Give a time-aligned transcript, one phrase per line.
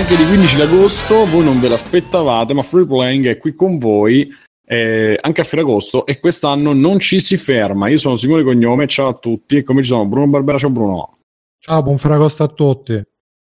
[0.00, 4.34] anche di 15 agosto, voi non ve l'aspettavate, ma Free Playing è qui con voi
[4.64, 7.88] eh, anche a Ferragosto e quest'anno non ci si ferma.
[7.88, 10.06] Io sono Simone Cognome, ciao a tutti, e come ci sono?
[10.06, 11.18] Bruno Barbera, ciao Bruno.
[11.58, 12.98] Ciao, buon Ferragosto a tutti.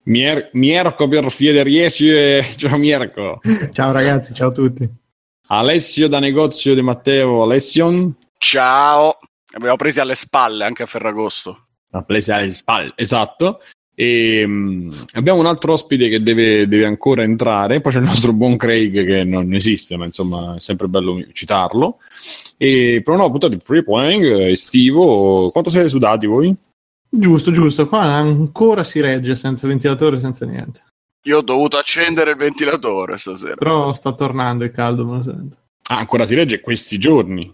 [0.03, 2.11] Mier- Mierco per Fiederieci,
[2.55, 3.39] ciao Mierco.
[3.71, 4.87] ciao ragazzi, ciao a tutti.
[5.47, 8.15] Alessio da negozio di Matteo, Alession.
[8.37, 9.17] Ciao,
[9.55, 11.65] abbiamo presi alle spalle anche a Ferragosto.
[12.05, 13.59] Presi alle spalle, esatto.
[13.95, 18.33] E, um, abbiamo un altro ospite che deve, deve, ancora entrare, poi c'è il nostro
[18.33, 21.99] buon Craig che non esiste, ma insomma è sempre bello citarlo.
[22.57, 26.55] E per una nuova puntata di Free Playing estivo, quanto siete sudati voi?
[27.07, 30.83] Giusto, giusto, qua ancora si regge senza ventilatore, senza niente.
[31.25, 33.55] Io ho dovuto accendere il ventilatore stasera.
[33.55, 35.57] Però sta tornando il caldo, me lo sento.
[35.89, 37.53] Ah, ancora si regge questi giorni?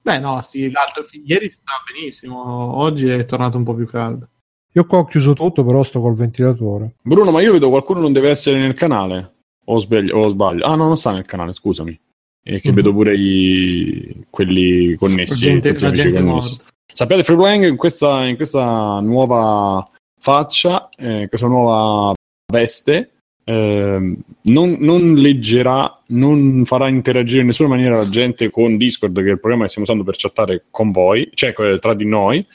[0.00, 4.28] Beh no, sì, l'altro ieri sta benissimo, oggi è tornato un po' più caldo.
[4.76, 6.96] Io qua ho chiuso tutto, però sto col ventilatore.
[7.02, 9.34] Bruno, ma io vedo qualcuno non deve essere nel canale.
[9.66, 10.18] O sbaglio?
[10.18, 10.64] O sbaglio.
[10.64, 11.98] Ah, no, non sta nel canale, scusami.
[12.42, 12.76] E che mm-hmm.
[12.76, 14.26] vedo pure i...
[14.30, 15.46] quelli connessi.
[15.46, 16.58] La gente, la gente connessi.
[16.92, 19.86] Sappiate, Freeplaying in questa, in questa nuova
[20.20, 22.12] faccia, eh, questa nuova
[22.52, 23.10] veste,
[23.44, 29.28] eh, non, non, leggerà, non farà interagire in nessuna maniera la gente con Discord, che
[29.28, 32.46] è il programma che stiamo usando per chattare con voi, cioè tra di noi,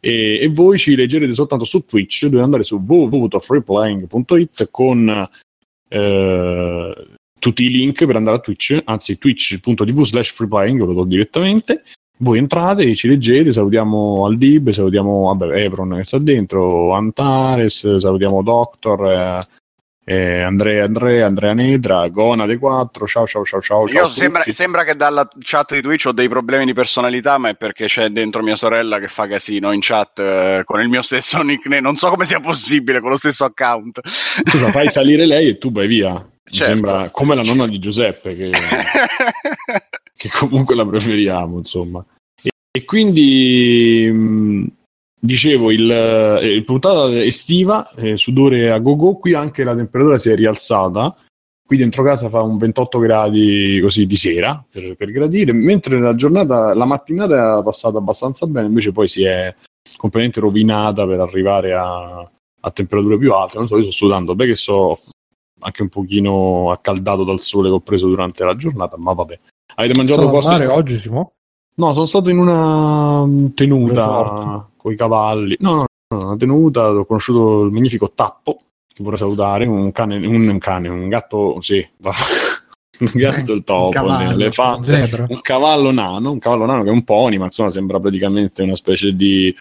[0.00, 5.28] e, e, voi ci leggerete soltanto su Twitch, dovete andare su www.freeplaying.it con
[5.88, 7.06] eh,
[7.38, 11.82] tutti i link per andare a Twitch, anzi twitch.tv slash freeplaying, lo do direttamente.
[12.18, 19.10] Voi entrate, ci leggete, salutiamo Aldib, salutiamo vabbè, Evron che sta dentro, Antares, salutiamo Doctor,
[19.10, 19.46] eh,
[20.08, 23.88] eh, Andrea, Andrea, Andrea Nedra, Gona dei 4, ciao ciao ciao ciao.
[23.88, 27.56] Io sembra, sembra, che dalla chat di Twitch ho dei problemi di personalità, ma è
[27.56, 31.42] perché c'è dentro mia sorella che fa casino in chat eh, con il mio stesso
[31.42, 31.80] nickname.
[31.80, 33.98] Non so come sia possibile con lo stesso account.
[34.04, 36.12] Scusa, fai salire lei e tu vai via.
[36.12, 36.72] Certo.
[36.72, 38.52] Sembra come la nonna di Giuseppe, che,
[40.16, 42.04] che comunque la preferiamo, insomma.
[42.40, 44.08] E, e quindi.
[44.12, 44.66] Mh,
[45.18, 50.30] dicevo, il, eh, il puntata estiva, eh, sudore a go-go, qui anche la temperatura si
[50.30, 51.14] è rialzata.
[51.66, 56.14] Qui dentro casa fa un 28 gradi così di sera per, per gradire, mentre la
[56.14, 59.52] giornata, la mattinata è passata abbastanza bene, invece poi si è
[59.96, 63.58] completamente rovinata per arrivare a, a temperature più alte.
[63.58, 65.00] Non so, io sto sudando, beh che so
[65.58, 69.38] anche un pochino accaldato dal sole che ho preso durante la giornata, ma vabbè.
[69.74, 70.66] Avete mangiato cose?
[70.66, 71.32] oggi, Simo?
[71.74, 75.56] No, sono stato in una tenuta con i cavalli.
[75.58, 80.24] No, no, no, una tenuta, ho conosciuto il magnifico Tappo, che vorrei salutare, un cane,
[80.24, 84.78] un, un cane, un gatto, sì, un gatto il topo, un cavallo, fa,
[85.28, 88.76] un cavallo nano, un cavallo nano che è un pony, ma insomma sembra praticamente una
[88.76, 89.54] specie di...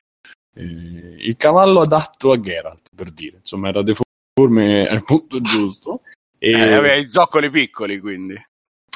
[0.57, 6.01] Eh, il cavallo adatto a Geralt, per dire, insomma era deforme al punto giusto.
[6.37, 6.51] E...
[6.51, 8.35] Eh, aveva i zoccoli piccoli, quindi.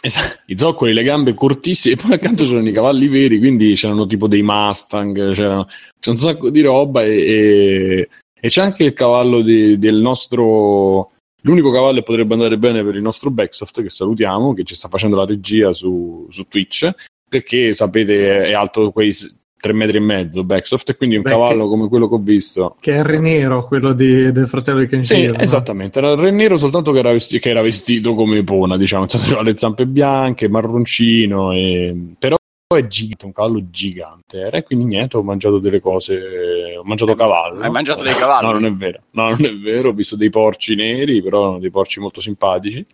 [0.02, 4.06] Esatto, i zoccoli, le gambe cortissime, e poi accanto c'erano i cavalli veri, quindi c'erano
[4.06, 5.66] tipo dei Mustang, c'era,
[6.06, 11.12] un sacco di roba e, e, e c'è anche il cavallo di, del nostro,
[11.42, 14.88] l'unico cavallo che potrebbe andare bene per il nostro Backsoft, che salutiamo, che ci sta
[14.88, 16.90] facendo la regia su, su Twitch,
[17.28, 19.14] perché sapete è alto quei
[19.59, 22.20] 3 metri e mezzo Backsoft e quindi un Beh, cavallo che, come quello che ho
[22.20, 22.78] visto.
[22.80, 25.44] Che è il Re Nero quello di, del fratello di Kenshiro sì no?
[25.44, 26.00] esattamente.
[26.00, 29.06] Era il Re Nero soltanto che era, vestito, che era vestito come Epona diciamo.
[29.12, 31.96] Aveva le zampe bianche marroncino e...
[32.18, 32.38] però
[32.72, 37.16] è gigante un cavallo gigante era e quindi niente ho mangiato delle cose ho mangiato
[37.16, 37.62] cavallo.
[37.62, 38.46] Hai mangiato dei cavalli?
[38.46, 39.02] no non è vero.
[39.12, 42.86] No non è vero ho visto dei porci neri però erano dei porci molto simpatici.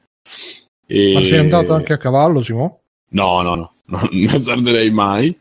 [0.87, 1.13] E...
[1.13, 2.81] ma sei andato anche a cavallo Simo?
[3.09, 3.73] no no no.
[3.87, 5.37] Non mi azzarderei mai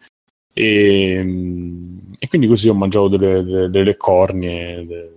[0.56, 1.16] e,
[2.16, 5.16] e quindi così ho mangiato delle, delle, delle cornie de,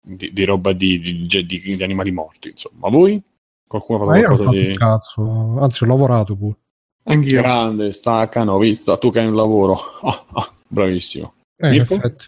[0.00, 2.50] di, di, roba di, di, di, animali morti.
[2.50, 3.20] Insomma, voi?
[3.66, 4.76] Qualcuno ha fatto qualcosa di.
[4.76, 6.56] Cazzo, anzi, ho lavorato pure.
[7.04, 7.42] Anch'io.
[7.42, 8.96] Grande, staccano, ho visto.
[8.96, 9.72] Tu che hai un lavoro.
[10.02, 11.34] Oh, oh, bravissimo.
[11.56, 12.24] Eh, effetti.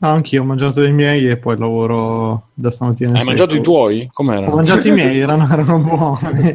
[0.00, 3.18] No, anch'io ho mangiato i miei e poi lavoro da stamattina.
[3.18, 4.08] Hai mangiato i tuoi?
[4.12, 4.52] Com'erano?
[4.52, 6.54] Ho mangiato i miei, erano, erano buoni.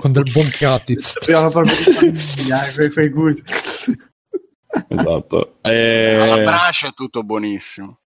[0.00, 0.96] Con del buon piatti.
[1.22, 3.42] Abbiamo proprio di famiglia, quei, quei gusti
[4.88, 5.56] esatto.
[5.62, 6.14] E...
[6.20, 7.98] Alla brace è tutto buonissimo.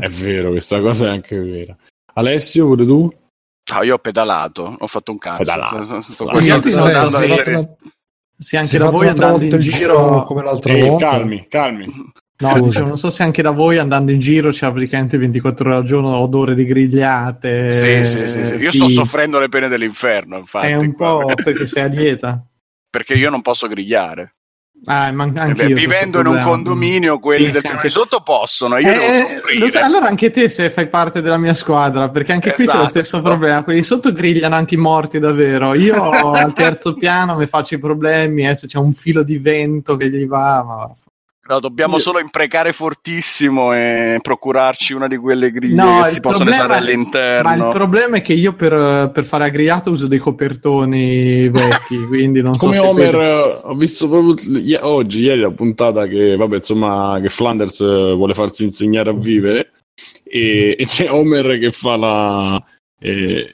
[0.00, 1.76] È vero, questa cosa è anche vera.
[2.14, 3.12] Alessio, pure tu?
[3.72, 5.38] Ah, io ho pedalato, ho fatto un cazzo.
[5.38, 6.02] Pedalato.
[6.02, 7.76] Sto, essere...
[8.38, 11.10] Sì, anche da voi andando in giro come l'altra Ehi, volta.
[11.10, 12.12] Calmi, calmi.
[12.40, 15.78] No, dicevo, non so se anche da voi andando in giro c'è praticamente 24 ore
[15.78, 17.72] al giorno odore di grigliate.
[17.72, 18.54] Sì, sì, sì, sì.
[18.54, 20.68] Io sto soffrendo le pene dell'inferno, infatti.
[20.68, 21.18] È un qua.
[21.18, 22.46] po' perché sei a dieta.
[22.88, 24.36] Perché io non posso grigliare.
[24.84, 27.90] Ah, ma Eh anche beh, io vivendo in un condominio, quelli Sì, del sì, anche-
[27.90, 28.78] sotto possono.
[28.78, 29.58] Io devo Eh, soffrire.
[29.58, 32.72] lo sai, allora anche te se fai parte della mia squadra, perché anche qui c'è
[32.72, 32.90] lo Esatto.
[32.90, 33.62] stesso problema.
[33.64, 35.74] Quelli sotto grigliano anche i morti davvero.
[35.74, 39.96] Io al terzo piano mi faccio i problemi, e se c'è un filo di vento
[39.96, 40.90] che gli va, ma
[41.48, 46.20] No, dobbiamo Io- solo imprecare fortissimo e procurarci una di quelle griglie No, che si
[46.20, 47.68] possono problema- usare Ma il all'interno.
[47.70, 52.66] problema è che io per, per fare agriato uso dei copertoni vecchi, quindi non so
[52.66, 57.18] Come Homer, quelli- eh, ho visto proprio i- oggi, ieri, la puntata che, vabbè, insomma,
[57.22, 59.70] che Flanders eh, vuole farsi insegnare a vivere
[60.24, 62.62] e, e c'è Homer che fa la...
[63.00, 63.52] eh,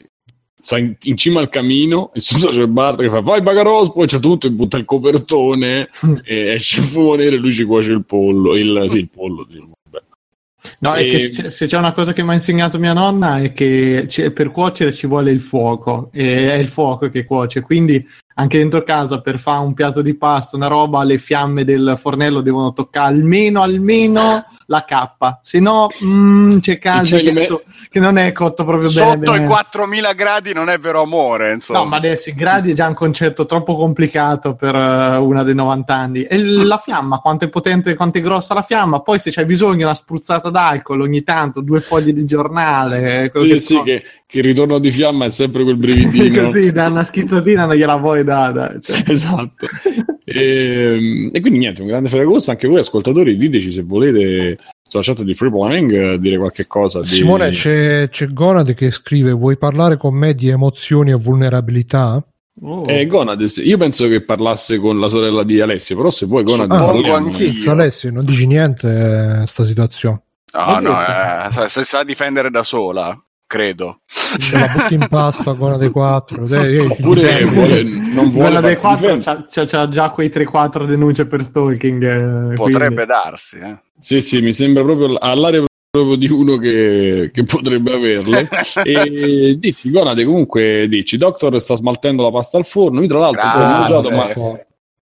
[0.65, 4.07] sta in, in cima al camino e sotto c'è Bart che fa vai Bagaros poi
[4.07, 5.91] c'è tutto e butta il copertone
[6.25, 9.73] e esce nero e lui ci cuoce il pollo il, sì il pollo diciamo.
[10.81, 12.95] No, è E- che se c'è- se c'è una cosa che mi ha insegnato mia
[12.95, 17.61] nonna è che per cuocere ci vuole il fuoco e è il fuoco che cuoce,
[17.61, 18.03] quindi
[18.35, 22.41] anche dentro casa per fare un piatto di pasta, una roba, le fiamme del fornello
[22.41, 27.47] devono toccare almeno, almeno la cappa, se no mm, c'è c'è che, il me-
[27.91, 29.11] che non è cotto proprio bene.
[29.11, 29.45] Sotto bene.
[29.45, 31.81] i 4000 gradi non è vero amore, insomma.
[31.81, 35.55] No, ma adesso i gradi è già un concetto troppo complicato per eh, una dei
[35.55, 36.23] 90 anni.
[36.23, 39.85] E la fiamma, quanto è potente, quanto è grossa la fiamma, poi se c'hai bisogno
[39.85, 43.83] una spruzzata d'alcol ogni tanto, due foglie di giornale, quello sì che sì so.
[43.83, 44.05] che,
[44.35, 47.77] che il ritorno di fiamma è sempre quel Sì, brividino così da una schizzatina non
[47.77, 48.81] gliela vuoi dare.
[48.81, 49.05] Cioè.
[49.07, 49.67] esatto
[50.25, 54.57] e, e quindi niente un grande fregagosto anche voi ascoltatori diteci se volete
[54.89, 57.07] sulla chat di Free Playing eh, dire qualche cosa di...
[57.07, 62.23] Simone, c'è, c'è Gonade che scrive: Vuoi parlare con me di emozioni e vulnerabilità?
[62.61, 62.85] Oh.
[62.87, 66.79] Eh, Gonades, io penso che parlasse con la sorella di Alessio, però se vuoi Gonades
[66.79, 67.27] Ah, parliamo.
[67.27, 67.71] anch'io.
[67.71, 70.23] Alessio, non dici niente a sta situazione.
[70.53, 71.47] No, no, Vabbè.
[71.49, 74.01] eh, sa- se sa difendere da sola, credo.
[74.07, 76.47] Se la butti in pasto a Gonade 4.
[76.47, 79.47] eh, eh, Oppure eh, vuole, non vuole Quella dei farsi 4 difendere.
[79.49, 82.03] c'ha, c'ha- c'ha già quei 3-4 denunce per stalking.
[82.51, 83.59] eh, Potrebbe quindi- darsi.
[83.59, 83.77] Eh.
[83.99, 88.49] Sì, sì, mi sembra proprio all'aria proprio di uno che, che potrebbe averle.
[88.83, 93.01] e dici, Gonade, comunque dici, Doctor sta smaltendo la pasta al forno.
[93.01, 94.59] Io tra l'altro ho mangiato, ma.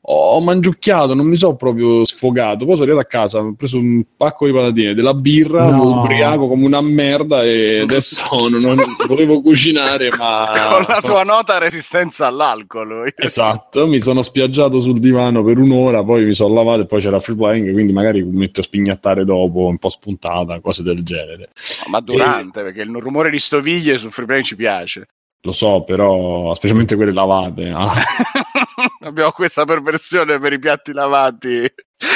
[0.09, 2.65] Ho mangiucchiato, non mi sono proprio sfogato.
[2.65, 5.99] Poi sono arrivato a casa, ho preso un pacco di patatine, della birra, No.
[5.99, 10.45] ubriaco come una merda e adesso non, non volevo cucinare, ma...
[10.71, 13.11] Con la sono- tua nota resistenza all'alcol.
[13.15, 17.19] Esatto, mi sono spiaggiato sul divano per un'ora, poi mi sono lavato e poi c'era
[17.19, 21.49] free playing, quindi magari mi metto a spignattare dopo, un po' spuntata, cose del genere.
[21.91, 25.07] Ma durante, perché il rumore di stoviglie su Freeplay ci piace.
[25.47, 27.69] Lo so, però, specialmente quelle lavate.
[27.73, 27.93] ah.
[28.99, 31.61] Abbiamo questa perversione per i piatti lavati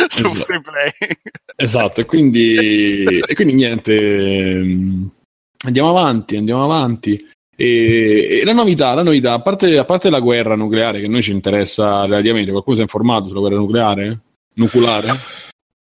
[0.09, 0.43] su Esatto.
[0.43, 0.91] Freeplay.
[1.55, 3.93] esatto, e quindi, e quindi niente,
[4.57, 5.09] ehm,
[5.65, 7.25] andiamo avanti, andiamo avanti.
[7.55, 11.09] E, e la novità, la novità, a parte, a parte la guerra nucleare che a
[11.09, 14.19] noi ci interessa relativamente, qualcuno si è informato sulla guerra nucleare?
[14.55, 15.15] Nucleare?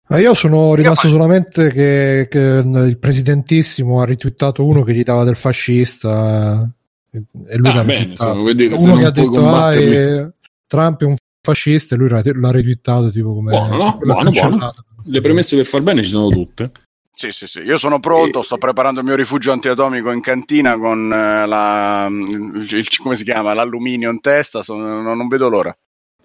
[0.09, 5.25] Ah, Io sono rimasto solamente che, che il presidentissimo ha ritwittato uno che gli dava
[5.25, 6.79] del fascista eh,
[7.13, 10.31] e lui Ah, bene, insomma, vuol dire uno che ha detto ah, combatterli- eh,
[10.67, 13.99] Trump è un fascista e lui l'ha, ritwittato tipo come Buono, no?
[14.03, 14.75] Buono, buono.
[15.05, 16.71] Le premesse per far bene ci sono tutte.
[17.13, 17.59] Sì, sì, sì.
[17.61, 22.67] Io sono pronto, sto preparando il mio rifugio antiatomico in cantina con eh, la, il-
[22.71, 23.53] il- come si chiama?
[23.53, 25.77] l'alluminio in testa, sono- non, non vedo l'ora.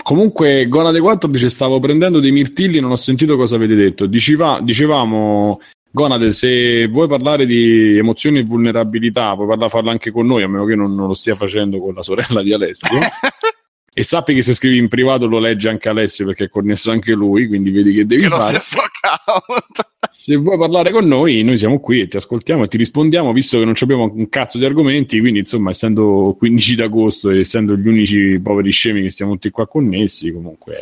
[0.03, 4.05] Comunque, Gonade 4 dice: Stavo prendendo dei mirtilli, non ho sentito cosa avete detto.
[4.05, 5.59] Diceva- dicevamo,
[5.95, 10.47] Gonade, se vuoi parlare di emozioni e vulnerabilità, puoi parla- farlo anche con noi, a
[10.49, 12.99] meno che non, non lo stia facendo con la sorella di Alessio.
[13.93, 17.13] e sappi che se scrivi in privato lo legge anche Alessio perché è connesso anche
[17.13, 18.59] lui, quindi vedi che devi Che lo fare.
[18.59, 19.89] stesso account.
[20.09, 23.57] Se vuoi parlare con noi, noi siamo qui e ti ascoltiamo e ti rispondiamo, visto
[23.57, 25.17] che non abbiamo un cazzo di argomenti.
[25.21, 29.65] Quindi, insomma, essendo 15 d'agosto e essendo gli unici poveri scemi che siamo tutti qua
[29.65, 30.75] connessi, comunque.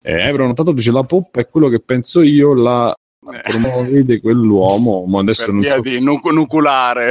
[0.00, 2.94] Eh, Ebro notato dice la poppa è quello che penso io, la
[3.42, 5.80] promuovete quell'uomo, ma adesso per non via so.
[5.80, 7.10] di nu- nuculare.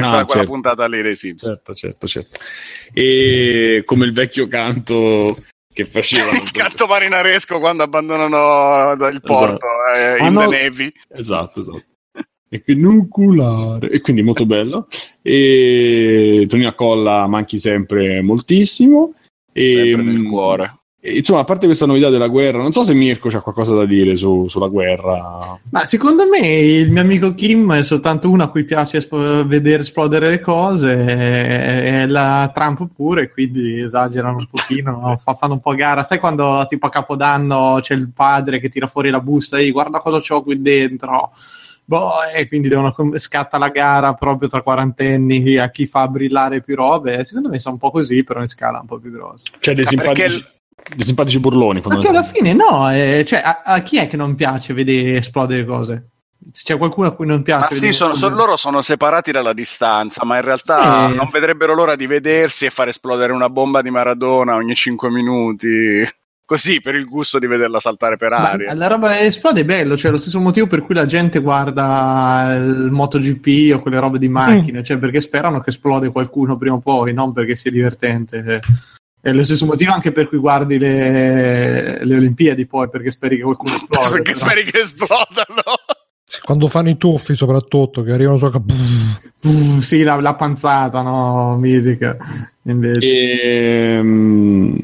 [0.00, 0.46] Ah, quella, certo.
[0.50, 1.54] puntata lì dei Simpson.
[1.54, 2.38] Certo, certo, certo.
[2.92, 5.36] E come il vecchio canto
[5.72, 6.30] che faceva.
[6.36, 9.66] Il so- canto marinaresco quando abbandonano il porto
[9.96, 10.46] eh, Ah, in no.
[10.48, 10.92] the Navy.
[11.08, 11.84] Esatto, esatto.
[12.50, 13.90] E quindi nucleare.
[13.90, 14.86] E quindi molto bello.
[15.22, 19.14] E Tonino Colla manchi sempre moltissimo.
[19.52, 20.78] E, Sempre nel mm, cuore.
[21.00, 24.16] Insomma, a parte questa novità della guerra, non so se Mirko c'ha qualcosa da dire
[24.16, 25.58] su- sulla guerra.
[25.70, 29.82] Ma secondo me il mio amico Kim è soltanto uno a cui piace espo- vedere
[29.82, 35.20] esplodere le cose, e, e la Trump pure, quindi esagerano un pochino, no?
[35.22, 36.02] Fa- fanno un po' gara.
[36.02, 39.98] Sai quando tipo a Capodanno c'è il padre che tira fuori la busta e guarda
[39.98, 41.32] cosa c'ho qui dentro.
[41.84, 46.60] Boh, e quindi devono com- scatta la gara proprio tra quarantenni a chi fa brillare
[46.60, 47.24] più robe.
[47.24, 49.52] Secondo me sono un po' così, però in scala un po' più grossa.
[49.58, 50.56] Cioè, dei Perché simpatici.
[50.94, 51.80] Dei simpatici burloni.
[51.84, 55.18] Ma che alla fine no, eh, cioè, a, a, chi è che non piace vedere
[55.18, 56.08] esplodere cose?
[56.52, 57.74] C'è qualcuno a cui non piace?
[57.74, 61.14] Ma sì, sono, sono, loro sono separati dalla distanza, ma in realtà sì.
[61.14, 66.08] non vedrebbero l'ora di vedersi e far esplodere una bomba di Maradona ogni 5 minuti.
[66.48, 68.68] Così per il gusto di vederla saltare per aria.
[68.68, 72.54] Ma la roba esplode è bello, cioè lo stesso motivo per cui la gente guarda
[72.56, 74.82] il MotoGP o quelle robe di macchine, mm.
[74.82, 78.62] cioè perché sperano che esplode qualcuno prima o poi, non perché sia divertente.
[79.20, 83.42] È lo stesso motivo anche per cui guardi le, le Olimpiadi poi, perché speri che
[83.42, 84.08] qualcuno esploda.
[84.10, 84.44] perché però.
[84.44, 85.62] speri che esplodano.
[86.42, 88.60] Quando fanno i tuffi soprattutto, che arrivano so che...
[89.80, 91.56] sì, la, la, panzata, no?
[91.56, 92.16] Mitica.
[92.64, 93.06] Invece.
[93.06, 94.78] E, ehm,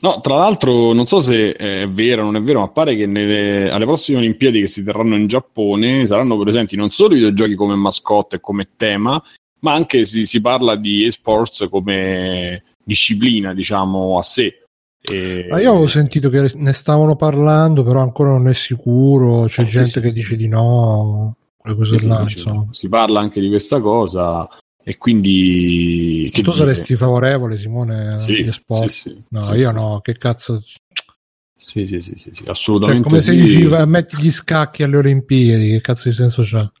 [0.00, 3.06] no, tra l'altro, non so se è vero o non è vero, ma pare che
[3.06, 7.54] nelle, alle prossime Olimpiadi che si terranno in Giappone saranno presenti non solo i videogiochi
[7.54, 9.22] come mascotte e come tema,
[9.60, 14.62] ma anche si, si parla di esports come disciplina, diciamo, a sé.
[15.00, 15.46] E...
[15.50, 19.44] Ah, io avevo sentito che ne stavano parlando, però ancora non è sicuro.
[19.44, 21.36] C'è eh, gente sì, che dice di no.
[21.60, 22.26] Quelle là,
[22.70, 24.48] si parla anche di questa cosa.
[24.82, 26.30] E quindi.
[26.32, 28.16] tu saresti favorevole, Simone?
[28.18, 30.62] Sì, sì, sì No, sì, io sì, no, che cazzo.
[31.60, 33.02] Sì, sì, sì, sì, assolutamente.
[33.02, 36.72] Cioè, come se dici metti gli scacchi alle Olimpiadi, che cazzo di senso c'ha?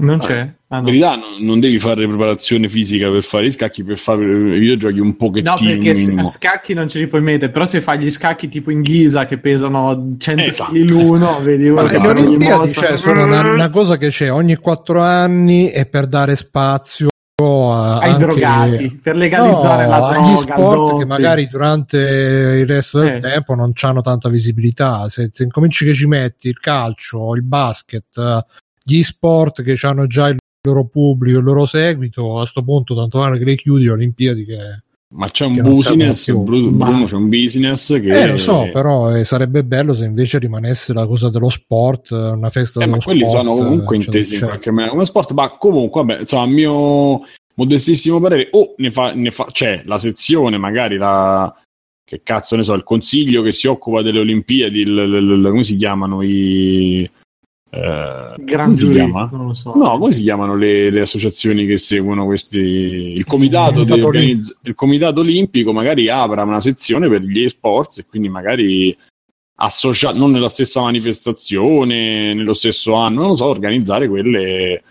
[0.00, 0.48] Non c'è.
[0.68, 0.78] Ah, no.
[0.78, 4.58] In verità non, non, devi fare preparazione fisica per fare i scacchi, per fare i
[4.58, 5.50] videogiochi un pochettino.
[5.50, 6.22] No, perché minimo.
[6.22, 9.26] a scacchi non ce li puoi mettere, però se fai gli scacchi tipo in ghisa
[9.26, 10.72] che pesano 100 esatto.
[10.72, 14.56] kg l'uno, vedi Ma se le Olimpiadi cioè, sono una, una, cosa che c'è ogni
[14.56, 17.08] 4 anni e per dare spazio
[17.42, 18.24] a, ai anche...
[18.24, 20.18] drogati, per legalizzare no, la droga.
[20.18, 23.20] Agli sport che magari durante il resto del eh.
[23.20, 25.08] tempo non hanno tanta visibilità.
[25.08, 28.44] Se, se incominci che ci metti il calcio, il basket
[28.88, 33.18] gli sport che hanno già il loro pubblico, il loro seguito, a questo punto tanto
[33.18, 34.56] vale che le chiudi le Olimpiadi che...
[35.10, 37.04] Ma c'è un business, Bruno, ma...
[37.06, 38.08] c'è un business che...
[38.08, 42.50] Eh, lo so, però eh, sarebbe bello se invece rimanesse la cosa dello sport, una
[42.50, 45.56] festa eh, dello ma quelli sport, sono comunque intesi in qualche maniera come sport, ma
[45.56, 47.22] comunque, vabbè, insomma, a mio
[47.54, 51.54] modestissimo parere, o ne fa, ne fa, c'è la sezione, magari la...
[52.04, 55.62] Che cazzo ne so, il consiglio che si occupa delle Olimpiadi, il, il, il, come
[55.62, 57.08] si chiamano i
[57.70, 58.34] eh,
[58.74, 59.28] si chiama?
[59.30, 59.74] Non lo so.
[59.74, 62.58] No, come si chiamano le, le associazioni che seguono questi?
[62.58, 68.06] Il comitato, il, organizz- il comitato olimpico magari apra una sezione per gli esports e
[68.06, 68.96] quindi magari
[69.60, 74.82] associato, non nella stessa manifestazione, nello stesso anno, non lo so, organizzare quelle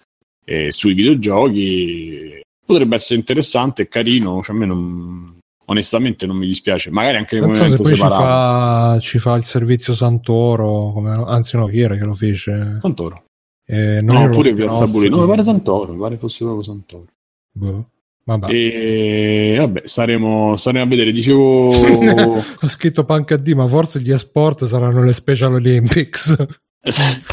[0.45, 4.41] eh, sui videogiochi potrebbe essere interessante e carino.
[4.43, 5.36] Cioè, a me non,
[5.69, 6.89] onestamente non mi dispiace.
[6.89, 11.11] Magari anche nel momento so se poi ci fa, ci fa, il servizio Santoro, come,
[11.11, 12.77] anzi no, chi era che lo fece?
[12.81, 13.23] Santoro.
[13.65, 15.09] Eh, non no, pure Piazza Bulli.
[15.09, 17.05] No, mi pare Santoro, mi pare fosse proprio Santoro.
[17.51, 17.89] Boh.
[18.23, 18.47] Vabbè.
[18.51, 21.13] E vabbè, saremo, saremo a vedere.
[21.13, 21.67] Dicevo,
[22.35, 26.35] ho scritto Punk D, ma forse gli esport saranno le Special Olympics.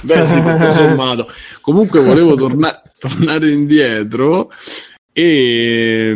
[0.02, 1.26] Beh, sì, tutto sommato.
[1.60, 4.50] Comunque, volevo torna- tornare indietro
[5.12, 6.12] e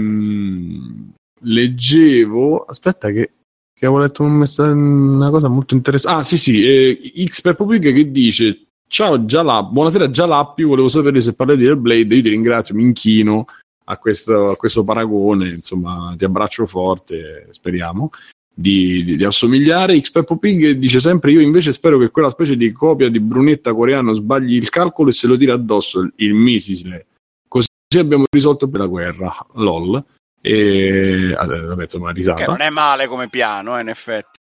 [1.40, 3.33] leggevo, aspetta che,
[3.73, 6.18] che avevo letto un messaggio, una cosa molto interessante.
[6.18, 11.35] Ah sì sì, eh, X Peppo che dice ciao Jalap, buonasera Jalappi, volevo sapere se
[11.35, 13.45] parli di Blade, io ti ringrazio, mi inchino
[13.85, 18.11] a questo, a questo paragone, insomma ti abbraccio forte, speriamo.
[18.59, 20.00] Di, di, di, assomigliare.
[20.00, 24.14] X Peppo dice sempre: Io invece spero che quella specie di copia di Brunetta coreano
[24.14, 27.07] sbagli il calcolo e se lo tira addosso il, il Misisle.
[27.47, 29.33] Così abbiamo risolto per la guerra.
[29.52, 30.04] LOL.
[30.40, 32.45] E vabbè, insomma, risata.
[32.45, 34.38] Che non è male come piano, eh, in effetti.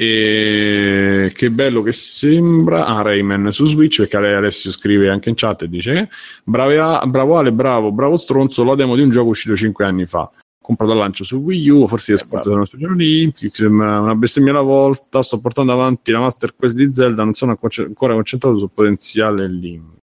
[0.00, 2.86] E che bello che sembra.
[2.86, 6.08] Ah, Rayman su Switch, perché Alessio scrive anche in chat e dice:
[6.44, 8.62] bravo, bravo Ale, bravo, bravo stronzo.
[8.62, 10.30] La demo di un gioco uscito 5 anni fa.
[10.60, 13.58] Comprato al lancio su Wii U, forse di esportato uno speciale Olympics.
[13.58, 15.22] Una bestemmia alla volta.
[15.22, 17.24] Sto portando avanti la Master Quest di Zelda.
[17.24, 19.96] Non sono ancora concentrato sul potenziale Link.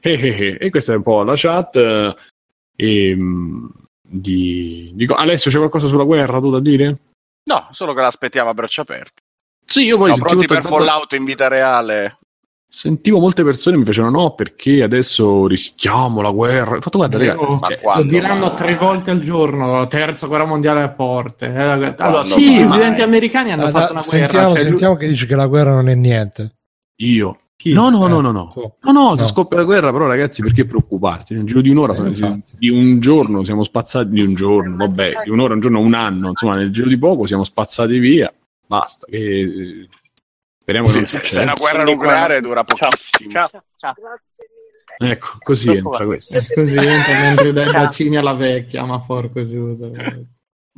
[0.00, 1.76] E, e, e, e questa è un po' la chat.
[2.74, 3.16] E,
[4.08, 5.06] di, di...
[5.14, 6.98] Alessio, c'è qualcosa sulla guerra tu da dire?
[7.44, 9.22] No, solo che l'aspettiamo a braccia aperte.
[9.64, 10.12] Sì, io poi...
[10.12, 10.76] Siamo pronti per tanto...
[10.76, 12.18] Fallout in vita reale.
[12.70, 16.76] Sentivo molte persone mi facevano no perché adesso rischiamo la guerra.
[16.76, 20.90] Ho fatto guarda, oh, cioè, lo diranno tre volte al giorno, terza guerra mondiale a
[20.90, 21.46] porte.
[21.46, 24.60] Eh, allora, sì, i presidenti americani hanno ah, fatto una sentiamo, guerra.
[24.60, 25.02] Cioè, sentiamo lui...
[25.02, 26.56] che dice che la guerra non è niente.
[26.96, 27.38] Io.
[27.58, 27.72] Chi?
[27.72, 28.76] No, no, no, no, no.
[28.82, 31.34] No, no, se scoppia la guerra, però ragazzi, perché preoccuparti?
[31.34, 35.30] Nel giro di un'ora, eh, di un giorno siamo spazzati, di un giorno, vabbè, di
[35.30, 38.32] un'ora, un giorno, un anno, insomma, nel giro di poco siamo spazzati via.
[38.64, 39.88] Basta, che...
[40.60, 41.28] speriamo che non succeda.
[41.28, 43.32] Se una guerra nucleare dura pochissimo.
[43.32, 43.50] Ciao.
[43.74, 43.94] Ciao.
[44.96, 46.38] Ecco, così entra questo.
[46.54, 49.90] Così entra mentre dai bacini alla vecchia, ma porco giudo.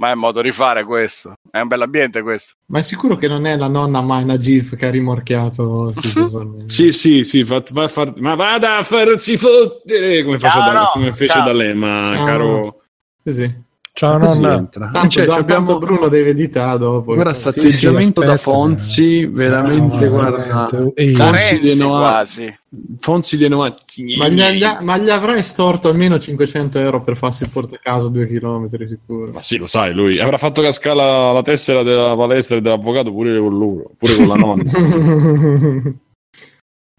[0.00, 1.34] Ma è un modo di fare questo.
[1.50, 2.54] È un bell'ambiente questo.
[2.68, 5.92] Ma è sicuro che non è la nonna Maina Gif che ha rimorchiato?
[6.64, 7.44] sì, sì, sì.
[7.44, 8.14] Fa, va far...
[8.18, 11.44] Ma vada a farsi fottere come, ciao, da, no, come fece ciao.
[11.44, 12.24] D'Alema, ciao.
[12.24, 12.82] caro.
[13.24, 13.54] Sì, sì.
[13.92, 14.66] Ciao nonna.
[14.70, 17.14] Tanto, cioè, abbiamo Bruno deve editare dopo.
[17.14, 20.68] Guarda, questo atteggiamento sì, da Fonzi, veramente, no, guarda.
[20.70, 22.58] Fonzi di quasi.
[23.00, 23.74] Fonzi di Noa.
[24.16, 28.86] Ma gli, ma gli avrai storto almeno 500 euro per farsi il portacaso due chilometri
[28.86, 29.32] sicuro.
[29.32, 33.12] Ma sì, lo sai, lui avrà fatto cascare la, la tessera della palestra e dell'avvocato
[33.12, 34.70] pure con loro, pure con la nonna.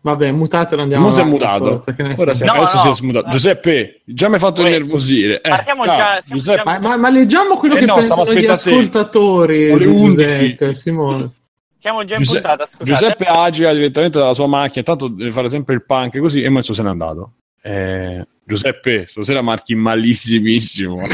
[0.03, 1.83] Vabbè, mutatelo, andiamo Non si è mutato.
[2.17, 3.25] Ora si, no, adesso no, si è smutato.
[3.25, 3.31] No.
[3.31, 5.41] Giuseppe, già mi hai fatto innervosire.
[5.41, 6.63] Eh, ma siamo già, siamo Giuseppe.
[6.63, 11.29] Ma, ma, ma, leggiamo quello eh che no, pensano gli ascoltatori di Giuseppe, Simone.
[11.77, 12.83] Siamo già in Giuseppe, puntata, scusate.
[12.85, 16.73] Giuseppe agira direttamente dalla sua macchina, tanto deve fare sempre il punk così, e adesso
[16.73, 17.33] se n'è andato.
[17.61, 21.07] Eh, Giuseppe, stasera marchi malissimissimo.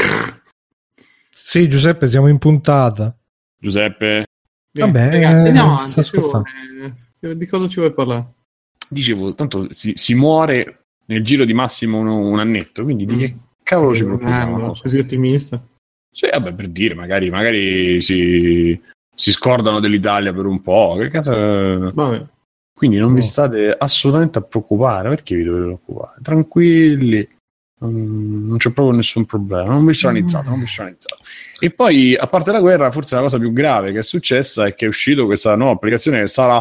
[1.35, 3.13] sì, Giuseppe, siamo in puntata.
[3.57, 4.27] Giuseppe.
[4.71, 6.95] Vabbè, ragazzi, andiamo avanti.
[7.19, 8.35] Di cosa ci vuoi parlare?
[8.89, 13.33] Dicevo, tanto si, si muore nel giro di massimo un, un annetto, quindi di che
[13.33, 13.37] mm.
[13.63, 14.73] cavolo ci preoccupiamo?
[14.73, 15.65] Eh, così ottimista.
[16.11, 18.79] Sì, vabbè, per dire, magari, magari si,
[19.13, 20.95] si scordano dell'Italia per un po'.
[20.99, 21.31] Che caso...
[21.31, 22.25] Vabbè.
[22.73, 23.15] Quindi non no.
[23.15, 25.09] vi state assolutamente a preoccupare.
[25.09, 26.21] Perché vi dovete preoccupare?
[26.23, 27.27] Tranquilli,
[27.79, 29.71] non c'è proprio nessun problema.
[29.71, 31.23] Non vi sono analizzato, non vi sono analizzato.
[31.59, 34.73] E poi, a parte la guerra, forse la cosa più grave che è successa è
[34.73, 36.59] che è uscita questa nuova applicazione che sarà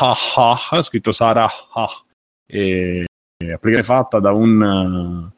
[0.00, 2.02] ha scritto Sara ha,
[2.46, 3.04] e,
[3.36, 5.30] e applicazione fatta da un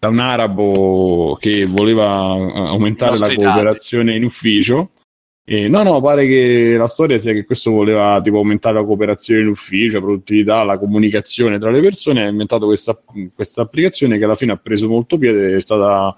[0.00, 4.16] da un arabo che voleva aumentare la cooperazione dati.
[4.16, 4.90] in ufficio.
[5.52, 9.40] E no, no, pare che la storia sia che questo voleva tipo aumentare la cooperazione
[9.40, 12.24] in ufficio, la produttività, la comunicazione tra le persone.
[12.24, 12.96] Ha inventato questa,
[13.34, 16.16] questa applicazione che alla fine ha preso molto piede, è stata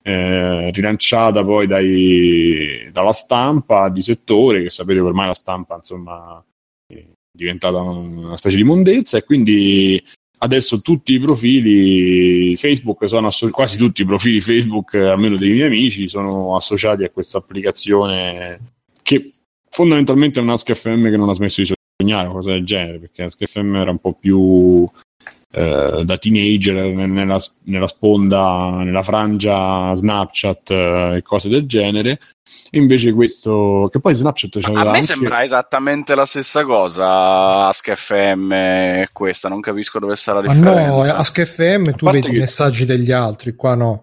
[0.00, 6.40] eh, rilanciata poi dai, dalla stampa di settore, che sapete ormai la stampa insomma
[6.86, 7.04] è
[7.36, 10.00] diventata una specie di mondezza e quindi
[10.38, 15.66] adesso tutti i profili Facebook sono asso- quasi tutti i profili Facebook, almeno dei miei
[15.66, 18.60] amici, sono associati a questa applicazione
[19.02, 19.32] che
[19.70, 23.22] fondamentalmente è un Ask FM che non ha smesso di sognare, cosa del genere, perché
[23.22, 24.88] Ask FM era un po' più
[25.50, 32.20] eh, da teenager nella, nella, sponda, nella frangia Snapchat eh, e cose del genere.
[32.72, 35.02] Invece questo, che poi Snapchat c'aveva A me anche...
[35.04, 40.86] sembra esattamente la stessa cosa Ask FM e questa, non capisco dove sta la differenza.
[40.86, 42.36] no, Ask FM tu vedi che...
[42.36, 44.02] i messaggi degli altri, qua no.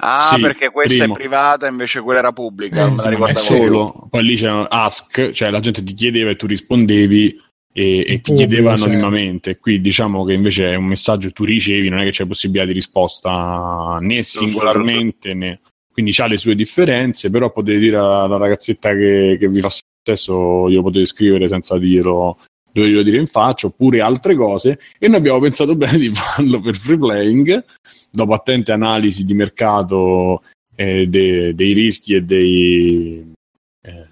[0.00, 1.14] Ah, sì, perché questa primo.
[1.14, 2.86] è privata invece quella era pubblica.
[2.86, 4.06] Eh, non me la solo.
[4.10, 7.40] Poi lì c'era Ask, cioè la gente ti chiedeva e tu rispondevi
[7.72, 9.58] e, e ti chiedeva anonimamente.
[9.58, 12.66] Qui diciamo che invece è un messaggio che tu ricevi, non è che c'è possibilità
[12.66, 15.60] di risposta né singolarmente né.
[15.98, 19.68] Quindi ha le sue differenze, però potete dire alla ragazzetta che, che vi fa
[20.00, 22.38] sesso, io potete scrivere senza dirlo,
[22.70, 24.78] dovevo dire in faccia, oppure altre cose.
[24.96, 27.64] E noi abbiamo pensato bene di farlo per free playing,
[28.12, 30.44] dopo attente analisi di mercato
[30.76, 33.32] eh, de, dei rischi e dei,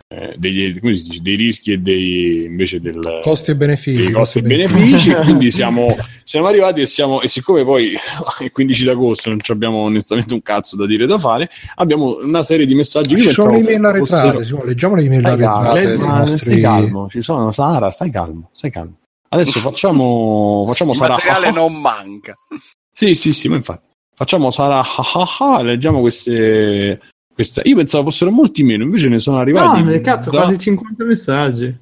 [0.09, 4.43] eh, degli, dice, dei, rischi e dei invece del, costi e benefici, dei costi e
[4.43, 5.13] benefici.
[5.25, 5.89] quindi siamo,
[6.23, 7.97] siamo, arrivati e siamo e siccome poi
[8.41, 12.67] il 15 d'agosto non abbiamo onestamente un cazzo da dire da fare abbiamo una serie
[12.67, 14.65] di messaggi ci sono le email arretrate fossero...
[14.65, 16.39] leggiamo le email arretrate nostri...
[16.39, 18.99] stai calmo ci sono Sara stai calmo stai calmo.
[19.29, 22.35] Adesso facciamo facciamo il Sara materiale non manca.
[22.95, 23.89] Sì sì sì ma infatti.
[24.15, 24.85] Facciamo Sara
[25.63, 27.01] leggiamo queste
[27.37, 27.61] questa...
[27.65, 29.83] Io pensavo fossero molti meno, invece ne sono arrivati.
[29.83, 30.41] No, cazzo, da...
[30.41, 31.77] quasi 50 messaggi.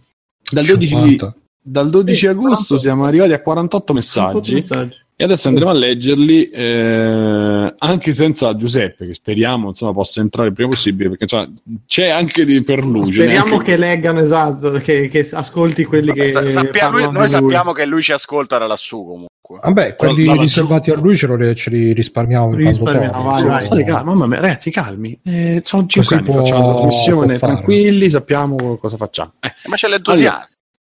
[0.51, 1.19] Dal 12,
[1.62, 4.33] dal 12 agosto siamo arrivati a 48 messaggi.
[4.33, 5.03] 48 messaggi.
[5.17, 10.55] E adesso andremo a leggerli eh, anche senza Giuseppe, che speriamo insomma, possa entrare il
[10.55, 11.49] prima possibile, perché insomma,
[11.87, 13.07] c'è anche di per lui.
[13.07, 13.64] Speriamo neanche...
[13.64, 16.51] che leggano esatto, che, che ascolti quelli Vabbè, che.
[16.51, 19.29] Sappiamo, noi, noi sappiamo che lui ci ascolta da lassù comunque.
[19.47, 20.97] Vabbè, quelli Dalla riservati giù.
[20.97, 22.55] a lui ce, lo, ce li risparmiamo.
[22.55, 25.19] risparmiamo vai, vai, vai, calmi, mamma mia, ragazzi, calmi.
[25.23, 29.35] Eh, sono 5 anni, può, facciamo la trasmissione tranquilli, sappiamo cosa facciamo.
[29.41, 29.53] Eh.
[29.67, 30.37] Ma c'è l'entusiasmo.
[30.39, 30.49] Allora,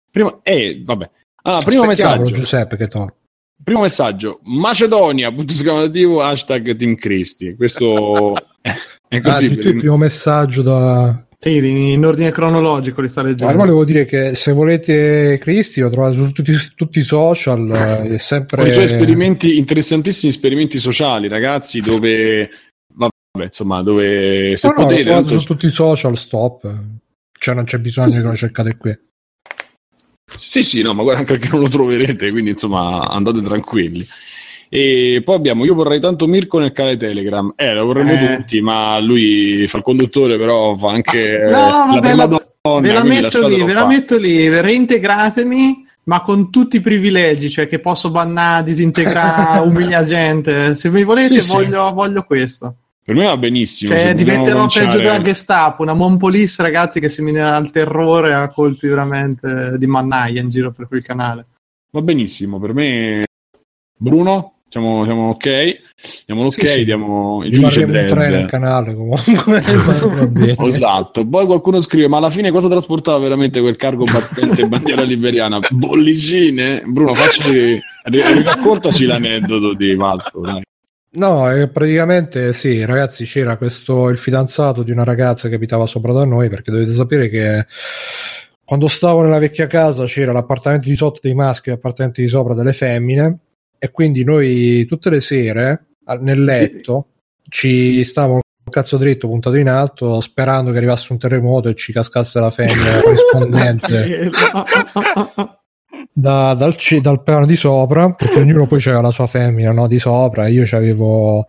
[0.09, 1.09] prima, eh, vabbè.
[1.43, 2.31] Allora, primo messaggio.
[2.31, 3.13] Giuseppe che torna.
[3.61, 7.55] Primo messaggio, Macedonia, punto esclamativo, hashtag Team Cristi.
[7.55, 9.45] Questo è così.
[9.45, 11.25] Ah, il primo messaggio da...
[11.45, 11.57] Sì,
[11.93, 13.53] in ordine cronologico li sta leggendo.
[13.53, 17.69] Ma volevo dire che se volete Cristi lo trovate su tutti, tutti i social.
[17.69, 18.57] È sempre...
[18.57, 22.49] Con i suoi esperimenti, interessantissimi esperimenti sociali, ragazzi, dove...
[22.95, 24.57] Vabbè, insomma, dove...
[24.57, 25.39] Se no, potete, no, tanto...
[25.39, 26.67] su tutti i social, stop.
[27.37, 28.97] Cioè non c'è bisogno sì, che lo cercate qui.
[30.35, 34.03] Sì, sì, no, ma guarda anche perché non lo troverete, quindi insomma andate tranquilli.
[34.69, 37.53] E poi abbiamo Io vorrei tanto Mirko nel canale Telegram.
[37.55, 38.37] Eh, lo vorremmo Eh.
[38.37, 42.79] tutti, ma lui fa il conduttore, però fa anche No, la vabbè, la- donna.
[42.81, 47.67] ve la metto lì, ve la metto lì, reintegratemi, ma con tutti i privilegi, cioè
[47.67, 50.75] che posso bannare, disintegrare, umiliare gente.
[50.75, 51.51] Se mi volete, Sì, sì.
[51.51, 52.75] voglio, voglio questo.
[53.05, 53.91] Per me va benissimo.
[53.91, 57.69] Cioè, dobbiamo diventerò peggio cominciare- della Gestapo, una Mon Police, ragazzi, che si mina al
[57.69, 61.45] terrore a colpi veramente di mannaia in giro per quel canale.
[61.91, 63.23] Va benissimo, per me.
[63.97, 64.54] Bruno?
[64.75, 65.77] Siamo, siamo ok?
[66.25, 66.83] Diamo l'ok, Sì, sì.
[66.83, 68.49] diamo il giudice Rimarremo un 3 nel Dredd.
[68.49, 69.63] canale comunque.
[70.67, 75.59] Esatto, poi qualcuno scrive: Ma alla fine cosa trasportava veramente quel cargo battente bandiera liberiana?
[75.69, 76.81] Bollicine?
[76.85, 77.79] Bruno, facci,
[78.43, 80.41] raccontaci l'aneddoto di Vasco.
[80.41, 80.63] Dai.
[81.11, 86.11] No, eh, praticamente sì, ragazzi, c'era questo il fidanzato di una ragazza che abitava sopra
[86.11, 87.65] da noi, perché dovete sapere che
[88.65, 92.53] quando stavo nella vecchia casa c'era l'appartamento di sotto dei maschi e l'appartamento di sopra
[92.53, 93.37] delle femmine,
[93.85, 95.87] e quindi noi tutte le sere
[96.19, 97.09] nel letto
[97.47, 101.93] ci stavamo il cazzo dritto puntato in alto sperando che arrivasse un terremoto e ci
[101.93, 104.29] cascasse la femmina corrispondente
[106.17, 109.99] da- dal, dal piano di sopra, perché ognuno poi aveva la sua femmina no, di
[109.99, 110.47] sopra.
[110.47, 111.47] Io c'avevo,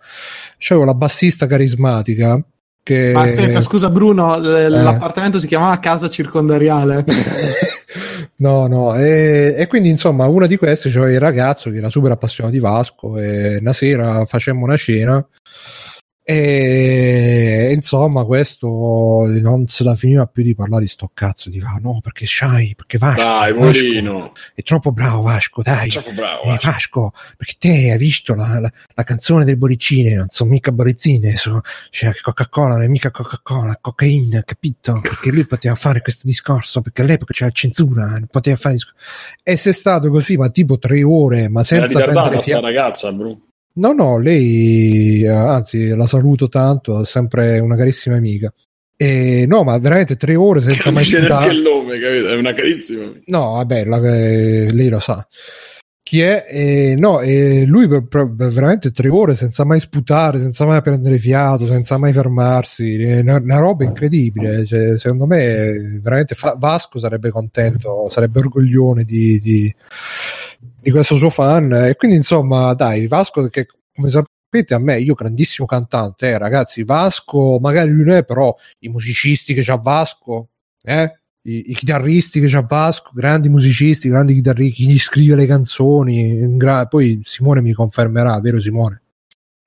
[0.58, 2.42] c'avevo la bassista carismatica.
[2.86, 3.10] Che...
[3.12, 4.68] Ma aspetta, scusa Bruno, l- Eh.
[4.68, 7.04] l'appartamento si chiamava Casa Circondariale.
[8.36, 12.12] no, no, e, e quindi insomma, una di queste c'era il ragazzo che era super
[12.12, 13.18] appassionato di Vasco.
[13.18, 15.26] E una sera facemmo una cena.
[16.28, 21.50] E insomma, questo non se la finiva più di parlare di sto cazzo.
[21.50, 25.88] Di ah, no, perché sai, perché Vasco, Dai, Vasco è troppo bravo Vasco, dai.
[25.88, 26.42] Troppo bravo.
[26.42, 30.72] Eh, Vasco, perché te hai visto la, la- la canzone del bollicine, non sono mica
[30.72, 31.60] bollicine, sono,
[31.90, 34.98] cioè Coca-Cola non è mica Coca-Cola, cocaina, capito?
[35.00, 38.98] Perché lui poteva fare questo discorso, perché all'epoca c'era censura, non poteva fare discorso.
[39.44, 42.64] E se è stato così, ma tipo tre ore, ma senza prendere fiato.
[42.64, 43.42] ragazza, Bruno.
[43.76, 48.52] No, no, lei, eh, anzi, la saluto tanto, è sempre una carissima amica.
[48.98, 51.54] E no, ma veramente tre ore senza Non mai dice neanche sputare.
[51.54, 52.28] il nome, capito?
[52.28, 53.12] È una carissima.
[53.26, 55.26] No, vabbè, la- eh, lei lo sa.
[56.02, 56.46] Chi è?
[56.48, 61.18] Eh, no, eh, lui per, per- veramente tre ore senza mai sputare, senza mai prendere
[61.18, 62.94] fiato, senza mai fermarsi.
[62.94, 64.64] eh, Una, una roba incredibile.
[64.64, 69.74] Cioè, secondo me, veramente fa- Vasco sarebbe contento, sarebbe orgoglione di, di-
[70.58, 71.72] di questo suo fan.
[71.72, 76.84] E quindi, insomma, dai, Vasco, che come sapete, a me, io grandissimo cantante, eh, ragazzi,
[76.84, 80.50] Vasco, magari lui non è, però i musicisti che c'ha Vasco,
[80.82, 81.12] eh?
[81.42, 86.56] I, i chitarristi che c'ha Vasco, grandi musicisti, grandi chitarristi, chi gli scrive le canzoni,
[86.56, 89.02] gra- poi Simone mi confermerà, vero Simone?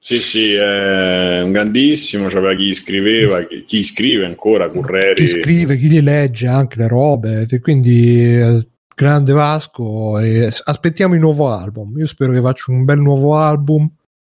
[0.02, 2.28] Sì, sì, è un grandissimo.
[2.28, 5.16] C'aveva chi scriveva, chi, chi scrive ancora, Curreri.
[5.16, 8.68] Chi scrive, chi li legge anche le robe, e quindi eh,
[9.00, 11.98] grande Vasco e aspettiamo il nuovo album.
[11.98, 13.90] Io spero che faccia un bel nuovo album.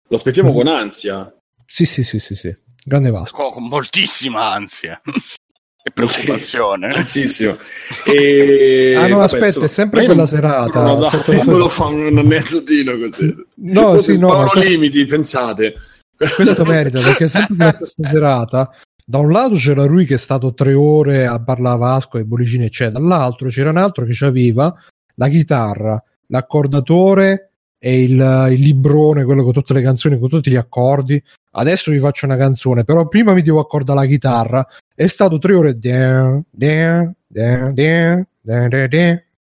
[0.08, 1.34] Lo aspettiamo con ansia.
[1.64, 2.54] Sì, sì, sì, sì, sì.
[2.84, 3.48] Grande Vasco.
[3.48, 5.00] Con moltissima ansia
[5.82, 6.88] e preoccupazione.
[6.92, 7.56] Anzissimo.
[8.04, 8.94] E...
[8.94, 10.82] Ah, no, aspetta, è sempre quella non- serata.
[10.82, 13.34] No, dai, Aspetta, me lo fa un aneddotino così.
[13.56, 15.76] No, sì, no, Paolo ma- Limiti, pensate.
[16.14, 18.70] questo merita perché è sempre la stessa serata
[19.08, 22.26] da un lato c'era lui che è stato tre ore a parlare a Vasco e
[22.26, 22.98] bollicine eccetera.
[22.98, 24.74] Dall'altro c'era un altro che aveva
[25.14, 30.56] la chitarra l'accordatore e il, il librone quello con tutte le canzoni con tutti gli
[30.56, 31.22] accordi.
[31.52, 34.66] Adesso vi faccio una canzone però prima mi devo accordare la chitarra.
[34.94, 36.44] È stato tre ore down.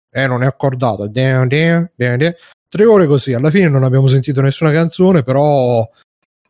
[0.10, 1.08] eh non è accordato.
[1.08, 3.34] Tre ore così.
[3.34, 5.88] Alla fine non abbiamo sentito nessuna canzone però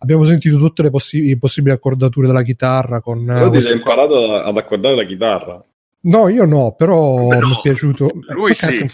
[0.01, 4.33] abbiamo sentito tutte le possi- possibili accordature della chitarra con Però ti eh, sei imparato
[4.33, 5.63] ad accordare la chitarra.
[6.01, 7.47] no io no però Come no?
[7.47, 8.89] mi è piaciuto Lui Eh, sì.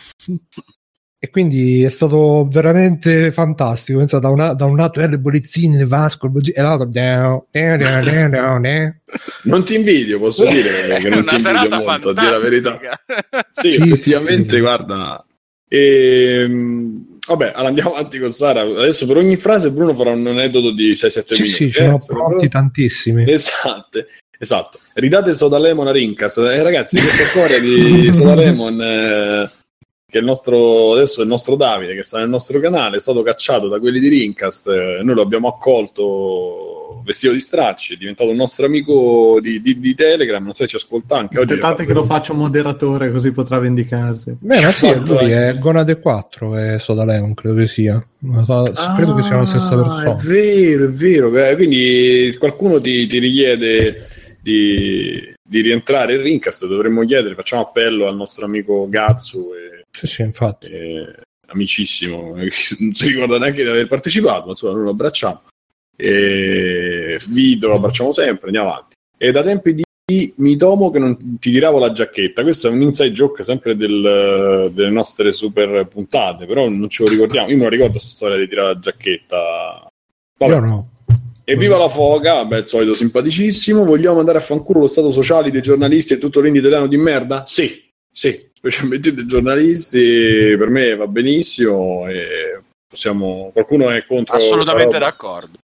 [1.19, 5.83] e quindi è stato veramente fantastico Pensa, da, una- da un lato eh, le bollezzine
[5.85, 9.01] Vasco il bollezzino, e dall'altro down.
[9.43, 12.39] Non ti invidio, posso dire che non ti una serata invidio molto, a dire la
[12.39, 12.79] verità.
[13.51, 14.59] Sì, Sì, effettivamente, sì.
[14.59, 15.25] guarda.
[15.69, 18.61] Ehm, vabbè, allora andiamo avanti con Sara.
[18.61, 21.51] Adesso per ogni frase Bruno farà un aneddoto di 6-7 sì minuti.
[21.51, 24.05] sì ce eh, ne ho pronti tantissimi Esatto,
[24.37, 24.79] esatto.
[24.93, 26.37] Ridate Soda Lemon a Rincas.
[26.37, 29.51] Eh, ragazzi, questa storia di Soda Lemon, eh,
[30.09, 32.99] che è il nostro, adesso è il nostro Davide, che sta nel nostro canale, è
[32.99, 34.67] stato cacciato da quelli di Rincast.
[34.69, 36.76] eh, noi lo abbiamo accolto
[37.07, 40.43] vestito di stracci, è diventato un nostro amico di, di- di Telegram.
[40.43, 41.53] Non so se ci ascolta anche oggi.
[41.53, 44.35] Aspettate che lo faccio moderatore così potrà vendicarsi.
[44.39, 48.43] Beh, ma sì, Fatto, lui è Gonade 4 e Soda Lemon credo che sia Ma
[48.43, 48.63] so-
[48.95, 51.47] credo che sia la stessa Ah, persona È vero, è vero.
[51.47, 54.07] Eh, Quindi qualcuno ti, ti richiede
[54.41, 60.07] di, di rientrare in Rincast, dovremmo chiedere, facciamo appello al nostro amico Gazzu e, sì
[60.07, 61.15] sì infatti e-
[61.47, 65.41] amicissimo, non si ricorda neanche di aver partecipato, ma insomma noi lo abbracciamo.
[65.99, 68.95] E Vito lo abbracciamo sempre, andiamo avanti.
[69.17, 73.11] E da tempi di Mitomo che non ti tiravo la giacchetta, questo è un inside
[73.11, 77.49] joke sempre del, delle nostre super puntate, però non ce lo ricordiamo.
[77.49, 79.91] Io me lo ricordo questa storia di tirare la giacchetta.
[80.37, 80.53] Vabbè.
[80.53, 80.89] Io no.
[81.43, 83.83] E viva la foga, vabbè, il solito simpaticissimo.
[83.85, 87.45] Vogliamo andare a fanculo lo stato sociale dei giornalisti e tutto l'indie italiano di merda?
[87.45, 93.49] Sì, sì, specialmente dei giornalisti, per me va benissimo e possiamo...
[93.53, 94.35] qualcuno è contro...
[94.35, 95.57] Assolutamente d'accordo.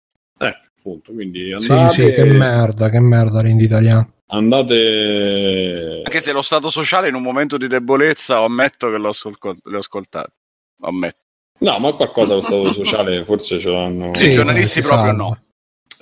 [0.82, 1.94] Eh, appunto, quindi andate...
[1.94, 4.12] Sì, sì, che merda, che merda l'indie italiano.
[4.26, 6.02] Andate...
[6.04, 9.78] Anche se lo stato sociale in un momento di debolezza, ammetto che l'ho, ascol- l'ho
[9.78, 10.32] ascoltato.
[10.80, 11.20] Ammetto.
[11.58, 14.14] No, ma qualcosa lo stato sociale forse ce l'hanno...
[14.14, 15.22] Sì, i giornalisti proprio salva.
[15.22, 15.42] no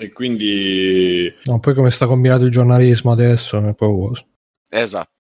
[0.00, 4.14] e quindi no, poi come sta combinato il giornalismo adesso è poco
[4.70, 5.10] esatto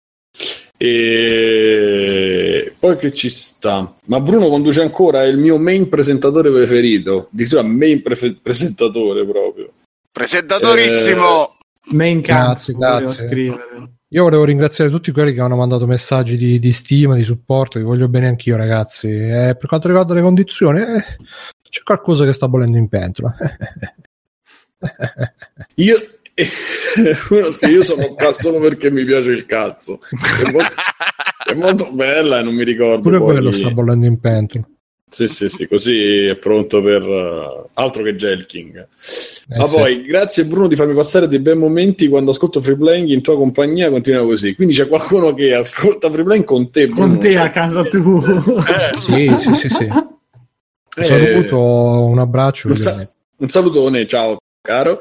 [0.82, 7.28] e poi che ci sta ma Bruno conduce ancora è il mio main presentatore preferito
[7.30, 9.72] addirittura main pre- presentatore proprio
[10.10, 11.94] presentatorissimo eh...
[11.94, 13.28] main grazie, grazie.
[14.08, 17.84] io volevo ringraziare tutti quelli che hanno mandato messaggi di, di stima, di supporto, vi
[17.84, 19.06] voglio bene anch'io ragazzi.
[19.06, 21.04] Eh, per quanto riguarda le condizioni, eh,
[21.68, 23.32] c'è qualcosa che sta bollendo in pentola.
[25.76, 25.96] Io,
[27.68, 30.00] io sono qua solo perché mi piace il cazzo.
[30.10, 30.74] È molto,
[31.46, 33.02] è molto bella e non mi ricordo.
[33.02, 33.32] Pure poi...
[33.32, 34.68] quello sta bollendo in pentola.
[35.10, 38.76] Sì, sì, sì, così è pronto per uh, altro che Jelking.
[39.48, 39.74] Eh, Ma sì.
[39.74, 43.36] poi, grazie Bruno di farmi passare dei bei momenti quando ascolto Free Playing in tua
[43.36, 44.54] compagnia, continua così.
[44.54, 47.08] Quindi c'è qualcuno che ascolta Free Playing con te, Bruno.
[47.08, 47.42] Con te cioè...
[47.42, 48.22] a casa tu.
[48.24, 49.00] Eh.
[49.00, 49.84] Sì, sì, sì, sì.
[50.96, 51.04] Eh...
[51.04, 51.58] Saluto,
[52.04, 52.68] un abbraccio.
[52.68, 55.00] Un, sa- un salutone, ciao caro.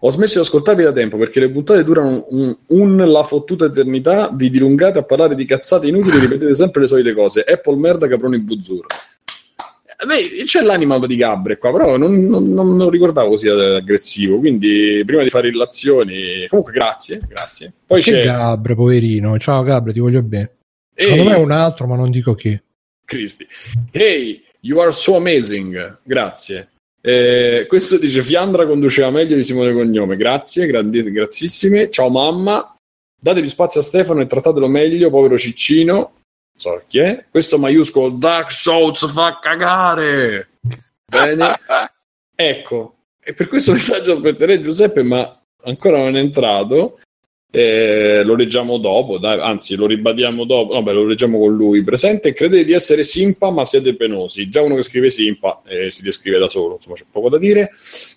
[0.00, 4.30] Ho smesso di ascoltarvi da tempo perché le puntate durano un, un, la fottuta eternità.
[4.32, 7.42] Vi dilungate a parlare di cazzate inutili e ripetete sempre le solite cose.
[7.42, 8.86] Apple merda, caproni buzzurro.
[10.02, 14.38] Eh, beh, c'è l'anima di Gabre qua, però non, non, non, non ricordavo così aggressivo.
[14.38, 17.20] Quindi, prima di fare illazioni, comunque, grazie.
[17.28, 17.72] grazie.
[17.84, 19.38] Poi che c'è Gabre, poverino.
[19.38, 20.52] Ciao, Gabre, ti voglio bene.
[20.94, 22.58] Secondo me è un altro, ma non dico chi.
[23.04, 23.46] Cristi.
[23.90, 25.98] Hey, you are so amazing.
[26.02, 26.68] Grazie.
[27.02, 30.16] Eh, questo dice Fiandra conduceva meglio di Simone Cognome.
[30.16, 31.90] Grazie, grandi, grazissime.
[31.90, 32.74] Ciao mamma.
[33.22, 36.14] Datevi spazio a Stefano e trattatelo meglio, povero Ciccino.
[36.56, 37.24] So chi è.
[37.30, 40.50] Questo maiuscolo Dark Souls fa cagare.
[41.06, 41.58] Bene.
[42.34, 42.96] ecco.
[43.22, 46.98] E per questo messaggio aspetterei Giuseppe, ma ancora non è entrato.
[47.52, 51.82] Eh, lo leggiamo dopo, dai, anzi lo ribadiamo dopo, vabbè lo leggiamo con lui.
[51.82, 54.48] Presente, credete di essere simpa ma siete penosi.
[54.48, 57.70] Già uno che scrive simpa eh, si descrive da solo, insomma c'è poco da dire.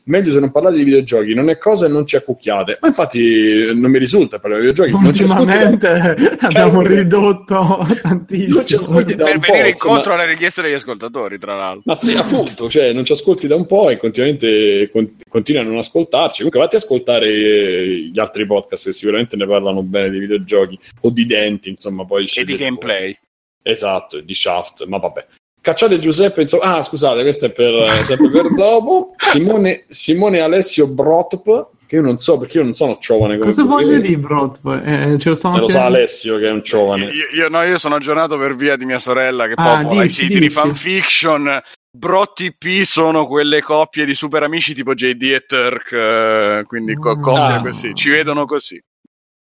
[0.05, 2.77] Meglio se non parlate di videogiochi, non è cosa e non ci accucchiate.
[2.79, 5.03] Ma infatti non mi risulta parlare di videogiochi.
[5.03, 6.15] Ultimamente da...
[6.41, 8.55] abbiamo Caro, ridotto tantissimo.
[8.55, 10.15] Non ci ascolti da per un venire po', incontro insomma...
[10.15, 11.81] alle richieste degli ascoltatori, tra l'altro.
[11.85, 15.15] Ma sì, appunto, cioè non ci ascolti da un po' e continuamente con...
[15.27, 16.43] continui a non ascoltarci.
[16.43, 21.09] Comunque vatti a ascoltare gli altri podcast che sicuramente ne parlano bene di videogiochi o
[21.09, 23.17] di denti, insomma, poi e di gameplay.
[23.62, 25.25] Esatto, di Shaft, ma vabbè.
[25.62, 29.13] Cacciate Giuseppe, insomma, ah scusate, questo è per, sempre per dopo.
[29.15, 33.63] Simone, Simone Alessio Brotp, che io non so perché io non sono giovane come Cosa
[33.63, 34.65] voglio dire Brotp?
[34.83, 37.05] Eh, ce lo, eh, lo sa Alessio che è un giovane.
[37.05, 40.09] Io, io, no, io sono aggiornato per via di mia sorella che ah, poi ai
[40.09, 41.62] siti di fanfiction
[41.95, 47.19] Bro TP sono quelle coppie di super amici tipo JD e Turk, eh, quindi co-
[47.19, 47.62] coppie ah.
[47.62, 48.83] così, ci vedono così.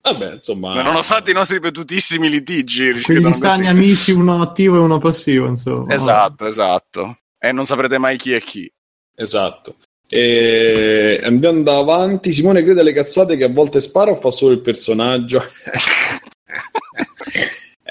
[0.02, 0.74] Vabbè, insomma...
[0.74, 3.00] Ma nonostante i nostri ripetutissimi litigi...
[3.02, 5.94] Quindi stanno amici, uno attivo e uno passivo, insomma.
[5.94, 7.18] Esatto, esatto.
[7.38, 8.70] E non saprete mai chi è chi.
[9.14, 9.76] Esatto.
[10.08, 14.60] E andando avanti, Simone crede alle cazzate che a volte spara o fa solo il
[14.60, 15.42] personaggio?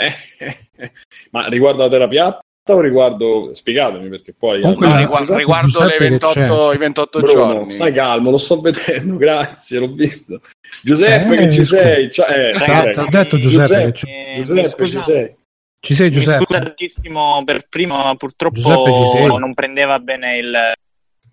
[1.31, 6.77] Ma riguardo la terapia riguardo spiegatemi perché poi Comunque, no, riguardo, riguardo le 28, i
[6.77, 7.71] 28 Bruno, giorni.
[7.71, 10.39] stai calmo lo sto vedendo grazie l'ho visto.
[10.83, 15.01] Giuseppe eh, che ci sei Ciao, eh, Ragazzi, ho detto Giuseppe Giuseppe, eh, Giuseppe ci
[15.01, 15.35] sei.
[15.79, 16.37] Ci sei Giuseppe?
[16.37, 20.51] mi scusa tantissimo per primo purtroppo non prendeva bene il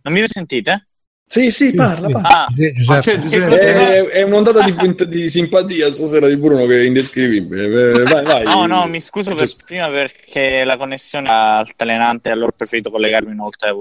[0.02, 0.88] non mi sentite?
[1.30, 2.46] Sì, sì, parla, parla.
[2.46, 3.42] Ah, Giuseppe.
[3.42, 8.02] Ah, è, è, un'ondata di, di, simpatia stasera di Bruno che è indescrivibile.
[8.04, 8.44] Vai, vai.
[8.48, 13.74] No, no, mi scuso per prima perché la connessione altalenante, allora ho preferito collegarmi inoltre.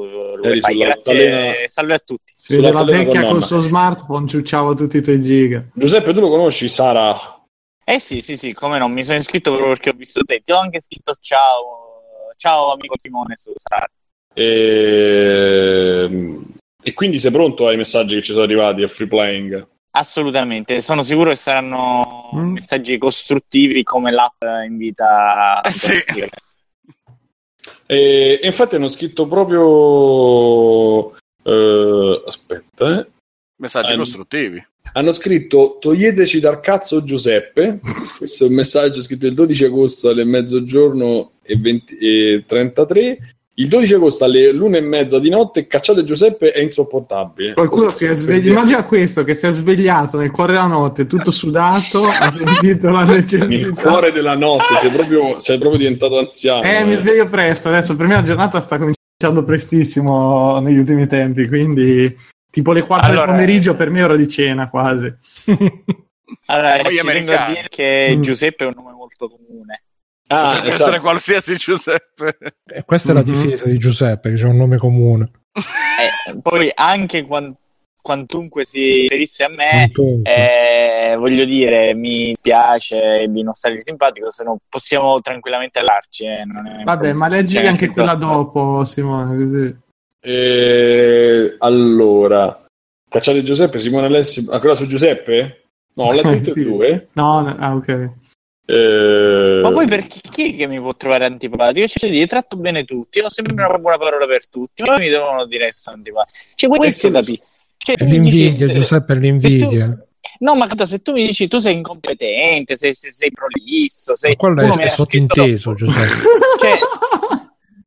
[0.76, 2.34] Grazie, salve a tutti.
[2.36, 5.64] Sì, la vecchia con il suo smartphone ciucciava tutti i tuoi giga.
[5.74, 7.18] Giuseppe, tu lo conosci, Sara?
[7.86, 10.42] Eh sì, sì, sì, come no, mi sono iscritto proprio perché ho visto te.
[10.44, 12.02] Ti ho anche scritto ciao,
[12.36, 13.90] ciao amico Simone su Sara.
[14.34, 16.57] E ehm,
[16.88, 19.68] e quindi sei pronto ai messaggi che ci sono arrivati a free playing?
[19.92, 22.54] Assolutamente, sono sicuro che saranno mm.
[22.54, 25.92] messaggi costruttivi come l'app invita a eh, sì.
[27.86, 31.14] E, e infatti hanno scritto proprio...
[31.44, 33.08] Uh, aspetta, eh.
[33.58, 34.66] Messaggi hanno, costruttivi.
[34.94, 37.82] Hanno scritto toglieteci dal cazzo Giuseppe.
[38.18, 43.70] Questo è un messaggio scritto il 12 agosto alle mezzogiorno e, 20, e 33 il
[43.70, 47.54] 12 agosto alle luna e mezza di notte cacciate Giuseppe è insopportabile.
[47.54, 48.50] Qualcuno si è svegliato.
[48.50, 53.04] Immagina questo che si è svegliato nel cuore della notte, tutto sudato, ha sentito la
[53.04, 53.48] necessità.
[53.48, 56.62] Nel cuore della notte, sei proprio, sei proprio diventato anziano.
[56.62, 57.96] Eh, eh, mi sveglio presto adesso.
[57.96, 62.16] Per me la giornata sta cominciando prestissimo negli ultimi tempi, quindi
[62.52, 65.12] tipo le 4 allora, del pomeriggio per me è ora di cena quasi.
[66.46, 68.22] allora, ci tengo a dire che mm.
[68.22, 69.82] Giuseppe è un nome molto comune.
[70.28, 70.84] Ah, Potrebbe esatto.
[70.84, 72.38] essere qualsiasi Giuseppe.
[72.66, 73.22] Eh, questa mm-hmm.
[73.22, 73.42] è la mhm.
[73.42, 75.32] difesa di Giuseppe, che c'è un nome comune.
[75.54, 77.58] Eh, poi anche quando
[78.08, 79.92] quantunque si riferisse a me,
[80.24, 86.24] eh, voglio dire, mi piace di non stare simpatico, se no possiamo tranquillamente allarci.
[86.24, 86.46] Eh,
[86.86, 88.02] Vabbè, ma leggi cioè, anche senso...
[88.02, 89.78] quella dopo, Simone, così.
[90.22, 92.66] Eh, allora,
[93.10, 95.64] cacciate Giuseppe, Simone Alessio, ancora su Giuseppe?
[95.96, 97.08] No, ho letto tutte e due.
[97.12, 98.10] No, no, ah, ok.
[98.70, 99.62] Eh...
[99.64, 101.80] Ma poi perché chi è che mi può trovare antipatico?
[101.80, 105.08] Io cioè, io tratto bene tutti, ho sempre una buona parola per tutti, ma mi
[105.08, 106.38] devono dire essere antipatico.
[106.54, 107.46] Cioè, questo è capisco.
[107.78, 109.86] Cioè, l'invidia, dici, Giuseppe, l'invidia.
[109.86, 110.06] Tu...
[110.40, 114.32] No, ma se tu mi dici tu sei incompetente, sei, sei, sei prolisso, sei...
[114.32, 116.22] Ma quello è sottinteso, Giuseppe.
[116.60, 116.80] cioè,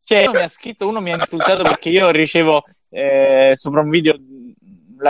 [0.03, 3.90] cioè, uno mi ha scritto, uno mi ha insultato perché io ricevo eh, sopra un
[3.90, 4.16] video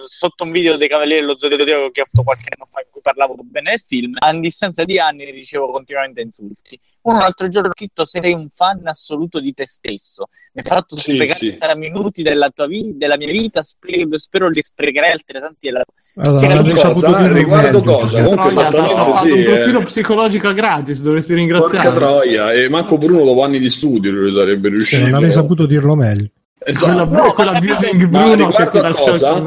[0.05, 3.01] sotto un video dei Cavalieri dello Zodiaco che ho fatto qualche anno fa in cui
[3.01, 6.79] parlavo bene del film, a distanza di anni ricevo continuamente insulti.
[7.03, 10.29] Uno l'altro giorno ho scritto sei un fan assoluto di te stesso.
[10.53, 11.79] Mi hai fatto sì, sprecare sì.
[11.79, 15.83] minuti della tua vita, della mia vita, spre- spero li sprecherai altrettanti della
[16.17, 18.23] allora, che cosa, riguardo cosa?
[18.23, 19.85] Comunque esattamente sì, un profilo eh.
[19.85, 21.89] psicologico gratis, dovresti ringraziare.
[21.89, 25.05] Porca troia, e manco Bruno dopo anni di studio lui sarebbe riuscito.
[25.05, 26.31] non avevi saputo dirlo meglio.
[26.63, 27.09] Esatto.
[27.09, 29.39] Quella, no, quella abusing Bruno che ti lascia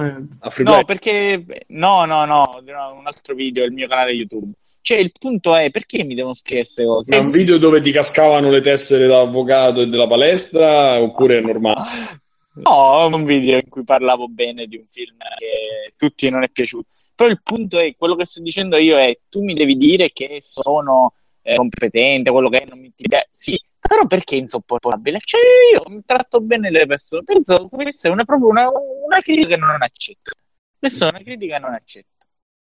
[0.63, 2.61] No, perché no, no, no,
[2.97, 4.51] un altro video, il mio canale YouTube.
[4.81, 7.15] Cioè, il punto è perché mi devono scrivere queste cose?
[7.15, 11.41] È un video dove ti cascavano le tessere da avvocato e della palestra oppure è
[11.41, 11.81] normale?
[12.55, 16.49] No, un video in cui parlavo bene di un film che a tutti non è
[16.49, 16.85] piaciuto.
[17.15, 20.37] Però il punto è, quello che sto dicendo io è, tu mi devi dire che
[20.39, 23.27] sono eh, competente, quello che è, non mi ti piace.
[23.29, 25.19] Sì, però perché insopportabile?
[25.23, 25.39] Cioè,
[25.73, 27.23] io mi tratto bene le persone.
[27.23, 30.31] Penso che questa è una, proprio una, una critica che non accetto.
[30.79, 32.07] Questa è una critica che non accetto.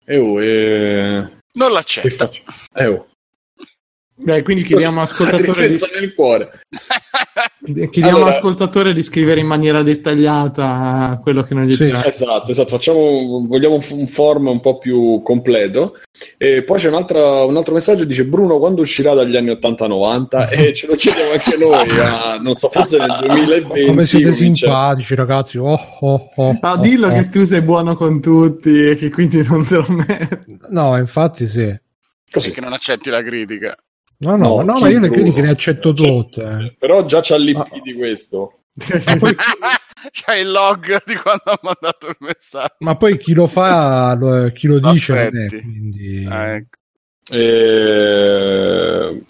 [0.05, 1.37] Eh, oh, eh...
[1.51, 2.31] Non l'accetto.
[2.73, 3.07] Eh, oh.
[4.21, 5.77] Beh, quindi chiediamo all'ascoltatore di...
[5.97, 6.59] nel cuore.
[7.63, 8.31] chiediamo allora...
[8.31, 11.89] all'ascoltatore di scrivere in maniera dettagliata quello che noi gli sì.
[12.03, 12.67] Esatto, esatto.
[12.67, 15.97] Facciamo, vogliamo un form un po' più completo.
[16.37, 20.49] E poi c'è un altro, un altro messaggio dice Bruno quando uscirà dagli anni 80-90
[20.51, 23.85] e ce lo chiediamo anche noi, a, non so, forse nel 2020.
[23.85, 25.57] Come siete simpatici ragazzi.
[25.57, 29.41] Oh, oh, oh, Ma dillo oh, che tu sei buono con tutti e che quindi
[29.47, 30.57] non te lo metti.
[30.71, 31.73] No, infatti sì.
[32.29, 33.75] Così che non accetti la critica.
[34.21, 36.41] No, no, no, no ma io le critiche le accetto tutte.
[36.41, 37.79] Cioè, però già c'ha l'IP ah.
[37.81, 38.59] di questo.
[40.11, 42.75] C'è il log di quando ha mandato il messaggio.
[42.79, 46.25] Ma poi chi lo fa, lo, chi lo, lo dice, è, quindi...
[46.27, 46.77] ah, ecco.
[47.31, 49.23] eh,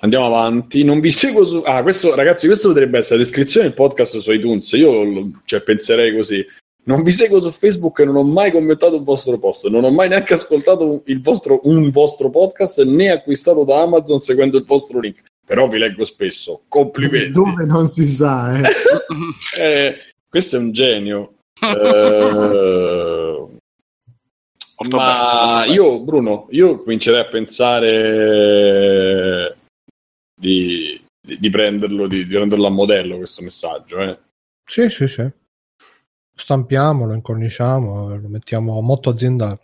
[0.00, 0.84] andiamo avanti.
[0.84, 1.62] Non vi seguo su.
[1.64, 4.70] Ah, questo, ragazzi, questo potrebbe essere la descrizione del podcast su iTunes.
[4.72, 6.44] Io cioè, penserei così.
[6.86, 9.68] Non vi seguo su Facebook e non ho mai commentato il vostro post.
[9.68, 14.64] Non ho mai neanche ascoltato vostro, un vostro podcast né acquistato da Amazon seguendo il
[14.64, 15.22] vostro link.
[15.46, 16.64] Però vi leggo spesso.
[16.68, 17.32] Complimenti.
[17.32, 18.62] Dove non si sa, eh.
[19.58, 19.96] eh
[20.28, 21.36] questo è un genio.
[21.60, 23.46] eh,
[24.88, 27.56] ma io, Bruno, io comincerei a pensare
[30.38, 34.00] di, di, di prenderlo, di, di prenderlo a modello questo messaggio.
[34.00, 34.18] Eh.
[34.66, 35.42] Sì, sì, sì
[36.34, 39.60] stampiamo, incorniciamo, lo mettiamo a motto aziendale.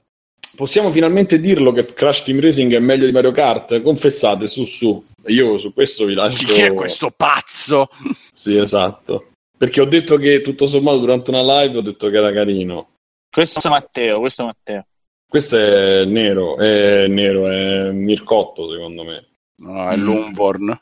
[0.57, 3.81] Possiamo finalmente dirlo che Crash Team Racing è meglio di Mario Kart?
[3.83, 5.05] Confessate, su su.
[5.27, 6.47] Io su questo vi lascio...
[6.47, 7.89] Chi è questo pazzo?
[8.33, 9.31] sì, esatto.
[9.57, 12.95] Perché ho detto che tutto sommato durante una live ho detto che era carino.
[13.31, 14.87] Questo è Matteo, questo è Matteo.
[15.29, 19.29] Questo è nero, è nero, è Mircotto secondo me.
[19.59, 20.03] No, è mm.
[20.03, 20.81] Lumborn.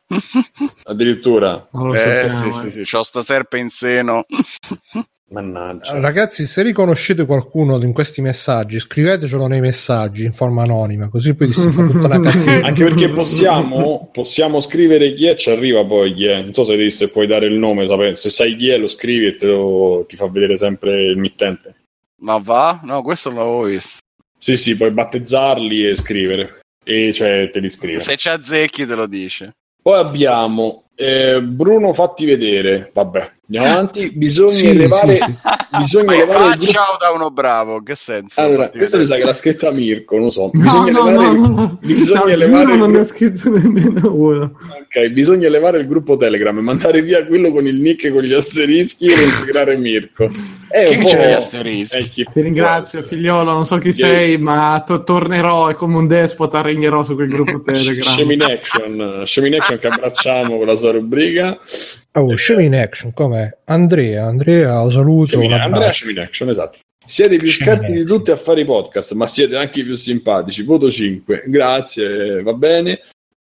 [0.84, 1.68] Addirittura.
[1.70, 2.53] Eh, sappiamo, sì, eh.
[2.53, 4.24] sì, sì, c'ho sta serpe in seno.
[5.31, 6.01] Mannaggia.
[6.01, 11.53] Ragazzi, se riconoscete qualcuno in questi messaggi, scrivetecelo nei messaggi in forma anonima, così poi
[11.53, 12.66] si fa tutta la cattiva.
[12.66, 16.41] Anche perché possiamo, possiamo, scrivere chi è, ci arriva poi chi è.
[16.41, 19.26] Non so se, devi, se puoi dare il nome, se sai chi è, lo scrivi
[19.26, 21.74] e lo, ti fa vedere sempre il mittente.
[22.22, 22.81] Ma va?
[22.83, 23.99] No, questo non l'avevo visto.
[24.39, 26.61] Sì, sì, puoi battezzarli e scrivere.
[26.83, 28.01] E cioè te li scrive.
[28.01, 29.53] Se ci azzecchi te lo dice.
[29.83, 32.91] Poi abbiamo Eh, Bruno, fatti vedere.
[32.93, 34.11] Vabbè, andiamo avanti.
[34.12, 35.16] Bisogna Sì, elevare.
[35.16, 35.34] sì, sì.
[35.78, 36.72] Bisogna elevare il gruppo.
[36.72, 38.40] ciao da uno bravo, che senso?
[38.40, 40.51] Allora, questa mi sa che l'ha scritta Mirko, non lo so.
[40.53, 41.78] Bisogna no, elevare, no, no.
[41.82, 44.53] bisogna No, elevare non ne scritto nemmeno uno.
[44.70, 48.32] ok, bisogna elevare il gruppo Telegram e mandare via quello con il nick con gli
[48.32, 50.28] asterischi e integrare Mirko.
[50.68, 51.28] È Chi un c'è po'...
[51.28, 52.20] gli asterischi?
[52.20, 53.53] eh, Ti ringrazio, figliolo.
[53.53, 54.03] Non so chi Sì.
[54.03, 58.03] sei, ma to- tornerò e come un despota regnerò su quel gruppo Telegram.
[58.03, 61.59] Scemi in action, Scemi in action che abbracciamo con la sua rubrica.
[62.21, 63.49] Oh, scemi in action, com'è?
[63.64, 65.39] Andrea, Andrea, lo saluto.
[65.39, 65.91] Un Andrea.
[65.91, 66.79] Scemi in action, esatto.
[67.05, 69.95] Siete i più scarsi di tutti a fare i podcast, ma siete anche i più
[69.95, 70.62] simpatici.
[70.62, 73.01] Voto 5, grazie, va bene.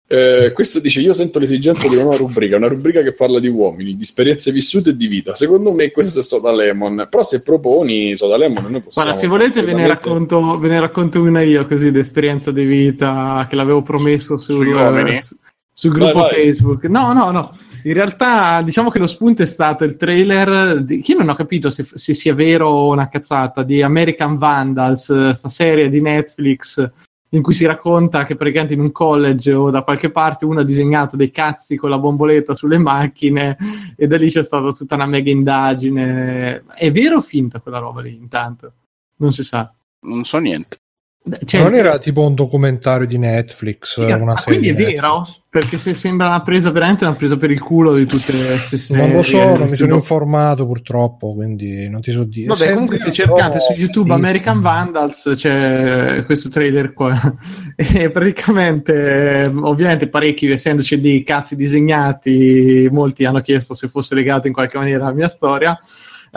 [0.09, 3.47] Eh, questo dice: Io sento l'esigenza di una nuova rubrica, una rubrica che parla di
[3.47, 5.33] uomini, di esperienze vissute e di vita.
[5.35, 7.07] Secondo me, questo è Soda Lemon.
[7.09, 9.07] Però, se proponi Soda Lemon, noi possiamo.
[9.07, 12.63] Guarda, se volete ve ne, racconto, ve ne racconto una io così di esperienza di
[12.63, 15.15] vita che l'avevo promesso uomini?
[15.15, 15.23] eh,
[15.73, 16.45] sul gruppo Vai, vai.
[16.45, 16.85] Facebook.
[16.85, 17.57] No, no, no.
[17.83, 21.35] In realtà diciamo che lo spunto è stato il trailer, di, che io non ho
[21.35, 26.91] capito se, se sia vero o una cazzata, di American Vandals, sta serie di Netflix
[27.31, 30.63] in cui si racconta che praticamente in un college o da qualche parte uno ha
[30.63, 33.57] disegnato dei cazzi con la bomboletta sulle macchine
[33.97, 36.63] e da lì c'è stata tutta una mega indagine.
[36.73, 38.73] È vero o finta quella roba lì intanto?
[39.17, 39.71] Non si sa.
[40.01, 40.77] Non so niente.
[41.45, 45.27] Cioè, non era tipo un documentario di Netflix, Sì, una ah, serie quindi è vero?
[45.49, 49.07] Perché se sembra una presa veramente una presa per il culo di tutte queste serie.
[49.07, 52.47] Non lo so, non mi sono informato purtroppo, quindi non ti so dire.
[52.47, 54.13] Vabbè, Se- comunque se cercate su YouTube.
[54.13, 57.19] American Vandals c'è questo trailer qua
[57.75, 64.53] e praticamente ovviamente parecchi essendoci dei cazzi disegnati molti hanno chiesto se fosse legato in
[64.53, 65.79] qualche maniera alla mia storia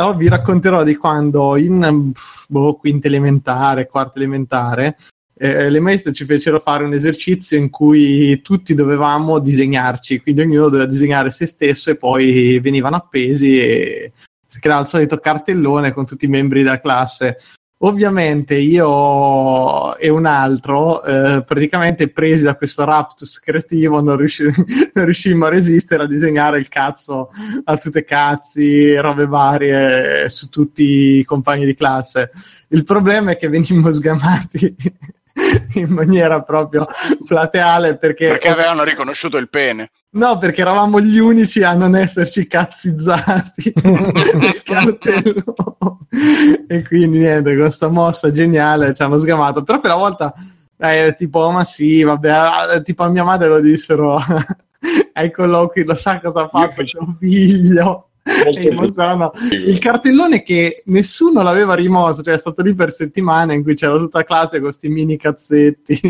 [0.00, 2.12] allora vi racconterò di quando in
[2.48, 4.96] boh, quinta elementare, quarta elementare
[5.42, 10.68] eh, le maestre ci fecero fare un esercizio in cui tutti dovevamo disegnarci, quindi ognuno
[10.68, 14.12] doveva disegnare se stesso e poi venivano appesi e
[14.46, 17.38] si creava il solito cartellone con tutti i membri della classe.
[17.82, 24.44] Ovviamente io e un altro, eh, praticamente presi da questo raptus creativo, non, riusci-
[24.92, 27.30] non riuscimmo a resistere a disegnare il cazzo
[27.64, 32.30] a tutte cazzi, robe varie su tutti i compagni di classe.
[32.68, 34.76] Il problema è che venimmo sgamati
[35.74, 36.86] in maniera proprio
[37.26, 39.90] plateale perché, Perché avevano riconosciuto il pene.
[40.10, 45.98] no, perché eravamo gli unici a non esserci cazzizzati il cartello
[46.66, 49.62] e quindi niente, con questa mossa geniale ci hanno sgamato.
[49.62, 50.34] Però quella volta
[50.78, 54.18] eh, tipo, ma sì, vabbè, tipo a mia madre lo dissero
[55.12, 58.09] ai colloqui, lo sa cosa ha fatto suo figlio.
[58.74, 63.74] Molto il cartellone che nessuno l'aveva rimosso, cioè è stato lì per settimane in cui
[63.74, 66.00] c'era tutta la classe con questi mini cazzetti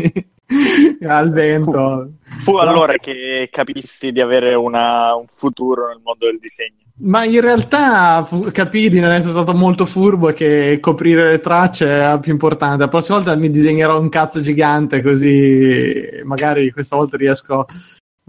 [1.07, 2.11] al vento.
[2.37, 6.75] Fu allora che capisti di avere una- un futuro nel mondo del disegno.
[7.03, 11.87] Ma in realtà fu- capii di non essere stato molto furbo che coprire le tracce
[11.87, 12.83] è più importante.
[12.83, 17.65] La prossima volta mi disegnerò un cazzo gigante così magari questa volta riesco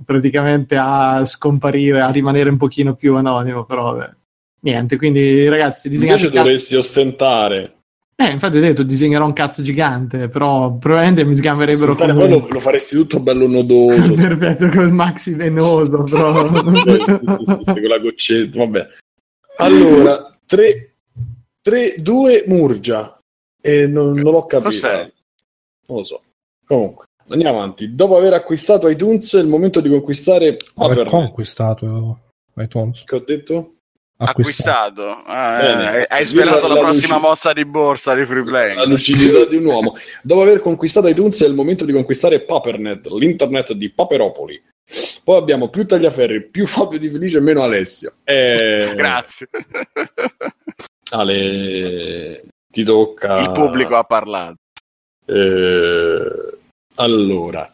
[0.05, 4.11] praticamente a scomparire, a rimanere un pochino più anonimo, però vabbè.
[4.61, 7.77] niente, quindi ragazzi disegnate Invece cazzo- dovresti ostentare.
[8.15, 12.41] Eh, infatti ho detto disegnerò un cazzo gigante, però probabilmente mi sgammerebbero Ostentare, come poi
[12.41, 14.13] lo, lo faresti tutto bello nodoso.
[14.15, 18.87] perfetto con maxi venoso, però sì, sì, sì, sì, con la goccetta, vabbè.
[19.57, 20.95] Allora, 3,
[21.61, 23.17] 3 2 Murgia.
[23.65, 24.69] E non, non l'ho capito.
[24.69, 25.13] Cos'è?
[25.87, 26.23] Non lo so.
[26.67, 27.95] Comunque, andiamo avanti.
[27.95, 32.19] Dopo aver acquistato iTunes, è il momento di conquistare Aver conquistato
[32.57, 33.05] iTunes.
[33.05, 33.75] Che ho detto?
[34.19, 35.03] Acquistato.
[35.03, 35.23] Acquistato.
[35.27, 38.87] Ah, eh, hai sperato La- la, prossima luci- mossa di borsa di free La play.
[38.87, 39.95] lucidità di un uomo.
[40.23, 44.63] Dopo aver conquistato iTunes, è il momento di conquistare Papernet, l'internet di Paperopoli.
[45.25, 48.13] Poi abbiamo più Tagliaferri, più Fabio Di Felice e meno Alessio.
[48.25, 48.93] E...
[48.97, 49.49] Grazie.
[51.11, 53.41] Ale, ti tocca.
[53.41, 54.57] Il pubblico ha parlato.
[55.27, 56.59] Eh,
[56.97, 57.71] allora,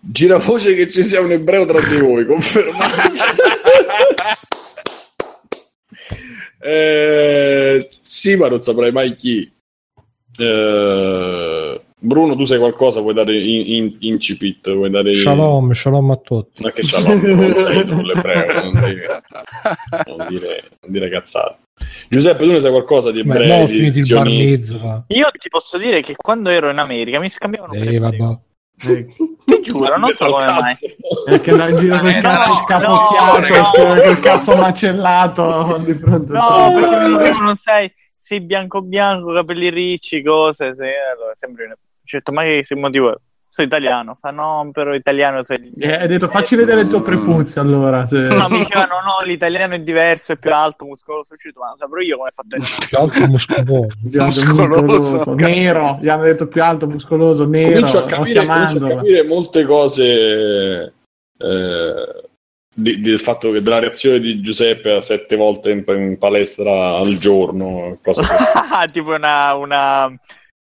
[0.00, 3.08] gira voce che ci sia un ebreo tra di voi, confermate.
[6.62, 9.50] Eh, sì, ma non saprai mai chi.
[10.36, 13.00] Eh, Bruno, tu sai qualcosa?
[13.00, 14.70] Vuoi dare in, in- incipit?
[14.72, 16.62] Vuoi dare Shalom, shalom a tutti.
[16.62, 17.20] Ma che shalom?
[17.22, 19.00] Non sei tu l'ebreo, non, devi-
[20.06, 21.56] non dire, non dire cazzate.
[22.08, 23.48] Giuseppe, tu ne sai qualcosa di Beh, ebrei?
[23.48, 25.04] mo ho finito il.
[25.08, 28.38] Io ti posso dire che quando ero in America mi scambiavano Eh.
[28.80, 30.74] Ti giuro, non so come mai.
[31.26, 34.20] Perché dal giro col Eh, cazzo no, scapocchiato, no, col no.
[34.20, 40.74] cazzo macellato di fronte a No, perché dicevano, sai, sei bianco bianco, capelli ricci, cose,
[40.74, 40.92] se...
[41.14, 41.66] allora sembri
[42.02, 43.16] detto, ma che motivo è?
[43.50, 44.14] Sono italiano.
[44.14, 45.72] Fa no, però italiano sei...
[45.76, 48.06] Eh, hai detto facci vedere il tuo prepuzio allora.
[48.06, 48.20] Se...
[48.40, 51.34] No, mi dicevano no, l'italiano è diverso, è più alto, muscoloso.
[51.34, 53.88] Uscito, ma saprò io come è fatto il Più alto, muscoloso.
[54.02, 55.98] Muscoloso, muscoloso, nero.
[56.00, 57.70] Gli hanno detto più alto, muscoloso, nero.
[57.70, 60.92] Comincio a capire, comincio a capire molte cose
[61.36, 62.22] eh,
[62.72, 67.16] di- del fatto che della reazione di Giuseppe a sette volte in, in palestra al
[67.16, 67.98] giorno.
[68.00, 68.22] Cosa
[68.92, 69.54] tipo una...
[69.54, 70.18] una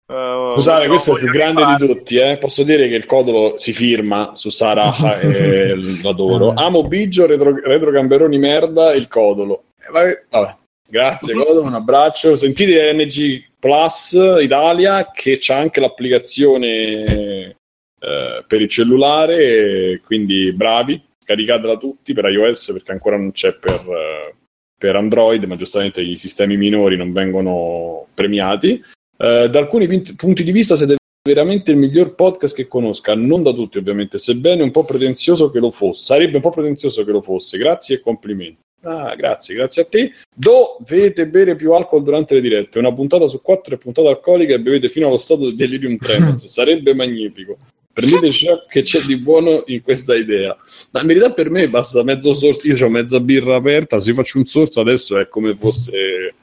[0.07, 2.17] uh, Scusate, questo è il più grande di tutti.
[2.17, 2.37] Eh?
[2.37, 6.53] Posso dire che il codolo si firma su Sarah e l'adoro.
[6.53, 9.63] Amo Biggio, retro, retro Gamberoni merda, il codolo.
[9.79, 10.55] Eh, vabbè, vabbè.
[10.89, 12.35] Grazie, codolo, un abbraccio.
[12.35, 17.55] Sentite NG Plus Italia che c'ha anche l'applicazione
[17.99, 23.83] eh, per il cellulare, quindi bravi, scaricatela tutti per iOS perché ancora non c'è per,
[23.89, 24.35] eh,
[24.77, 28.81] per Android, ma giustamente i sistemi minori non vengono premiati.
[29.17, 30.95] Eh, da alcuni pin- punti di vista siete
[31.27, 35.59] veramente il miglior podcast che conosca, non da tutti ovviamente, sebbene un po' pretenzioso che
[35.59, 38.65] lo fosse, sarebbe un po' pretenzioso che lo fosse, grazie e complimenti.
[38.83, 40.13] Ah, grazie, grazie a te.
[40.33, 42.79] Dovete bere più alcol durante le dirette.
[42.79, 46.45] Una puntata su quattro è puntata alcolica e bevete fino allo stato di delirium tremens.
[46.47, 47.57] Sarebbe magnifico.
[47.91, 50.55] Prendete ciò che c'è di buono in questa idea.
[50.91, 52.67] Ma in verità per me basta mezzo sorso.
[52.67, 56.35] Io ho mezza birra aperta, se faccio un sorso adesso è come fosse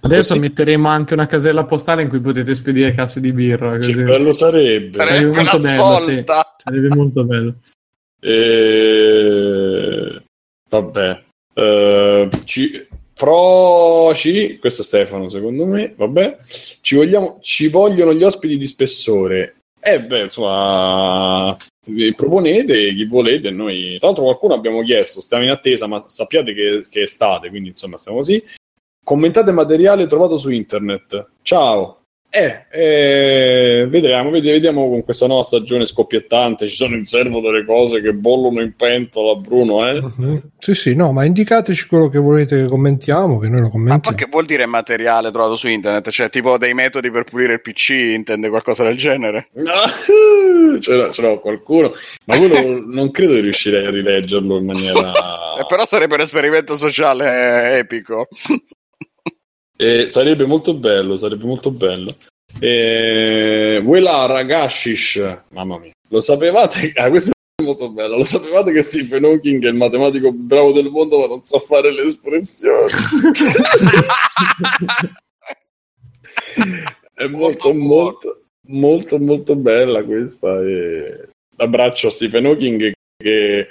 [0.00, 0.38] Adesso Così.
[0.38, 3.76] metteremo anche una casella postale in cui potete spedire casse di birra.
[3.76, 4.02] Che così.
[4.02, 5.04] bello sarebbe.
[5.04, 6.24] Sarebbe Sarebbe molto bello, sì.
[6.56, 7.54] Sarebbe molto bello.
[8.20, 10.22] E...
[10.68, 11.22] Vabbè.
[11.54, 12.86] Eh, ci...
[13.14, 16.38] Froci, questo è Stefano secondo me, vabbè.
[16.80, 17.38] Ci, vogliamo...
[17.40, 19.56] ci vogliono gli ospiti di spessore.
[19.80, 21.56] Eh beh, insomma,
[21.86, 23.50] vi proponete chi volete.
[23.50, 27.48] Noi, tra l'altro, qualcuno abbiamo chiesto, stiamo in attesa, ma sappiate che, che è estate,
[27.48, 28.42] quindi insomma, stiamo così.
[29.04, 31.26] Commentate materiale trovato su internet.
[31.42, 31.96] Ciao.
[32.34, 36.66] Eh, eh, vedremo, ved- vediamo con questa nuova stagione scoppiettante.
[36.66, 40.00] Ci sono in serbo delle cose che bollono in pentola, Bruno, eh?
[40.00, 40.42] Mhm.
[40.56, 44.00] Sì, sì, no, ma indicateci quello che volete che commentiamo, che noi lo Ma commentiamo.
[44.00, 46.08] poi che vuol dire materiale trovato su internet?
[46.08, 49.48] Cioè, tipo dei metodi per pulire il PC, intende qualcosa del genere?
[49.52, 49.72] No,
[50.80, 51.92] ce l'ho, ce l'ho qualcuno,
[52.24, 55.10] ma quello non credo di riuscirei a rileggerlo in maniera.
[55.58, 58.26] Eh, però sarebbe un esperimento sociale eh, epico.
[59.82, 62.14] Eh, sarebbe molto bello, sarebbe molto bello.
[62.60, 66.92] Eh, Wela Ragashish, mamma mia, lo sapevate?
[66.94, 68.16] Ah, questo è molto bello.
[68.16, 71.90] Lo sapevate che Stephen Hawking è il matematico bravo del mondo, ma non sa fare
[71.90, 72.92] le espressioni?
[77.14, 80.62] è molto, molto, molto, molto bella questa.
[80.62, 81.28] E...
[81.56, 82.92] Abbraccio a Stephen Hawking
[83.22, 83.68] che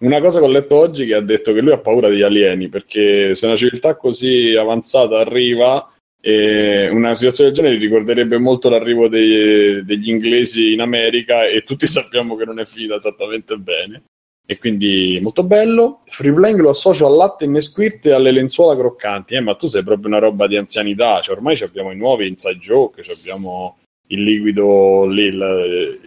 [0.00, 2.68] una cosa che ho letto oggi che ha detto che lui ha paura degli alieni
[2.68, 5.88] perché se una civiltà così avanzata arriva
[6.26, 11.86] e una situazione del genere ricorderebbe molto l'arrivo dei- degli inglesi in America e tutti
[11.86, 14.04] sappiamo che non è finita esattamente bene.
[14.46, 16.00] E quindi molto bello.
[16.06, 19.34] Free Playing lo associo al latte in Nesquik e alle lenzuola croccanti.
[19.34, 21.20] Eh, ma tu sei proprio una roba di anzianità.
[21.20, 23.78] Cioè, ormai abbiamo i nuovi inside joke abbiamo
[24.08, 26.00] il liquido lì il,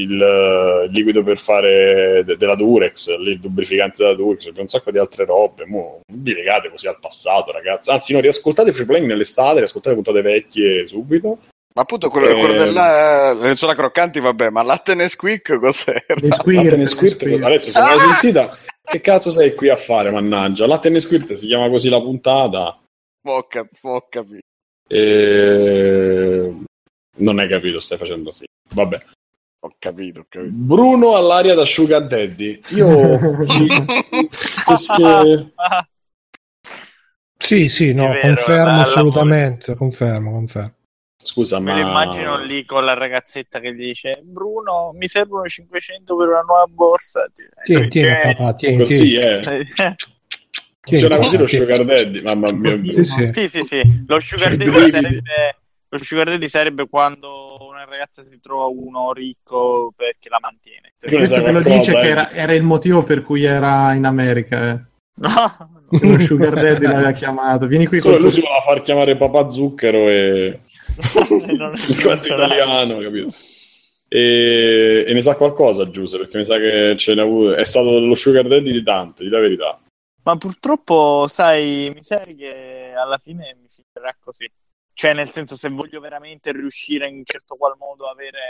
[0.00, 4.90] il, eh, liquido per fare de- della Durex, il lubrificante della Durex, c'è un sacco
[4.90, 5.64] di altre robe.
[5.66, 7.90] Mo, non vi legate così al passato, ragazzi.
[7.90, 11.38] Anzi, no, riascoltate Free Playing nell'estate, riascoltate puntate vecchie subito.
[11.74, 16.02] Ma appunto quello, Eh, quello della le lenzuola croccanti, vabbè, ma latte Nesquik cos'era?
[16.20, 17.44] Nesquik, Latte Nesquirt, Nesquik.
[17.44, 20.66] adesso se non l'hai sentita, che cazzo sei qui a fare, mannaggia?
[20.66, 22.80] Latte Nesquirt si chiama così la puntata.
[23.24, 23.46] Ho
[24.08, 24.40] capito.
[24.88, 26.52] E...
[27.18, 28.46] Non hai capito, stai facendo finta.
[28.74, 28.98] Vabbè.
[29.60, 30.52] Ho capito, ho capito.
[30.52, 32.60] Bruno all'aria da Sugar Daddy.
[32.68, 33.18] Io...
[34.64, 35.52] queste-
[37.36, 40.74] Sì, sì, no, vero, confermo assolutamente, confermo, confermo.
[41.20, 41.80] Scusa, Me ma...
[41.80, 46.40] lo immagino lì con la ragazzetta che gli dice Bruno mi servono 500 per una
[46.40, 47.26] nuova borsa
[47.64, 49.24] Tieni, Eh, tieni, eh, papà, tieni, Così, tieni.
[49.24, 49.40] eh.
[50.80, 51.64] Funziona Tieni, così lo tieni.
[51.64, 52.80] Sugar Daddy, mamma mia.
[52.82, 53.30] Sì, sì.
[53.32, 55.56] sì sì sì lo sugar Che daddy sarebbe
[55.90, 61.16] lo sugar daddy sarebbe quando una ragazza si trova uno ricco perché la mantiene ne
[61.16, 62.00] Questo te lo dice eh.
[62.00, 64.70] che era, era il motivo per cui era in America.
[64.70, 64.80] Eh.
[65.14, 67.66] no, Che Lo Sugar Daddy l'aveva chiamato.
[67.66, 70.60] Vieni qui Solo lui tuo- si voleva far chiamare papà zucchero e
[71.56, 73.34] non in quanto italiano, capito?
[74.08, 77.54] E, e ne sa qualcosa Giuseppe, perché mi sa che ce n'è avuto.
[77.54, 79.80] È stato lo sugar daddy di tanti, di la verità.
[80.24, 84.50] Ma purtroppo, sai, mi sa che alla fine mi finirà così.
[84.98, 88.40] Cioè, nel senso, se voglio veramente riuscire in un certo qual modo a avere...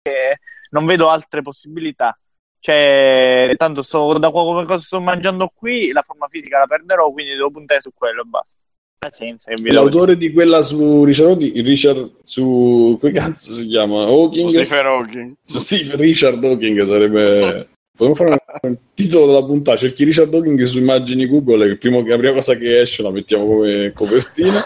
[0.00, 0.38] che
[0.70, 2.18] non vedo altre possibilità.
[2.58, 7.32] Cioè, tanto so, da come cosa sto mangiando qui, la forma fisica la perderò, quindi
[7.32, 8.62] devo puntare su quello e basta.
[8.98, 9.52] pazienza.
[9.62, 14.04] L'autore di quella su Richard, Richard su come cazzo si chiama?
[14.04, 14.48] Hawking?
[14.48, 15.34] Su Stephen Hawking.
[15.44, 17.68] Su Steve Richard Hawking sarebbe.
[17.96, 19.78] Potremmo fare un titolo della puntata.
[19.78, 21.66] Cerchi Richard Hawking su immagini Google.
[21.68, 24.64] Che primo, la prima cosa che esce la mettiamo come copertina.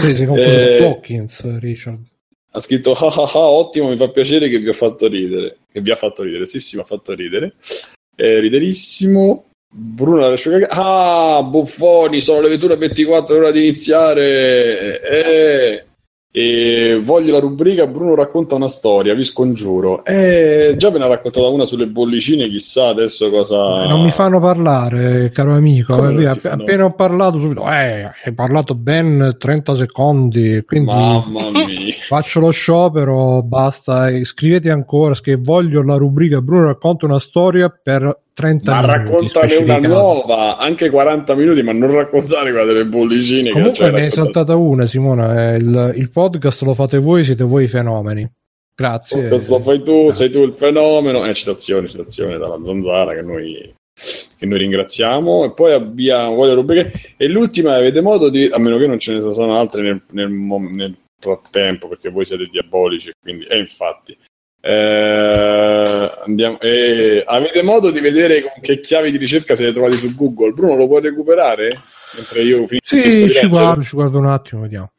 [0.00, 2.00] Sì, si confonde eh, Hawkins, Richard.
[2.50, 5.56] Ha scritto ah, ah, ah, ottimo, mi fa piacere che vi ho fatto ridere.
[5.72, 7.54] Che vi ha fatto ridere, sì, sì, mi ha fatto ridere.
[8.14, 9.44] Eh, riderissimo.
[9.68, 10.34] Bruno
[10.68, 15.00] Ah, buffoni, sono le 21.24, ora di iniziare.
[15.02, 15.84] Eh,
[16.38, 20.04] e voglio la rubrica Bruno racconta una storia, vi scongiuro.
[20.04, 23.84] Eh, già ve ne ha raccontata una sulle bollicine, chissà adesso cosa...
[23.84, 25.94] Eh, non mi fanno parlare, caro amico.
[26.10, 31.94] Eh, appena ho parlato subito, eh, hai parlato ben 30 secondi, quindi Mamma mia.
[32.06, 38.24] faccio lo sciopero, basta, scrivete ancora, che voglio la rubrica Bruno racconta una storia per
[38.36, 38.96] 30 ma minuti.
[38.96, 43.50] Ma raccontane una nuova, anche 40 minuti, ma non raccontare quella delle bollicine.
[43.50, 45.54] Comunque ne hai saltata una, Simona.
[45.56, 48.30] Il, il, podcast lo fate voi, siete voi i fenomeni.
[48.74, 49.20] Grazie.
[49.20, 50.14] Il podcast lo fai tu, Grazie.
[50.14, 51.24] sei tu il fenomeno.
[51.24, 53.74] Eh, citazione, citazione dalla zanzara che noi,
[54.38, 55.46] che noi ringraziamo.
[55.46, 56.92] E poi abbiamo rubriche.
[57.16, 60.30] E l'ultima, avete modo di, a meno che non ce ne sono altre nel, nel,
[60.30, 64.14] nel frattempo, perché voi siete diabolici, quindi, e infatti
[64.68, 70.12] eh, andiamo, eh, avete modo di vedere con che chiavi di ricerca siete trovati su
[70.12, 70.50] Google?
[70.50, 71.70] Bruno lo puoi recuperare?
[72.16, 74.90] Mentre io finisco sì, ci guardo, ci guardo un attimo, vediamo.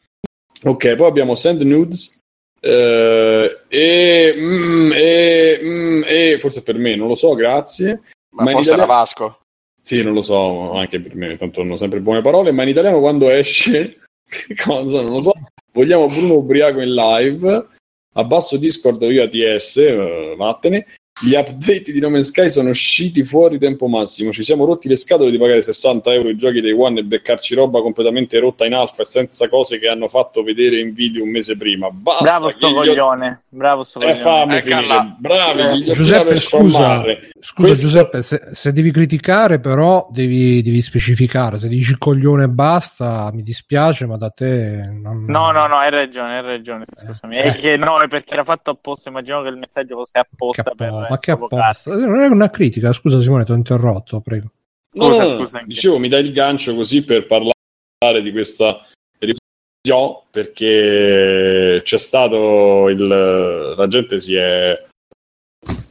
[0.63, 2.23] Ok, poi abbiamo Send Nudes
[2.61, 8.03] eh, e, mm, e, mm, e, forse per me, non lo so, grazie.
[8.29, 8.91] Ma, ma forse italiano...
[8.91, 9.39] era Vasco.
[9.77, 12.99] Sì, non lo so, anche per me, tanto hanno sempre buone parole, ma in italiano
[13.01, 15.33] quando esce, che cosa, non lo so,
[15.73, 17.75] vogliamo Bruno ubriaco in live
[18.17, 20.85] abbasso Discord io ATS, uh, vattene,
[21.19, 24.31] gli update di No Man's Sky sono usciti fuori tempo massimo.
[24.31, 27.55] Ci siamo rotti le scatole di pagare 60 euro i giochi dei One e beccarci
[27.55, 31.31] roba completamente rotta in alfa e senza cose che hanno fatto vedere in video un
[31.31, 31.89] mese prima.
[31.89, 33.41] Basta, Bravo sto coglione.
[33.49, 34.57] Bravo sto eh, coglione.
[34.57, 35.91] Eh, Bravi, eh.
[35.91, 37.03] Giuseppe, scusa,
[37.39, 37.87] scusa Questo...
[37.87, 41.57] Giuseppe, se, se, devi criticare però devi, devi, specificare.
[41.57, 44.83] Se dici coglione e basta, mi dispiace, ma da te...
[45.01, 45.25] Non...
[45.25, 46.83] No, no, no, hai ragione, hai ragione.
[46.85, 47.37] Scusami.
[47.37, 47.59] Eh.
[47.59, 49.09] È no, è perché era fatto apposta.
[49.09, 51.95] Immagino che il messaggio fosse apposta per ma che apposta?
[51.95, 54.51] Non è una critica, scusa Simone, ti ho interrotto, prego.
[54.93, 58.85] Scusa, no, scusa, dicevo, mi dai il gancio così per parlare di questa
[59.17, 63.07] revisione, perché c'è stato il...
[63.07, 64.75] la gente si è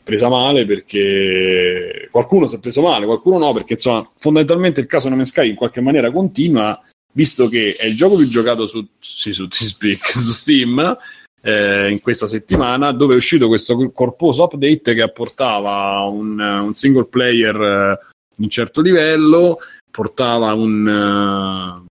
[0.06, 5.08] presa male perché qualcuno si è preso male, qualcuno no, perché insomma fondamentalmente il caso
[5.08, 6.80] No Man's Sky in qualche maniera continua,
[7.12, 10.96] visto che è il gioco più giocato su, sì, su, Speak, su Steam,
[11.46, 17.04] eh, in questa settimana, dove è uscito questo corposo update che apportava un, un single
[17.04, 17.98] player eh,
[18.36, 21.86] di un certo livello, portava un, uh,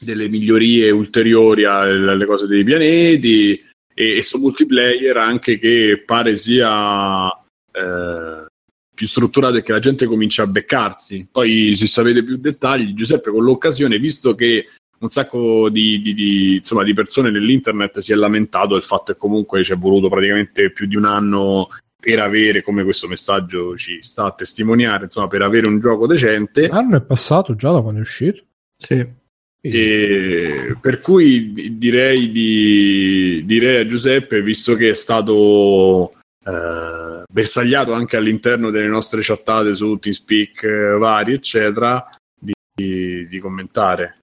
[0.00, 3.52] delle migliorie ulteriori alle cose dei pianeti
[3.94, 7.28] e, e su multiplayer anche che pare sia
[7.70, 8.46] eh,
[8.94, 11.28] più strutturato e che la gente comincia a beccarsi.
[11.30, 16.54] Poi se sapete più dettagli, Giuseppe con l'occasione, visto che un sacco di, di, di,
[16.56, 20.70] insomma, di persone nell'internet si è lamentato del fatto che comunque ci è voluto praticamente
[20.70, 21.68] più di un anno
[22.00, 26.68] per avere, come questo messaggio ci sta a testimoniare, insomma, per avere un gioco decente.
[26.68, 28.42] L'anno è passato già da quando è uscito?
[28.76, 29.22] Sì.
[29.66, 36.12] E per cui direi, di, direi a Giuseppe, visto che è stato
[36.44, 42.06] eh, bersagliato anche all'interno delle nostre chattate su TeamSpeak eh, vari, eccetera,
[42.38, 44.18] di, di commentare.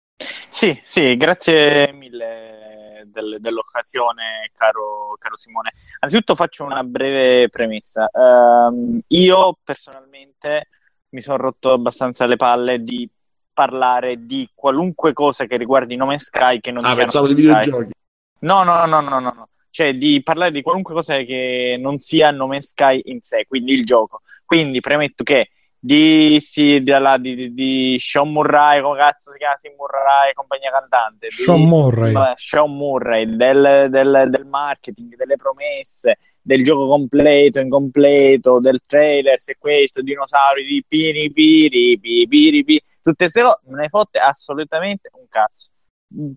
[0.48, 5.74] Sì, sì, grazie mille del, dell'occasione, caro, caro, Simone.
[6.00, 8.10] Anzitutto faccio una breve premessa.
[8.12, 10.68] Uh, io personalmente
[11.10, 13.10] mi sono rotto abbastanza le palle di
[13.54, 17.92] parlare di qualunque cosa che riguardi Nome Sky che non ah, sia pensavo di videogiochi.
[18.40, 19.50] No, no, no, no, no, no.
[19.70, 23.86] Cioè di parlare di qualunque cosa che non sia Nome Sky in sé, quindi il
[23.86, 24.22] gioco.
[24.46, 25.50] Quindi premetto che
[25.84, 29.58] di, sì, di, di, di, di Sean Murray, come cazzo si chiama?
[29.58, 31.28] Sì, Murray, compagnia cantante.
[31.28, 32.14] Di, Sean Murray.
[32.36, 39.56] Sean Murray, del, del, del, marketing, delle promesse, del gioco completo, incompleto, del trailer, se
[39.58, 45.10] questo, dinosauri, di piri piri, piri piri, piri tutte queste cose, non ne fotte assolutamente
[45.14, 45.70] un cazzo.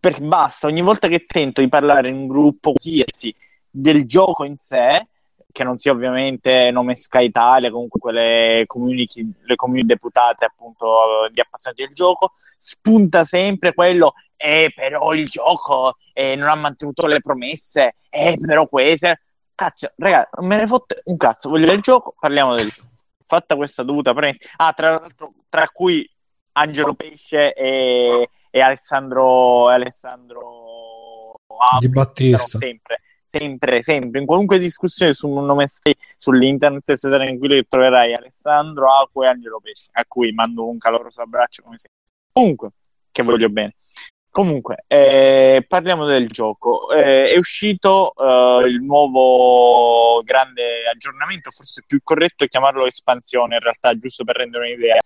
[0.01, 3.35] Perché basta, ogni volta che tento di parlare in un gruppo qualsiasi
[3.69, 5.07] del gioco in sé,
[5.55, 11.39] che non sia ovviamente nome Sky Italia, comunque quelle community, le community deputate appunto di
[11.39, 17.21] appassionati del gioco, spunta sempre quello, eh però il gioco eh, non ha mantenuto le
[17.21, 19.21] promesse, eh però queste...
[19.55, 22.89] Cazzo, raga, me ne fotte un cazzo, voglio del gioco, parliamo del gioco.
[23.23, 26.05] Fatta questa dovuta premessa, ah, tra l'altro, tra cui
[26.55, 31.35] Angelo Pesce e, e Alessandro, Alessandro
[31.79, 32.59] Di Battista.
[32.59, 33.03] Sempre,
[33.39, 35.66] sempre, sempre, in qualunque discussione su un nome
[36.18, 41.20] sull'internet stai tranquillo che troverai Alessandro, Acqua e Angelo Pesce, a cui mando un caloroso
[41.20, 42.01] abbraccio come sempre.
[42.32, 42.70] Comunque,
[43.11, 43.74] che voglio bene.
[44.30, 46.91] Comunque, eh, parliamo del gioco.
[46.91, 53.97] Eh, è uscito eh, il nuovo grande aggiornamento, forse più corretto chiamarlo espansione in realtà,
[53.97, 54.99] giusto per rendere un'idea.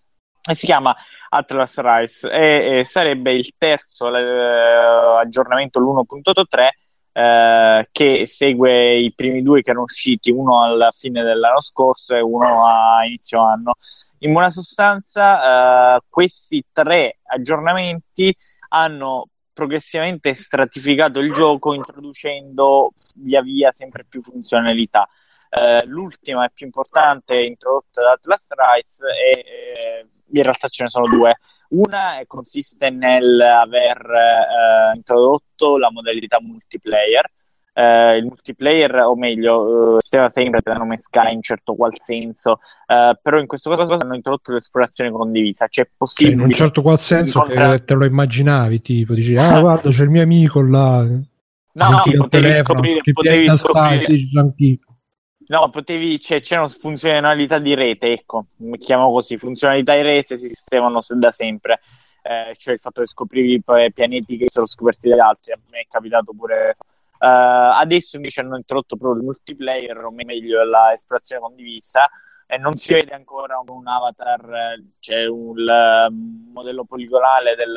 [0.50, 0.96] E si chiama
[1.28, 6.68] Atlas Rise e, sarebbe il terzo eh, aggiornamento, l'1.3,
[7.18, 12.20] eh, che segue i primi due che erano usciti, uno alla fine dell'anno scorso e
[12.20, 13.72] uno a inizio anno.
[14.18, 18.32] In buona sostanza, eh, questi tre aggiornamenti
[18.68, 25.08] hanno progressivamente stratificato il gioco introducendo via via sempre più funzionalità.
[25.50, 30.88] Uh, l'ultima e più importante introdotta da Atlas Rise e eh, in realtà ce ne
[30.88, 31.38] sono due.
[31.70, 37.30] Una consiste nel aver uh, introdotto la modalità multiplayer.
[37.78, 42.58] Eh, il multiplayer, o meglio, eh, stava sempre da nome Sky in certo qual senso,
[42.86, 46.34] eh, però in questo caso hanno introdotto l'esplorazione condivisa, cioè possibile...
[46.34, 47.78] Sì, in un certo qual senso incontrare...
[47.78, 51.04] che te lo immaginavi, tipo, dici, ah guarda c'è il mio amico là...
[51.04, 54.04] No, no, potevi telefono, scoprire, potevi scoprire...
[54.04, 54.80] Stai,
[55.48, 58.46] No, potevi, cioè, c'erano funzionalità di rete, ecco,
[58.78, 61.80] chiamo così, funzionalità di rete si sistemano da sempre,
[62.22, 65.86] eh, cioè il fatto che scoprivi pianeti che sono scoperti dagli altri, a me è
[65.88, 66.76] capitato pure
[67.18, 72.08] Uh, adesso invece hanno introdotto proprio il multiplayer, o meglio l'esplorazione condivisa,
[72.46, 77.74] e non si vede ancora un avatar, c'è un, un modello poligonale del,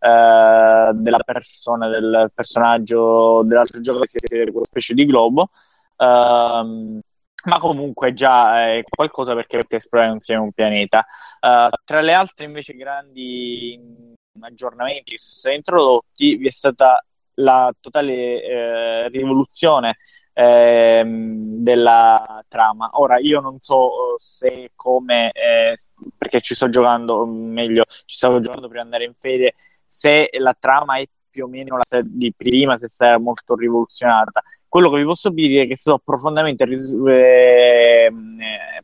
[0.00, 5.50] uh, della persona, del personaggio dell'altro gioco che si vede quella specie di globo.
[5.96, 6.98] Uh,
[7.44, 11.06] ma comunque già è qualcosa perché potete esplorare insieme un pianeta.
[11.40, 18.42] Uh, tra le altre invece grandi aggiornamenti che sono introdotti vi è stata la totale
[18.42, 19.96] eh, rivoluzione
[20.32, 22.90] eh, della trama.
[22.94, 25.74] Ora, io non so se come, eh,
[26.16, 29.54] perché ci sto giocando, meglio, ci stavo giocando prima di andare in fede,
[29.86, 34.88] se la trama è più o meno la di prima, se sarà molto rivoluzionata quello
[34.88, 38.08] che vi posso dire è che è stato profondamente, eh,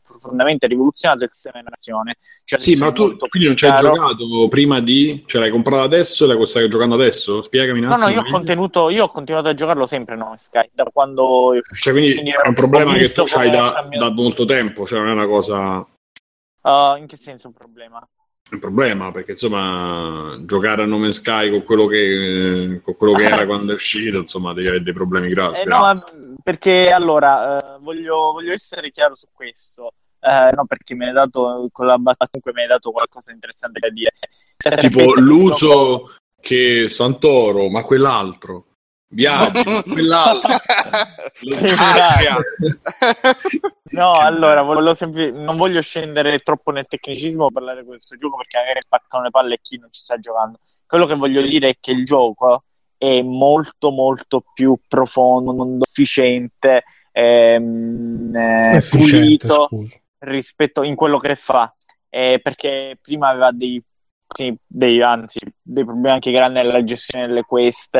[0.03, 2.17] profondamente rivoluzionato il sistema di nazione.
[2.43, 5.23] Cioè, sì, ma tu quindi non ci hai giocato prima di...
[5.25, 7.41] cioè l'hai comprato adesso e la stai giocando adesso?
[7.41, 8.01] Spiegami un attimo.
[8.01, 11.53] No, no, io ho, contenuto, io ho continuato a giocarlo sempre No Sky, da quando.
[11.79, 15.07] Cioè, quindi, quindi è un problema che tu hai da, da, molto tempo, cioè non
[15.07, 15.87] è una cosa...
[16.61, 18.05] Uh, in che senso un problema?
[18.51, 23.45] Un problema perché insomma giocare a Nome Sky con quello che, con quello che era
[23.47, 25.99] quando è uscito insomma devi avere dei problemi gravi eh, no,
[26.47, 29.91] perché allora eh, voglio, voglio, essere chiaro su questo.
[30.19, 33.35] Eh, no perché me ne dato con la battuta comunque mi hai dato qualcosa di
[33.35, 34.13] interessante da dire.
[34.79, 38.76] Tipo l'uso che Santoro ma quell'altro
[39.09, 40.51] Viaggi, quell'altro.
[43.91, 48.57] no, allora, sempl- non voglio scendere troppo nel tecnicismo per parlare di questo gioco perché
[48.57, 50.59] magari spaccano le palle chi non ci sta giocando.
[50.85, 52.63] Quello che voglio dire è che il gioco
[52.97, 59.69] è molto molto più profondo, efficiente, ehm, eh, pulito
[60.19, 61.71] rispetto in quello che fa.
[62.09, 63.81] Eh, perché prima aveva dei,
[64.33, 67.97] sì, dei, anzi, dei problemi anche grandi nella gestione delle quest,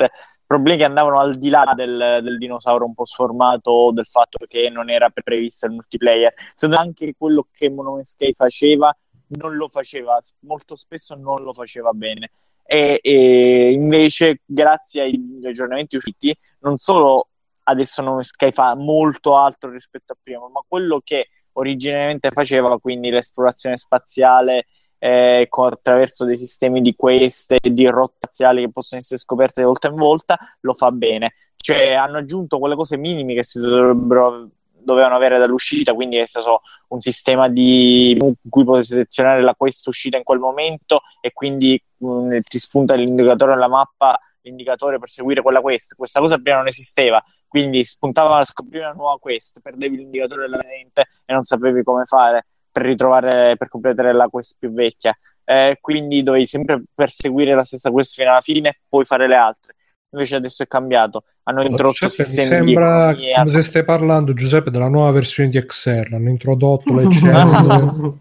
[0.47, 4.69] problemi che andavano al di là del, del, dinosauro un po' sformato, del fatto che
[4.69, 6.33] non era previsto il multiplayer.
[6.53, 8.95] Secondo me anche quello che Monomescape faceva
[9.29, 12.31] non lo faceva, molto spesso non lo faceva bene.
[12.65, 17.27] E, e invece, grazie agli aggiornamenti usciti, non solo
[17.63, 23.77] adesso Monomescape fa molto altro rispetto a prima, ma quello che originariamente faceva, quindi l'esplorazione
[23.77, 24.67] spaziale
[24.99, 29.87] eh, attraverso dei sistemi di queste e di rotaziali che possono essere scoperte di volta
[29.87, 31.33] in volta, lo fa bene.
[31.55, 34.49] Cioè hanno aggiunto quelle cose minime che si dovrebbero
[34.87, 39.85] dovevano avere dall'uscita, quindi è stato un sistema di, in cui puoi selezionare la quest
[39.87, 45.09] uscita in quel momento e quindi mh, mm, ti spunta l'indicatore nella mappa, l'indicatore per
[45.09, 45.93] seguire quella quest.
[45.93, 50.63] Questa cosa prima non esisteva, quindi spuntava a scoprire una nuova quest, perdevi l'indicatore della
[50.65, 52.45] mente e non sapevi come fare
[52.77, 55.17] per ritrovare, per completare la quest più vecchia.
[55.43, 59.35] Eh, quindi dovevi sempre perseguire la stessa quest fino alla fine e poi fare le
[59.35, 59.73] altre.
[60.11, 61.23] Invece adesso è cambiato.
[61.43, 65.49] Hanno introdotto Giuseppe, sistemi mi sembra di come se stai parlando, Giuseppe, della nuova versione
[65.49, 66.13] di Excel.
[66.13, 68.19] Hanno introdotto le cellule.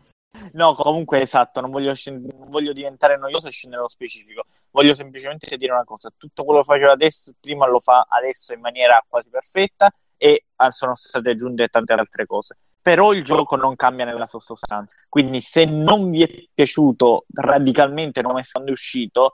[0.53, 4.45] no, comunque esatto, non voglio, scend- non voglio, diventare noioso e scendere nello specifico.
[4.71, 8.61] Voglio semplicemente dire una cosa: tutto quello che faceva adesso, prima lo fa adesso in
[8.61, 13.74] maniera quasi perfetta e ah, sono state aggiunte tante altre cose però il gioco non
[13.74, 14.95] cambia nella sua sostanza.
[15.09, 19.32] Quindi se non vi è piaciuto radicalmente è stato uscito,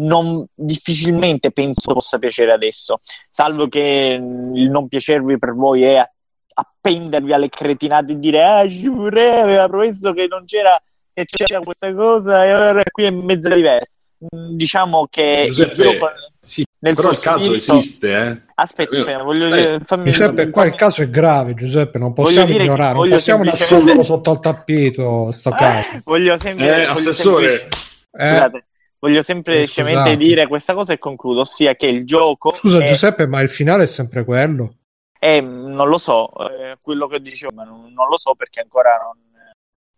[0.00, 6.06] non, difficilmente penso possa piacere adesso, salvo che il non piacervi per voi è
[6.52, 10.78] appendervi alle cretinate e dire ah Jure aveva promesso che non c'era
[11.14, 15.76] che c'era questa cosa e ora qui è mezza diversa mm, diciamo che Giuseppe, il
[15.76, 16.10] gioco,
[16.40, 17.76] sì, nel però il caso spirito...
[17.76, 18.42] esiste eh.
[18.54, 22.94] aspetta, aspetta voglio dire, fammi, Giuseppe qua il caso è grave Giuseppe non possiamo ignorare
[22.94, 23.74] non possiamo semplicemente...
[23.74, 26.00] nasconderlo sotto al tappeto sto caso.
[26.04, 27.48] voglio sempre eh, voglio assessore.
[27.48, 27.68] sempre...
[28.12, 28.64] Scusate,
[28.98, 32.88] voglio semplicemente eh, dire questa cosa e concludo ossia che il gioco scusa è...
[32.88, 34.74] Giuseppe ma il finale è sempre quello?
[35.22, 38.96] Eh, non lo so, eh, quello che dicevo, ma non, non, lo so perché ancora
[38.96, 39.18] non,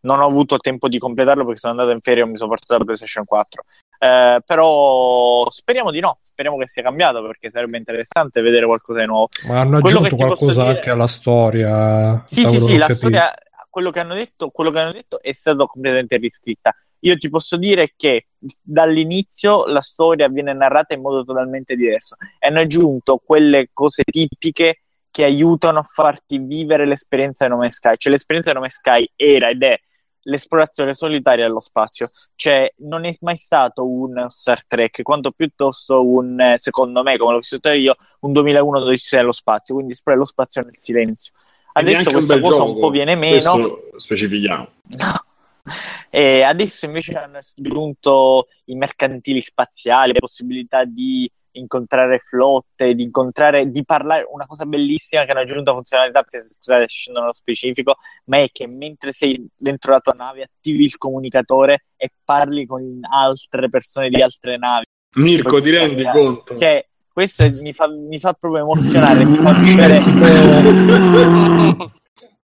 [0.00, 2.76] non, ho avuto tempo di completarlo perché sono andato in ferie e mi sono portato
[2.76, 3.64] la PlayStation 4.
[4.02, 9.06] Eh, però speriamo di no, speriamo che sia cambiato perché sarebbe interessante vedere qualcosa di
[9.06, 9.28] nuovo.
[9.46, 12.24] Ma hanno quello aggiunto qualcosa anche alla storia.
[12.26, 13.32] Sì, sì, sì, la storia,
[13.70, 16.74] quello che, hanno detto, quello che hanno detto è stato completamente riscritta.
[17.04, 18.26] Io ti posso dire che
[18.60, 24.80] dall'inizio la storia viene narrata in modo totalmente diverso e hanno aggiunto quelle cose tipiche
[25.12, 27.94] che aiutano a farti vivere l'esperienza di Nome Sky.
[27.96, 29.78] Cioè, l'esperienza di Nome Sky era ed è
[30.22, 32.10] l'esplorazione solitaria dello spazio.
[32.34, 37.38] Cioè, non è mai stato un Star Trek, quanto piuttosto un, secondo me, come l'ho
[37.38, 41.32] vissuto io, un 2001 dove ci sei nello spazio, quindi esplorare lo spazio nel silenzio.
[41.74, 42.72] Adesso questa cosa gioco.
[42.72, 43.32] un po' viene meno.
[43.32, 44.68] Questo specifichiamo.
[44.82, 45.24] No.
[46.10, 53.70] E adesso invece hanno aggiunto i mercantili spaziali, le possibilità di incontrare flotte, di incontrare,
[53.70, 57.96] di parlare, una cosa bellissima che hanno aggiunto funzionalità, scusate scendo nello specifico,
[58.26, 63.00] ma è che mentre sei dentro la tua nave attivi il comunicatore e parli con
[63.10, 64.84] altre persone di altre navi.
[65.14, 66.54] Mirko, ti rendi conto?
[66.56, 70.00] Che questo mi fa, mi fa proprio emozionare, mi fa vivere...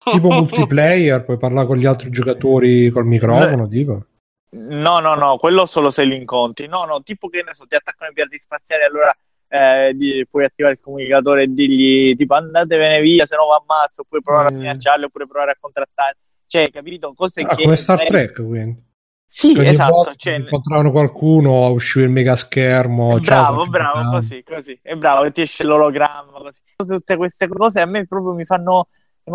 [0.03, 4.07] tipo multiplayer, puoi parlare con gli altri giocatori col microfono, tipo?
[4.53, 6.67] No, no, no, quello solo se li incontri.
[6.67, 9.15] No, no, tipo che ne so, ti attaccano i pirati spaziali, allora
[9.49, 14.03] eh, di, puoi attivare il comunicatore e dirgli tipo andatevene via, se no vi ammazzo,
[14.03, 14.57] oppure provare mm.
[14.57, 16.17] a minacciarli, oppure provare a contrattare.
[16.47, 17.13] Cioè, capito?
[17.15, 17.63] Cose ah, che...
[17.63, 18.89] Come Star Trek, quindi.
[19.25, 20.13] Sì, Ogni esatto.
[20.17, 20.35] Cioè...
[20.35, 23.21] Incontravano qualcuno, usciva il mega schermo.
[23.21, 24.77] Bravo, bravo, così, così.
[24.83, 26.59] È bravo, ti esce l'ologramma, così.
[26.75, 28.89] Tutte queste cose a me proprio mi fanno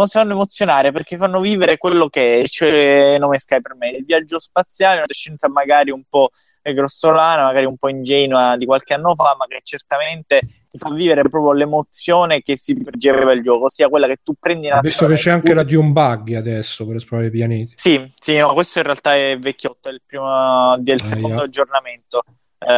[0.08, 4.40] fanno emozionare perché fanno vivere quello che è, cioè Nome Sky per me, il viaggio
[4.40, 6.32] spaziale, una scienza magari un po'
[6.74, 11.22] grossolana, magari un po' ingenua di qualche anno fa, ma che certamente ti fa vivere
[11.22, 15.16] proprio l'emozione che si percepiva il gioco, ossia quella che tu prendi una Visto che
[15.16, 17.74] c'è anche la Dune Buggy adesso per esplorare i pianeti.
[17.76, 21.44] Sì, sì, no, questo in realtà è vecchiotto, è il primo del ah, secondo io.
[21.44, 22.24] aggiornamento.
[22.66, 22.72] Uh,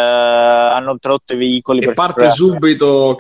[0.73, 3.15] hanno introdotto i veicoli e parte subito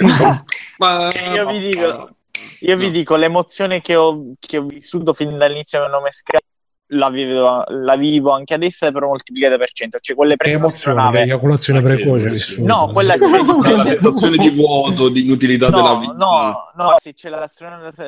[1.34, 2.08] io vi dico,
[2.60, 6.38] io vi dico l'emozione che ho, che ho vissuto fin dall'inizio del nome Sky
[6.88, 9.98] la vivo, la vivo anche adesso però moltiplicata per cento.
[9.98, 15.70] Cioè quelle prime emozione eiaculazione precoce no quella c'è la sensazione di vuoto di inutilità
[15.70, 16.12] no, della vita.
[16.12, 17.48] no no sì, c'è la,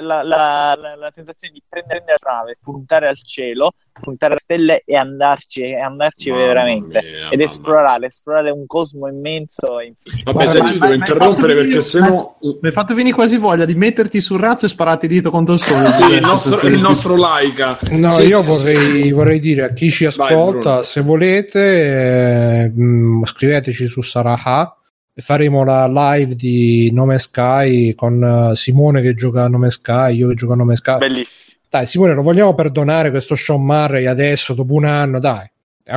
[0.00, 4.96] la, la, la, sensazione di prendere la nave puntare al cielo puntare a stelle e
[4.96, 10.32] andarci, e andarci veramente mia, ed esplorare, esplorare un cosmo immenso e infinito.
[10.32, 14.20] Vabbè, se ti devo interrompere perché sennò mi hai fatto venire quasi voglia di metterti
[14.20, 15.92] sul razzo e spararti dito contro il sole.
[15.92, 17.78] sì, il nostro, il nostro laica.
[17.90, 19.10] No, sì, io sì, vorrei, sì.
[19.12, 24.76] vorrei, dire a chi ci ascolta, Vai, se volete, eh, mh, scriveteci su Saraha
[25.14, 30.14] e faremo la live di Nome Sky con uh, Simone che gioca a Nome Sky,
[30.14, 30.98] io che gioco a Nome Sky.
[30.98, 31.45] Bellissimo
[31.76, 35.46] dai, Simone, lo vogliamo perdonare questo Sean Murray adesso, dopo un anno, dai.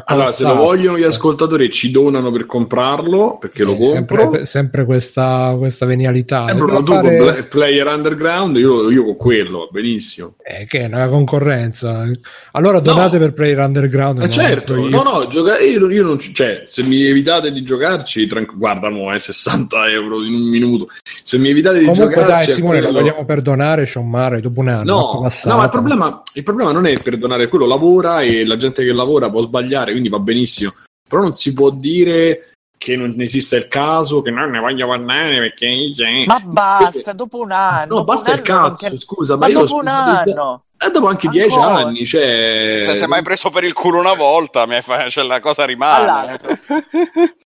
[0.05, 4.19] Allora, se lo vogliono gli ascoltatori ci donano per comprarlo perché eh, lo compro.
[4.21, 6.47] Sempre, sempre questa, questa venialità.
[6.47, 7.17] Eh, Bruno, tu fare...
[7.17, 10.35] con Player Underground, io, io, con quello, benissimo.
[10.43, 12.05] Eh, che è una concorrenza.
[12.51, 13.23] Allora donate no.
[13.23, 14.21] per Player Underground.
[14.21, 18.57] Eh, certo, no, no, gioca- io, io non, cioè, se mi evitate di giocarci, tranqu-
[18.59, 20.87] guarda, mo, è 60 euro in un minuto.
[21.23, 22.45] Se mi evitate di Comunque, giocarci...
[22.45, 22.93] dai, Simone, quello...
[22.93, 24.83] lo vogliamo perdonare, Sean Murray, dopo un anno.
[24.83, 28.85] No, no ma il problema, il problema non è perdonare, quello lavora e la gente
[28.85, 30.73] che lavora può sbagliare quindi va benissimo.
[31.07, 35.37] Però non si può dire che non esista il caso, che non ne voglio parlare
[35.37, 35.93] perché...
[35.93, 37.97] Cioè, ma basta, dopo un anno...
[37.97, 38.97] No, basta il cazzo, anche...
[38.97, 40.63] scusa, ma, ma io dopo un anno...
[40.77, 41.45] E eh, dopo anche Ancora.
[41.45, 42.75] dieci anni, cioè...
[42.77, 44.65] Se sei mai preso per il culo una volta,
[45.09, 46.39] cioè, la cosa rimane.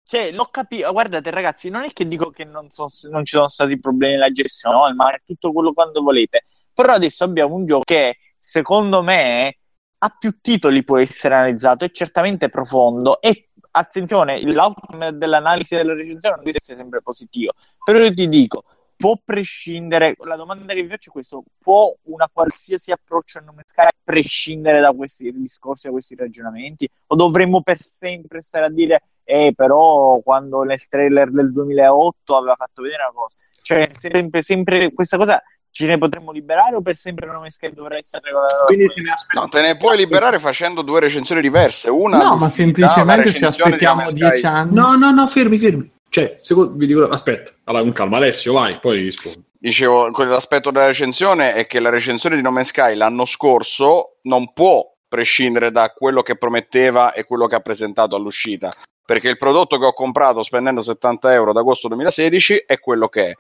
[0.04, 0.92] cioè, l'ho capito.
[0.92, 4.32] Guardate, ragazzi, non è che dico che non, so, non ci sono stati problemi nella
[4.32, 6.46] gestione, ma è tutto quello quando volete.
[6.74, 9.59] Però adesso abbiamo un gioco che, secondo me,
[10.00, 16.36] a più titoli può essere analizzato, è certamente profondo e attenzione, l'outcome dell'analisi della recensione
[16.36, 18.64] non deve essere sempre positivo, però io ti dico,
[18.96, 23.64] può prescindere, la domanda che vi faccio è questa, può una qualsiasi approccio a nome
[23.66, 26.90] Sky prescindere da questi discorsi, da questi ragionamenti?
[27.08, 32.56] O dovremmo per sempre stare a dire, eh però quando nel trailer del 2008 aveva
[32.56, 35.42] fatto vedere una cosa, cioè sempre, sempre questa cosa
[35.72, 38.66] ce ne potremmo liberare o per sempre nome Sky dovrà essere regolata?
[38.66, 39.40] Quindi se ne aspetta...
[39.40, 44.04] No, te ne puoi liberare facendo due recensioni diverse, una No, ma semplicemente se aspettiamo
[44.12, 44.74] dieci anni.
[44.74, 48.78] No, no, no, fermi, fermi cioè, secondo, vi dico, aspetta, allora con calma, Alessio, vai,
[48.82, 49.44] poi rispondo.
[49.60, 54.52] Dicevo, l'aspetto della recensione è che la recensione di No Man's Sky l'anno scorso non
[54.52, 58.70] può prescindere da quello che prometteva e quello che ha presentato all'uscita,
[59.06, 63.30] perché il prodotto che ho comprato spendendo 70 euro ad agosto 2016 è quello che
[63.30, 63.34] è.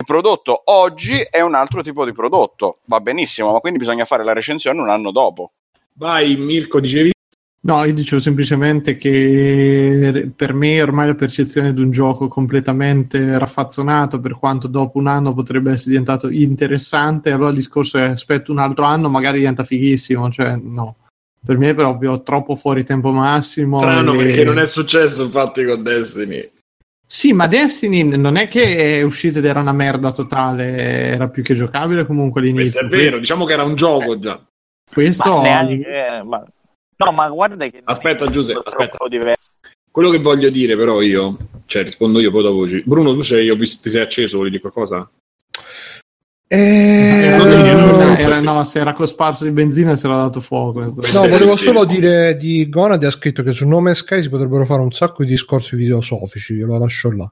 [0.00, 4.22] Il prodotto oggi è un altro tipo di prodotto, va benissimo, ma quindi bisogna fare
[4.22, 5.52] la recensione un anno dopo.
[5.94, 7.10] Vai, Mirko, dicevi
[7.60, 14.20] No, io dicevo semplicemente che per me ormai la percezione di un gioco completamente raffazzonato,
[14.20, 18.58] per quanto dopo un anno potrebbe essere diventato interessante, allora il discorso è aspetto un
[18.58, 20.94] altro anno, magari diventa fighissimo, cioè no.
[21.44, 23.78] Per me è proprio troppo fuori tempo massimo.
[23.78, 24.16] Strano e...
[24.16, 26.50] perché non è successo infatti con Destiny.
[27.10, 31.42] Sì, ma Destiny non è che è uscito ed era una merda totale, era più
[31.42, 32.80] che giocabile comunque all'inizio.
[32.80, 34.38] Questo è vero, diciamo che era un gioco già.
[34.90, 35.36] Questo...
[35.36, 36.44] Ma neanche, eh, ma
[36.98, 37.80] No, ma guarda che...
[37.84, 38.98] Aspetta Giuseppe, aspetta.
[39.90, 41.36] Quello che voglio dire però io,
[41.66, 42.66] cioè rispondo io poi dopo.
[42.84, 45.08] Bruno, tu sei, ho visto, ti sei acceso, vuoi dire qualcosa?
[46.48, 47.44] Eh, no,
[48.22, 50.80] era, era, no, se era cosparso di benzina si era dato fuoco.
[50.80, 54.82] No, volevo solo dire di Gonad ha scritto che su Nome Sky si potrebbero fare
[54.82, 57.30] un sacco di discorsi filosofici, glielo lascio là.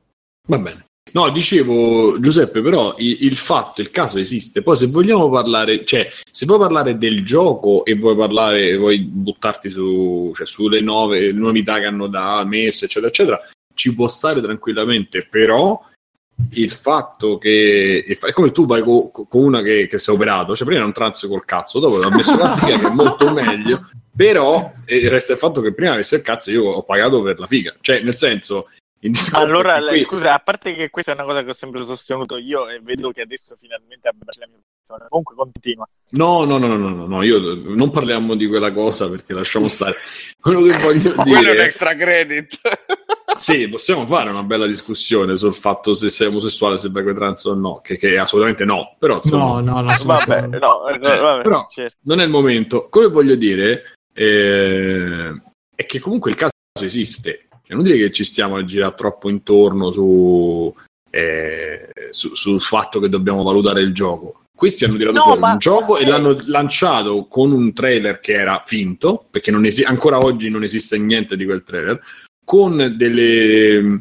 [0.49, 0.85] Va bene.
[1.13, 4.63] No, dicevo Giuseppe, però il, il, fatto, il caso esiste.
[4.63, 9.71] Poi se vogliamo parlare, cioè, se vuoi parlare del gioco e vuoi parlare, vuoi buttarti
[9.71, 13.41] su, cioè, sulle nuove novità che hanno da messo, eccetera, eccetera,
[13.73, 15.81] ci può stare tranquillamente, però
[16.53, 20.67] il fatto che è come tu vai con, una che, che si è operato, cioè
[20.67, 23.89] prima era un trans col cazzo, dopo ha messo la figa che è molto meglio,
[24.15, 27.75] però resta il fatto che prima avesse il cazzo io ho pagato per la figa,
[27.81, 28.69] cioè nel senso
[29.33, 30.03] allora, qui...
[30.03, 33.11] scusa, a parte che questa è una cosa che ho sempre sostenuto io e vedo
[33.11, 35.07] che adesso finalmente abbracci la mia posizione.
[35.09, 35.89] Comunque continua.
[36.11, 39.97] No, no, no, no, no, no, io non parliamo di quella cosa perché lasciamo stare.
[40.41, 41.15] Quello che voglio dire...
[41.15, 42.59] Quello è un extra credit.
[43.37, 47.55] sì, possiamo fare una bella discussione sul fatto se sei omosessuale, se vai trans o
[47.55, 49.45] no, che, che assolutamente no, però insomma...
[49.45, 49.95] No, no, no.
[50.05, 51.97] Vabbè, no, eh, vabbè, però certo.
[52.03, 52.89] non è il momento.
[52.89, 55.43] Quello che voglio dire eh,
[55.75, 59.91] è che comunque il caso esiste è inutile che ci stiamo a girare troppo intorno
[59.91, 60.73] su,
[61.11, 64.43] eh, su, sul fatto che dobbiamo valutare il gioco.
[64.57, 65.53] Questi hanno tirato no, fuori ma...
[65.53, 70.49] un gioco e l'hanno lanciato con un trailer che era finto, perché esi- ancora oggi
[70.49, 72.01] non esiste niente di quel trailer,
[72.45, 73.99] con delle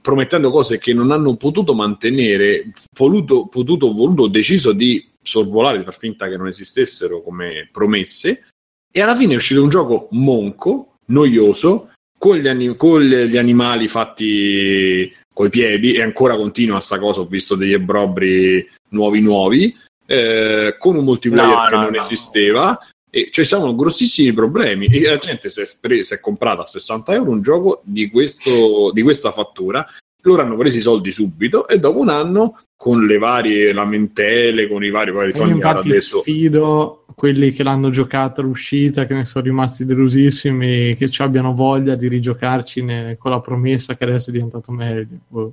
[0.00, 5.96] promettendo cose che non hanno potuto mantenere, voluto, potuto, voluto, deciso di sorvolare, di far
[5.96, 8.46] finta che non esistessero come promesse,
[8.90, 13.88] e alla fine è uscito un gioco monco, noioso, con gli, anim- con gli animali
[13.88, 20.74] fatti coi piedi e ancora continua sta cosa, ho visto degli ebrobri nuovi nuovi, eh,
[20.78, 22.00] con un multiplayer no, che no, non no.
[22.00, 22.78] esisteva
[23.10, 26.66] e ci sono grossissimi problemi e la gente si è, pre- si è comprata a
[26.66, 29.86] 60 euro un gioco di, questo, di questa fattura
[30.22, 34.84] loro hanno preso i soldi subito e dopo un anno con le varie lamentele con
[34.84, 36.20] i vari, vari soldi infatti detto...
[36.20, 41.96] sfido quelli che l'hanno giocata all'uscita, che ne sono rimasti delusissimi, che ci abbiano voglia
[41.96, 45.18] di rigiocarci ne, con la promessa che adesso è diventato meglio.
[45.26, 45.52] Boh.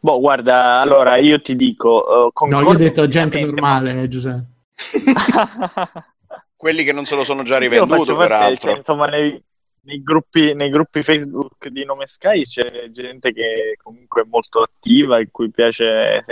[0.00, 2.32] Boh, guarda, allora io ti dico.
[2.34, 4.02] Uh, no, io ho detto gente normale, ma...
[4.02, 4.46] Eh, Giuseppe.
[6.56, 8.70] quelli che non se lo sono già rivenduti, peraltro.
[8.70, 9.38] Cioè, insomma, nei,
[9.86, 15.18] nei gruppi, nei gruppi, Facebook di Nome Sky c'è gente che comunque è molto attiva
[15.18, 16.24] e cui piace,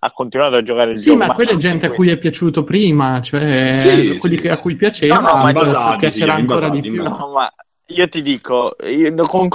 [0.00, 1.22] ha continuato a giocare il sì, gioco.
[1.22, 4.48] Sì, ma quella è gente a cui è piaciuto prima, cioè sì, quelli sì, che,
[4.48, 7.02] a cui piaceva, no, no, ma basati, piacerà ancora di più.
[7.02, 7.54] No, ma
[7.86, 9.48] io ti dico, io, con,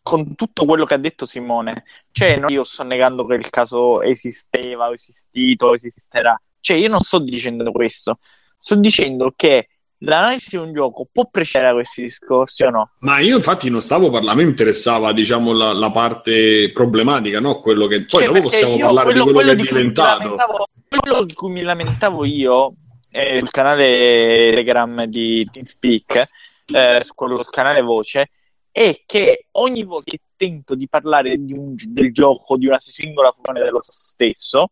[0.00, 4.00] con, tutto quello che ha detto Simone, cioè non io sto negando che il caso
[4.00, 6.40] esisteva, o esistito, o esisterà.
[6.60, 8.20] Cioè io non sto dicendo questo,
[8.56, 9.66] sto dicendo che
[10.04, 12.90] l'analisi di un gioco può prescindere da questi discorsi o no?
[13.00, 17.58] Ma io infatti non stavo parlando, a me interessava diciamo la, la parte problematica, no?
[17.58, 20.36] Quello che poi cioè, dopo possiamo parlare quello, di quello, quello che è diventato.
[20.88, 22.74] Quello di cui mi lamentavo io
[23.10, 26.28] eh, sul canale Telegram di TeamSpeak,
[26.74, 28.30] eh, su quello canale voce,
[28.70, 33.30] è che ogni volta che tento di parlare di un, del gioco, di una singola
[33.30, 34.70] funzione dello stesso,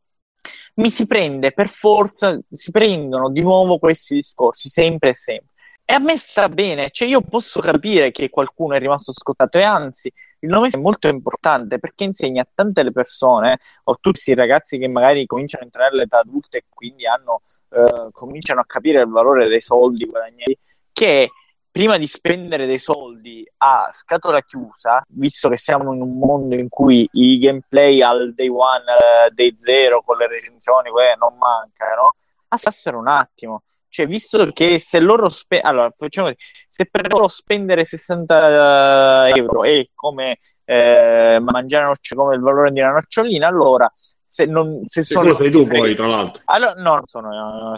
[0.75, 5.49] mi si prende per forza, si prendono di nuovo questi discorsi sempre e sempre.
[5.85, 9.63] E a me sta bene, cioè io posso capire che qualcuno è rimasto scottato e
[9.63, 14.35] anzi il nome è molto importante perché insegna a tante le persone o tutti questi
[14.35, 19.01] ragazzi che magari cominciano a entrare all'età adulta e quindi hanno, eh, cominciano a capire
[19.01, 20.59] il valore dei soldi guadagnati
[20.93, 21.31] che
[21.71, 26.69] prima di spendere dei soldi a scatola chiusa, visto che siamo in un mondo in
[26.69, 28.85] cui i gameplay al day one,
[29.29, 32.15] uh, day zero, con le recensioni, quelle non mancano,
[32.49, 33.63] assassero un attimo.
[33.89, 36.33] Cioè, visto che se loro spe- allora, facciamo
[36.69, 42.81] se per loro spendere 60 euro è come eh, mangiare nocciole, come il valore di
[42.81, 43.93] una nocciolina, allora
[44.25, 46.41] se non se sono sei tu poi, tra l'altro.
[46.47, 47.75] Allora, no, non sono no,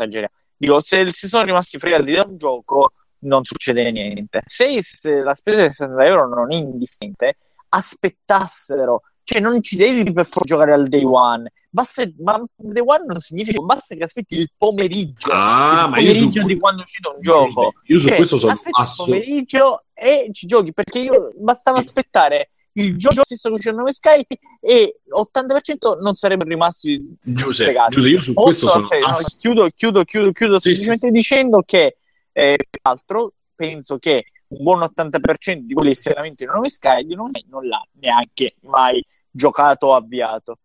[0.55, 2.93] Dico, se si sono rimasti fregati da un gioco,
[3.23, 4.43] non succede niente.
[4.47, 7.37] Se, se la spesa di 60 euro non è indifferente,
[7.68, 11.51] aspettassero, cioè non ci devi per forza giocare al day one.
[11.70, 16.47] Basta, ma day one non significa basta che aspetti il pomeriggio, ah, il pomeriggio su...
[16.47, 17.73] di quando uscito un gioco.
[17.87, 22.51] Io su cioè, questo sono assolut- il pomeriggio e ci giochi perché io bastava aspettare
[22.75, 24.25] il gioco stesso con Chernobyl Sky
[24.61, 29.66] e 80% non sarebbero rimasti Giuseppe, Giuseppe io su questo sono okay, ass- no, chiudo,
[29.75, 31.12] chiudo, chiudo, chiudo sì, semplicemente sì.
[31.12, 31.97] dicendo che
[32.33, 37.30] eh, peraltro penso che un buon 80% di quelli che si lamentano in Sky non,
[37.49, 40.59] non l'ha neanche mai giocato o avviato.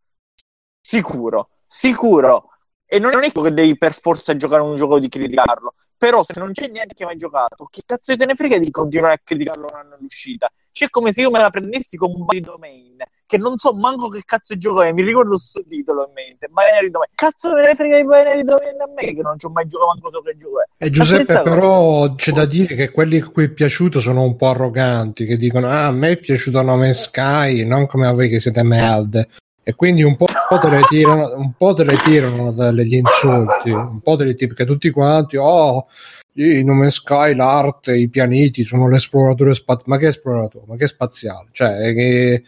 [0.81, 2.49] Sicuro, sicuro.
[2.85, 5.73] E non è che devi per forza giocare un gioco di criticarlo.
[5.97, 9.19] Però se non c'è neanche mai giocato, che cazzo te ne frega di continuare a
[9.23, 10.49] criticarlo un anno all'uscita?
[10.71, 12.97] C'è come se io me la prendessi con un Binary Domain,
[13.27, 16.47] che non so manco che cazzo di gioco è, mi ricordo il sottotitolo in mente,
[16.47, 17.11] Binary Domain.
[17.13, 19.91] Cazzo me ne frega di Binary Domain a me, che non ci ho mai giocato
[19.91, 20.85] manco so che gioco è.
[20.85, 24.47] E Giuseppe, però c'è da dire che quelli a cui è piaciuto sono un po'
[24.47, 28.39] arroganti, che dicono, ah, a me è piaciuto Nome Sky, non come a voi che
[28.39, 29.27] siete merde.
[29.61, 33.99] E quindi un po' te le tirano, un po' te le tirano dagli insulti, un
[33.99, 35.87] po' te le tirano, perché tutti quanti, oh,
[36.35, 41.49] in Nome Sky l'arte, i pianeti sono l'esploratore spaziale, ma che esploratore, ma che spaziale,
[41.51, 42.43] cioè che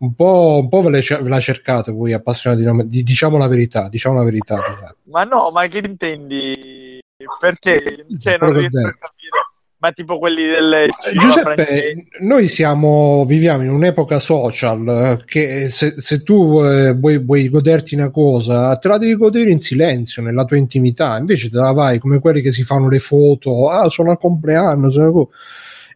[0.00, 3.48] un po', un po ve, le, ve la cercate voi appassionati di, di, diciamo la
[3.48, 4.62] verità, diciamo la verità.
[5.04, 6.98] Ma no, ma che intendi?
[7.38, 9.38] Perché cioè, non riesco a capire
[9.80, 10.88] ma tipo quelli del
[11.18, 12.06] Giuseppe, francese.
[12.20, 17.94] noi siamo, viviamo in un'epoca social eh, che se, se tu eh, vuoi, vuoi, goderti
[17.94, 21.98] una cosa, te la devi godere in silenzio, nella tua intimità, invece te la vai
[21.98, 25.30] come quelli che si fanno le foto, ah sono al compleanno, sono...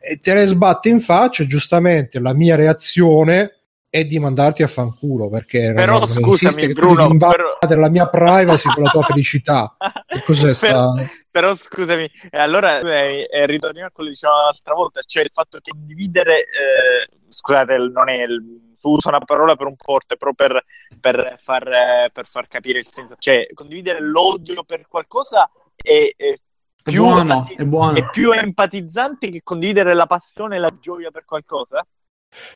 [0.01, 3.64] e te le sbatte in faccia, giustamente la mia reazione
[3.95, 7.57] è di mandarti a fanculo perché però non, scusami Bruno però...
[7.77, 9.77] la mia privacy con la tua felicità.
[10.05, 10.67] Che cos'è sta...
[10.67, 10.95] però,
[11.31, 15.71] però scusami allora eh, ritorniamo a quello che dicevamo l'altra volta cioè il fatto che
[15.71, 18.43] condividere eh, scusate non è il,
[18.83, 20.65] uso una parola per un forte però per,
[20.99, 23.15] per, far, eh, per far capire il senso.
[23.17, 26.35] Cioè condividere l'odio per qualcosa è, è
[26.83, 27.97] più, è buono, è, buono.
[27.97, 31.87] è più empatizzante che condividere la passione e la gioia per qualcosa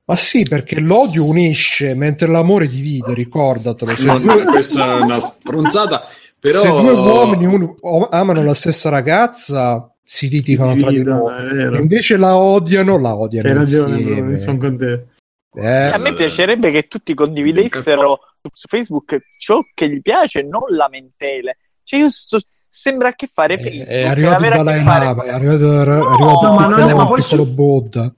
[0.04, 3.94] ma sì, perché l'odio unisce, mentre l'amore divide, ricordatelo.
[3.94, 4.44] Se no, due...
[4.44, 6.06] questa è una stronzata,
[6.38, 6.62] però...
[6.62, 7.74] Se due uomini un...
[8.10, 11.78] amano la stessa ragazza, si litigano si tra di loro.
[11.78, 15.06] Invece la odiano, la odiano Hai ragione, sono con te.
[15.54, 18.20] Eh, a me piacerebbe che tutti condividessero
[18.50, 21.56] su Facebook ciò che gli piace, non lamentele.
[21.82, 23.88] Cioè, io so, sembra che fare Facebook.
[23.88, 27.54] È arrivato il Dalai Lama, è arrivato, è arrivato no, no, è, ma poi su...
[27.54, 28.14] Buddha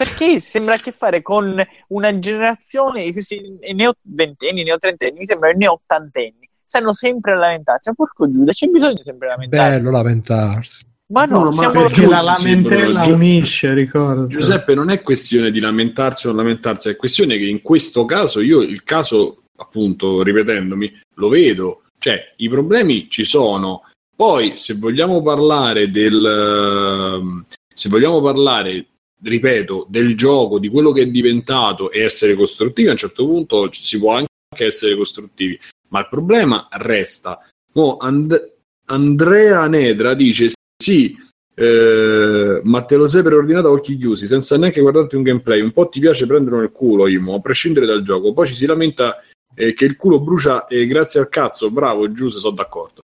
[0.00, 5.50] perché sembra a che fare con una generazione, questi neo ventenni, neo trentenni, mi sembra
[5.50, 7.90] neo ottantenni, stanno sempre a lamentarsi.
[7.90, 9.76] Ma porco Giuda, c'è bisogno sempre di lamentarsi.
[9.76, 10.84] Bello lamentarsi.
[11.08, 14.26] Ma no, no siamo perché la lamentela sì, unisce, ricordo.
[14.26, 18.40] Giuseppe, non è questione di lamentarsi o non lamentarsi, è questione che in questo caso
[18.40, 21.82] io il caso, appunto, ripetendomi, lo vedo.
[21.98, 23.82] Cioè, i problemi ci sono.
[24.16, 27.44] Poi, se vogliamo parlare del...
[27.72, 28.86] Se vogliamo parlare
[29.22, 33.68] ripeto, del gioco, di quello che è diventato e essere costruttivi, a un certo punto
[33.72, 34.28] si può anche
[34.58, 37.38] essere costruttivi, ma il problema resta.
[37.74, 38.52] Oh, And-
[38.86, 41.16] Andrea Nedra dice sì,
[41.54, 45.60] eh, ma te lo sei preordinato a occhi chiusi, senza neanche guardarti un gameplay.
[45.60, 48.32] Un po' ti piace prenderlo nel culo, Imo, a prescindere dal gioco.
[48.32, 49.18] Poi ci si lamenta
[49.54, 53.00] eh, che il culo brucia e grazie al cazzo, bravo, giù, se sono d'accordo.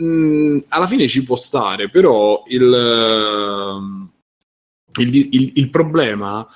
[0.00, 4.10] Mm, alla fine ci può stare, però il...
[4.96, 6.46] Il, il, il problema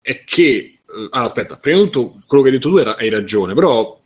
[0.00, 3.54] è che allora, aspetta, prima di tutto quello che hai detto tu era, hai ragione,
[3.54, 3.98] però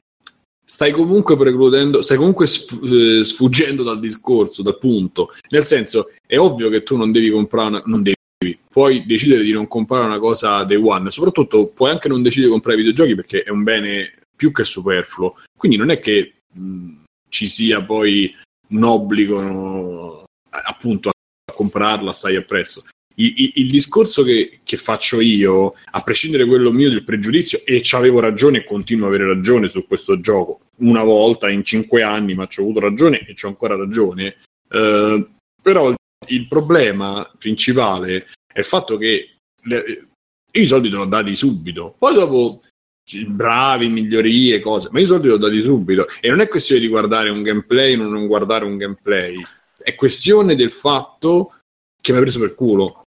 [0.65, 5.33] stai comunque precludendo, stai comunque eh, sfuggendo dal discorso, dal punto.
[5.51, 9.53] Nel senso, è ovvio che tu non devi comprare una, non devi, puoi decidere di
[9.53, 13.43] non comprare una cosa day one, soprattutto puoi anche non decidere di comprare videogiochi perché
[13.43, 15.37] è un bene più che superfluo.
[15.57, 18.35] Quindi non è che mh, ci sia poi
[18.69, 22.85] un obbligo no, appunto a comprarla, stai appresso.
[23.17, 27.95] Il, il, discorso che, che, faccio io, a prescindere quello mio del pregiudizio, e ci
[27.95, 32.35] avevo ragione e continuo a avere ragione su questo gioco, una volta in cinque anni,
[32.35, 34.37] ma ci ho avuto ragione e ho ancora ragione.
[34.69, 35.27] Eh,
[35.63, 35.95] però
[36.29, 40.09] il problema principale è il fatto che le,
[40.53, 42.61] i soldi te ho dati subito, poi dopo
[43.27, 46.07] bravi, migliorie, cose, ma i soldi li ho dati subito.
[46.21, 49.37] E non è questione di guardare un gameplay o non guardare un gameplay,
[49.79, 51.59] è questione del fatto
[52.01, 53.04] che mi ha preso per culo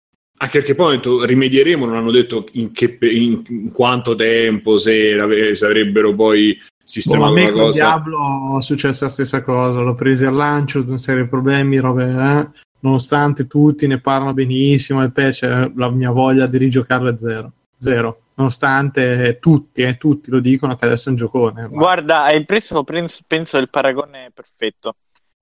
[0.43, 5.65] anche perché poi rimedieremo, non hanno detto in, che, in, in quanto tempo, se, se
[5.65, 7.71] avrebbero poi sistemato boh, a me con cosa.
[7.71, 12.03] Diablo è successa la stessa cosa, l'ho preso al lancio, una serie di problemi, robe,
[12.03, 12.59] eh?
[12.81, 17.51] nonostante tutti ne parlano benissimo, e patch, la mia voglia di rigiocarlo è zero.
[17.77, 18.19] Zero.
[18.35, 21.61] Nonostante tutti, eh, tutti lo dicono che adesso è un giocone.
[21.61, 21.67] Ma...
[21.69, 24.95] Guarda, hai preso, penso, penso il paragone perfetto.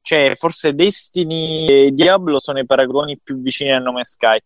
[0.04, 4.40] Cioè, forse Destiny e Diablo sono i paragoni più vicini a Nome Sky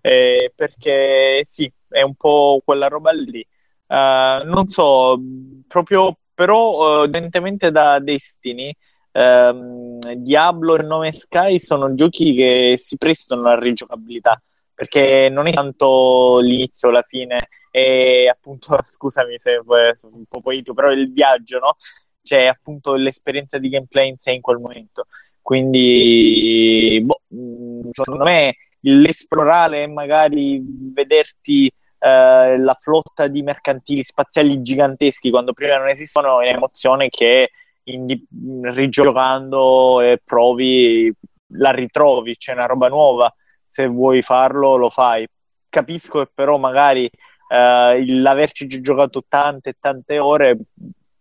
[0.00, 3.44] eh, perché sì, è un po' quella roba lì.
[3.86, 5.18] Uh, non so,
[5.66, 8.74] proprio però, uh, evidentemente da Destiny,
[9.12, 14.40] um, Diablo e Nome Sky sono giochi che si prestano alla rigiocabilità
[14.78, 19.60] perché non è tanto l'inizio o la fine, è appunto, scusami se è
[20.02, 21.74] un po' poetico, però il viaggio, no?
[22.22, 25.06] C'è appunto l'esperienza di gameplay in sé in quel momento.
[25.42, 34.62] Quindi, boh, mm, secondo me l'esplorare e magari vederti eh, la flotta di mercantili spaziali
[34.62, 37.50] giganteschi quando prima non esistono è un'emozione che
[37.84, 38.26] indi-
[38.62, 41.12] rigiocando e provi
[41.52, 43.34] la ritrovi, c'è una roba nuova.
[43.66, 45.26] Se vuoi farlo lo fai.
[45.68, 47.04] Capisco che però magari
[47.48, 50.56] eh, l'averci giocato tante tante ore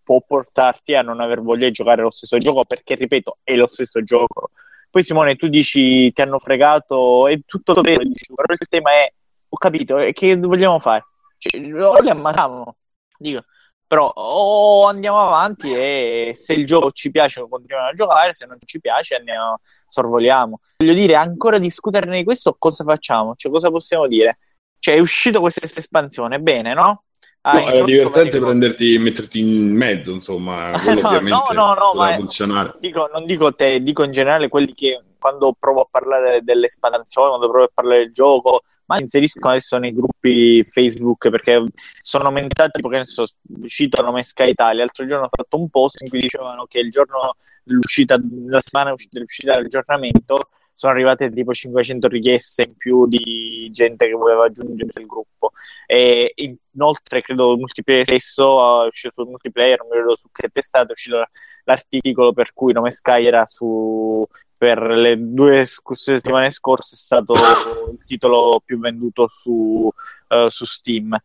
[0.04, 3.68] può portarti a non aver voglia di giocare lo stesso gioco perché ripeto è lo
[3.68, 4.52] stesso gioco
[4.90, 9.12] poi Simone, tu dici ti hanno fregato, è tutto vero, dici, però il tema è,
[9.50, 11.06] ho capito, che vogliamo fare?
[11.38, 12.76] Cioè, o li ammazziamo,
[13.18, 13.44] dico,
[13.88, 18.58] però o andiamo avanti e se il gioco ci piace continuiamo a giocare, se non
[18.66, 20.60] ci piace andiamo, sorvoliamo.
[20.78, 23.36] Voglio dire, ancora discuterne di questo, cosa facciamo?
[23.36, 24.40] Cioè, cosa possiamo dire?
[24.80, 27.04] Cioè, è uscito questa espansione, bene, no?
[27.50, 32.76] Ah, no, era divertente prenderti, metterti in mezzo, insomma, no, no, no, no, ma funzionare.
[32.78, 37.50] Dico, non dico te, dico in generale quelli che quando provo a parlare dell'espansione, quando
[37.50, 41.64] provo a parlare del gioco, ma inseriscono adesso nei gruppi Facebook perché
[42.02, 43.26] sono aumentati, tipo che ne so,
[43.62, 46.90] uscito nome Sky Italia, l'altro giorno ho fatto un post in cui dicevano che il
[46.90, 48.18] giorno dell'uscita,
[48.48, 54.46] la settimana dell'uscita dell'aggiornamento sono arrivate tipo 500 richieste in più di gente che voleva
[54.46, 55.54] aggiungersi al gruppo.
[55.88, 60.50] E inoltre, credo il multiplayer stesso è uscito sul multiplayer, non mi ricordo su che
[60.50, 61.26] testata, è uscito
[61.64, 64.24] l'articolo per cui Nome Sky era su
[64.56, 69.90] per le due settimane scorse è stato il titolo più venduto su,
[70.28, 71.18] uh, su Steam.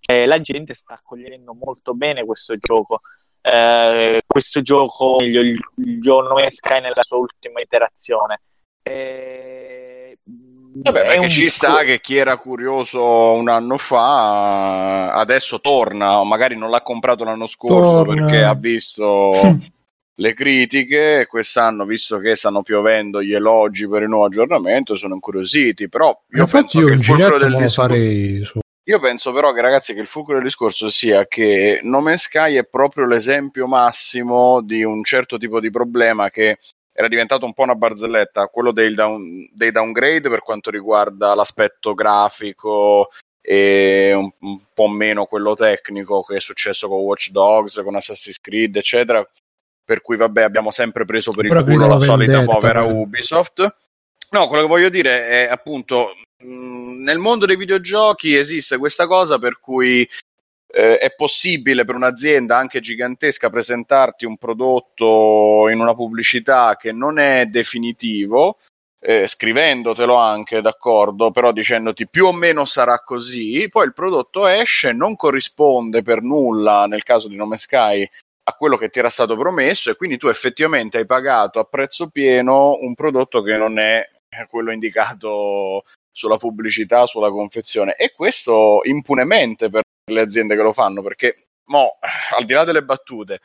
[0.00, 3.02] E la gente sta accogliendo molto bene questo gioco.
[3.40, 8.40] Uh, questo gioco, il, il, il gioco Nome Sky nella sua ultima iterazione.
[8.88, 10.16] Eh,
[10.78, 16.24] Vabbè, perché ci discor- sta che chi era curioso un anno fa adesso torna, o
[16.24, 18.26] magari non l'ha comprato l'anno scorso torna.
[18.26, 19.32] perché ha visto
[20.18, 25.14] le critiche e quest'anno, visto che stanno piovendo gli elogi per il nuovo aggiornamento, sono
[25.14, 25.88] incuriositi.
[25.88, 27.82] Però io Infatti io un giretto del discorso...
[27.82, 28.60] farei su...
[28.88, 32.54] Io penso però che ragazzi che il fulcro del discorso sia che No Man's Sky
[32.54, 36.58] è proprio l'esempio massimo di un certo tipo di problema che
[36.96, 41.92] era diventato un po' una barzelletta, quello dei, down, dei downgrade per quanto riguarda l'aspetto
[41.92, 43.10] grafico
[43.42, 48.40] e un, un, po' meno quello tecnico che è successo con Watch Dogs, con Assassin's
[48.40, 49.22] Creed, eccetera.
[49.84, 52.92] Per cui, vabbè, abbiamo sempre preso per il culo la solita povera beh.
[52.92, 53.76] Ubisoft.
[54.30, 56.14] No, quello che voglio dire è appunto
[56.44, 60.08] nel mondo dei videogiochi esiste questa cosa per cui
[60.76, 67.18] eh, è possibile per un'azienda anche gigantesca presentarti un prodotto in una pubblicità che non
[67.18, 68.58] è definitivo,
[69.00, 74.92] eh, scrivendotelo anche, d'accordo, però dicendoti più o meno sarà così, poi il prodotto esce,
[74.92, 78.06] non corrisponde per nulla, nel caso di Nome Sky,
[78.48, 82.10] a quello che ti era stato promesso e quindi tu effettivamente hai pagato a prezzo
[82.10, 84.06] pieno un prodotto che non è
[84.50, 87.94] quello indicato sulla pubblicità, sulla confezione.
[87.96, 91.98] E questo impunemente per le aziende che lo fanno, perché mo,
[92.36, 93.40] al di là delle battute,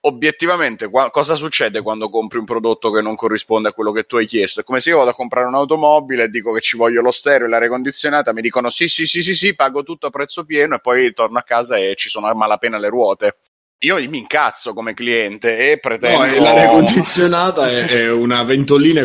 [0.00, 4.16] obiettivamente qua, cosa succede quando compri un prodotto che non corrisponde a quello che tu
[4.16, 4.60] hai chiesto?
[4.60, 7.46] È come se io vado a comprare un'automobile e dico che ci voglio lo stereo
[7.46, 10.76] e l'aria condizionata, mi dicono sì, sì, sì, sì, sì, pago tutto a prezzo pieno
[10.76, 13.38] e poi torno a casa e ci sono a malapena le ruote.
[13.82, 16.24] Io mi incazzo come cliente e pretendo...
[16.24, 19.04] No, l'aria condizionata è, è una ventolina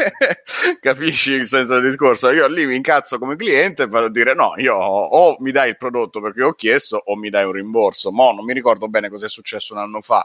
[0.80, 2.30] Capisci il senso del discorso?
[2.30, 6.20] Io lì mi incazzo come cliente per dire no, io o mi dai il prodotto
[6.20, 8.10] perché ho chiesto o mi dai un rimborso.
[8.10, 10.24] Mo' non mi ricordo bene cosa è successo un anno fa.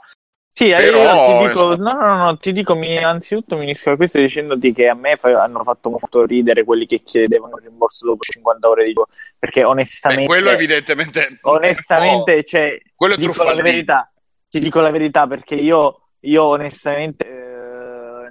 [0.57, 3.97] Sì, Però, io ti dico, no, no, no, ti dico, mi, anzitutto mi unisco a
[3.97, 8.05] questo dicendoti che a me fa, hanno fatto molto ridere quelli che chiedevano il rimborso
[8.05, 8.93] dopo 50 ore di
[9.37, 10.23] perché onestamente...
[10.23, 11.39] Beh, quello evidentemente...
[11.43, 14.09] Onestamente, oh, cioè, quello è dico la verità,
[14.47, 17.34] ti dico la verità perché io, io onestamente eh,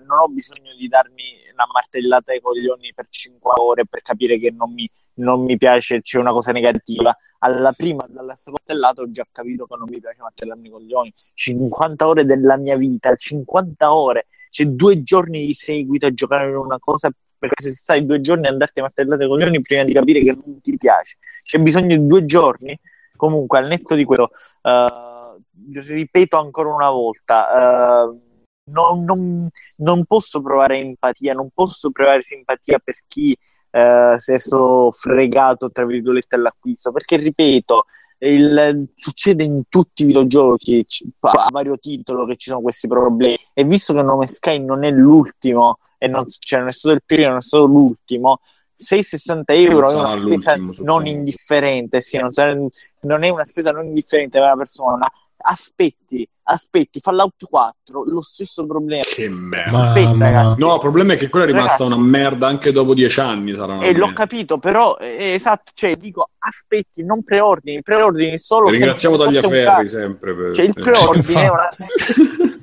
[0.06, 1.22] non ho bisogno di darmi
[1.52, 6.00] una martellata ai coglioni per 5 ore per capire che non mi, non mi piace,
[6.00, 10.22] c'è una cosa negativa alla prima, dalla secoltellata ho già capito che non mi piace
[10.22, 11.12] martellarmi i coglioni.
[11.34, 16.56] 50 ore della mia vita, 50 ore, cioè due giorni di seguito a giocare in
[16.56, 19.92] una cosa perché se stai due giorni a andarti a martellare i coglioni prima di
[19.92, 22.78] capire che non ti piace, c'è bisogno di due giorni.
[23.16, 24.30] Comunque, al netto di quello,
[24.62, 25.40] uh,
[25.72, 28.20] ripeto ancora una volta, uh,
[28.64, 33.36] non, non, non, posso provare empatia, non posso provare simpatia per chi
[33.70, 36.92] eh, se sono fregato tra virgolette all'acquisto.
[36.92, 37.86] Perché ripeto
[38.18, 40.86] il, succede in tutti i videogiochi
[41.20, 43.38] a vario titolo che ci sono questi problemi.
[43.52, 47.02] E visto che Nome Sky non è l'ultimo e non, cioè, non è stato il
[47.04, 48.40] primo non è stato l'ultimo
[48.76, 52.00] 6,60 euro è una spesa non indifferente.
[52.00, 57.44] Sì, non, sarà, non, è una spesa non indifferente per una persona aspetti, aspetti, Fallout
[57.48, 59.02] 4, lo stesso problema.
[59.02, 59.90] Che merda.
[59.90, 60.60] Aspetta, ragazzi.
[60.60, 63.54] No, il problema è che quella è rimasta ragazzi, una merda anche dopo dieci anni.
[63.54, 68.68] Sarà e l'ho capito, però, eh, esatto, cioè, dico, aspetti, non preordini, preordini solo...
[68.68, 70.34] Ringraziamo Tagliaferri sempre.
[70.34, 70.54] Per...
[70.54, 71.68] Cioè, il preordine è una...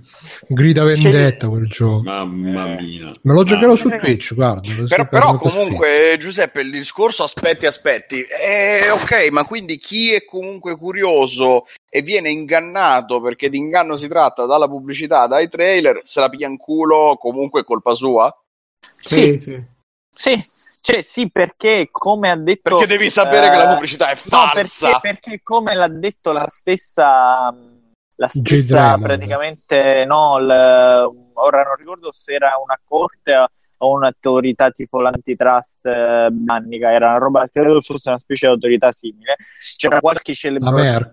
[0.53, 2.03] Grida vendetta quel gioco.
[2.03, 2.81] Mamma eh.
[2.81, 3.11] mia.
[3.21, 4.67] Me lo giocherò su Twitch, guarda.
[4.85, 8.21] Per, però comunque, Giuseppe, il discorso aspetti, aspetti.
[8.23, 14.09] Eh, ok, ma quindi chi è comunque curioso e viene ingannato, perché di inganno si
[14.09, 18.29] tratta dalla pubblicità, dai trailer, se la piglia in culo comunque è colpa sua?
[18.99, 19.63] Sì, sì.
[20.13, 20.49] Sì,
[20.81, 22.75] cioè, sì, perché come ha detto.
[22.75, 24.87] Perché devi sapere eh, che la pubblicità è falsa.
[24.89, 27.55] No, perché, perché, come l'ha detto la stessa
[28.21, 33.47] la stessa praticamente no, l, ora non ricordo se era una corte
[33.83, 38.91] o un'autorità tipo l'antitrust eh, britannica, era una roba, credo fosse una specie di autorità
[38.91, 39.37] simile.
[39.75, 41.09] C'era qualche celebrità,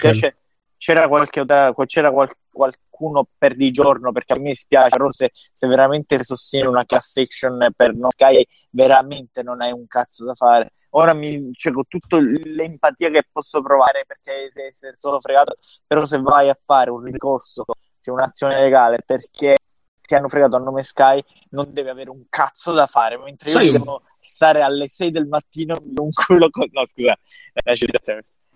[0.76, 1.44] c'era, qualche,
[1.86, 2.28] c'era qual,
[2.58, 7.16] qualcuno per di giorno, perché a me spiace, però se, se veramente sostiene una class
[7.16, 10.72] action per No Sky, veramente non hai un cazzo da fare.
[10.90, 15.56] Ora mi cioè, con tutta l'empatia che posso provare perché se, se sono fregato,
[15.86, 17.64] però se vai a fare un ricorso,
[18.00, 19.54] cioè un'azione legale perché
[20.00, 23.66] ti hanno fregato a nome Sky, non devi avere un cazzo da fare, mentre Sai
[23.66, 26.66] io devo stare alle 6 del mattino con un culo con...
[26.72, 27.16] No, scusa,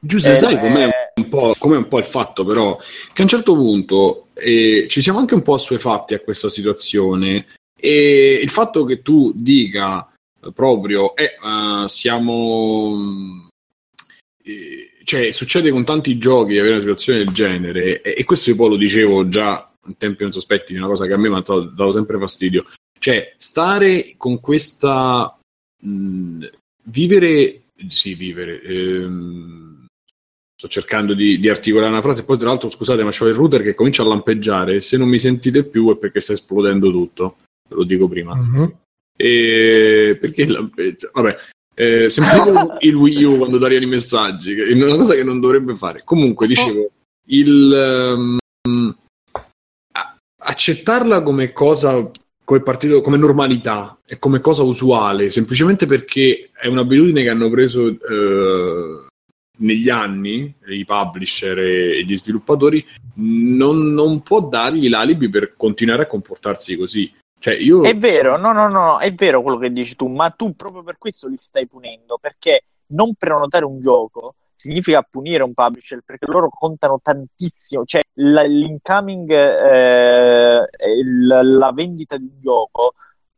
[0.05, 1.02] Giusto, eh, sai com'è, eh...
[1.15, 5.03] un po', com'è un po' il fatto però che a un certo punto eh, ci
[5.03, 7.47] siamo anche un po' assuefatti a questa situazione.
[7.79, 10.09] E il fatto che tu dica
[10.55, 13.49] proprio e uh, siamo
[14.45, 18.57] eh, cioè succede con tanti giochi avere una situazione del genere e, e, questo io
[18.57, 21.37] poi lo dicevo già in tempi non sospetti di una cosa che a me mi
[21.37, 22.65] ha dato sempre fastidio.
[22.99, 25.37] Cioè stare con questa
[25.81, 26.47] mh,
[26.85, 29.62] vivere sì vivere ehm,
[30.63, 33.63] sto cercando di, di, articolare una frase poi tra l'altro scusate ma c'ho il router
[33.63, 37.75] che comincia a lampeggiare se non mi sentite più è perché sta esplodendo tutto ve
[37.77, 38.65] lo dico prima mm-hmm.
[39.15, 41.11] E perché lampeggia?
[41.13, 41.37] Vabbè,
[41.75, 45.75] eh, sembra il Wii U quando daria i messaggi, è una cosa che non dovrebbe
[45.75, 46.03] fare.
[46.03, 46.91] Comunque, dicevo,
[47.27, 48.97] il um,
[50.45, 52.11] accettarla come cosa
[52.45, 57.87] come partito, come normalità e come cosa usuale, semplicemente perché è un'abitudine che hanno preso
[57.87, 59.02] eh,
[59.63, 62.85] negli anni i publisher e, gli sviluppatori,
[63.17, 67.13] non, non può dargli l'alibi per continuare a comportarsi così.
[67.39, 67.83] Cioè, io...
[67.83, 70.97] È vero, no, no, no, è vero quello che dici tu, ma tu proprio per
[70.99, 76.49] questo li stai punendo, perché non prenotare un gioco significa punire un publisher, perché loro
[76.49, 80.69] contano tantissimo, cioè l'incoming, eh,
[81.33, 82.95] la vendita di un gioco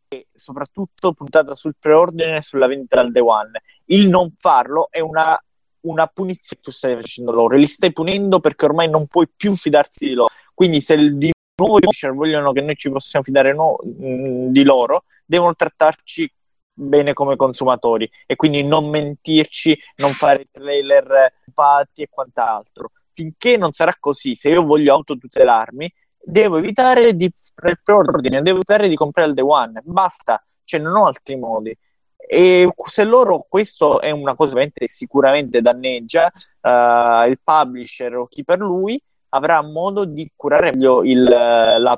[0.06, 3.62] è soprattutto puntata sul preordine e sulla vendita al day one.
[3.86, 5.42] Il non farlo è una,
[5.84, 10.06] una punizione tu stai facendo loro, li stai punendo perché ormai non puoi più fidarti
[10.08, 10.30] di loro.
[10.52, 15.04] Quindi se di nuovi publisher vogliono che noi ci possiamo fidare no, mh, di loro,
[15.24, 16.30] devono trattarci
[16.76, 22.90] bene come consumatori e quindi non mentirci, non fare trailer fatti e quant'altro.
[23.12, 28.88] Finché non sarà così, se io voglio autotutelarmi, devo evitare di fare preordine, devo evitare
[28.88, 31.76] di comprare il day one, basta, cioè non ho altri modi.
[32.26, 36.30] E se loro questo è una cosa che sicuramente danneggia
[36.60, 39.00] uh, il publisher o chi per lui,
[39.34, 41.22] avrà modo di curare meglio il,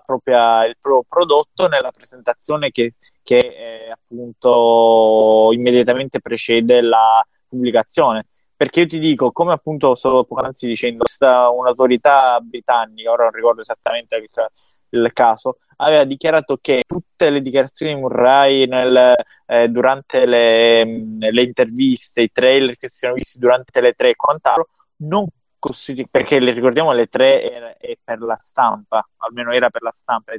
[0.04, 8.26] propria, il proprio prodotto nella presentazione che, che eh, appunto immediatamente precede la pubblicazione.
[8.56, 13.60] Perché io ti dico, come appunto stavo poc'anzi dicendo, questa un'autorità britannica, ora non ricordo
[13.60, 14.30] esattamente il,
[14.90, 19.14] il caso, aveva dichiarato che tutte le dichiarazioni di Murray nel,
[19.46, 20.84] eh, durante le,
[21.18, 24.68] le, interviste, i trailer che si sono visti durante le tre e quant'altro,
[24.98, 25.26] non
[25.58, 29.92] costituiscono, perché le ricordiamo le tre è, è, per la stampa, almeno era per la
[29.92, 30.32] stampa,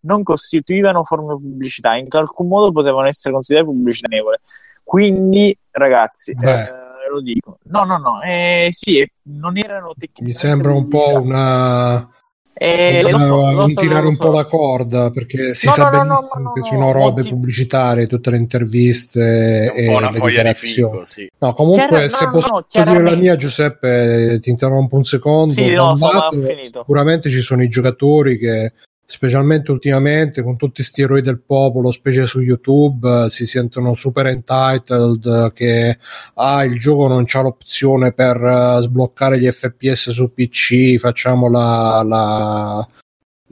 [0.00, 4.40] non costituivano forme di pubblicità, in alcun modo potevano essere considerate pubblicità nevole.
[4.82, 6.72] Quindi, ragazzi, eh,
[7.08, 7.58] lo dico.
[7.64, 10.22] No, no, no, eh, sì, non erano tecnicamente.
[10.24, 12.08] Mi sembra un po' una
[12.54, 14.24] eh, lo so, lo so, tirare un so.
[14.24, 17.28] po' la corda perché si no, sa no, benissimo no, che sono robe molti...
[17.30, 20.92] pubblicitarie, tutte le interviste e le dichiarazioni.
[20.92, 21.30] Figo, sì.
[21.38, 22.08] No, comunque, Chiara...
[22.08, 25.54] se posso dire la mia, Giuseppe, ti interrompo un secondo.
[25.54, 28.72] Sì, no, sicuramente ci sono i giocatori che
[29.12, 35.52] specialmente ultimamente con tutti questi eroi del popolo, specie su YouTube, si sentono super entitled
[35.52, 35.98] che
[36.36, 42.02] ah, il gioco non c'ha l'opzione per uh, sbloccare gli FPS su PC, facciamo la,
[42.02, 42.88] la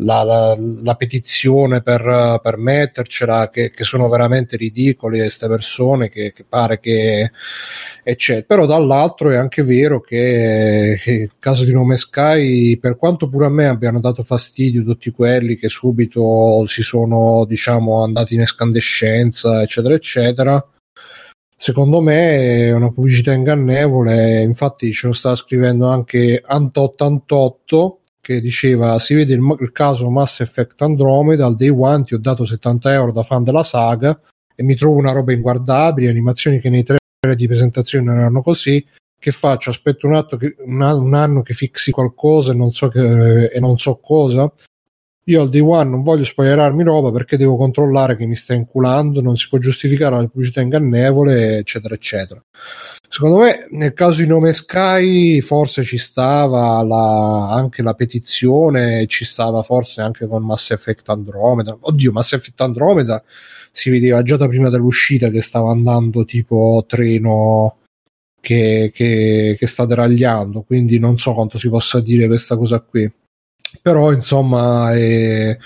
[0.00, 6.32] la, la, la, petizione per, per mettercela, che, che, sono veramente ridicoli queste persone, che,
[6.32, 7.30] che, pare che
[8.02, 8.46] eccetera.
[8.46, 13.46] Però dall'altro è anche vero che, che il caso di Nome Sky, per quanto pure
[13.46, 19.62] a me abbiano dato fastidio tutti quelli che subito si sono diciamo andati in escandescenza,
[19.62, 20.66] eccetera, eccetera.
[21.56, 28.98] Secondo me è una pubblicità ingannevole, infatti ce lo sta scrivendo anche Ant88 che diceva
[28.98, 32.92] si vede il, il, caso Mass Effect Andromeda al day one ti ho dato 70
[32.92, 34.18] euro da fan della saga
[34.54, 38.86] e mi trovo una roba inguardabile animazioni che nei trailer di presentazione non erano così.
[39.18, 39.70] Che faccio?
[39.70, 43.78] Aspetto un, che, un, un anno che fixi qualcosa e non so, che, e non
[43.78, 44.52] so cosa?
[45.24, 49.20] Io al day one non voglio spoilerarmi roba perché devo controllare che mi sta inculando,
[49.20, 52.42] non si può giustificare la pubblicità ingannevole, eccetera, eccetera.
[53.12, 59.24] Secondo me, nel caso di Nome Sky, forse ci stava la, anche la petizione, ci
[59.24, 61.76] stava forse anche con Mass Effect Andromeda.
[61.80, 63.20] Oddio, Mass Effect Andromeda
[63.72, 67.78] si vedeva già da prima dell'uscita che stava andando tipo treno
[68.40, 73.12] che, che, che sta deragliando, quindi non so quanto si possa dire questa cosa qui
[73.82, 75.56] però insomma è...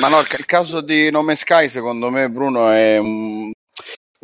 [0.00, 3.52] ma no il caso di Nome Sky secondo me Bruno è un,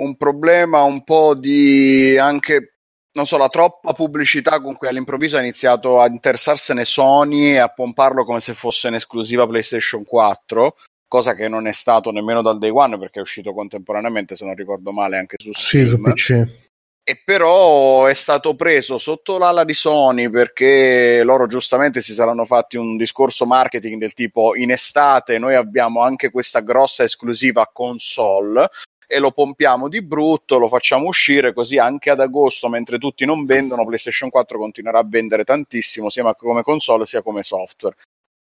[0.01, 2.75] un problema un po' di anche
[3.13, 7.69] non so, la troppa pubblicità con cui all'improvviso ha iniziato a interessarsene Sony e a
[7.69, 10.77] pomparlo come se fosse un'esclusiva PlayStation 4,
[11.09, 14.55] cosa che non è stato nemmeno dal day one perché è uscito contemporaneamente, se non
[14.55, 15.85] ricordo male, anche su Steam.
[15.85, 16.69] Sì, su PC
[17.03, 22.77] e però è stato preso sotto l'ala di Sony perché loro giustamente si saranno fatti
[22.77, 28.69] un discorso marketing del tipo in estate noi abbiamo anche questa grossa esclusiva console
[29.13, 33.45] e lo pompiamo di brutto, lo facciamo uscire così anche ad agosto mentre tutti non
[33.45, 37.97] vendono PlayStation 4 continuerà a vendere tantissimo sia come console sia come software.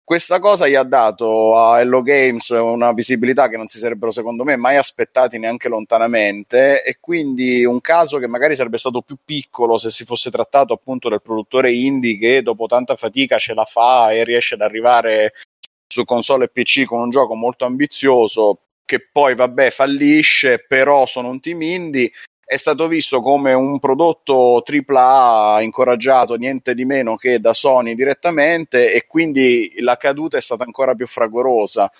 [0.02, 4.42] Questa cosa gli ha dato a Hello Games una visibilità che non si sarebbero secondo
[4.42, 9.76] me mai aspettati neanche lontanamente e quindi un caso che magari sarebbe stato più piccolo
[9.76, 14.12] se si fosse trattato appunto del produttore indie che dopo tanta fatica ce la fa
[14.12, 15.34] e riesce ad arrivare
[15.86, 21.28] su console e PC con un gioco molto ambizioso che poi vabbè fallisce però sono
[21.28, 22.10] un team indie
[22.46, 28.92] è stato visto come un prodotto AAA incoraggiato niente di meno che da Sony direttamente
[28.92, 31.90] e quindi la caduta è stata ancora più fragorosa.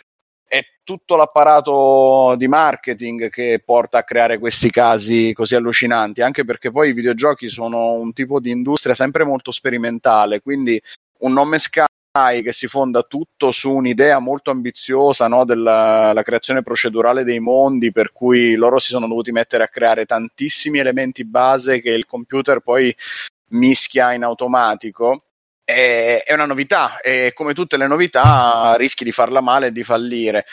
[0.47, 6.71] È tutto l'apparato di marketing che porta a creare questi casi così allucinanti, anche perché
[6.71, 10.81] poi i videogiochi sono un tipo di industria sempre molto sperimentale, quindi
[11.21, 11.85] un nome Sky
[12.15, 18.13] che si fonda tutto su un'idea molto ambiziosa no, della creazione procedurale dei mondi, per
[18.13, 22.95] cui loro si sono dovuti mettere a creare tantissimi elementi base che il computer poi
[23.49, 25.25] mischia in automatico.
[25.65, 29.83] È, è una novità e come tutte le novità rischi di farla male e di
[29.83, 30.45] fallire.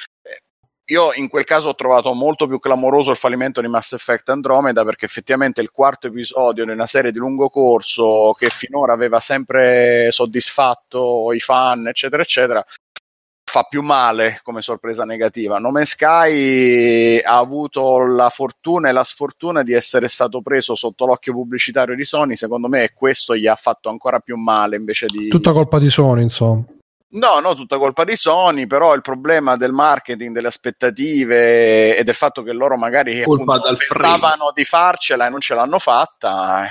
[0.91, 4.84] Io in quel caso ho trovato molto più clamoroso il fallimento di Mass Effect Andromeda
[4.84, 10.11] perché effettivamente il quarto episodio di una serie di lungo corso che finora aveva sempre
[10.11, 12.65] soddisfatto i fan, eccetera, eccetera,
[13.41, 15.59] fa più male come sorpresa negativa.
[15.59, 21.31] Nome Sky ha avuto la fortuna e la sfortuna di essere stato preso sotto l'occhio
[21.31, 25.30] pubblicitario di Sony, secondo me questo gli ha fatto ancora più male invece di...
[25.30, 26.65] Tutta colpa di Sony, insomma.
[27.13, 32.15] No, no, tutta colpa di Sony, però il problema del marketing, delle aspettative e del
[32.15, 36.65] fatto che loro magari appunto, pensavano di farcela e non ce l'hanno fatta,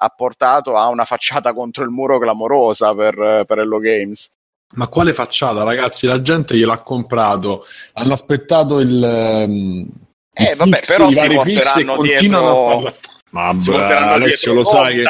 [0.00, 4.30] ha portato a una facciata contro il muro clamorosa per, per Hello Games.
[4.74, 6.06] Ma quale facciata, ragazzi?
[6.06, 9.02] La gente gliel'ha comprato, hanno aspettato il.
[9.46, 9.88] Um,
[10.34, 12.94] eh, vabbè, fix, però i vari fix e continuano dietro...
[13.30, 15.04] Ma Alessio lo sai, che,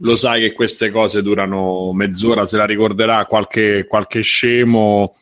[0.00, 5.14] lo sai che queste cose durano mezz'ora, se la ricorderà qualche, qualche scemo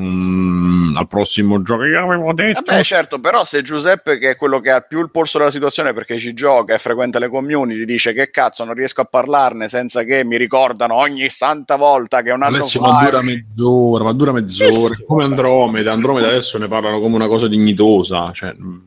[0.00, 2.62] Mm, al prossimo gioco che avevo detto.
[2.64, 5.92] Vabbè, certo, però se Giuseppe, che è quello che ha più il polso della situazione
[5.92, 10.02] perché ci gioca e frequenta le community, dice che cazzo non riesco a parlarne senza
[10.04, 12.90] che mi ricordano ogni santa volta che è un anno Alessio, fa.
[12.90, 14.94] Ma dura mezz'ora, ma dura mezz'ora.
[15.06, 15.92] come Andromeda.
[15.92, 18.32] Andromeda adesso ne parlano come una cosa dignitosa.
[18.32, 18.78] Cioè, mm.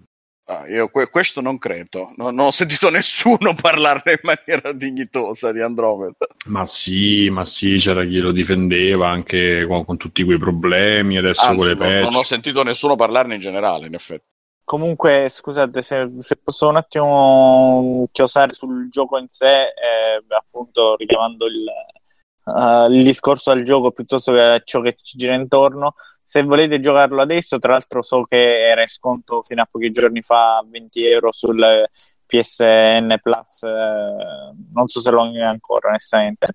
[0.48, 5.52] Ah, io que- questo non credo, no, non ho sentito nessuno parlarne in maniera dignitosa
[5.52, 6.28] di Andromeda.
[6.46, 11.46] Ma sì, ma sì, c'era chi lo difendeva anche con, con tutti quei problemi, adesso
[11.46, 12.02] Anzi, con le patch.
[12.04, 14.34] Non ho sentito nessuno parlarne in generale, in effetti.
[14.64, 21.46] Comunque, scusate, se, se posso un attimo chiosare sul gioco in sé, eh, appunto richiamando
[21.46, 21.66] il,
[22.46, 25.96] uh, il discorso del gioco piuttosto che a ciò che ci gira intorno,
[26.28, 30.24] se volete giocarlo adesso, tra l'altro so che era in sconto fino a pochi giorni
[30.24, 31.88] fa 20 euro sul
[32.26, 36.48] PSN Plus, eh, non so se lo è ancora onestamente.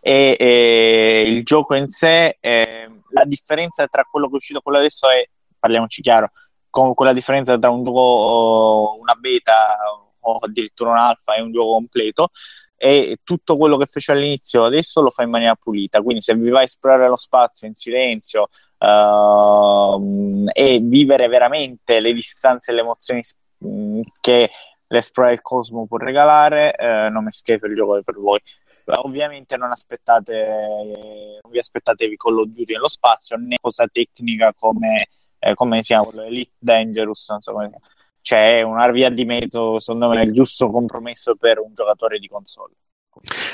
[0.00, 4.62] E, e, il gioco in sé, eh, la differenza tra quello che è uscito e
[4.62, 5.24] quello adesso è,
[5.56, 6.32] parliamoci chiaro,
[6.68, 9.76] con quella differenza tra un gioco, una beta
[10.18, 12.30] o addirittura un alfa e un gioco completo,
[12.76, 16.02] e tutto quello che fece all'inizio adesso lo fa in maniera pulita.
[16.02, 18.48] Quindi, se vi va a esplorare lo spazio in silenzio
[18.78, 23.22] uh, e vivere veramente le distanze e le emozioni
[23.64, 24.50] mm, che
[24.86, 28.40] l'esplorare il cosmo può regalare, uh, non Escape è il gioco per voi.
[28.86, 35.08] Ovviamente non aspettate, non vi aspettatevi Call of Duty nello spazio né cosa tecnica come,
[35.38, 37.86] eh, come si chiama Elite Dangerous, non so come si chiama
[38.24, 42.72] c'è una via di mezzo, secondo me, il giusto compromesso per un giocatore di console.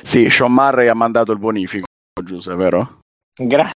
[0.02, 1.86] Sì, Sean Murray ha mandato il bonifico,
[2.24, 3.00] Giuseppe, vero?
[3.34, 3.74] Grazie.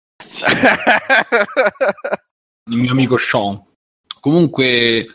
[2.69, 3.63] il mio amico Sean.
[4.19, 5.07] Comunque,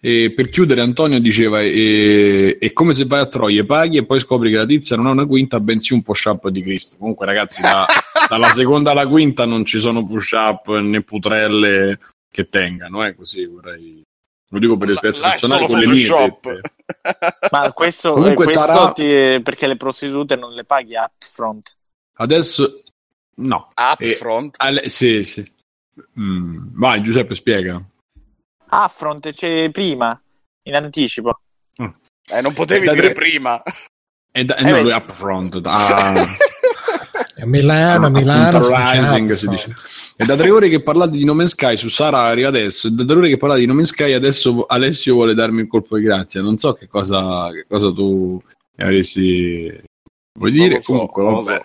[0.00, 4.18] eh, per chiudere, Antonio diceva: eh, è come se vai a Troie, paghi e poi
[4.18, 6.96] scopri che la tizia non ha una quinta, bensì un push-up di Cristo.
[6.98, 7.86] Comunque, ragazzi, da,
[8.28, 14.02] dalla seconda alla quinta non ci sono push-up né putrelle che tengano, eh, così vorrei
[14.52, 16.60] lo dico per esperienza personale con le mie tette.
[17.50, 18.92] Ma questo, Comunque questo sarà...
[18.92, 21.74] ti, perché le prostitute non le paghi upfront.
[22.16, 22.82] Adesso
[23.36, 23.68] no.
[23.74, 24.56] Upfront?
[24.56, 24.88] Eh, alle...
[24.90, 25.42] Sì, sì.
[26.20, 26.68] Mm.
[26.72, 27.82] Vai Giuseppe, spiega.
[28.70, 30.20] Upfront c'è prima,
[30.64, 31.40] in anticipo.
[31.82, 31.88] Mm.
[32.30, 33.14] Eh, non potevi da dire tre...
[33.14, 33.62] prima.
[34.30, 34.56] E da...
[34.56, 35.58] eh, no, lui upfront.
[35.60, 36.26] Da...
[37.42, 38.68] a Milano, a Milano.
[38.68, 39.74] Rising, si dice.
[40.16, 42.88] È da tre ore che parlate di No Man's Sky su Sara arriva adesso.
[42.88, 45.66] È da tre ore che parlate di No Man's Sky adesso Alessio vuole darmi un
[45.66, 46.40] colpo di grazia.
[46.40, 48.40] Non so che cosa, che cosa tu
[48.76, 49.90] avessi
[50.38, 50.80] Vuoi dire?
[50.80, 51.62] So, Comunque, vabbè.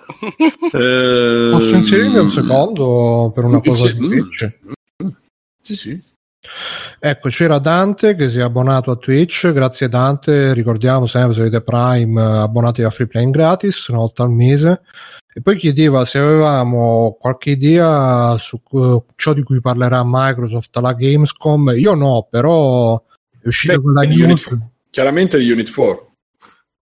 [0.70, 0.78] So.
[0.78, 1.49] eh...
[1.52, 3.95] Posso inserire un secondo per una cosa sì.
[3.95, 4.60] di Twitch?
[5.62, 6.02] Sì, sì.
[6.99, 9.52] Ecco, c'era Dante che si è abbonato a Twitch.
[9.52, 10.54] Grazie Dante.
[10.54, 14.82] Ricordiamo sempre se avete Prime, abbonati a Free Play gratis, una volta al mese.
[15.38, 20.93] E poi chiedeva se avevamo qualche idea su uh, ciò di cui parlerà Microsoft alla
[20.93, 21.76] Gamescom.
[21.77, 22.99] Io no, però
[23.39, 24.57] è uscita quella news.
[24.89, 26.11] Chiaramente di Unit 4.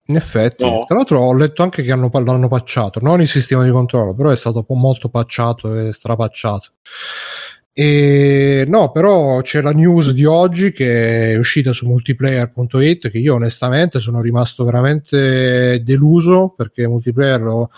[0.10, 0.86] In effetti, no.
[0.86, 4.30] tra l'altro ho letto anche che hanno, l'hanno patchato, non il sistema di controllo, però
[4.30, 6.68] è stato molto patchato e strapacciato.
[7.78, 13.34] E no, però c'è la news di oggi che è uscita su multiplayer.it che io
[13.34, 17.70] onestamente sono rimasto veramente deluso perché multiplayer lo,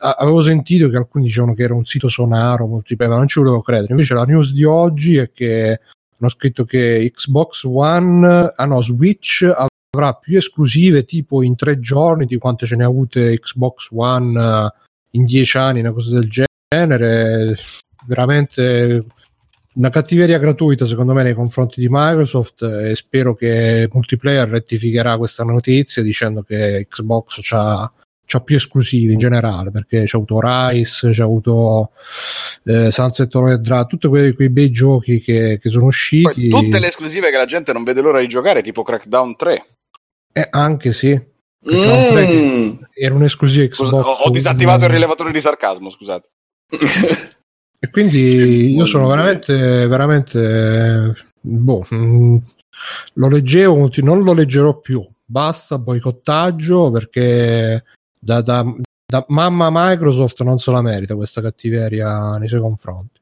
[0.00, 3.62] avevo sentito che alcuni dicevano che era un sito sonaro multiplayer, ma non ci volevo
[3.62, 3.92] credere.
[3.92, 5.78] Invece la news di oggi è che
[6.18, 9.48] hanno scritto che Xbox One, ah no, Switch
[9.92, 14.68] avrà più esclusive tipo in tre giorni di quante ce ne ha avute Xbox One
[15.10, 17.56] in dieci anni, una cosa del genere.
[18.06, 19.06] Veramente
[19.74, 25.44] una cattiveria gratuita secondo me nei confronti di Microsoft e spero che Multiplayer rettificherà questa
[25.44, 27.92] notizia dicendo che Xbox c'ha,
[28.24, 31.90] c'ha più esclusivi in generale perché c'ha avuto Rise, c'ha avuto
[32.64, 36.48] eh, Sunset Overdrive, tutti quei, quei bei giochi che, che sono usciti.
[36.48, 39.66] Poi tutte le esclusive che la gente non vede l'ora di giocare, tipo Crackdown 3.
[40.32, 41.32] Eh, anche sì.
[41.66, 42.74] Mm.
[42.92, 43.88] Era un'esclusiva Xbox.
[43.88, 46.28] Scusa, ho, ho disattivato il rilevatore di sarcasmo, scusate.
[47.84, 52.36] E quindi io sono veramente, veramente, boh, mm,
[53.14, 55.06] lo leggevo, non lo leggerò più.
[55.22, 57.84] Basta boicottaggio perché
[58.18, 58.64] da, da,
[59.04, 63.20] da mamma Microsoft non se la merita questa cattiveria nei suoi confronti.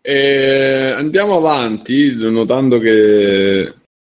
[0.00, 3.74] E andiamo avanti, notando che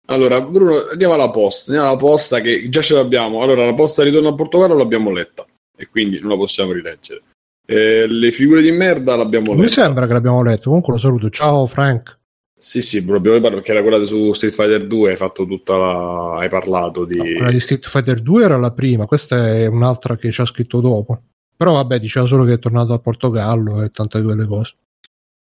[0.06, 1.70] Allora, Bruno, andiamo alla posta.
[1.70, 3.43] Andiamo alla posta che già ce l'abbiamo.
[3.43, 7.22] Allora, la posta ritorno a Portogallo l'abbiamo letta e quindi non la possiamo rileggere.
[7.64, 9.62] Eh, le figure di merda l'abbiamo letta.
[9.62, 10.64] Mi sembra che l'abbiamo letto.
[10.64, 11.30] Comunque lo saluto.
[11.30, 12.18] Ciao, Frank.
[12.59, 15.10] Sì, sì, proprio perché era quella su Street Fighter 2.
[15.10, 16.36] Hai fatto tutta la...
[16.39, 17.16] Hai parlato di.
[17.16, 19.06] No, quella di Street Fighter 2 era la prima.
[19.06, 21.22] Questa è un'altra che ci ha scritto dopo.
[21.56, 24.74] Però vabbè, diceva solo che è tornato a Portogallo e tante quelle cose.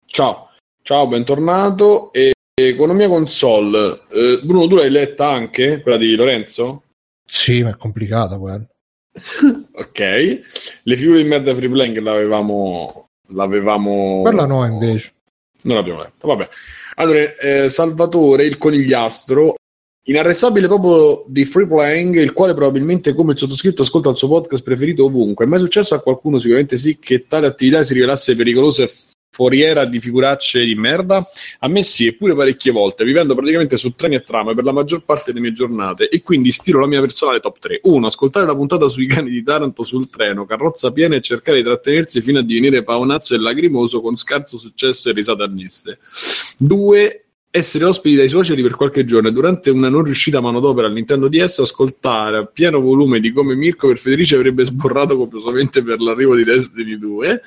[0.05, 0.51] Ciao,
[0.83, 2.13] ciao, bentornato.
[2.13, 6.85] E Economia console, eh, Bruno, tu l'hai letta anche quella di Lorenzo?
[7.27, 8.65] Sì, ma è complicata quella.
[9.73, 10.41] Ok,
[10.83, 14.23] le figure di merda free playing l'avevamo, l'avevamo.
[14.23, 15.13] Quella no, invece.
[15.63, 16.49] Non l'abbiamo letta, vabbè.
[16.97, 19.55] Allora, eh, Salvatore, il conigliastro,
[20.07, 24.63] inarrestabile popolo di free playing, il quale probabilmente come il sottoscritto ascolta il suo podcast
[24.63, 25.45] preferito ovunque.
[25.45, 28.91] È mai successo a qualcuno, sicuramente sì, che tale attività si rivelasse pericolosa e
[29.35, 31.29] foriera di figuracce di merda?
[31.59, 35.05] A me sì, eppure parecchie volte, vivendo praticamente su treni e tram per la maggior
[35.05, 37.81] parte delle mie giornate e quindi stiro la mia personale top 3.
[37.83, 38.07] 1.
[38.07, 42.21] Ascoltare la puntata sui cani di Taranto sul treno, carrozza piena e cercare di trattenersi
[42.21, 45.99] fino a divenire paonazzo e lagrimoso con scarso successo e risate annesse.
[46.59, 47.25] 2
[47.57, 51.39] essere ospiti dai suoceri per qualche giorno e durante una non riuscita manodopera all'interno di
[51.39, 56.35] essa ascoltare a pieno volume di come Mirko per Federici avrebbe sborrato copiosamente per l'arrivo
[56.35, 57.43] di Destiny 2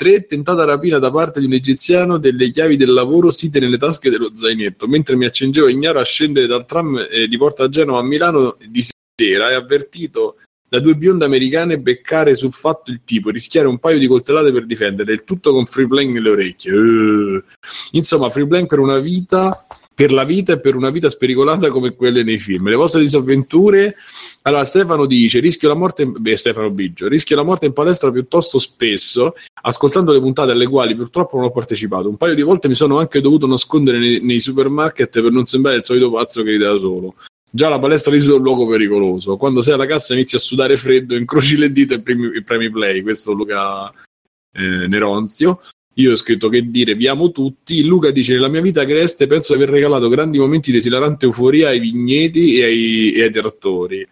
[0.00, 0.24] 3.
[0.24, 4.34] Tentata rapina da parte di un egiziano delle chiavi del lavoro site nelle tasche dello
[4.34, 8.56] zainetto mentre mi accingevo ignaro a scendere dal tram eh, di Porta Genova a Milano
[8.66, 10.36] di sera e avvertito
[10.66, 14.64] da due bionde americane beccare sul fatto il tipo, rischiare un paio di coltellate per
[14.64, 16.72] difendere, il tutto con free playing nelle orecchie.
[16.72, 17.42] Uh.
[17.90, 19.66] Insomma, free playing per una vita,
[20.00, 22.70] per la vita e per una vita spericolata come quelle nei film.
[22.70, 23.96] Le vostre disavventure.
[24.42, 26.04] Allora, Stefano dice: rischio la morte.
[26.04, 26.14] In...
[26.16, 30.96] Beh, Stefano Biggio, rischio la morte in palestra piuttosto spesso, ascoltando le puntate alle quali
[30.96, 32.08] purtroppo non ho partecipato.
[32.08, 35.76] Un paio di volte mi sono anche dovuto nascondere nei, nei supermarket per non sembrare
[35.76, 37.16] il solito pazzo che ride da solo.
[37.52, 39.36] Già la palestra è un luogo pericoloso.
[39.36, 43.02] Quando sei alla cassa inizi a sudare freddo, incroci le dita e premi, premi play.
[43.02, 43.92] Questo Luca
[44.52, 45.60] eh, Neronzio.
[46.00, 47.82] Io ho scritto che dire, vi amo tutti.
[47.84, 51.68] Luca dice: Nella mia vita agreste penso di aver regalato grandi momenti di esilarante euforia
[51.68, 54.06] ai vigneti e ai, e ai trattori.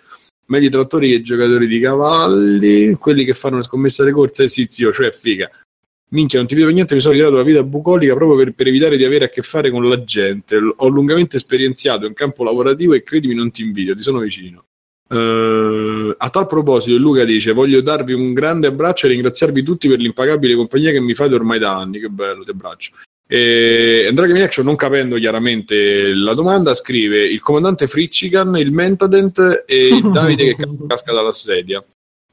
[0.47, 4.45] Meglio i trattori che i giocatori di cavalli, quelli che fanno le scommesse alle corse,
[4.45, 5.51] eh sì, zio, cioè figa
[6.11, 8.97] minchia, non ti vedo niente, mi sono ritirato la vita bucolica proprio per, per, evitare
[8.97, 10.57] di avere a che fare con la gente.
[10.57, 14.65] Ho lungamente esperienziato in campo lavorativo e credimi, non ti invidio, ti sono vicino.
[15.09, 19.99] Uh, a tal proposito, Luca dice: Voglio darvi un grande abbraccio e ringraziarvi tutti per
[19.99, 21.99] l'impagabile compagnia che mi fate ormai da anni.
[21.99, 22.93] Che bello, ti abbraccio.
[23.31, 29.65] E Andrea Gaming Action, non capendo chiaramente la domanda, scrive il comandante Fritchigan, il Mentadent
[29.67, 31.85] e il Davide che casca dalla sedia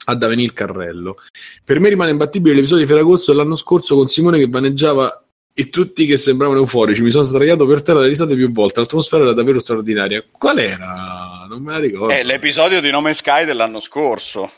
[0.06, 1.18] ad avvenire il carrello.
[1.64, 6.06] Per me rimane imbattibile l'episodio di Ferragosto dell'anno scorso con Simone che vaneggiava e tutti
[6.06, 7.02] che sembravano euforici.
[7.02, 8.80] Mi sono sdraiato per terra le risate più volte.
[8.80, 10.23] L'atmosfera era davvero straordinaria.
[10.31, 11.35] Qual era?
[11.56, 12.14] Non me la ricordo.
[12.14, 14.52] È l'episodio di Nome Sky dell'anno scorso.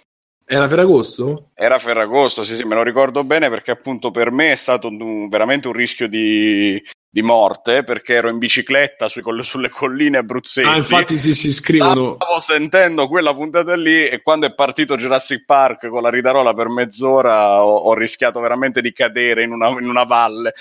[0.49, 1.49] Era Ferragosto?
[1.53, 5.27] Era Ferragosto, sì, sì, me lo ricordo bene perché appunto per me è stato un,
[5.27, 10.65] veramente un rischio di, di morte perché ero in bicicletta sui, sulle colline abruzzesi.
[10.65, 12.13] Ah, infatti si, si scrivono.
[12.15, 16.69] Stavo sentendo quella puntata lì e quando è partito Jurassic Park con la ridarola per
[16.69, 20.53] mezz'ora ho, ho rischiato veramente di cadere in una, in una valle.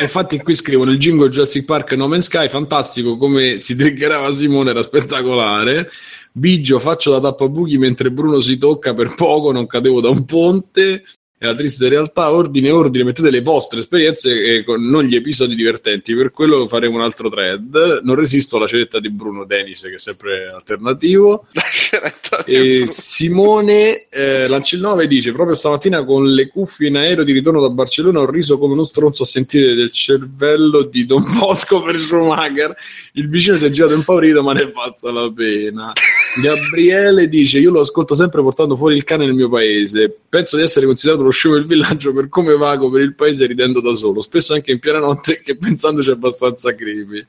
[0.00, 4.70] infatti qui scrivono il jingle Jurassic Park No Man's Sky, fantastico come si triggerava Simone,
[4.70, 5.90] era spettacolare.
[6.36, 11.02] Bigio faccio la tappabuchi mentre Bruno si tocca per poco, non cadevo da un ponte
[11.38, 12.32] è la triste realtà.
[12.32, 16.14] Ordine, ordine, mettete le vostre esperienze e con, non gli episodi divertenti.
[16.14, 18.00] Per quello faremo un altro thread.
[18.02, 21.46] Non resisto alla scelta di Bruno Dennis, che è sempre alternativo.
[22.46, 27.60] e Simone eh, Lancil 9 dice: Proprio stamattina con le cuffie in aereo di ritorno
[27.60, 31.98] da Barcellona ho riso come uno stronzo a sentire del cervello di Don Bosco per
[31.98, 32.74] Schumacher.
[33.12, 35.92] Il vicino si è girato impaurito, ma ne pazza la pena.
[36.40, 40.14] Gabriele dice: Io lo ascolto sempre portando fuori il cane nel mio paese.
[40.28, 43.80] Penso di essere considerato lo show del villaggio per come vago per il paese ridendo
[43.80, 47.24] da solo, spesso anche in piena notte che pensandoci abbastanza creepy.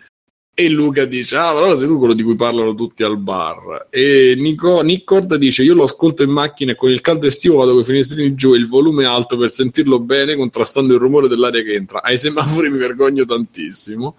[0.53, 3.87] E Luca dice: Ah, allora sei tu quello di cui parlano tutti al bar.
[3.89, 7.71] E Nico, Nicord dice: Io lo ascolto in macchina e con il caldo estivo vado
[7.71, 11.61] con i finestrini giù e il volume alto per sentirlo bene, contrastando il rumore dell'aria
[11.61, 12.01] che entra.
[12.01, 14.17] Ai semafori mi vergogno tantissimo.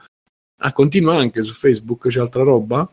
[0.61, 2.89] Ah, continua anche su Facebook, c'è altra roba?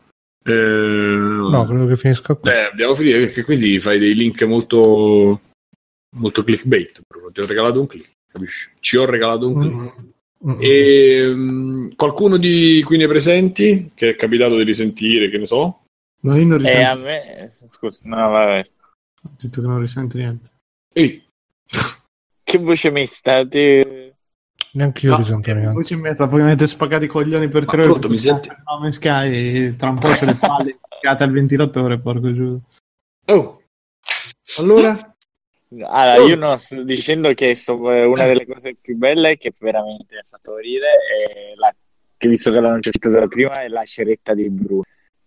[0.46, 2.50] Eh, no, credo che finisca qui.
[2.50, 5.40] Eh, abbiamo finito perché quindi fai dei link molto
[6.16, 7.30] molto clickbait, Bruno.
[7.30, 8.70] Ti ho regalato un click, capisci?
[8.80, 10.14] Ci ho regalato un click.
[10.46, 10.58] Mm-hmm.
[10.60, 15.82] E, um, qualcuno di qui nei presenti che è capitato di risentire, che ne so?
[16.20, 16.78] No, io non risento.
[16.78, 17.52] Eh, a me...
[17.70, 18.64] Scusa, no, vabbè.
[19.22, 20.50] Ho detto che non risento niente.
[20.92, 21.24] Ehi.
[22.44, 24.05] che voce mista, ti...
[24.76, 25.72] Neanche io no, risento neanche.
[25.72, 28.08] Voce in mezzo, poi mi avete spaccato i coglioni per tre ore.
[28.08, 28.48] mi senti?
[28.48, 32.60] No, Sky, tra un po' c'è le palle al ventilatore, porco giù.
[33.26, 33.62] Oh,
[34.58, 35.16] allora?
[35.88, 40.18] Allora, io non sto dicendo che sto, eh, una delle cose più belle che veramente
[40.18, 40.92] ha fatto ridere
[41.24, 41.74] è la,
[42.16, 44.82] che visto che l'hanno citato prima è la sceretta di Bruno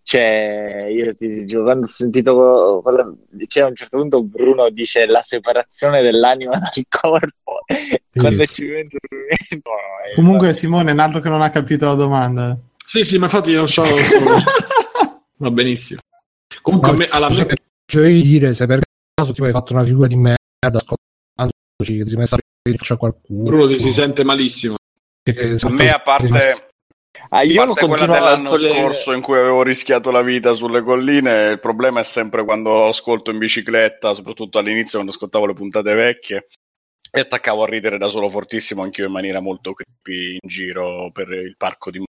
[0.10, 3.15] cioè, io ti dico, quando ho sentito, quando,
[3.45, 8.02] cioè, a un certo punto Bruno dice la separazione dell'anima dal corpo, sì.
[8.11, 10.53] quando ci penso eh, Comunque va.
[10.53, 12.57] Simone è un altro che non ha capito la domanda.
[12.76, 13.84] Sì, sì, ma infatti io non so.
[15.38, 15.99] Va benissimo.
[16.64, 17.45] Comunque, no, me, alla me...
[17.86, 18.81] Cioè, dire se per
[19.14, 23.44] caso ti hai fatto una figura di merda ascoltandoci, che si messa a qualcuno.
[23.44, 24.73] Bruno ti si sente malissimo.
[25.23, 26.68] a me, a parte
[27.29, 28.69] Ah, io non quella dell'anno le...
[28.69, 33.29] scorso in cui avevo rischiato la vita sulle colline, il problema è sempre quando ascolto
[33.31, 36.47] in bicicletta, soprattutto all'inizio quando ascoltavo le puntate vecchie
[37.11, 41.29] e attaccavo a ridere da solo fortissimo anch'io in maniera molto creepy in giro per
[41.31, 42.03] il parco di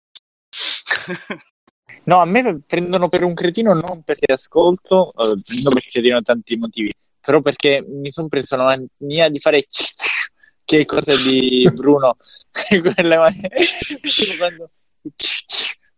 [2.03, 6.55] No, a me prendono per un cretino non perché ascolto, eh, non perché cretino tanti
[6.57, 9.65] motivi, però perché mi sono preso la mania di fare
[10.65, 12.15] che cosa di Bruno.
[12.95, 13.17] Quelle
[14.37, 14.71] quando